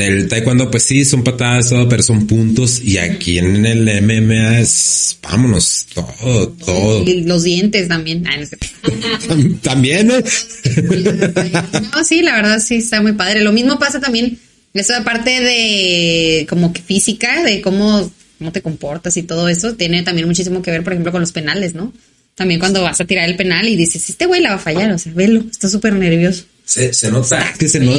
El 0.00 0.28
taekwondo, 0.28 0.70
pues 0.70 0.84
sí, 0.84 1.04
son 1.04 1.22
patadas, 1.22 1.68
todo, 1.68 1.88
pero 1.88 2.02
son 2.02 2.26
puntos. 2.26 2.80
Y 2.82 2.98
aquí 2.98 3.38
en 3.38 3.66
el 3.66 4.02
MMA 4.02 4.60
es, 4.60 5.18
vámonos, 5.22 5.86
todo, 5.94 6.48
todo. 6.48 7.04
Y 7.04 7.22
los 7.24 7.44
dientes 7.44 7.88
también. 7.88 8.26
Ah, 8.26 8.38
también, 9.62 10.10
¿eh? 10.10 10.22
no, 11.92 12.04
sí, 12.04 12.22
la 12.22 12.36
verdad 12.36 12.60
sí 12.60 12.76
está 12.76 13.00
muy 13.02 13.12
padre. 13.12 13.42
Lo 13.42 13.52
mismo 13.52 13.78
pasa 13.78 14.00
también, 14.00 14.38
eso 14.74 14.94
aparte 14.94 15.40
de 15.40 16.46
como 16.48 16.72
que 16.72 16.82
física, 16.82 17.42
de 17.42 17.60
cómo, 17.60 18.10
cómo 18.38 18.52
te 18.52 18.62
comportas 18.62 19.16
y 19.16 19.22
todo 19.22 19.48
eso, 19.48 19.74
tiene 19.74 20.02
también 20.02 20.26
muchísimo 20.26 20.62
que 20.62 20.70
ver, 20.70 20.82
por 20.82 20.92
ejemplo, 20.92 21.12
con 21.12 21.20
los 21.20 21.32
penales, 21.32 21.74
¿no? 21.74 21.92
También 22.34 22.58
cuando 22.58 22.82
vas 22.82 23.00
a 23.00 23.04
tirar 23.04 23.28
el 23.28 23.36
penal 23.36 23.68
y 23.68 23.76
dices, 23.76 24.08
este 24.08 24.26
güey 24.26 24.40
la 24.40 24.50
va 24.50 24.56
a 24.56 24.60
fallar, 24.60 24.90
o 24.92 24.98
sea, 24.98 25.12
velo, 25.14 25.44
está 25.50 25.68
súper 25.68 25.92
nervioso. 25.94 26.44
Se, 26.70 26.94
se 26.94 27.10
nota. 27.10 27.52
que 27.58 27.68
se 27.68 27.80
nota. 27.80 27.98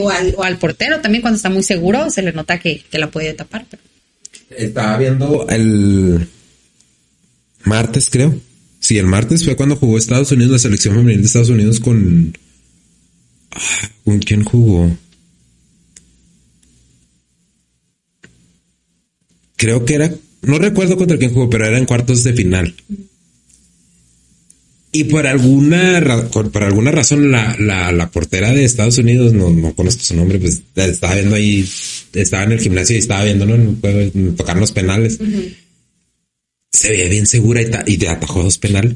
o, 0.00 0.10
al, 0.10 0.34
o, 0.36 0.42
al, 0.42 0.58
portero 0.58 1.00
también 1.00 1.22
cuando 1.22 1.36
está 1.36 1.48
muy 1.48 1.62
seguro 1.62 2.10
se 2.10 2.22
le 2.22 2.32
nota 2.32 2.58
que, 2.58 2.82
que 2.90 2.98
la 2.98 3.08
puede 3.08 3.32
tapar. 3.34 3.66
Pero... 3.70 3.80
Estaba 4.50 4.98
viendo 4.98 5.46
el 5.48 6.26
martes, 7.62 8.10
creo. 8.10 8.34
Sí, 8.80 8.98
el 8.98 9.06
martes 9.06 9.44
fue 9.44 9.54
cuando 9.54 9.76
jugó 9.76 9.96
Estados 9.96 10.32
Unidos, 10.32 10.50
la 10.50 10.58
selección 10.58 10.96
femenil 10.96 11.20
de 11.20 11.26
Estados 11.26 11.50
Unidos 11.50 11.78
con... 11.78 12.36
Ah, 13.52 13.90
¿Con 14.04 14.18
quién 14.18 14.42
jugó? 14.42 14.90
Creo 19.54 19.84
que 19.84 19.94
era... 19.94 20.12
No 20.42 20.58
recuerdo 20.58 20.96
contra 20.96 21.16
quién 21.16 21.32
jugó, 21.32 21.48
pero 21.48 21.64
era 21.64 21.78
en 21.78 21.86
cuartos 21.86 22.24
de 22.24 22.32
final. 22.32 22.74
Y 24.96 25.02
por 25.02 25.26
alguna, 25.26 26.28
por 26.30 26.62
alguna 26.62 26.92
razón, 26.92 27.32
la, 27.32 27.56
la, 27.58 27.90
la 27.90 28.12
portera 28.12 28.52
de 28.52 28.64
Estados 28.64 28.96
Unidos, 28.96 29.32
no, 29.32 29.50
no 29.50 29.74
conozco 29.74 30.04
su 30.04 30.14
nombre, 30.14 30.38
pues 30.38 30.62
estaba 30.76 31.14
viendo 31.14 31.34
ahí, 31.34 31.68
estaba 32.12 32.44
en 32.44 32.52
el 32.52 32.60
gimnasio 32.60 32.94
y 32.94 33.00
estaba 33.00 33.24
viendo, 33.24 33.44
¿no? 33.44 33.76
Tocar 34.36 34.56
los 34.56 34.70
penales. 34.70 35.18
Se 36.70 36.90
veía 36.90 37.08
bien 37.08 37.26
segura 37.26 37.60
y, 37.60 37.66
y 37.86 37.98
te 37.98 38.08
atajó 38.08 38.44
dos 38.44 38.56
penales. 38.58 38.94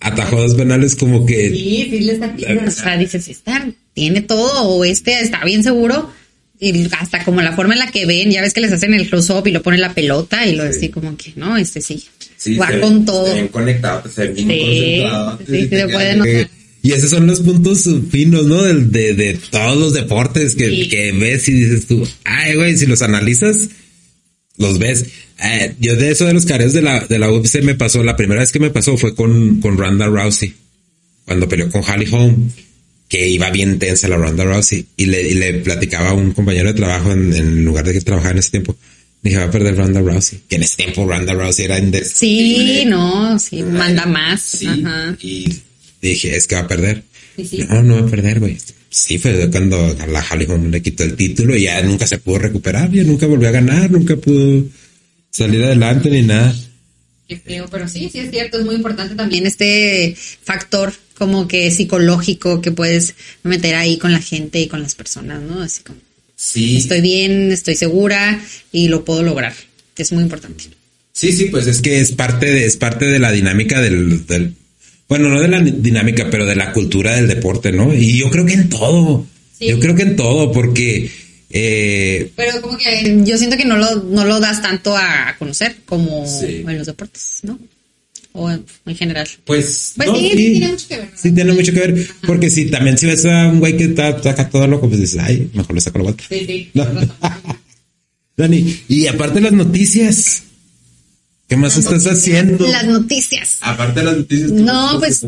Atajó 0.00 0.40
dos 0.40 0.56
penales 0.56 0.96
como 0.96 1.24
que. 1.24 1.48
Sí, 1.48 1.86
sí, 1.90 2.00
le 2.00 2.14
está 2.14 2.34
O 2.66 2.70
sea, 2.72 2.98
dices, 2.98 3.28
está, 3.28 3.70
tiene 3.92 4.20
todo, 4.20 4.62
o 4.62 4.84
este 4.84 5.20
está 5.20 5.44
bien 5.44 5.62
seguro. 5.62 6.10
Y 6.58 6.88
hasta 6.98 7.24
como 7.24 7.40
la 7.40 7.52
forma 7.52 7.74
en 7.74 7.78
la 7.78 7.92
que 7.92 8.04
ven, 8.04 8.32
ya 8.32 8.42
ves 8.42 8.52
que 8.52 8.62
les 8.62 8.72
hacen 8.72 8.92
el 8.94 9.08
close-up 9.08 9.46
y 9.46 9.52
lo 9.52 9.62
ponen 9.62 9.80
la 9.80 9.94
pelota 9.94 10.44
y 10.44 10.56
lo 10.56 10.64
así 10.64 10.88
como 10.88 11.16
que, 11.16 11.34
no, 11.36 11.56
este 11.56 11.80
sí. 11.80 12.02
Sí, 12.44 12.58
va 12.58 12.78
con 12.78 13.06
todo. 13.06 13.26
Se 13.26 13.34
ven 13.36 13.48
conectados, 13.48 14.12
se 14.12 14.28
ven 14.28 14.36
sí, 14.36 15.02
Sí, 15.48 15.68
se 15.68 15.88
puede 15.88 16.16
notar. 16.16 16.50
Y 16.82 16.92
esos 16.92 17.08
son 17.08 17.26
los 17.26 17.40
puntos 17.40 17.88
finos, 18.10 18.44
¿no? 18.44 18.62
De, 18.62 18.74
de, 18.74 19.14
de 19.14 19.38
todos 19.50 19.78
los 19.78 19.94
deportes 19.94 20.54
que, 20.54 20.86
que, 20.86 21.12
ves 21.12 21.48
y 21.48 21.52
dices 21.52 21.86
tú, 21.86 22.06
ay, 22.24 22.56
güey, 22.56 22.76
si 22.76 22.84
los 22.84 23.00
analizas, 23.00 23.70
los 24.58 24.78
ves. 24.78 25.06
Eh, 25.42 25.74
yo 25.80 25.96
de 25.96 26.10
eso 26.10 26.26
de 26.26 26.34
los 26.34 26.44
careos 26.44 26.74
de 26.74 26.82
la, 26.82 27.00
de 27.00 27.18
la 27.18 27.32
UFC 27.32 27.62
me 27.62 27.74
pasó, 27.74 28.02
la 28.02 28.16
primera 28.16 28.42
vez 28.42 28.52
que 28.52 28.60
me 28.60 28.68
pasó 28.68 28.98
fue 28.98 29.14
con, 29.14 29.62
con 29.62 29.78
Ronda 29.78 30.06
Rousey, 30.06 30.52
cuando 31.24 31.48
peleó 31.48 31.70
con 31.70 31.82
Holly 31.82 32.06
Holm, 32.12 32.50
que 33.08 33.26
iba 33.26 33.48
bien 33.48 33.78
tensa 33.78 34.06
la 34.06 34.18
Ronda 34.18 34.44
Rousey, 34.44 34.84
y 34.98 35.06
le, 35.06 35.22
y 35.26 35.32
le 35.32 35.54
platicaba 35.60 36.10
a 36.10 36.12
un 36.12 36.32
compañero 36.32 36.68
de 36.68 36.74
trabajo 36.74 37.10
en, 37.12 37.32
en 37.32 37.64
lugar 37.64 37.86
de 37.86 37.94
que 37.94 38.02
trabajaba 38.02 38.32
en 38.32 38.38
ese 38.40 38.50
tiempo 38.50 38.76
Dije, 39.24 39.38
va 39.38 39.44
a 39.44 39.50
perder 39.50 39.74
Ronda 39.74 40.02
Rousey. 40.02 40.42
Que 40.46 40.56
en 40.56 40.64
ese 40.64 40.76
tiempo 40.76 41.06
Ronda 41.06 41.32
Rousey 41.32 41.64
era 41.64 41.80
Sí, 42.04 42.84
no, 42.86 43.38
sí, 43.38 43.62
manda 43.62 44.04
más. 44.04 44.42
Sí, 44.42 44.84
y 45.22 45.62
dije, 46.02 46.36
es 46.36 46.46
que 46.46 46.56
va 46.56 46.60
a 46.60 46.68
perder. 46.68 47.02
No, 47.70 47.82
no 47.82 47.94
va 47.94 48.06
a 48.06 48.10
perder, 48.10 48.38
güey. 48.38 48.58
Sí, 48.90 49.16
fue 49.16 49.50
cuando 49.50 49.96
a 49.98 50.06
la 50.06 50.22
Hollywood 50.30 50.66
le 50.66 50.82
quitó 50.82 51.04
el 51.04 51.16
título 51.16 51.56
y 51.56 51.62
ya 51.62 51.80
nunca 51.82 52.06
se 52.06 52.18
pudo 52.18 52.38
recuperar, 52.38 52.92
ya 52.92 53.02
nunca 53.02 53.26
volvió 53.26 53.48
a 53.48 53.52
ganar, 53.52 53.90
nunca 53.90 54.14
pudo 54.14 54.66
salir 55.30 55.64
adelante 55.64 56.10
ni 56.10 56.20
nada. 56.20 56.54
Qué 57.26 57.38
feo, 57.38 57.66
pero 57.70 57.88
sí, 57.88 58.10
sí 58.12 58.18
es 58.18 58.30
cierto, 58.30 58.58
es 58.58 58.66
muy 58.66 58.74
importante 58.74 59.14
también 59.14 59.46
este 59.46 60.14
factor 60.42 60.92
como 61.16 61.48
que 61.48 61.70
psicológico 61.70 62.60
que 62.60 62.72
puedes 62.72 63.14
meter 63.42 63.74
ahí 63.74 63.96
con 63.96 64.12
la 64.12 64.20
gente 64.20 64.60
y 64.60 64.68
con 64.68 64.82
las 64.82 64.94
personas, 64.94 65.40
¿no? 65.40 65.62
Así 65.62 65.82
como 65.82 65.98
Sí. 66.44 66.76
Estoy 66.76 67.00
bien, 67.00 67.52
estoy 67.52 67.74
segura 67.74 68.40
y 68.70 68.88
lo 68.88 69.04
puedo 69.04 69.22
lograr. 69.22 69.54
Es 69.96 70.12
muy 70.12 70.22
importante. 70.22 70.64
Sí, 71.12 71.32
sí, 71.32 71.46
pues 71.46 71.66
es 71.66 71.80
que 71.80 72.00
es 72.00 72.12
parte 72.12 72.46
de, 72.46 72.66
es 72.66 72.76
parte 72.76 73.06
de 73.06 73.18
la 73.18 73.32
dinámica 73.32 73.80
del, 73.80 74.26
del 74.26 74.54
bueno, 75.08 75.28
no 75.28 75.40
de 75.40 75.48
la 75.48 75.60
dinámica, 75.60 76.28
pero 76.30 76.44
de 76.44 76.56
la 76.56 76.72
cultura 76.72 77.14
del 77.14 77.28
deporte, 77.28 77.72
¿no? 77.72 77.94
Y 77.94 78.18
yo 78.18 78.30
creo 78.30 78.44
que 78.44 78.54
en 78.54 78.68
todo. 78.68 79.26
Yo 79.60 79.78
creo 79.78 79.94
que 79.94 80.02
en 80.02 80.16
todo, 80.16 80.52
porque 80.52 81.10
eh, 81.56 82.32
pero 82.34 82.60
como 82.60 82.76
que 82.76 83.22
yo 83.24 83.38
siento 83.38 83.56
que 83.56 83.64
no 83.64 83.76
lo, 83.76 84.02
no 84.02 84.24
lo 84.24 84.40
das 84.40 84.60
tanto 84.60 84.96
a 84.96 85.36
conocer 85.38 85.76
como 85.86 86.26
en 86.42 86.76
los 86.76 86.88
deportes, 86.88 87.38
¿no? 87.44 87.58
O 88.36 88.50
en 88.50 88.96
general? 88.96 89.28
Pues, 89.44 89.92
pues 89.96 90.10
sí, 90.10 90.30
tiene 90.34 90.68
mucho 90.68 90.88
que 90.88 90.96
ver. 90.96 91.10
Sí, 91.14 91.32
tiene 91.32 91.52
mucho 91.52 91.72
que 91.72 91.80
ver. 91.80 92.08
Porque 92.26 92.50
si 92.50 92.66
también 92.66 92.98
si 92.98 93.06
ves 93.06 93.24
a 93.26 93.46
un 93.46 93.60
güey 93.60 93.76
que 93.76 93.84
está, 93.84 94.08
acá 94.08 94.50
todo 94.50 94.66
loco, 94.66 94.88
pues 94.88 95.00
dices, 95.00 95.20
ay, 95.22 95.50
mejor 95.54 95.74
le 95.74 95.80
saco 95.80 95.98
la 95.98 96.04
vuelta. 96.04 96.24
Sí, 96.28 96.44
sí. 96.44 96.70
Dani, 98.36 98.80
y 98.88 99.06
aparte 99.06 99.40
las 99.40 99.52
noticias. 99.52 100.42
¿Qué 101.46 101.56
más 101.56 101.76
estás 101.76 102.06
haciendo? 102.06 102.66
Las 102.66 102.86
noticias. 102.86 103.58
Aparte 103.60 104.00
de 104.00 104.06
las 104.06 104.16
noticias. 104.16 104.50
No, 104.50 104.98
pues. 104.98 105.24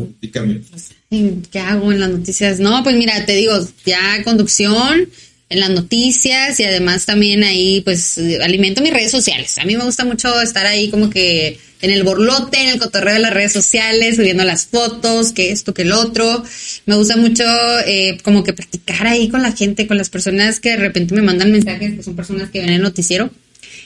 ¿Qué 1.51 1.59
hago 1.59 1.91
en 1.91 1.99
las 2.01 2.09
noticias? 2.09 2.59
No, 2.59 2.83
pues 2.83 2.97
mira, 2.97 3.25
te 3.25 3.35
digo, 3.35 3.53
ya 3.85 4.21
conducción 4.25 5.07
en 5.49 5.59
las 5.61 5.69
noticias 5.69 6.59
y 6.59 6.63
además 6.63 7.05
también 7.05 7.43
ahí 7.43 7.81
pues 7.81 8.17
alimento 8.41 8.81
mis 8.81 8.93
redes 8.93 9.11
sociales. 9.11 9.57
A 9.57 9.65
mí 9.65 9.77
me 9.77 9.83
gusta 9.83 10.03
mucho 10.03 10.41
estar 10.41 10.65
ahí 10.65 10.89
como 10.89 11.09
que 11.09 11.59
en 11.81 11.91
el 11.91 12.03
borlote, 12.03 12.59
en 12.59 12.69
el 12.69 12.79
cotorreo 12.79 13.13
de 13.13 13.19
las 13.19 13.33
redes 13.33 13.53
sociales, 13.53 14.15
subiendo 14.15 14.43
las 14.43 14.65
fotos, 14.65 15.31
que 15.31 15.51
esto, 15.51 15.73
que 15.73 15.83
el 15.83 15.91
otro. 15.91 16.43
Me 16.85 16.95
gusta 16.95 17.17
mucho 17.17 17.43
eh, 17.85 18.17
como 18.23 18.43
que 18.43 18.53
practicar 18.53 19.07
ahí 19.07 19.29
con 19.29 19.41
la 19.41 19.51
gente, 19.51 19.87
con 19.87 19.97
las 19.97 20.09
personas 20.09 20.59
que 20.59 20.71
de 20.71 20.77
repente 20.77 21.13
me 21.13 21.21
mandan 21.21 21.51
mensajes, 21.51 21.95
que 21.95 22.03
son 22.03 22.15
personas 22.15 22.49
que 22.49 22.61
ven 22.61 22.69
el 22.69 22.81
noticiero. 22.81 23.29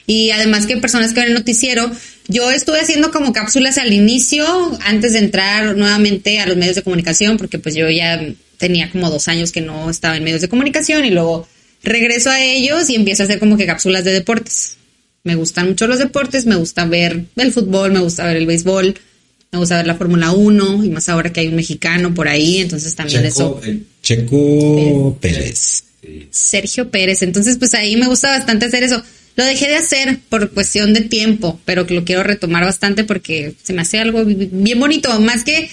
Y 0.06 0.30
además 0.30 0.66
que 0.66 0.76
personas 0.78 1.12
que 1.12 1.20
ven 1.20 1.28
el 1.28 1.34
noticiero, 1.34 1.90
yo 2.28 2.50
estuve 2.50 2.80
haciendo 2.80 3.12
como 3.12 3.32
cápsulas 3.32 3.78
al 3.78 3.92
inicio, 3.92 4.44
antes 4.84 5.12
de 5.12 5.20
entrar 5.20 5.76
nuevamente 5.76 6.40
a 6.40 6.46
los 6.46 6.56
medios 6.56 6.76
de 6.76 6.82
comunicación, 6.82 7.36
porque 7.36 7.58
pues 7.58 7.74
yo 7.74 7.88
ya 7.88 8.20
tenía 8.62 8.88
como 8.92 9.10
dos 9.10 9.26
años 9.26 9.50
que 9.50 9.60
no 9.60 9.90
estaba 9.90 10.16
en 10.16 10.22
medios 10.22 10.40
de 10.40 10.48
comunicación 10.48 11.04
y 11.04 11.10
luego 11.10 11.48
regreso 11.82 12.30
a 12.30 12.40
ellos 12.40 12.88
y 12.90 12.94
empiezo 12.94 13.24
a 13.24 13.26
hacer 13.26 13.40
como 13.40 13.56
que 13.56 13.66
cápsulas 13.66 14.04
de 14.04 14.12
deportes. 14.12 14.76
Me 15.24 15.34
gustan 15.34 15.70
mucho 15.70 15.88
los 15.88 15.98
deportes, 15.98 16.46
me 16.46 16.54
gusta 16.54 16.84
ver 16.84 17.24
el 17.34 17.52
fútbol, 17.52 17.90
me 17.90 17.98
gusta 17.98 18.24
ver 18.24 18.36
el 18.36 18.46
béisbol, 18.46 18.94
me 19.50 19.58
gusta 19.58 19.78
ver 19.78 19.88
la 19.88 19.96
Fórmula 19.96 20.30
1 20.30 20.84
y 20.84 20.90
más 20.90 21.08
ahora 21.08 21.32
que 21.32 21.40
hay 21.40 21.48
un 21.48 21.56
mexicano 21.56 22.14
por 22.14 22.28
ahí, 22.28 22.58
entonces 22.58 22.94
también 22.94 23.24
eso. 23.24 23.60
Checo 24.00 25.18
Pérez. 25.20 25.82
Sergio 26.30 26.88
Pérez, 26.88 27.24
entonces 27.24 27.56
pues 27.58 27.74
ahí 27.74 27.96
me 27.96 28.06
gusta 28.06 28.30
bastante 28.30 28.66
hacer 28.66 28.84
eso. 28.84 29.02
Lo 29.34 29.44
dejé 29.44 29.66
de 29.66 29.76
hacer 29.76 30.20
por 30.28 30.52
cuestión 30.52 30.94
de 30.94 31.00
tiempo, 31.00 31.58
pero 31.64 31.84
que 31.84 31.94
lo 31.94 32.04
quiero 32.04 32.22
retomar 32.22 32.64
bastante 32.64 33.02
porque 33.02 33.54
se 33.60 33.72
me 33.72 33.82
hace 33.82 33.98
algo 33.98 34.24
bien 34.24 34.78
bonito, 34.78 35.18
más 35.18 35.42
que 35.42 35.68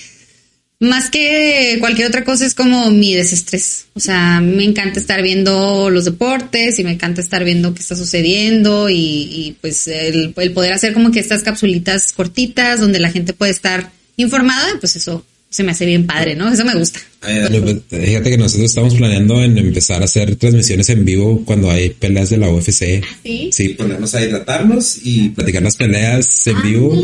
más 0.80 1.10
que 1.10 1.76
cualquier 1.80 2.08
otra 2.08 2.24
cosa 2.24 2.46
es 2.46 2.54
como 2.54 2.90
mi 2.90 3.14
desestrés. 3.14 3.86
O 3.96 4.00
sea, 4.00 4.40
me 4.40 4.64
encanta 4.64 5.00
estar 5.00 5.22
viendo 5.22 5.90
los 5.90 6.06
deportes 6.06 6.80
y 6.80 6.84
me 6.86 6.94
encanta 6.94 7.20
estar 7.20 7.44
viendo 7.44 7.74
qué 7.74 7.82
está 7.82 7.96
sucediendo 7.96 8.90
y, 8.90 9.58
pues 9.60 9.88
el, 9.88 10.34
poder 10.34 10.74
hacer 10.74 10.94
como 10.94 11.12
que 11.12 11.20
estas 11.20 11.44
capsulitas 11.44 12.14
cortitas 12.14 12.80
donde 12.80 13.00
la 13.00 13.12
gente 13.12 13.34
puede 13.34 13.52
estar 13.52 13.92
informada, 14.16 14.78
pues 14.80 14.96
eso 14.96 15.26
se 15.50 15.64
me 15.64 15.72
hace 15.72 15.86
bien 15.86 16.06
padre, 16.06 16.36
¿no? 16.36 16.52
Eso 16.52 16.64
me 16.64 16.76
gusta. 16.76 17.00
Pues, 17.20 17.78
fíjate 17.90 18.30
que 18.30 18.38
nosotros 18.38 18.70
estamos 18.70 18.94
planeando 18.96 19.44
en 19.44 19.58
empezar 19.58 20.02
a 20.02 20.06
hacer 20.06 20.36
transmisiones 20.36 20.90
en 20.90 21.04
vivo 21.04 21.44
cuando 21.44 21.72
hay 21.72 21.90
peleas 21.90 22.30
de 22.30 22.38
la 22.38 22.50
UFC. 22.50 23.02
¿Ah, 23.04 23.18
sí? 23.24 23.50
Sí, 23.52 23.70
ponernos 23.70 24.14
a 24.16 24.24
hidratarnos 24.24 25.00
y 25.04 25.30
platicar 25.30 25.64
las 25.64 25.76
peleas 25.76 26.48
en 26.48 26.62
vivo. 26.62 27.04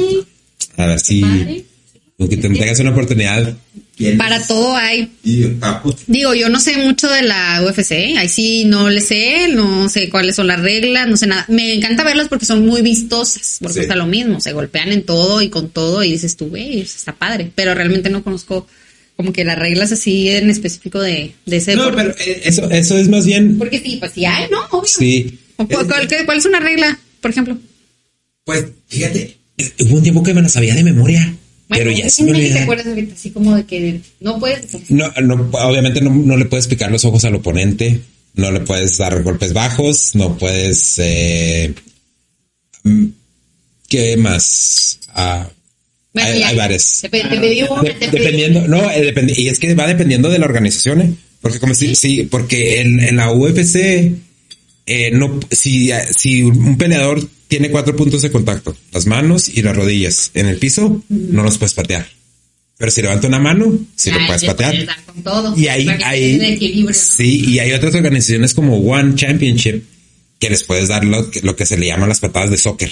A 0.78 0.86
ver 0.86 1.00
si 1.00 1.66
aunque 2.18 2.38
te 2.38 2.50
tengas 2.50 2.80
una 2.80 2.92
oportunidad. 2.92 3.56
Para 4.18 4.46
todo 4.46 4.76
hay. 4.76 5.12
Digo, 6.08 6.34
yo 6.34 6.50
no 6.50 6.60
sé 6.60 6.78
mucho 6.78 7.10
de 7.10 7.22
la 7.22 7.62
UFC, 7.66 8.18
ahí 8.18 8.30
sí 8.30 8.66
no 8.66 8.90
le 8.90 9.02
sé, 9.02 9.50
no 9.50 9.90
sé 9.90 10.10
cuáles 10.10 10.36
son 10.36 10.48
las 10.48 10.62
reglas, 10.62 11.08
no 11.08 11.18
sé 11.18 11.28
nada. 11.28 11.46
Me 11.50 11.74
encanta 11.74 12.04
verlas 12.04 12.28
porque 12.28 12.46
son 12.46 12.66
muy 12.66 12.82
vistosas, 12.82 13.58
porque 13.62 13.82
está 13.82 13.96
lo 13.96 14.06
mismo, 14.06 14.40
se 14.40 14.54
golpean 14.54 14.92
en 14.92 15.04
todo 15.04 15.42
y 15.42 15.50
con 15.50 15.70
todo 15.70 16.04
y 16.04 16.12
dices 16.12 16.36
tú, 16.36 16.48
güey, 16.48 16.82
está 16.82 17.14
padre, 17.14 17.52
pero 17.54 17.74
realmente 17.74 18.10
no 18.10 18.24
conozco 18.24 18.68
como 19.16 19.32
que 19.32 19.46
las 19.46 19.58
reglas 19.58 19.94
así 19.94 20.30
en 20.30 20.50
específico 20.50 21.00
de, 21.00 21.34
de 21.46 21.58
ese 21.58 21.76
No, 21.76 21.94
pero 21.96 22.12
eh, 22.12 22.42
eso, 22.44 22.70
eso 22.70 22.98
es 22.98 23.08
más 23.08 23.26
bien. 23.26 23.58
Porque 23.58 23.80
sí, 23.80 23.96
pues 23.98 24.12
sí 24.14 24.26
hay, 24.26 24.50
¿no? 24.50 24.60
Obvio. 24.72 24.90
Sí. 24.90 25.40
¿Cuál, 25.56 25.88
cuál, 26.26 26.38
es 26.38 26.46
una 26.46 26.60
regla, 26.60 27.00
por 27.22 27.32
ejemplo? 27.32 27.58
Pues 28.44 28.66
fíjate, 28.88 29.38
hubo 29.80 29.96
un 29.96 30.04
tiempo 30.04 30.22
que 30.22 30.34
me 30.34 30.42
la 30.42 30.50
sabía 30.50 30.76
de 30.76 30.84
memoria 30.84 31.34
pero 31.68 31.92
ya 31.92 32.10
se 32.10 32.24
me 32.24 32.32
olvidó. 32.32 32.54
¿Te 32.54 32.60
acuerdas 32.60 32.88
ahorita? 32.88 33.14
Así 33.14 33.32
como 33.32 33.56
de 33.56 33.66
que 33.66 34.02
no 34.20 34.40
puedes. 34.40 34.90
No, 34.90 35.12
no 35.22 35.50
obviamente 35.52 36.02
no, 36.02 36.12
no, 36.12 36.38
le 36.38 36.46
puedes 36.46 36.68
picar 36.68 36.92
los 36.92 37.06
ojos 37.06 37.26
al 37.26 37.36
oponente, 37.36 38.02
no 38.36 38.52
le 38.52 38.60
puedes 38.62 38.98
dar 38.98 39.22
golpes 39.24 39.54
bajos, 39.54 40.16
no 40.16 40.38
puedes. 40.38 41.00
Eh, 41.00 41.74
mm, 42.84 43.06
¿Qué 43.88 44.18
más? 44.18 45.00
Ah, 45.10 45.50
hay, 46.16 46.44
hay, 46.44 46.56
varios. 46.56 47.02
dependiendo, 47.02 48.68
no, 48.68 48.90
eh, 48.92 49.14
y 49.36 49.48
es 49.48 49.60
que 49.60 49.74
va 49.76 49.88
dependiendo 49.88 50.30
de 50.30 50.40
la 50.40 50.46
organización, 50.46 51.02
¿eh? 51.02 51.14
Porque 51.42 51.60
como 51.60 51.74
si, 51.74 51.96
sí, 51.96 52.24
porque 52.24 52.82
en, 52.82 53.00
en 53.00 53.18
la 53.18 53.32
UFC, 53.32 54.12
eh, 54.86 55.12
no, 55.12 55.40
si, 55.52 55.92
si 56.12 56.42
un 56.42 56.78
peleador 56.78 57.22
tiene 57.48 57.70
cuatro 57.70 57.96
puntos 57.96 58.22
de 58.22 58.32
contacto, 58.32 58.76
las 58.92 59.06
manos 59.06 59.50
y 59.50 59.62
las 59.62 59.76
rodillas. 59.76 60.32
En 60.34 60.48
el 60.48 60.58
piso 60.58 61.04
no 61.10 61.44
los 61.44 61.58
puedes 61.58 61.74
patear. 61.74 62.08
Pero 62.78 62.92
si 62.92 63.02
levanta 63.02 63.28
una 63.28 63.40
mano, 63.40 63.80
sí 63.96 64.12
lo 64.12 64.18
puedes 64.26 64.44
patear. 64.44 64.76
y 65.56 65.68
ahí, 65.68 65.88
hay, 65.88 66.94
sí, 66.94 67.46
y 67.52 67.60
hay 67.60 67.72
otras 67.72 67.96
organizaciones 67.96 68.54
como 68.54 68.78
One 68.78 69.16
Championship 69.16 69.84
que 70.40 70.50
les 70.50 70.64
puedes 70.64 70.90
dar 70.90 71.06
lo, 71.06 71.30
lo 71.44 71.56
que 71.56 71.66
se 71.66 71.78
le 71.78 71.88
llama 71.88 72.08
las 72.08 72.20
patadas 72.20 72.50
de 72.50 72.58
soccer. 72.58 72.92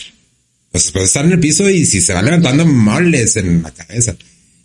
Pues 0.72 0.90
puedes 0.92 1.10
estar 1.10 1.26
en 1.26 1.34
el 1.34 1.40
piso 1.40 1.70
y 1.70 1.86
si 1.86 2.02
se 2.02 2.14
va 2.14 2.22
levantando 2.22 2.66
moles 2.66 3.36
en 3.36 3.62
la 3.62 3.72
cabeza. 3.72 4.16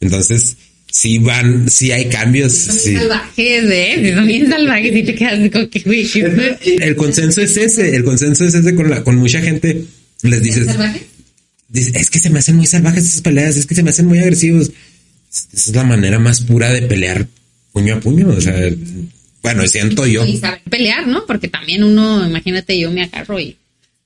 Entonces, 0.01 0.57
sí 0.91 1.19
van, 1.19 1.71
sí 1.71 1.93
hay 1.93 2.09
cambios. 2.09 2.53
sí. 2.53 2.97
salvajes, 2.97 3.65
¿eh? 3.71 4.13
Son 4.15 4.27
bien 4.27 4.49
salvajes 4.49 4.97
y 4.97 5.03
te 5.03 5.15
quedas 5.15 5.51
con 5.51 5.69
que, 5.69 5.81
güey. 5.81 6.11
El 6.81 6.97
consenso 6.97 7.41
es 7.41 7.57
ese, 7.57 7.95
el 7.95 8.05
consenso 8.05 8.45
es 8.45 8.55
ese 8.55 8.75
con 8.75 8.91
la, 8.91 9.05
con 9.05 9.17
mucha 9.17 9.41
gente. 9.41 9.85
Les 10.23 10.43
dices, 10.43 10.67
es 11.73 12.11
que 12.11 12.19
se 12.19 12.31
me 12.31 12.39
hacen 12.41 12.57
muy 12.57 12.67
salvajes 12.67 13.05
esas 13.05 13.21
peleas, 13.21 13.57
es 13.57 13.67
que 13.67 13.75
se 13.75 13.83
me 13.83 13.91
hacen 13.91 14.07
muy 14.07 14.19
agresivos. 14.19 14.71
Esa 15.31 15.71
es 15.71 15.77
la 15.77 15.85
manera 15.85 16.19
más 16.19 16.41
pura 16.41 16.73
de 16.73 16.83
pelear 16.83 17.27
puño 17.73 17.95
a 17.95 18.01
puño. 18.01 18.29
O 18.31 18.41
sea, 18.41 18.55
bueno, 19.43 19.67
siento 19.67 20.07
yo. 20.07 20.25
Y 20.25 20.39
saber 20.39 20.63
pelear, 20.69 21.07
¿no? 21.07 21.27
Porque 21.27 21.49
también 21.49 21.85
uno, 21.85 22.27
imagínate, 22.27 22.79
yo 22.79 22.91
me 22.91 23.05
agarro 23.05 23.39
y. 23.39 23.57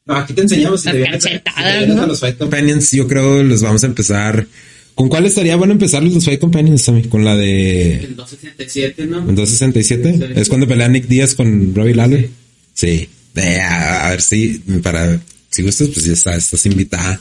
No, 0.05 0.17
aquí 0.17 0.35
te 0.35 0.43
enseñamos. 0.43 0.83
Si 0.83 0.91
te 0.91 0.97
vienes, 0.97 1.25
a 1.25 2.07
los 2.07 2.21
Fight 2.21 2.37
Companions, 2.37 2.91
yo 2.91 3.07
creo 3.07 3.43
los 3.43 3.63
vamos 3.63 3.85
a 3.85 3.87
empezar 3.87 4.47
¿Con 4.95 5.09
cuál 5.09 5.27
estaría 5.27 5.57
bueno 5.57 5.73
empezar 5.73 6.03
los 6.03 6.25
Fight 6.25 6.41
Companions, 6.41 6.83
Sammy? 6.83 7.05
Con 7.05 7.25
la 7.25 7.37
de... 7.37 7.97
El 7.97 8.17
267, 8.17 9.07
¿no? 9.07 9.29
¿El 9.29 9.35
267? 9.35 10.41
¿Es 10.41 10.49
cuando 10.49 10.69
pelea 10.69 10.89
Nick 10.89 11.07
Díaz 11.07 11.35
con 11.35 11.75
Robbie 11.75 11.95
Lawler? 11.95 12.29
Sí. 12.75 13.09
a, 13.37 14.11
ver 14.11 14.21
si, 14.21 14.61
para, 14.83 15.21
si 15.51 15.63
gustas, 15.63 15.89
pues 15.89 16.05
ya 16.07 16.13
está, 16.13 16.37
estás 16.37 16.67
invitada. 16.67 17.19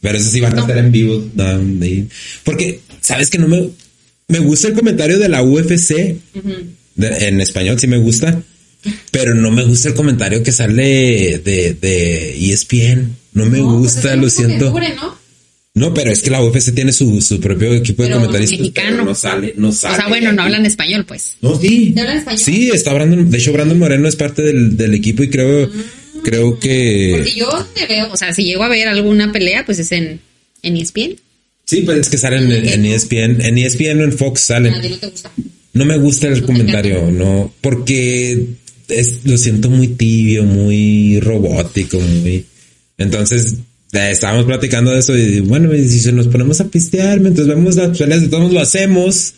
Pero 0.00 0.18
eso 0.18 0.30
sí 0.30 0.40
van 0.40 0.58
a 0.58 0.62
estar 0.62 0.78
en 0.78 0.90
vivo. 0.90 1.24
porque, 2.44 2.80
¿sabes 3.00 3.30
que 3.30 3.38
no 3.38 3.48
me, 3.48 3.70
me 4.28 4.38
gusta 4.40 4.68
el 4.68 4.74
comentario 4.74 5.18
de 5.18 5.28
la 5.28 5.42
UFC? 5.42 6.16
en 6.96 7.40
español 7.40 7.78
sí 7.78 7.86
me 7.86 7.98
gusta. 7.98 8.42
Pero 9.12 9.34
no 9.34 9.52
me 9.52 9.64
gusta 9.64 9.90
el 9.90 9.94
comentario 9.94 10.42
que 10.42 10.50
sale 10.50 11.38
de, 11.38 11.76
de 11.80 12.52
ESPN. 12.52 13.16
No 13.32 13.46
me 13.46 13.58
pues 13.58 13.72
gusta, 13.72 14.16
lo 14.16 14.28
siento. 14.28 14.72
No, 14.72 15.21
pero 15.74 16.10
es 16.10 16.22
que 16.22 16.30
la 16.30 16.42
UFC 16.42 16.74
tiene 16.74 16.92
su, 16.92 17.20
su 17.20 17.40
propio 17.40 17.72
equipo 17.72 18.02
de 18.02 18.10
comentaristas. 18.10 18.58
Mexicano. 18.58 19.04
No 19.04 19.14
sale, 19.14 19.54
no 19.56 19.72
sale. 19.72 19.94
O 19.94 19.96
sea, 19.96 20.08
bueno, 20.08 20.32
no 20.32 20.42
hablan 20.42 20.66
español, 20.66 21.04
pues. 21.06 21.36
No, 21.40 21.58
sí. 21.58 21.94
hablan 21.98 22.18
español? 22.18 22.40
Sí, 22.40 22.70
está 22.72 22.92
Brandon. 22.92 23.30
De 23.30 23.38
hecho, 23.38 23.52
Brandon 23.52 23.78
Moreno 23.78 24.06
es 24.06 24.16
parte 24.16 24.42
del, 24.42 24.76
del 24.76 24.94
equipo 24.94 25.22
y 25.22 25.30
creo, 25.30 25.64
ah. 25.64 26.20
creo 26.22 26.58
que. 26.58 27.14
Porque 27.16 27.34
yo 27.34 27.66
te 27.74 27.86
veo, 27.86 28.12
o 28.12 28.16
sea, 28.16 28.34
si 28.34 28.44
llego 28.44 28.64
a 28.64 28.68
ver 28.68 28.88
alguna 28.88 29.32
pelea, 29.32 29.64
pues 29.64 29.78
es 29.78 29.92
en, 29.92 30.20
en 30.62 30.76
ESPN. 30.76 31.16
Sí, 31.64 31.82
pues 31.82 31.98
es 31.98 32.08
que 32.10 32.18
salen 32.18 32.50
en, 32.50 32.68
en, 32.68 32.84
ESPN. 32.84 33.40
En 33.40 33.56
ESPN 33.56 34.00
o 34.00 34.04
en 34.04 34.12
Fox 34.12 34.40
salen. 34.42 34.74
no 34.74 34.80
te 34.98 35.06
gusta? 35.06 35.32
No 35.74 35.86
me 35.86 35.96
gusta 35.96 36.28
el 36.28 36.42
comentario, 36.42 37.10
no, 37.10 37.50
porque 37.62 38.46
es, 38.88 39.24
lo 39.24 39.38
siento 39.38 39.70
muy 39.70 39.88
tibio, 39.88 40.44
muy 40.44 41.18
robótico, 41.20 41.98
muy. 41.98 42.44
Entonces, 42.98 43.54
estábamos 43.92 44.46
platicando 44.46 44.90
de 44.90 44.98
eso 44.98 45.16
y 45.16 45.40
bueno, 45.40 45.70
si 45.72 46.00
se 46.00 46.12
nos 46.12 46.28
ponemos 46.28 46.60
a 46.60 46.68
pistear 46.68 47.20
mientras 47.20 47.46
vemos 47.46 47.76
las 47.76 47.96
peleas, 47.96 48.22
de 48.22 48.28
todos 48.28 48.52
lo 48.52 48.60
hacemos 48.60 49.34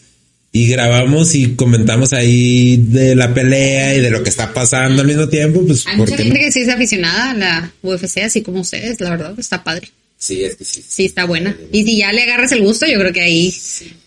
y 0.52 0.68
grabamos 0.68 1.34
y 1.34 1.56
comentamos 1.56 2.12
ahí 2.12 2.76
de 2.76 3.16
la 3.16 3.34
pelea 3.34 3.96
y 3.96 4.00
de 4.00 4.10
lo 4.10 4.22
que 4.22 4.30
está 4.30 4.54
pasando 4.54 5.02
al 5.02 5.08
mismo 5.08 5.28
tiempo, 5.28 5.66
pues 5.66 5.84
hay 5.86 5.96
mucha 5.96 6.16
gente 6.16 6.38
que 6.38 6.52
sí 6.52 6.60
es 6.60 6.68
aficionada 6.68 7.30
a 7.30 7.34
la 7.34 7.72
UFC, 7.82 8.18
así 8.18 8.42
como 8.42 8.60
ustedes, 8.60 9.00
la 9.00 9.10
verdad, 9.10 9.34
está 9.36 9.64
padre. 9.64 9.90
Sí, 10.16 10.44
es 10.44 10.54
que 10.54 10.64
sí. 10.64 10.82
Sí, 10.86 11.04
está 11.06 11.24
buena. 11.24 11.56
Y 11.72 11.84
si 11.84 11.98
ya 11.98 12.12
le 12.12 12.22
agarras 12.22 12.52
el 12.52 12.62
gusto, 12.62 12.86
yo 12.86 12.98
creo 13.00 13.12
que 13.12 13.20
ahí, 13.20 13.52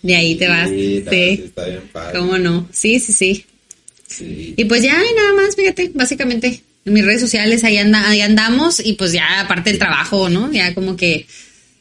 de 0.02 0.16
ahí 0.16 0.36
te 0.36 0.48
vas. 0.48 0.70
Sí, 0.70 1.04
está 1.06 1.66
bien 1.66 1.84
padre. 1.92 2.18
¿Cómo 2.18 2.38
no? 2.38 2.68
Sí, 2.72 3.00
sí, 3.00 3.12
sí. 3.12 3.46
Sí. 4.08 4.54
Y 4.56 4.66
pues 4.66 4.82
ya, 4.82 4.94
nada 4.94 5.34
más, 5.36 5.56
fíjate, 5.56 5.92
básicamente 5.94 6.64
en 6.88 6.94
mis 6.94 7.06
redes 7.06 7.22
sociales, 7.22 7.64
ahí, 7.64 7.78
anda, 7.78 8.10
ahí 8.10 8.22
andamos 8.22 8.80
y 8.84 8.94
pues 8.94 9.12
ya 9.12 9.42
aparte 9.42 9.70
del 9.70 9.80
trabajo, 9.80 10.30
¿no? 10.30 10.52
Ya 10.52 10.74
como 10.74 10.96
que, 10.96 11.28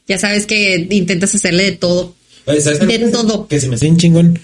ya 0.08 0.18
sabes 0.18 0.46
que 0.46 0.86
intentas 0.90 1.34
hacerle 1.34 1.62
de 1.64 1.72
todo. 1.72 2.16
de 2.44 3.10
todo. 3.10 3.46
Que 3.46 3.60
se 3.60 3.68
me 3.68 3.76
hace 3.76 3.88
un 3.88 3.96
chingón 3.96 4.38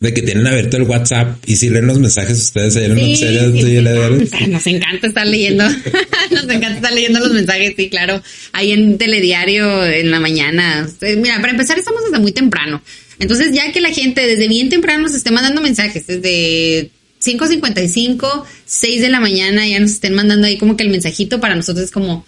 de 0.00 0.14
que 0.14 0.22
tienen 0.22 0.46
abierto 0.46 0.76
el 0.76 0.84
WhatsApp 0.84 1.36
y 1.44 1.56
si 1.56 1.68
leen 1.68 1.86
los 1.86 1.98
mensajes 1.98 2.38
ustedes 2.38 2.76
ahí 2.76 2.84
en 2.84 2.96
sí, 2.96 3.16
sí, 3.16 4.46
Nos 4.48 4.66
encanta 4.66 5.08
estar 5.08 5.26
leyendo, 5.26 5.64
nos 6.30 6.44
encanta 6.44 6.76
estar 6.76 6.92
leyendo 6.92 7.20
los 7.20 7.32
mensajes, 7.32 7.74
sí, 7.76 7.90
claro. 7.90 8.22
Ahí 8.52 8.72
en 8.72 8.96
Telediario 8.96 9.84
en 9.84 10.10
la 10.10 10.20
mañana. 10.20 10.88
Mira, 11.18 11.38
para 11.40 11.52
empezar 11.52 11.78
estamos 11.78 12.02
desde 12.04 12.18
muy 12.18 12.32
temprano. 12.32 12.82
Entonces 13.18 13.52
ya 13.52 13.72
que 13.72 13.80
la 13.80 13.90
gente 13.90 14.26
desde 14.26 14.48
bien 14.48 14.70
temprano 14.70 15.02
nos 15.02 15.14
esté 15.14 15.30
mandando 15.32 15.60
mensajes, 15.60 16.06
desde 16.06 16.90
5.55, 17.20 18.44
6 18.64 19.00
de 19.00 19.08
la 19.08 19.20
mañana 19.20 19.66
ya 19.66 19.80
nos 19.80 19.92
estén 19.92 20.14
mandando 20.14 20.46
ahí 20.46 20.58
como 20.58 20.76
que 20.76 20.84
el 20.84 20.90
mensajito 20.90 21.40
para 21.40 21.56
nosotros 21.56 21.86
es 21.86 21.90
como, 21.90 22.24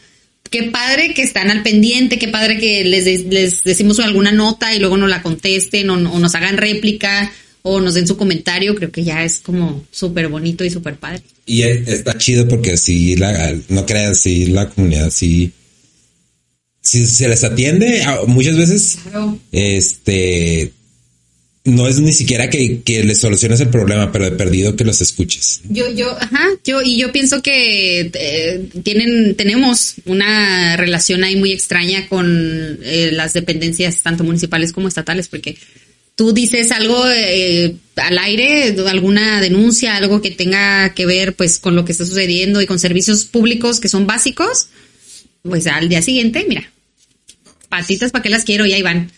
qué 0.51 0.65
padre 0.65 1.15
que 1.15 1.23
están 1.23 1.51
al 1.51 1.63
pendiente, 1.63 2.19
qué 2.19 2.29
padre 2.29 2.59
que 2.59 2.85
les, 2.85 3.25
les 3.25 3.63
decimos 3.63 4.01
alguna 4.01 4.33
nota 4.33 4.75
y 4.75 4.81
luego 4.81 4.97
nos 4.97 5.09
la 5.09 5.23
contesten 5.23 5.89
o, 5.91 5.97
nos 5.97 6.35
hagan 6.35 6.57
réplica 6.57 7.33
o 7.63 7.81
nos 7.81 7.95
den 7.95 8.07
su 8.07 8.17
comentario, 8.17 8.75
creo 8.75 8.91
que 8.91 9.05
ya 9.05 9.23
es 9.23 9.39
como 9.39 9.85
súper 9.91 10.29
bonito 10.29 10.65
y 10.65 10.71
súper 10.71 10.97
padre. 10.97 11.23
Y 11.47 11.63
está 11.63 12.17
chido 12.17 12.49
porque 12.49 12.77
si 12.77 13.17
la, 13.17 13.57
no 13.69 13.87
creas, 13.87 14.21
si 14.21 14.47
la 14.47 14.69
comunidad, 14.69 15.11
si, 15.11 15.53
si 16.81 17.07
se 17.07 17.29
les 17.29 17.45
atiende, 17.45 18.03
muchas 18.27 18.57
veces, 18.57 18.99
este, 19.53 20.73
no 21.71 21.87
es 21.87 21.99
ni 21.99 22.13
siquiera 22.13 22.51
que, 22.51 22.83
que 22.83 23.03
les 23.05 23.21
soluciones 23.21 23.61
el 23.61 23.71
problema, 23.71 24.13
pero 24.13 24.25
de 24.25 24.33
perdido 24.33 24.77
que 24.77 24.85
los 24.85 25.01
escuches. 25.01 25.61
Yo, 25.69 25.91
yo, 25.91 26.11
ajá, 26.11 26.49
yo, 26.65 26.83
y 26.83 26.99
yo 26.99 27.13
pienso 27.13 27.43
que 27.43 28.11
eh, 28.13 28.69
tienen, 28.83 29.35
tenemos 29.37 29.95
una 30.05 30.77
relación 30.77 31.25
ahí 31.25 31.37
muy 31.37 31.53
extraña 31.53 32.09
con 32.09 32.79
eh, 32.83 33.11
las 33.13 33.33
dependencias, 33.33 34.03
tanto 34.03 34.25
municipales 34.25 34.73
como 34.73 34.89
estatales, 34.89 35.29
porque 35.29 35.57
tú 36.15 36.33
dices 36.33 36.71
algo 36.73 37.09
eh, 37.09 37.77
al 37.97 38.19
aire, 38.19 38.77
alguna 38.89 39.41
denuncia, 39.41 39.97
algo 39.97 40.21
que 40.21 40.31
tenga 40.31 40.93
que 40.95 41.07
ver 41.07 41.35
pues 41.35 41.59
con 41.59 41.77
lo 41.77 41.85
que 41.85 41.93
está 41.93 42.05
sucediendo 42.05 42.61
y 42.61 42.67
con 42.67 42.79
servicios 42.79 43.25
públicos 43.25 43.81
que 43.81 43.89
son 43.89 44.07
básicos, 44.07 44.69
pues 45.43 45.67
al 45.67 45.89
día 45.89 46.03
siguiente, 46.03 46.45
mira, 46.49 46.71
patitas 47.69 48.11
para 48.11 48.23
qué 48.23 48.29
las 48.29 48.45
quiero 48.45 48.67
y 48.67 48.73
ahí 48.73 48.83
van 48.83 49.11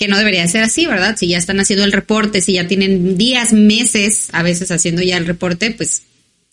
que 0.00 0.08
no 0.08 0.16
debería 0.16 0.48
ser 0.48 0.62
así, 0.62 0.86
¿verdad? 0.86 1.14
Si 1.18 1.28
ya 1.28 1.36
están 1.36 1.60
haciendo 1.60 1.84
el 1.84 1.92
reporte, 1.92 2.40
si 2.40 2.54
ya 2.54 2.66
tienen 2.66 3.18
días, 3.18 3.52
meses, 3.52 4.28
a 4.32 4.42
veces 4.42 4.70
haciendo 4.70 5.02
ya 5.02 5.18
el 5.18 5.26
reporte, 5.26 5.72
pues 5.72 6.00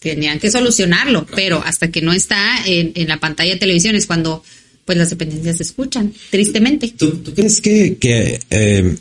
tendrían 0.02 0.38
que 0.38 0.52
solucionarlo, 0.52 1.26
pero 1.34 1.64
hasta 1.64 1.90
que 1.90 2.02
no 2.02 2.12
está 2.12 2.38
en, 2.66 3.08
la 3.08 3.22
pantalla 3.22 3.54
de 3.54 3.60
televisión 3.60 3.96
es 3.96 4.06
cuando 4.06 4.44
pues 4.84 4.98
las 4.98 5.10
dependencias 5.10 5.56
se 5.58 5.64
escuchan, 5.64 6.14
tristemente. 6.30 6.90
¿Tú, 6.90 7.24
crees 7.34 7.62
que, 7.62 7.96
que 7.96 8.38
eh, 8.50 8.98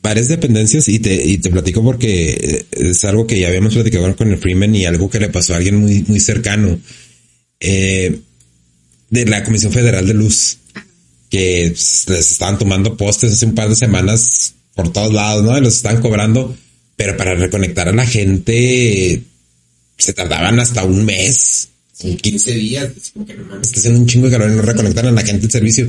varias 0.00 0.28
dependencias 0.28 0.88
y 0.88 1.00
te, 1.00 1.14
y 1.14 1.38
te 1.38 1.50
platico 1.50 1.82
porque 1.82 2.66
es 2.70 3.04
algo 3.04 3.26
que 3.26 3.40
ya 3.40 3.48
habíamos 3.48 3.74
platicado 3.74 4.14
con 4.14 4.30
el 4.30 4.38
Freeman 4.38 4.76
y 4.76 4.84
algo 4.86 5.10
que 5.10 5.18
le 5.18 5.28
pasó 5.28 5.54
a 5.54 5.56
alguien 5.56 5.74
muy, 5.74 6.04
muy 6.06 6.20
cercano. 6.20 6.78
Eh, 7.58 8.16
de 9.10 9.24
la 9.24 9.42
Comisión 9.42 9.72
Federal 9.72 10.06
de 10.06 10.14
Luz, 10.14 10.58
que 11.30 11.68
les 11.68 12.08
estaban 12.08 12.58
tomando 12.58 12.96
postes 12.96 13.32
hace 13.32 13.46
un 13.46 13.54
par 13.54 13.68
de 13.68 13.76
semanas 13.76 14.54
por 14.74 14.92
todos 14.92 15.12
lados, 15.12 15.44
¿no? 15.44 15.56
Y 15.56 15.60
los 15.60 15.76
están 15.76 16.00
cobrando, 16.00 16.56
pero 16.96 17.16
para 17.16 17.34
reconectar 17.34 17.88
a 17.88 17.92
la 17.92 18.06
gente 18.06 19.22
se 19.98 20.12
tardaban 20.12 20.60
hasta 20.60 20.84
un 20.84 21.04
mes, 21.04 21.68
15 21.98 22.52
días. 22.52 22.90
está 23.62 23.80
haciendo 23.80 24.00
un 24.00 24.06
chingo 24.06 24.26
de 24.26 24.32
calor 24.32 24.50
y 24.52 24.54
no 24.56 24.62
reconectan 24.62 25.06
a 25.06 25.10
la 25.10 25.22
gente 25.22 25.46
el 25.46 25.52
servicio. 25.52 25.88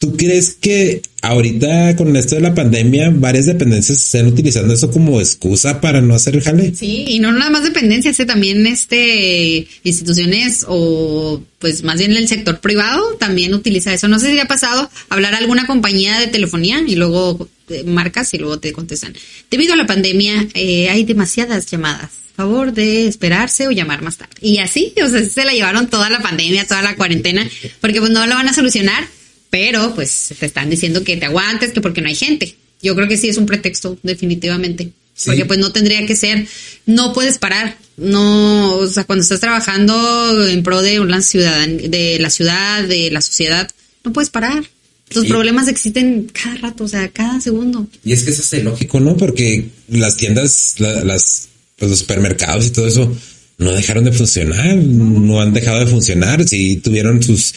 ¿Tú 0.00 0.16
crees 0.16 0.54
que 0.54 1.02
ahorita 1.22 1.96
con 1.96 2.14
esto 2.14 2.36
de 2.36 2.40
la 2.40 2.54
pandemia 2.54 3.10
varias 3.12 3.46
dependencias 3.46 3.98
están 3.98 4.28
utilizando 4.28 4.72
eso 4.72 4.92
como 4.92 5.18
excusa 5.18 5.80
para 5.80 6.00
no 6.00 6.14
hacer 6.14 6.36
el 6.36 6.42
jale? 6.42 6.72
Sí, 6.72 7.04
y 7.08 7.18
no 7.18 7.32
nada 7.32 7.50
más 7.50 7.64
dependencias, 7.64 8.20
¿eh? 8.20 8.24
también 8.24 8.64
este 8.68 9.66
instituciones 9.82 10.64
o 10.68 11.42
pues 11.58 11.82
más 11.82 11.98
bien 11.98 12.12
el 12.12 12.28
sector 12.28 12.60
privado 12.60 13.16
también 13.18 13.52
utiliza 13.54 13.92
eso. 13.92 14.06
No 14.06 14.20
sé 14.20 14.30
si 14.30 14.38
ha 14.38 14.46
pasado 14.46 14.88
hablar 15.08 15.34
a 15.34 15.38
alguna 15.38 15.66
compañía 15.66 16.20
de 16.20 16.28
telefonía 16.28 16.80
y 16.86 16.94
luego 16.94 17.48
marcas 17.84 18.32
y 18.34 18.38
luego 18.38 18.60
te 18.60 18.72
contestan. 18.72 19.14
Debido 19.50 19.72
a 19.72 19.76
la 19.76 19.86
pandemia 19.86 20.46
eh, 20.54 20.90
hay 20.90 21.02
demasiadas 21.02 21.66
llamadas 21.66 22.10
favor 22.36 22.72
de 22.72 23.08
esperarse 23.08 23.66
o 23.66 23.72
llamar 23.72 24.00
más 24.00 24.16
tarde. 24.16 24.34
Y 24.40 24.58
así, 24.58 24.94
o 25.04 25.08
sea, 25.08 25.24
se 25.24 25.44
la 25.44 25.52
llevaron 25.52 25.88
toda 25.90 26.08
la 26.08 26.20
pandemia, 26.20 26.68
toda 26.68 26.82
la 26.82 26.94
cuarentena, 26.94 27.44
porque 27.80 27.98
pues 27.98 28.12
no 28.12 28.24
lo 28.28 28.36
van 28.36 28.46
a 28.46 28.54
solucionar 28.54 29.08
pero 29.50 29.94
pues 29.94 30.32
te 30.38 30.46
están 30.46 30.70
diciendo 30.70 31.04
que 31.04 31.16
te 31.16 31.26
aguantes, 31.26 31.72
que 31.72 31.80
porque 31.80 32.00
no 32.00 32.08
hay 32.08 32.14
gente. 32.14 32.56
Yo 32.82 32.94
creo 32.94 33.08
que 33.08 33.16
sí 33.16 33.28
es 33.28 33.36
un 33.36 33.46
pretexto, 33.46 33.98
definitivamente. 34.02 34.92
Porque 35.24 35.44
pues 35.46 35.58
no 35.58 35.72
tendría 35.72 36.06
que 36.06 36.14
ser, 36.14 36.46
no 36.86 37.12
puedes 37.12 37.38
parar, 37.38 37.76
no, 37.96 38.76
o 38.76 38.86
sea, 38.86 39.02
cuando 39.02 39.24
estás 39.24 39.40
trabajando 39.40 40.46
en 40.46 40.62
pro 40.62 40.80
de 40.80 41.00
una 41.00 41.22
ciudad, 41.22 41.66
de 41.66 42.18
la 42.20 42.30
ciudad, 42.30 42.84
de 42.84 43.10
la 43.10 43.20
sociedad, 43.20 43.68
no 44.04 44.12
puedes 44.12 44.30
parar. 44.30 44.64
Los 45.10 45.26
problemas 45.26 45.68
existen 45.68 46.30
cada 46.32 46.56
rato, 46.58 46.84
o 46.84 46.88
sea, 46.88 47.08
cada 47.08 47.40
segundo. 47.40 47.88
Y 48.04 48.12
es 48.12 48.22
que 48.22 48.30
eso 48.30 48.56
es 48.56 48.62
lógico, 48.62 49.00
¿no? 49.00 49.16
Porque 49.16 49.70
las 49.88 50.16
tiendas, 50.16 50.74
las, 50.78 51.48
pues, 51.76 51.90
los 51.90 51.98
supermercados 51.98 52.66
y 52.66 52.70
todo 52.70 52.86
eso 52.86 53.16
no 53.56 53.72
dejaron 53.72 54.04
de 54.04 54.12
funcionar, 54.12 54.76
no 54.76 55.40
han 55.40 55.52
dejado 55.52 55.80
de 55.80 55.86
funcionar, 55.86 56.46
sí 56.46 56.76
tuvieron 56.76 57.22
sus 57.22 57.54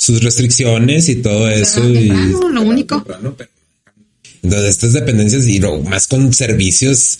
sus 0.00 0.24
restricciones 0.24 1.10
y 1.10 1.16
todo 1.16 1.46
eso. 1.50 1.86
y, 1.86 2.08
lo 2.08 2.62
único. 2.62 3.04
Entonces, 4.42 4.70
estas 4.70 4.94
dependencias 4.94 5.46
y 5.46 5.58
lo 5.58 5.82
más 5.82 6.06
con 6.06 6.32
servicios 6.32 7.18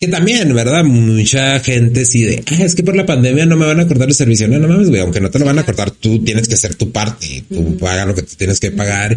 que 0.00 0.08
también, 0.08 0.54
¿verdad? 0.54 0.84
Mucha 0.84 1.60
gente 1.60 2.06
sí 2.06 2.22
de, 2.22 2.42
ah, 2.50 2.62
es 2.64 2.74
que 2.74 2.82
por 2.82 2.96
la 2.96 3.04
pandemia 3.04 3.44
no 3.44 3.56
me 3.56 3.66
van 3.66 3.78
a 3.80 3.86
cortar 3.86 4.08
el 4.08 4.14
servicio. 4.14 4.48
No, 4.48 4.58
no 4.58 4.68
mames, 4.68 4.88
güey, 4.88 5.02
aunque 5.02 5.20
no 5.20 5.30
te 5.30 5.38
lo 5.38 5.44
van 5.44 5.58
a 5.58 5.66
cortar, 5.66 5.90
tú 5.90 6.18
tienes 6.24 6.48
que 6.48 6.54
hacer 6.54 6.74
tu 6.76 6.90
parte, 6.90 7.44
tú 7.48 7.76
pagas 7.76 8.06
lo 8.06 8.14
que 8.14 8.22
tú 8.22 8.34
tienes 8.36 8.58
que 8.58 8.70
pagar 8.70 9.16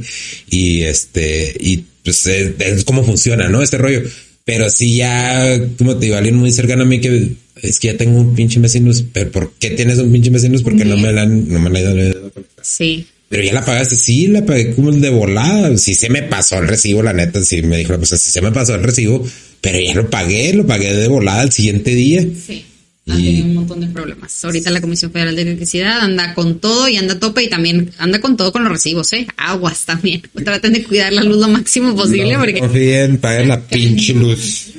y 0.50 0.82
este, 0.82 1.56
y 1.62 1.86
pues 2.04 2.28
es, 2.28 2.84
como 2.84 3.06
funciona, 3.06 3.48
¿no? 3.48 3.62
Este 3.62 3.78
rollo. 3.78 4.02
Pero 4.44 4.70
sí 4.70 4.98
ya, 4.98 5.58
como 5.78 5.96
te 5.96 6.08
digo, 6.08 6.18
alguien 6.18 6.36
muy 6.36 6.52
cercano 6.52 6.84
a 6.84 6.86
mí 6.86 7.00
que 7.00 7.36
es 7.62 7.80
que 7.80 7.88
ya 7.88 7.98
tengo 7.98 8.20
un 8.20 8.36
pinche 8.36 8.60
mesinus, 8.60 9.04
pero 9.12 9.32
¿por 9.32 9.54
qué 9.60 9.72
tienes 9.72 9.98
un 10.00 10.12
pinche 10.12 10.32
mesinus? 10.32 10.64
Porque 10.64 10.86
no 10.86 10.98
me 10.98 11.12
la 11.12 11.24
han, 11.24 11.48
no 11.48 11.60
me 11.60 11.70
la 11.70 11.90
han 11.90 12.00
ido 12.00 12.32
Sí. 12.62 13.08
Pero 13.30 13.44
ya 13.44 13.54
la 13.54 13.66
pagaste, 13.66 13.96
sí, 13.96 14.28
la 14.28 14.46
pagué 14.46 14.74
como 14.74 14.90
el 14.90 15.02
de 15.02 15.10
volada. 15.10 15.78
Si 15.78 15.96
se 15.96 16.10
me 16.10 16.24
pasó 16.24 16.60
el 16.60 16.68
recibo, 16.68 17.04
la 17.04 17.14
neta, 17.14 17.44
sí 17.44 17.62
me 17.62 17.78
dijo, 17.78 17.96
pues 17.98 18.10
si 18.10 18.32
se 18.32 18.42
me 18.42 18.52
pasó 18.52 18.76
el 18.76 18.84
recibo, 18.84 19.26
pero 19.60 19.80
ya 19.80 19.94
lo 19.96 20.10
pagué, 20.10 20.54
lo 20.54 20.66
pagué 20.66 20.94
de 20.94 21.08
volada 21.08 21.42
al 21.42 21.52
siguiente 21.52 21.94
día. 21.94 22.22
Sí. 22.22 22.64
Ha 23.10 23.16
tenido 23.16 23.46
un 23.46 23.56
montón 23.56 23.80
de 23.80 23.88
problemas. 23.88 24.44
Ahorita 24.44 24.70
la 24.70 24.82
Comisión 24.82 25.12
Federal 25.12 25.36
de 25.36 25.44
Electricidad 25.44 26.02
anda 26.02 26.34
con 26.34 26.60
todo 26.60 26.90
y 26.90 26.98
anda 26.98 27.14
a 27.14 27.20
tope 27.20 27.44
y 27.44 27.50
también 27.50 27.92
anda 27.98 28.20
con 28.20 28.36
todo 28.36 28.52
con 28.52 28.64
los 28.64 28.72
recibos, 28.72 29.14
¿eh? 29.14 29.26
Aguas 29.38 29.86
también. 29.86 30.22
Traten 30.44 30.74
de 30.74 30.84
cuidar 30.84 31.14
la 31.14 31.24
luz 31.24 31.38
lo 31.38 31.48
máximo 31.48 31.96
posible 31.96 32.34
no, 32.34 32.40
porque... 32.40 32.60
Confíen, 32.60 33.18
paguen 33.18 33.48
la 33.48 33.62
pinche 33.68 34.14
luz. 34.14 34.72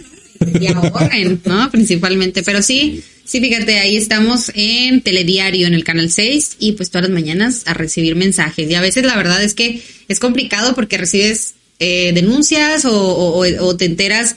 Y 0.60 0.66
ahorren, 0.68 1.40
¿no? 1.44 1.70
Principalmente. 1.70 2.42
Pero 2.42 2.62
sí, 2.62 3.02
Sí, 3.28 3.40
fíjate, 3.40 3.78
ahí 3.78 3.98
estamos 3.98 4.50
en 4.54 5.02
Telediario, 5.02 5.66
en 5.66 5.74
el 5.74 5.84
Canal 5.84 6.10
6, 6.10 6.56
y 6.60 6.72
pues 6.72 6.88
todas 6.88 7.10
las 7.10 7.14
mañanas 7.14 7.62
a 7.66 7.74
recibir 7.74 8.16
mensajes. 8.16 8.70
Y 8.70 8.74
a 8.74 8.80
veces 8.80 9.04
la 9.04 9.18
verdad 9.18 9.44
es 9.44 9.52
que 9.52 9.82
es 10.08 10.18
complicado 10.18 10.74
porque 10.74 10.96
recibes 10.96 11.52
eh, 11.78 12.12
denuncias 12.14 12.86
o, 12.86 13.76
te 13.76 13.84
enteras 13.84 14.36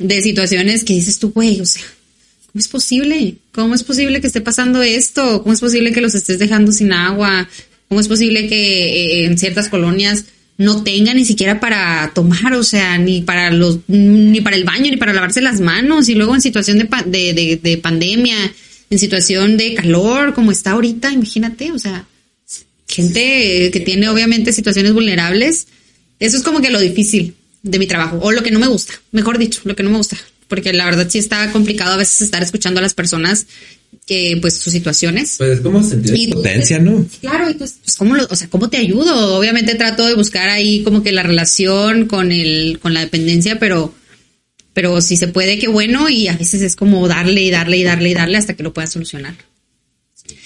de 0.00 0.20
situaciones 0.22 0.82
que 0.82 0.94
dices 0.94 1.20
tú, 1.20 1.30
güey, 1.30 1.60
o 1.60 1.64
sea, 1.64 1.84
¿cómo 2.46 2.58
es 2.58 2.66
posible? 2.66 3.36
¿Cómo 3.52 3.76
es 3.76 3.84
posible 3.84 4.20
que 4.20 4.26
esté 4.26 4.40
pasando 4.40 4.82
esto? 4.82 5.44
¿Cómo 5.44 5.52
es 5.52 5.60
posible 5.60 5.92
que 5.92 6.00
los 6.00 6.16
estés 6.16 6.40
dejando 6.40 6.72
sin 6.72 6.92
agua? 6.92 7.48
¿Cómo 7.88 8.00
es 8.00 8.08
posible 8.08 8.48
que 8.48 9.20
eh, 9.20 9.26
en 9.26 9.38
ciertas 9.38 9.68
colonias 9.68 10.24
no 10.58 10.82
tenga 10.82 11.14
ni 11.14 11.24
siquiera 11.24 11.60
para 11.60 12.12
tomar, 12.14 12.52
o 12.54 12.62
sea, 12.62 12.98
ni 12.98 13.22
para 13.22 13.50
los, 13.50 13.78
ni 13.88 14.40
para 14.40 14.56
el 14.56 14.64
baño, 14.64 14.90
ni 14.90 14.96
para 14.96 15.12
lavarse 15.12 15.40
las 15.40 15.60
manos, 15.60 16.08
y 16.08 16.14
luego 16.14 16.34
en 16.34 16.40
situación 16.40 16.78
de, 16.78 16.88
de, 17.06 17.60
de, 17.62 17.78
pandemia, 17.78 18.36
en 18.90 18.98
situación 18.98 19.56
de 19.56 19.74
calor, 19.74 20.34
como 20.34 20.52
está 20.52 20.72
ahorita, 20.72 21.10
imagínate, 21.12 21.72
o 21.72 21.78
sea, 21.78 22.06
gente 22.86 23.70
que 23.72 23.80
tiene 23.80 24.08
obviamente 24.08 24.52
situaciones 24.52 24.92
vulnerables, 24.92 25.66
eso 26.18 26.36
es 26.36 26.42
como 26.42 26.60
que 26.60 26.70
lo 26.70 26.80
difícil 26.80 27.34
de 27.62 27.78
mi 27.78 27.86
trabajo, 27.86 28.18
o 28.22 28.32
lo 28.32 28.42
que 28.42 28.50
no 28.50 28.58
me 28.58 28.68
gusta, 28.68 28.94
mejor 29.10 29.38
dicho, 29.38 29.62
lo 29.64 29.74
que 29.74 29.82
no 29.82 29.90
me 29.90 29.96
gusta, 29.96 30.18
porque 30.48 30.72
la 30.72 30.84
verdad 30.84 31.08
sí 31.08 31.18
está 31.18 31.50
complicado 31.50 31.94
a 31.94 31.96
veces 31.96 32.20
estar 32.20 32.42
escuchando 32.42 32.78
a 32.78 32.82
las 32.82 32.94
personas 32.94 33.46
que 34.06 34.38
pues 34.40 34.54
sus 34.54 34.72
situaciones. 34.72 35.36
Pues 35.38 35.50
es 35.50 35.60
como 35.60 35.82
sentir 35.82 36.30
potencia, 36.30 36.78
¿no? 36.78 37.06
Claro, 37.20 37.50
y 37.50 37.54
pues, 37.54 37.76
pues 37.84 37.96
¿cómo, 37.96 38.16
o 38.28 38.36
sea, 38.36 38.48
¿cómo 38.48 38.68
te 38.68 38.78
ayudo? 38.78 39.36
Obviamente 39.36 39.74
trato 39.74 40.06
de 40.06 40.14
buscar 40.14 40.48
ahí 40.48 40.82
como 40.82 41.02
que 41.02 41.12
la 41.12 41.22
relación 41.22 42.06
con 42.06 42.32
el, 42.32 42.78
con 42.80 42.94
la 42.94 43.00
dependencia, 43.00 43.58
pero, 43.58 43.94
pero 44.72 45.00
si 45.00 45.16
se 45.16 45.28
puede, 45.28 45.58
qué 45.58 45.68
bueno, 45.68 46.08
y 46.08 46.28
a 46.28 46.36
veces 46.36 46.62
es 46.62 46.76
como 46.76 47.06
darle 47.06 47.42
y 47.42 47.50
darle 47.50 47.76
y 47.78 47.84
darle 47.84 48.10
y 48.10 48.14
darle 48.14 48.38
hasta 48.38 48.54
que 48.54 48.62
lo 48.62 48.72
puedas 48.72 48.92
solucionar 48.92 49.34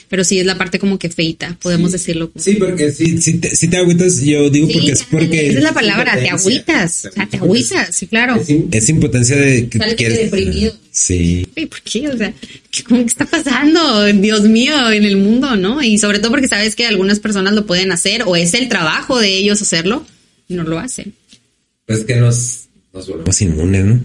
pero 0.08 0.24
sí 0.24 0.38
es 0.38 0.46
la 0.46 0.56
parte 0.56 0.78
como 0.78 0.98
que 0.98 1.10
feita, 1.10 1.56
podemos 1.60 1.92
decirlo. 1.92 2.30
Sí, 2.36 2.54
porque 2.54 2.92
sí, 2.92 3.20
sí 3.20 3.38
te, 3.38 3.48
te 3.50 3.76
agüitas, 3.76 4.20
yo 4.20 4.48
digo 4.50 4.68
porque 4.72 4.92
es 4.92 5.02
porque... 5.04 5.48
Esa 5.48 5.58
es 5.58 5.64
la 5.64 5.72
palabra, 5.72 6.18
te 6.18 6.28
agüitas, 6.28 7.06
o 7.06 7.12
sea, 7.12 7.26
te 7.26 7.36
agüitas, 7.38 7.94
sí, 7.94 8.06
claro. 8.06 8.40
Es, 8.70 8.88
impotencia 8.88 9.36
de 9.36 9.68
que 9.68 9.78
quieres... 9.96 10.30
deprimido. 10.30 10.74
Sí. 10.90 11.46
¿Por 11.54 11.82
qué? 11.82 12.08
O 12.08 12.16
sea, 12.16 12.32
¿cómo 12.88 13.00
que 13.00 13.06
está 13.06 13.26
pasando? 13.26 14.04
Dios 14.06 14.42
mío, 14.42 14.90
en 14.90 15.04
el 15.04 15.16
mundo, 15.16 15.56
¿no? 15.56 15.82
Y 15.82 15.98
sobre 15.98 16.20
todo 16.20 16.30
porque 16.30 16.48
sabes 16.48 16.74
que 16.74 16.86
algunas 16.86 17.20
personas 17.20 17.52
lo 17.52 17.66
pueden 17.66 17.92
hacer 17.92 18.22
o 18.24 18.36
es 18.36 18.54
el 18.54 18.68
trabajo 18.68 19.18
de 19.18 19.36
ellos 19.36 19.60
hacerlo 19.60 20.06
y 20.48 20.54
no 20.54 20.64
lo 20.64 20.78
hacen. 20.78 21.12
Pues 21.86 22.04
que 22.04 22.16
nos, 22.16 22.66
nos 22.92 23.08
volvemos 23.08 23.42
inmunes, 23.42 23.84
¿no? 23.84 24.00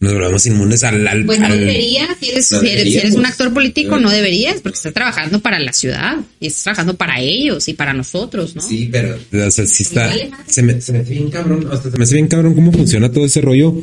Nos 0.00 0.12
volvemos 0.12 0.46
inmunes 0.46 0.84
al... 0.84 1.06
al 1.08 1.24
pues 1.24 1.40
no 1.40 1.48
deberías, 1.48 2.16
si 2.20 2.30
eres, 2.30 2.46
si 2.46 2.68
eres, 2.98 3.14
un 3.14 3.26
actor 3.26 3.52
político, 3.52 3.98
no 3.98 4.10
deberías, 4.10 4.60
porque 4.60 4.76
estás 4.76 4.94
trabajando 4.94 5.40
para 5.40 5.58
la 5.58 5.72
ciudad 5.72 6.18
y 6.38 6.46
estás 6.46 6.64
trabajando 6.64 6.94
para 6.94 7.20
ellos 7.20 7.66
y 7.68 7.74
para 7.74 7.92
nosotros, 7.92 8.54
¿no? 8.54 8.62
Sí, 8.62 8.88
pero, 8.92 9.16
o 9.16 9.50
sea, 9.50 9.66
sí 9.66 9.82
está... 9.82 10.12
Se 10.46 10.62
me, 10.62 10.80
se 10.80 10.92
me 10.92 11.00
hace 11.00 11.12
bien 11.14 11.30
cabrón, 11.30 11.68
hasta 11.72 11.90
se 11.90 11.98
me 11.98 12.04
hace 12.04 12.14
bien 12.14 12.28
cabrón 12.28 12.54
cómo 12.54 12.72
funciona 12.72 13.10
todo 13.10 13.24
ese 13.24 13.40
rollo. 13.40 13.74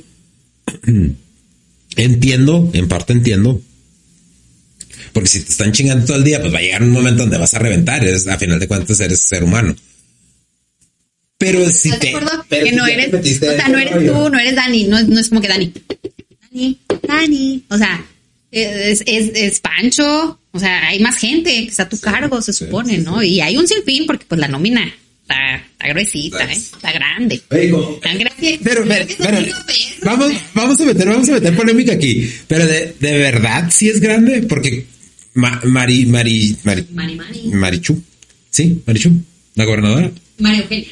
entiendo, 1.95 2.69
en 2.73 2.87
parte 2.87 3.13
entiendo. 3.13 3.61
Porque 5.11 5.29
si 5.29 5.41
te 5.41 5.51
están 5.51 5.71
chingando 5.71 6.05
todo 6.05 6.17
el 6.17 6.23
día, 6.23 6.39
pues 6.39 6.53
va 6.53 6.59
a 6.59 6.61
llegar 6.61 6.83
un 6.83 6.91
momento 6.91 7.23
donde 7.23 7.37
vas 7.37 7.53
a 7.53 7.59
reventar. 7.59 8.03
Eres, 8.03 8.27
a 8.27 8.37
final 8.37 8.59
de 8.59 8.67
cuentas, 8.67 8.99
eres 8.99 9.19
ser 9.19 9.43
humano. 9.43 9.75
Pero 11.37 11.69
si 11.69 11.91
te. 11.91 12.13
que 12.49 12.71
no 12.71 12.85
eres. 12.85 13.13
o 13.13 13.21
sea, 13.55 13.67
no 13.67 13.77
eres 13.77 14.05
tú, 14.05 14.29
no 14.29 14.39
eres 14.39 14.55
Dani. 14.55 14.85
No, 14.85 15.01
no 15.03 15.19
es 15.19 15.29
como 15.29 15.41
que 15.41 15.47
Dani. 15.47 15.73
Dani, 16.51 16.79
Dani. 17.07 17.63
O 17.69 17.77
sea, 17.77 18.05
es, 18.51 19.03
es, 19.05 19.31
es, 19.33 19.59
Pancho. 19.59 20.39
O 20.51 20.59
sea, 20.59 20.87
hay 20.87 20.99
más 20.99 21.17
gente 21.17 21.49
que 21.49 21.67
está 21.67 21.83
a 21.83 21.89
tu 21.89 21.99
cargo, 21.99 22.41
se 22.41 22.53
supone, 22.53 22.99
¿no? 22.99 23.21
Y 23.21 23.41
hay 23.41 23.57
un 23.57 23.67
sinfín 23.67 24.05
porque, 24.05 24.25
pues, 24.25 24.39
la 24.39 24.47
nómina 24.47 24.89
está, 25.21 25.55
está 25.55 25.87
gruesita, 25.89 26.43
¿eh? 26.45 26.53
Está 26.55 26.93
grande. 26.93 27.41
Pero, 27.49 27.99
pero, 28.01 28.29
pero, 28.57 28.85
vamos, 30.03 30.31
vamos 30.53 30.79
a 30.79 30.85
meter, 30.85 31.07
vamos 31.07 31.27
a 31.27 31.33
meter 31.33 31.55
polémica 31.55 31.93
aquí. 31.93 32.31
Pero 32.47 32.65
de, 32.65 32.95
de 32.97 33.17
verdad, 33.17 33.69
sí 33.69 33.89
es 33.89 33.99
grande, 33.99 34.43
porque 34.43 34.85
Mari, 35.33 36.05
Mari, 36.05 36.55
Mari, 36.63 36.87
Mari, 36.93 37.19
Marichu, 37.51 38.01
sí, 38.49 38.81
Marichu, 38.85 39.11
la 39.55 39.65
gobernadora. 39.65 40.11
María 40.37 40.61
Eugenia. 40.61 40.87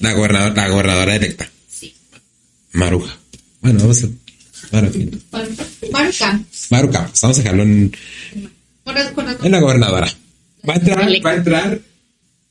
La 0.00 0.12
gobernadora, 0.14 0.54
la 0.54 0.68
gobernadora 0.68 1.16
electa. 1.16 1.50
Sí. 1.68 1.94
Maruja. 2.72 3.16
Bueno, 3.60 3.80
vamos 3.80 4.04
a. 4.04 4.08
Maru, 4.72 5.20
Maruca. 5.92 6.40
Maruca. 6.70 7.10
Vamos 7.22 7.38
a 7.38 7.42
dejarlo 7.42 7.62
en. 7.62 7.92
En 9.42 9.50
la 9.52 9.60
gobernadora. 9.60 10.12
Va 10.68 10.74
a 10.74 10.76
entrar, 10.76 10.98
va 11.24 11.30
a 11.30 11.34
entrar 11.34 11.80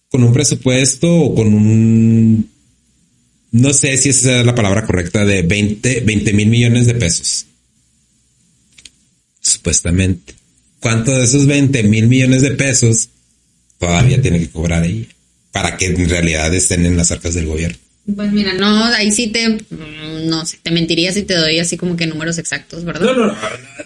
con 0.10 0.24
un 0.24 0.34
presupuesto 0.34 1.08
o 1.08 1.36
con 1.36 1.54
un 1.54 2.50
no 3.52 3.74
sé 3.74 3.98
si 3.98 4.10
esa 4.10 4.40
es 4.40 4.46
la 4.46 4.54
palabra 4.54 4.86
correcta, 4.86 5.26
de 5.26 5.42
20, 5.42 6.02
20 6.02 6.34
mil 6.34 6.50
millones 6.50 6.86
de 6.86 6.94
pesos. 6.96 7.46
Supuestamente. 9.42 10.36
¿Cuánto 10.80 11.12
de 11.12 11.24
esos 11.24 11.46
20 11.48 11.84
mil 11.84 12.08
millones 12.08 12.44
de 12.44 12.52
pesos 12.52 13.10
todavía 13.80 14.22
tiene 14.22 14.40
que 14.40 14.50
cobrar 14.50 14.86
ella? 14.86 15.08
Para 15.52 15.78
que 15.78 15.88
en 15.88 16.10
realidad 16.10 16.54
estén 16.54 16.86
en 16.86 16.96
las 16.96 17.12
arcas 17.12 17.34
del 17.34 17.48
gobierno. 17.48 17.78
Pues 18.16 18.32
mira, 18.32 18.54
no, 18.54 18.86
ahí 18.86 19.12
sí 19.12 19.28
te, 19.28 19.60
no 20.26 20.46
sé, 20.46 20.58
te 20.64 20.72
mentiría 20.72 21.12
si 21.12 21.24
te 21.24 21.36
doy 21.36 21.60
así 21.60 21.78
como 21.78 21.96
que 21.96 22.08
números 22.08 22.38
exactos, 22.38 22.84
¿verdad? 22.84 23.02
No, 23.02 23.14
no, 23.14 23.28
no, 23.28 23.38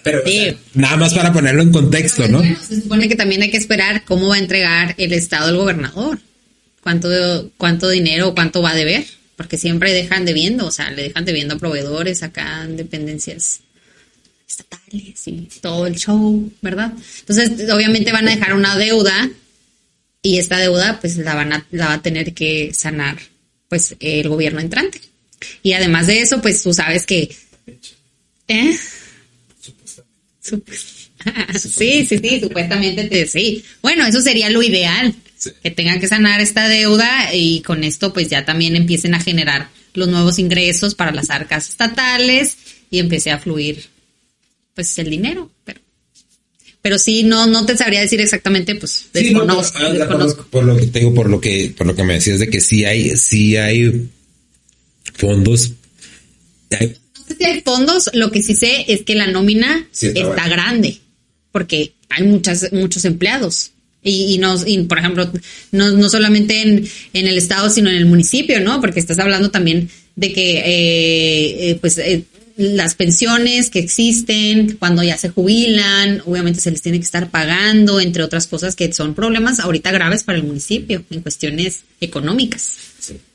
pero 0.02 0.22
o 0.24 0.28
sea, 0.28 0.56
nada 0.76 0.98
más 0.98 1.14
para 1.14 1.34
ponerlo 1.34 1.62
en 1.62 1.72
contexto, 1.72 2.28
¿no? 2.30 2.38
Bueno, 2.38 2.58
se 2.66 2.82
supone 2.82 3.10
que 3.10 3.16
también 3.16 3.42
hay 3.42 3.52
que 3.52 3.58
esperar 3.58 4.06
cómo 4.06 4.30
va 4.30 4.36
a 4.36 4.40
entregar 4.40 4.96
el 4.98 5.12
Estado 5.14 5.50
el 5.50 5.58
gobernador. 5.58 6.20
Cuánto, 6.82 7.10
cuánto 7.58 7.90
dinero 7.90 8.30
o 8.30 8.34
cuánto 8.36 8.62
va 8.62 8.72
a 8.72 8.76
deber. 8.76 9.06
Porque 9.36 9.58
siempre 9.58 9.92
dejan 9.92 10.26
debiendo, 10.26 10.68
o 10.68 10.72
sea, 10.72 10.92
le 10.92 11.04
dejan 11.04 11.26
debiendo 11.26 11.56
a 11.56 11.58
proveedores 11.58 12.22
acá 12.22 12.64
en 12.64 12.78
dependencias 12.78 13.62
estatales 14.48 15.28
y 15.28 15.50
todo 15.60 15.88
el 15.88 15.96
show, 15.96 16.52
¿verdad? 16.62 16.94
Entonces, 17.22 17.70
obviamente 17.72 18.12
van 18.12 18.28
a 18.28 18.36
dejar 18.36 18.54
una 18.54 18.78
deuda 18.78 19.30
y 20.24 20.40
esta 20.40 20.58
deuda 20.58 21.00
pues 21.00 21.18
la 21.18 21.36
van 21.36 21.54
a, 21.54 21.68
la 21.70 21.88
va 21.88 21.94
a 21.94 22.02
tener 22.02 22.34
que 22.34 22.74
sanar 22.74 23.18
pues 23.70 23.96
el 24.00 24.30
gobierno 24.30 24.62
entrante. 24.62 25.02
Y 25.62 25.74
además 25.74 26.08
de 26.08 26.22
eso, 26.22 26.42
pues 26.42 26.64
tú 26.64 26.74
sabes 26.74 27.06
que... 27.06 27.36
¿Eh? 28.48 28.76
Sí, 31.58 32.06
sí, 32.06 32.18
sí, 32.18 32.42
supuestamente 32.42 33.06
te, 33.06 33.26
sí. 33.26 33.64
Bueno, 33.82 34.06
eso 34.06 34.20
sería 34.20 34.50
lo 34.50 34.62
ideal, 34.62 35.16
que 35.62 35.72
tengan 35.72 36.02
que 36.02 36.08
sanar 36.10 36.42
esta 36.42 36.68
deuda 36.68 37.34
y 37.34 37.62
con 37.62 37.86
esto 37.86 38.12
pues 38.12 38.28
ya 38.30 38.44
también 38.44 38.76
empiecen 38.76 39.16
a 39.16 39.22
generar 39.22 39.70
los 39.94 40.10
nuevos 40.10 40.38
ingresos 40.40 40.96
para 40.96 41.14
las 41.14 41.30
arcas 41.30 41.70
estatales 41.70 42.58
y 42.92 43.00
empiece 43.00 43.32
a 43.32 43.40
fluir 43.40 43.86
pues 44.76 45.00
el 45.00 45.10
dinero, 45.10 45.50
pero 45.64 45.80
pero 46.84 47.00
sí 47.00 47.24
no 47.24 47.48
no 47.48 47.66
te 47.66 47.76
sabría 47.78 48.02
decir 48.02 48.22
exactamente 48.22 48.76
pues 48.76 49.06
Sí, 49.16 49.34
no, 49.34 49.46
desconozco, 49.48 49.80
por, 49.80 49.92
ah, 50.04 50.48
por- 50.52 50.64
lo 50.66 50.78
que 50.78 50.86
te 50.88 51.00
digo, 51.00 51.14
por 51.16 51.30
lo 51.30 51.42
que, 51.42 51.74
por 51.76 51.88
lo 51.88 51.96
que 51.96 52.04
me 52.04 52.14
decías 52.16 52.38
de 52.40 52.50
que 52.50 52.62
sí 52.62 52.86
hay, 52.86 53.16
sí 53.18 53.56
hay 53.58 54.10
fondos. 55.16 55.72
Hay- 56.80 56.96
No 57.18 57.26
sé 57.28 57.36
si 57.38 57.44
hay 57.46 57.62
fondos, 57.62 58.10
lo 58.14 58.32
que 58.32 58.44
sí 58.44 58.54
sé 58.56 58.86
es 58.88 59.04
que 59.04 59.16
la 59.16 59.28
nómina 59.28 59.88
Sí, 59.92 60.08
está 60.08 60.48
grande, 60.50 60.98
porque 61.52 61.94
hay 62.10 62.24
muchas, 62.28 62.72
muchos 62.74 63.06
empleados. 63.06 63.72
Y, 64.06 64.34
y, 64.36 64.38
no, 64.38 64.56
y, 64.68 64.80
por 64.80 65.00
ejemplo, 65.00 65.32
no, 65.72 65.92
no 65.92 66.10
solamente 66.10 66.62
en, 66.62 66.86
en 67.14 67.28
el 67.28 67.38
estado, 67.38 67.70
sino 67.70 67.90
en 67.90 67.96
el 67.96 68.06
municipio, 68.06 68.60
¿no? 68.60 68.82
Porque 68.82 69.00
estás 69.00 69.18
hablando 69.20 69.50
también 69.50 69.90
de 70.18 70.34
que, 70.34 70.58
eh, 70.58 71.70
eh, 71.70 71.78
pues, 71.80 71.98
eh, 72.00 72.24
las 72.56 72.96
pensiones 72.96 73.70
que 73.70 73.80
existen, 73.80 74.78
cuando 74.78 75.04
ya 75.04 75.18
se 75.18 75.30
jubilan, 75.30 76.22
obviamente 76.26 76.60
se 76.60 76.72
les 76.72 76.82
tiene 76.82 77.00
que 77.00 77.06
estar 77.06 77.30
pagando, 77.30 78.00
entre 78.00 78.24
otras 78.24 78.48
cosas 78.48 78.76
que 78.76 78.92
son 78.94 79.16
problemas 79.16 79.60
ahorita 79.60 79.92
graves 79.92 80.24
para 80.24 80.38
el 80.38 80.44
municipio 80.44 81.04
en 81.10 81.22
cuestiones 81.22 81.82
económicas 82.00 82.78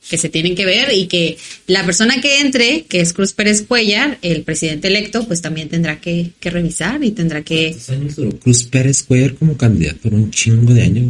que 0.08 0.16
se 0.16 0.28
tienen 0.28 0.54
que 0.54 0.64
ver 0.64 0.92
y 0.94 1.06
que 1.06 1.36
la 1.66 1.84
persona 1.84 2.20
que 2.20 2.40
entre, 2.40 2.84
que 2.84 3.00
es 3.00 3.12
Cruz 3.12 3.32
Pérez 3.34 3.62
Cuellar, 3.62 4.18
el 4.22 4.42
presidente 4.42 4.88
electo, 4.88 5.26
pues 5.26 5.42
también 5.42 5.68
tendrá 5.68 6.00
que, 6.00 6.30
que 6.40 6.50
revisar 6.50 7.02
y 7.04 7.10
tendrá 7.10 7.42
que... 7.42 7.70
¿Cuántos 7.70 7.90
años 7.90 8.16
duró 8.16 8.38
Cruz 8.38 8.64
Pérez 8.64 9.02
Cuellar 9.02 9.34
como 9.34 9.56
candidato? 9.56 9.98
Por 10.02 10.14
un 10.14 10.30
chingo 10.30 10.72
de 10.72 10.82
años. 10.82 11.04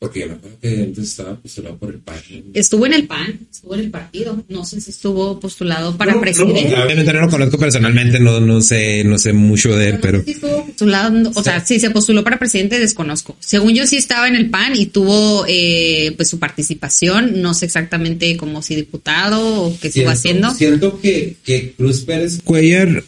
Porque 0.00 0.20
yo 0.20 0.28
me 0.28 0.34
acuerdo 0.34 0.58
que 0.60 0.68
antes 0.68 1.04
estaba 1.04 1.34
postulado 1.34 1.76
por 1.76 1.92
el 1.92 1.98
PAN. 1.98 2.16
Estuvo 2.54 2.86
en 2.86 2.94
el 2.94 3.08
PAN, 3.08 3.48
estuvo 3.50 3.74
en 3.74 3.80
el 3.80 3.90
partido, 3.90 4.44
no 4.48 4.64
sé 4.64 4.80
si 4.80 4.90
estuvo 4.90 5.40
postulado 5.40 5.96
para 5.96 6.14
No, 6.14 6.20
presidente. 6.20 6.76
no, 6.76 6.84
obviamente 6.84 7.12
no 7.12 7.22
lo 7.22 7.28
conozco 7.28 7.58
personalmente, 7.58 8.20
no, 8.20 8.38
no 8.38 8.60
sé, 8.60 9.02
no 9.02 9.18
sé 9.18 9.32
mucho 9.32 9.74
de 9.76 9.88
él, 9.88 9.98
pero 10.00 10.22
Sí 10.24 10.30
estuvo 10.32 10.64
postulado, 10.66 11.32
o 11.34 11.42
sea, 11.42 11.66
si 11.66 11.80
se 11.80 11.90
postuló 11.90 12.22
para 12.22 12.38
presidente, 12.38 12.78
desconozco. 12.78 13.36
Según 13.40 13.74
yo 13.74 13.88
sí 13.88 13.96
estaba 13.96 14.28
en 14.28 14.36
el 14.36 14.50
PAN 14.50 14.76
y 14.76 14.86
tuvo 14.86 15.44
eh, 15.48 16.12
pues 16.16 16.28
su 16.28 16.38
participación, 16.38 17.42
no 17.42 17.52
sé 17.54 17.66
exactamente 17.66 18.36
como 18.36 18.62
si 18.62 18.76
diputado 18.76 19.64
o 19.64 19.78
qué 19.80 19.88
estuvo 19.88 20.10
haciendo. 20.10 20.54
Siento 20.54 21.00
que, 21.00 21.34
que 21.42 21.72
Cruz 21.72 22.02
Pérez 22.02 22.40
Cuellar, 22.44 23.02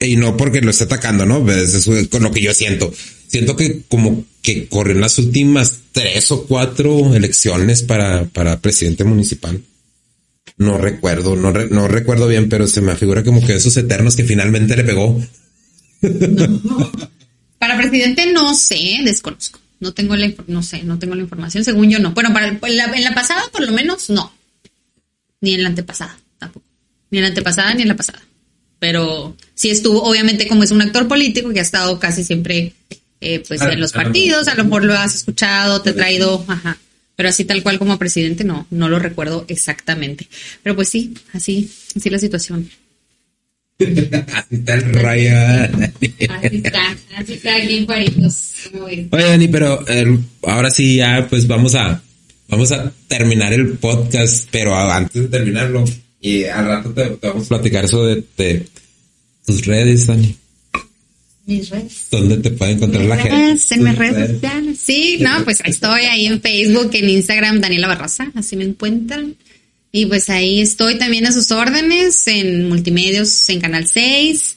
y 0.00 0.16
no 0.16 0.36
porque 0.36 0.60
lo 0.60 0.70
esté 0.70 0.82
atacando, 0.84 1.26
¿no? 1.26 1.48
Eso 1.48 1.94
es 1.94 2.08
con 2.08 2.24
lo 2.24 2.32
que 2.32 2.42
yo 2.42 2.52
siento. 2.52 2.92
Siento 3.28 3.56
que 3.56 3.82
como 3.88 4.24
que 4.42 4.68
corrió 4.68 4.94
en 4.94 5.00
las 5.00 5.18
últimas 5.18 5.80
tres 5.92 6.30
o 6.30 6.46
cuatro 6.46 7.14
elecciones 7.14 7.82
para, 7.82 8.24
para 8.26 8.60
presidente 8.60 9.04
municipal. 9.04 9.60
No 10.56 10.78
recuerdo, 10.78 11.34
no, 11.34 11.50
no 11.52 11.88
recuerdo 11.88 12.28
bien, 12.28 12.48
pero 12.48 12.66
se 12.66 12.80
me 12.80 12.94
figura 12.96 13.24
como 13.24 13.44
que 13.44 13.54
esos 13.54 13.76
eternos 13.76 14.14
que 14.14 14.24
finalmente 14.24 14.76
le 14.76 14.84
pegó. 14.84 15.20
Para 17.58 17.76
presidente 17.78 18.30
no 18.32 18.54
sé, 18.54 18.98
desconozco. 19.04 19.58
No 19.80 19.92
tengo 19.92 20.16
la 20.16 20.32
no 20.46 20.62
sé, 20.62 20.82
no 20.84 20.98
tengo 20.98 21.14
la 21.14 21.22
información, 21.22 21.64
según 21.64 21.90
yo 21.90 21.98
no. 21.98 22.12
Bueno, 22.12 22.32
para 22.32 22.48
el- 22.48 22.76
la, 22.76 22.84
en 22.94 23.04
la 23.04 23.14
pasada 23.14 23.42
por 23.50 23.62
lo 23.64 23.72
menos 23.72 24.10
no. 24.10 24.32
Ni 25.40 25.54
en 25.54 25.62
la 25.62 25.70
antepasada 25.70 26.18
tampoco. 26.38 26.66
Ni 27.10 27.18
en 27.18 27.22
la 27.22 27.28
antepasada 27.28 27.74
ni 27.74 27.82
en 27.82 27.88
la 27.88 27.96
pasada. 27.96 28.22
Pero 28.78 29.36
sí 29.54 29.70
estuvo, 29.70 30.02
obviamente 30.02 30.46
como 30.46 30.62
es 30.62 30.70
un 30.70 30.82
actor 30.82 31.08
político 31.08 31.50
que 31.52 31.60
ha 31.60 31.62
estado 31.62 31.98
casi 31.98 32.22
siempre 32.22 32.74
eh, 33.24 33.42
pues 33.46 33.60
A- 33.62 33.72
en 33.72 33.80
los 33.80 33.92
partidos, 33.92 34.48
a 34.48 34.54
lo 34.54 34.64
mejor 34.64 34.84
lo 34.84 34.94
has 34.94 35.14
escuchado, 35.14 35.80
te 35.82 35.90
ha 35.90 35.94
traído, 35.94 36.44
ajá. 36.46 36.78
Pero 37.16 37.28
así 37.28 37.44
tal 37.44 37.62
cual 37.62 37.78
como 37.78 37.96
presidente 37.98 38.42
no, 38.44 38.66
no 38.70 38.88
lo 38.88 38.98
recuerdo 38.98 39.44
exactamente. 39.48 40.26
Pero 40.62 40.74
pues 40.74 40.88
sí, 40.88 41.14
así, 41.32 41.70
así 41.96 42.10
la 42.10 42.18
situación. 42.18 42.68
Así 43.80 44.54
está 44.54 44.74
el 44.74 44.94
raya. 44.94 45.64
Así 45.64 46.14
está, 46.62 46.96
así 47.16 47.32
está 47.34 47.56
aquí 47.56 47.76
en 47.78 47.86
Juaritos. 47.86 48.52
¿Cómo 48.72 48.84
ves? 48.86 49.06
Oye, 49.10 49.24
Dani, 49.24 49.48
pero 49.48 49.84
eh, 49.88 50.18
ahora 50.42 50.70
sí 50.70 50.96
ya 50.96 51.26
pues 51.28 51.46
vamos 51.46 51.74
a 51.74 52.00
vamos 52.48 52.70
a 52.72 52.92
terminar 53.08 53.52
el 53.52 53.72
podcast, 53.78 54.48
pero 54.50 54.74
antes 54.76 55.22
de 55.22 55.28
terminarlo 55.28 55.84
y 56.20 56.44
al 56.44 56.66
rato 56.66 56.90
te, 56.92 57.10
te 57.10 57.26
vamos 57.28 57.46
a 57.46 57.48
platicar 57.48 57.84
eso 57.84 58.04
de, 58.06 58.22
de 58.36 58.66
tus 59.46 59.64
redes, 59.66 60.06
Dani. 60.06 60.36
Mis 61.46 61.68
redes. 61.68 62.06
¿Dónde 62.10 62.38
te 62.38 62.50
puede 62.50 62.72
encontrar 62.72 63.04
la 63.04 63.16
gente? 63.16 63.36
redes, 63.36 63.72
en 63.72 63.84
mis 63.84 63.98
redes 63.98 64.30
sociales. 64.30 64.78
Sí, 64.82 65.18
no, 65.20 65.44
pues 65.44 65.60
ahí 65.62 65.70
estoy, 65.70 66.04
ahí 66.04 66.26
en 66.26 66.40
Facebook, 66.40 66.90
en 66.94 67.08
Instagram, 67.10 67.60
Daniela 67.60 67.88
Barraza, 67.88 68.32
así 68.34 68.56
me 68.56 68.64
encuentran. 68.64 69.36
Y 69.92 70.06
pues 70.06 70.30
ahí 70.30 70.60
estoy 70.60 70.98
también 70.98 71.26
a 71.26 71.32
sus 71.32 71.50
órdenes, 71.52 72.26
en 72.26 72.68
multimedios, 72.68 73.48
en 73.50 73.60
Canal 73.60 73.86
6. 73.86 74.56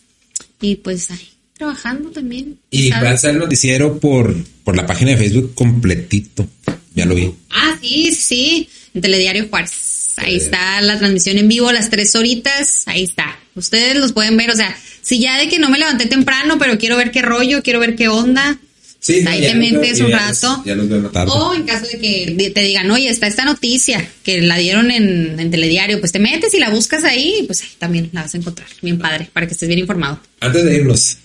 Y 0.61 0.75
pues 0.77 1.11
ahí, 1.11 1.29
trabajando 1.57 2.09
también. 2.09 2.57
Y 2.71 2.89
¿sabes? 2.89 3.09
va 3.09 3.13
a 3.13 3.17
ser 3.17 3.31
el 3.31 3.39
noticiero 3.39 3.99
por, 3.99 4.35
por 4.63 4.75
la 4.75 4.87
página 4.87 5.11
de 5.11 5.17
Facebook 5.17 5.53
completito. 5.53 6.47
Ya 6.95 7.05
lo 7.05 7.15
vi. 7.15 7.31
Ah, 7.51 7.77
sí, 7.81 8.11
sí, 8.13 8.69
en 8.93 9.01
Telediario 9.01 9.47
Juárez. 9.49 10.13
Ahí 10.17 10.37
está 10.37 10.81
la 10.81 10.97
transmisión 10.97 11.37
en 11.37 11.47
vivo, 11.47 11.71
las 11.71 11.91
tres 11.91 12.15
horitas, 12.15 12.83
ahí 12.87 13.03
está. 13.03 13.37
Ustedes 13.53 13.97
los 13.97 14.13
pueden 14.13 14.35
ver, 14.35 14.49
o 14.49 14.55
sea, 14.55 14.75
si 15.07 15.19
ya 15.19 15.37
de 15.39 15.47
que 15.47 15.57
no 15.59 15.69
me 15.69 15.77
levanté 15.79 16.05
temprano, 16.07 16.57
pero 16.59 16.77
quiero 16.77 16.97
ver 16.97 17.11
qué 17.11 17.21
rollo, 17.21 17.63
quiero 17.63 17.79
ver 17.79 17.95
qué 17.95 18.09
onda. 18.09 18.57
Sí, 18.99 19.23
ahí 19.27 19.41
te 19.41 19.53
metes 19.55 20.01
un 20.01 20.07
ya 20.09 20.17
los- 20.29 20.41
rato. 20.41 20.63
Ya 20.65 20.75
los 20.75 21.11
tarde. 21.13 21.31
O 21.33 21.53
en 21.53 21.63
caso 21.63 21.85
de 21.87 21.99
que 21.99 22.51
te 22.53 22.61
digan, 22.61 22.89
oye, 22.91 23.07
está 23.09 23.27
esta 23.27 23.45
noticia 23.45 24.05
que 24.23 24.41
la 24.41 24.57
dieron 24.57 24.91
en, 24.91 25.39
en 25.39 25.49
telediario, 25.51 25.99
pues 25.99 26.11
te 26.11 26.19
metes 26.19 26.53
y 26.55 26.59
la 26.59 26.69
buscas 26.71 27.03
ahí, 27.05 27.43
pues 27.45 27.61
ahí 27.61 27.69
también 27.77 28.09
la 28.11 28.23
vas 28.23 28.33
a 28.33 28.37
encontrar. 28.37 28.67
Bien 28.81 28.97
padre, 28.97 29.29
para 29.31 29.47
que 29.47 29.53
estés 29.53 29.67
bien 29.69 29.79
informado. 29.79 30.19
Antes 30.41 30.63
de 30.65 30.75
irnos, 30.75 31.17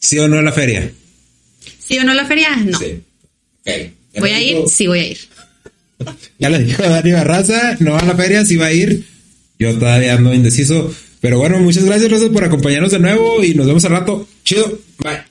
¿sí 0.00 0.18
o 0.18 0.28
no 0.28 0.38
a 0.38 0.42
la 0.42 0.52
feria? 0.52 0.90
¿Sí 1.78 1.98
o 1.98 2.04
no 2.04 2.12
la 2.12 2.26
feria? 2.26 2.54
No. 2.56 2.78
Sí. 2.78 3.00
¿Voy 4.18 4.30
a 4.30 4.42
ir? 4.42 4.56
Sí, 4.68 4.86
voy 4.86 4.98
a 4.98 5.06
ir. 5.06 5.18
Ya 6.38 6.48
le 6.50 6.60
dijo 6.62 6.82
Dani 6.82 7.10
Barraza, 7.12 7.76
no 7.80 7.92
va 7.92 8.00
a 8.00 8.04
la 8.04 8.14
feria, 8.14 8.44
sí 8.46 8.56
va 8.56 8.66
a 8.66 8.72
ir. 8.72 9.04
Yo 9.58 9.74
todavía 9.78 10.14
ando 10.14 10.32
indeciso. 10.34 10.94
Pero 11.20 11.38
bueno, 11.38 11.58
muchas 11.58 11.84
gracias, 11.84 12.10
Rosa, 12.10 12.30
por 12.30 12.44
acompañarnos 12.44 12.92
de 12.92 12.98
nuevo 12.98 13.42
y 13.42 13.54
nos 13.54 13.66
vemos 13.66 13.84
al 13.84 13.92
rato. 13.92 14.26
Chido. 14.44 14.78
Bye. 14.98 15.27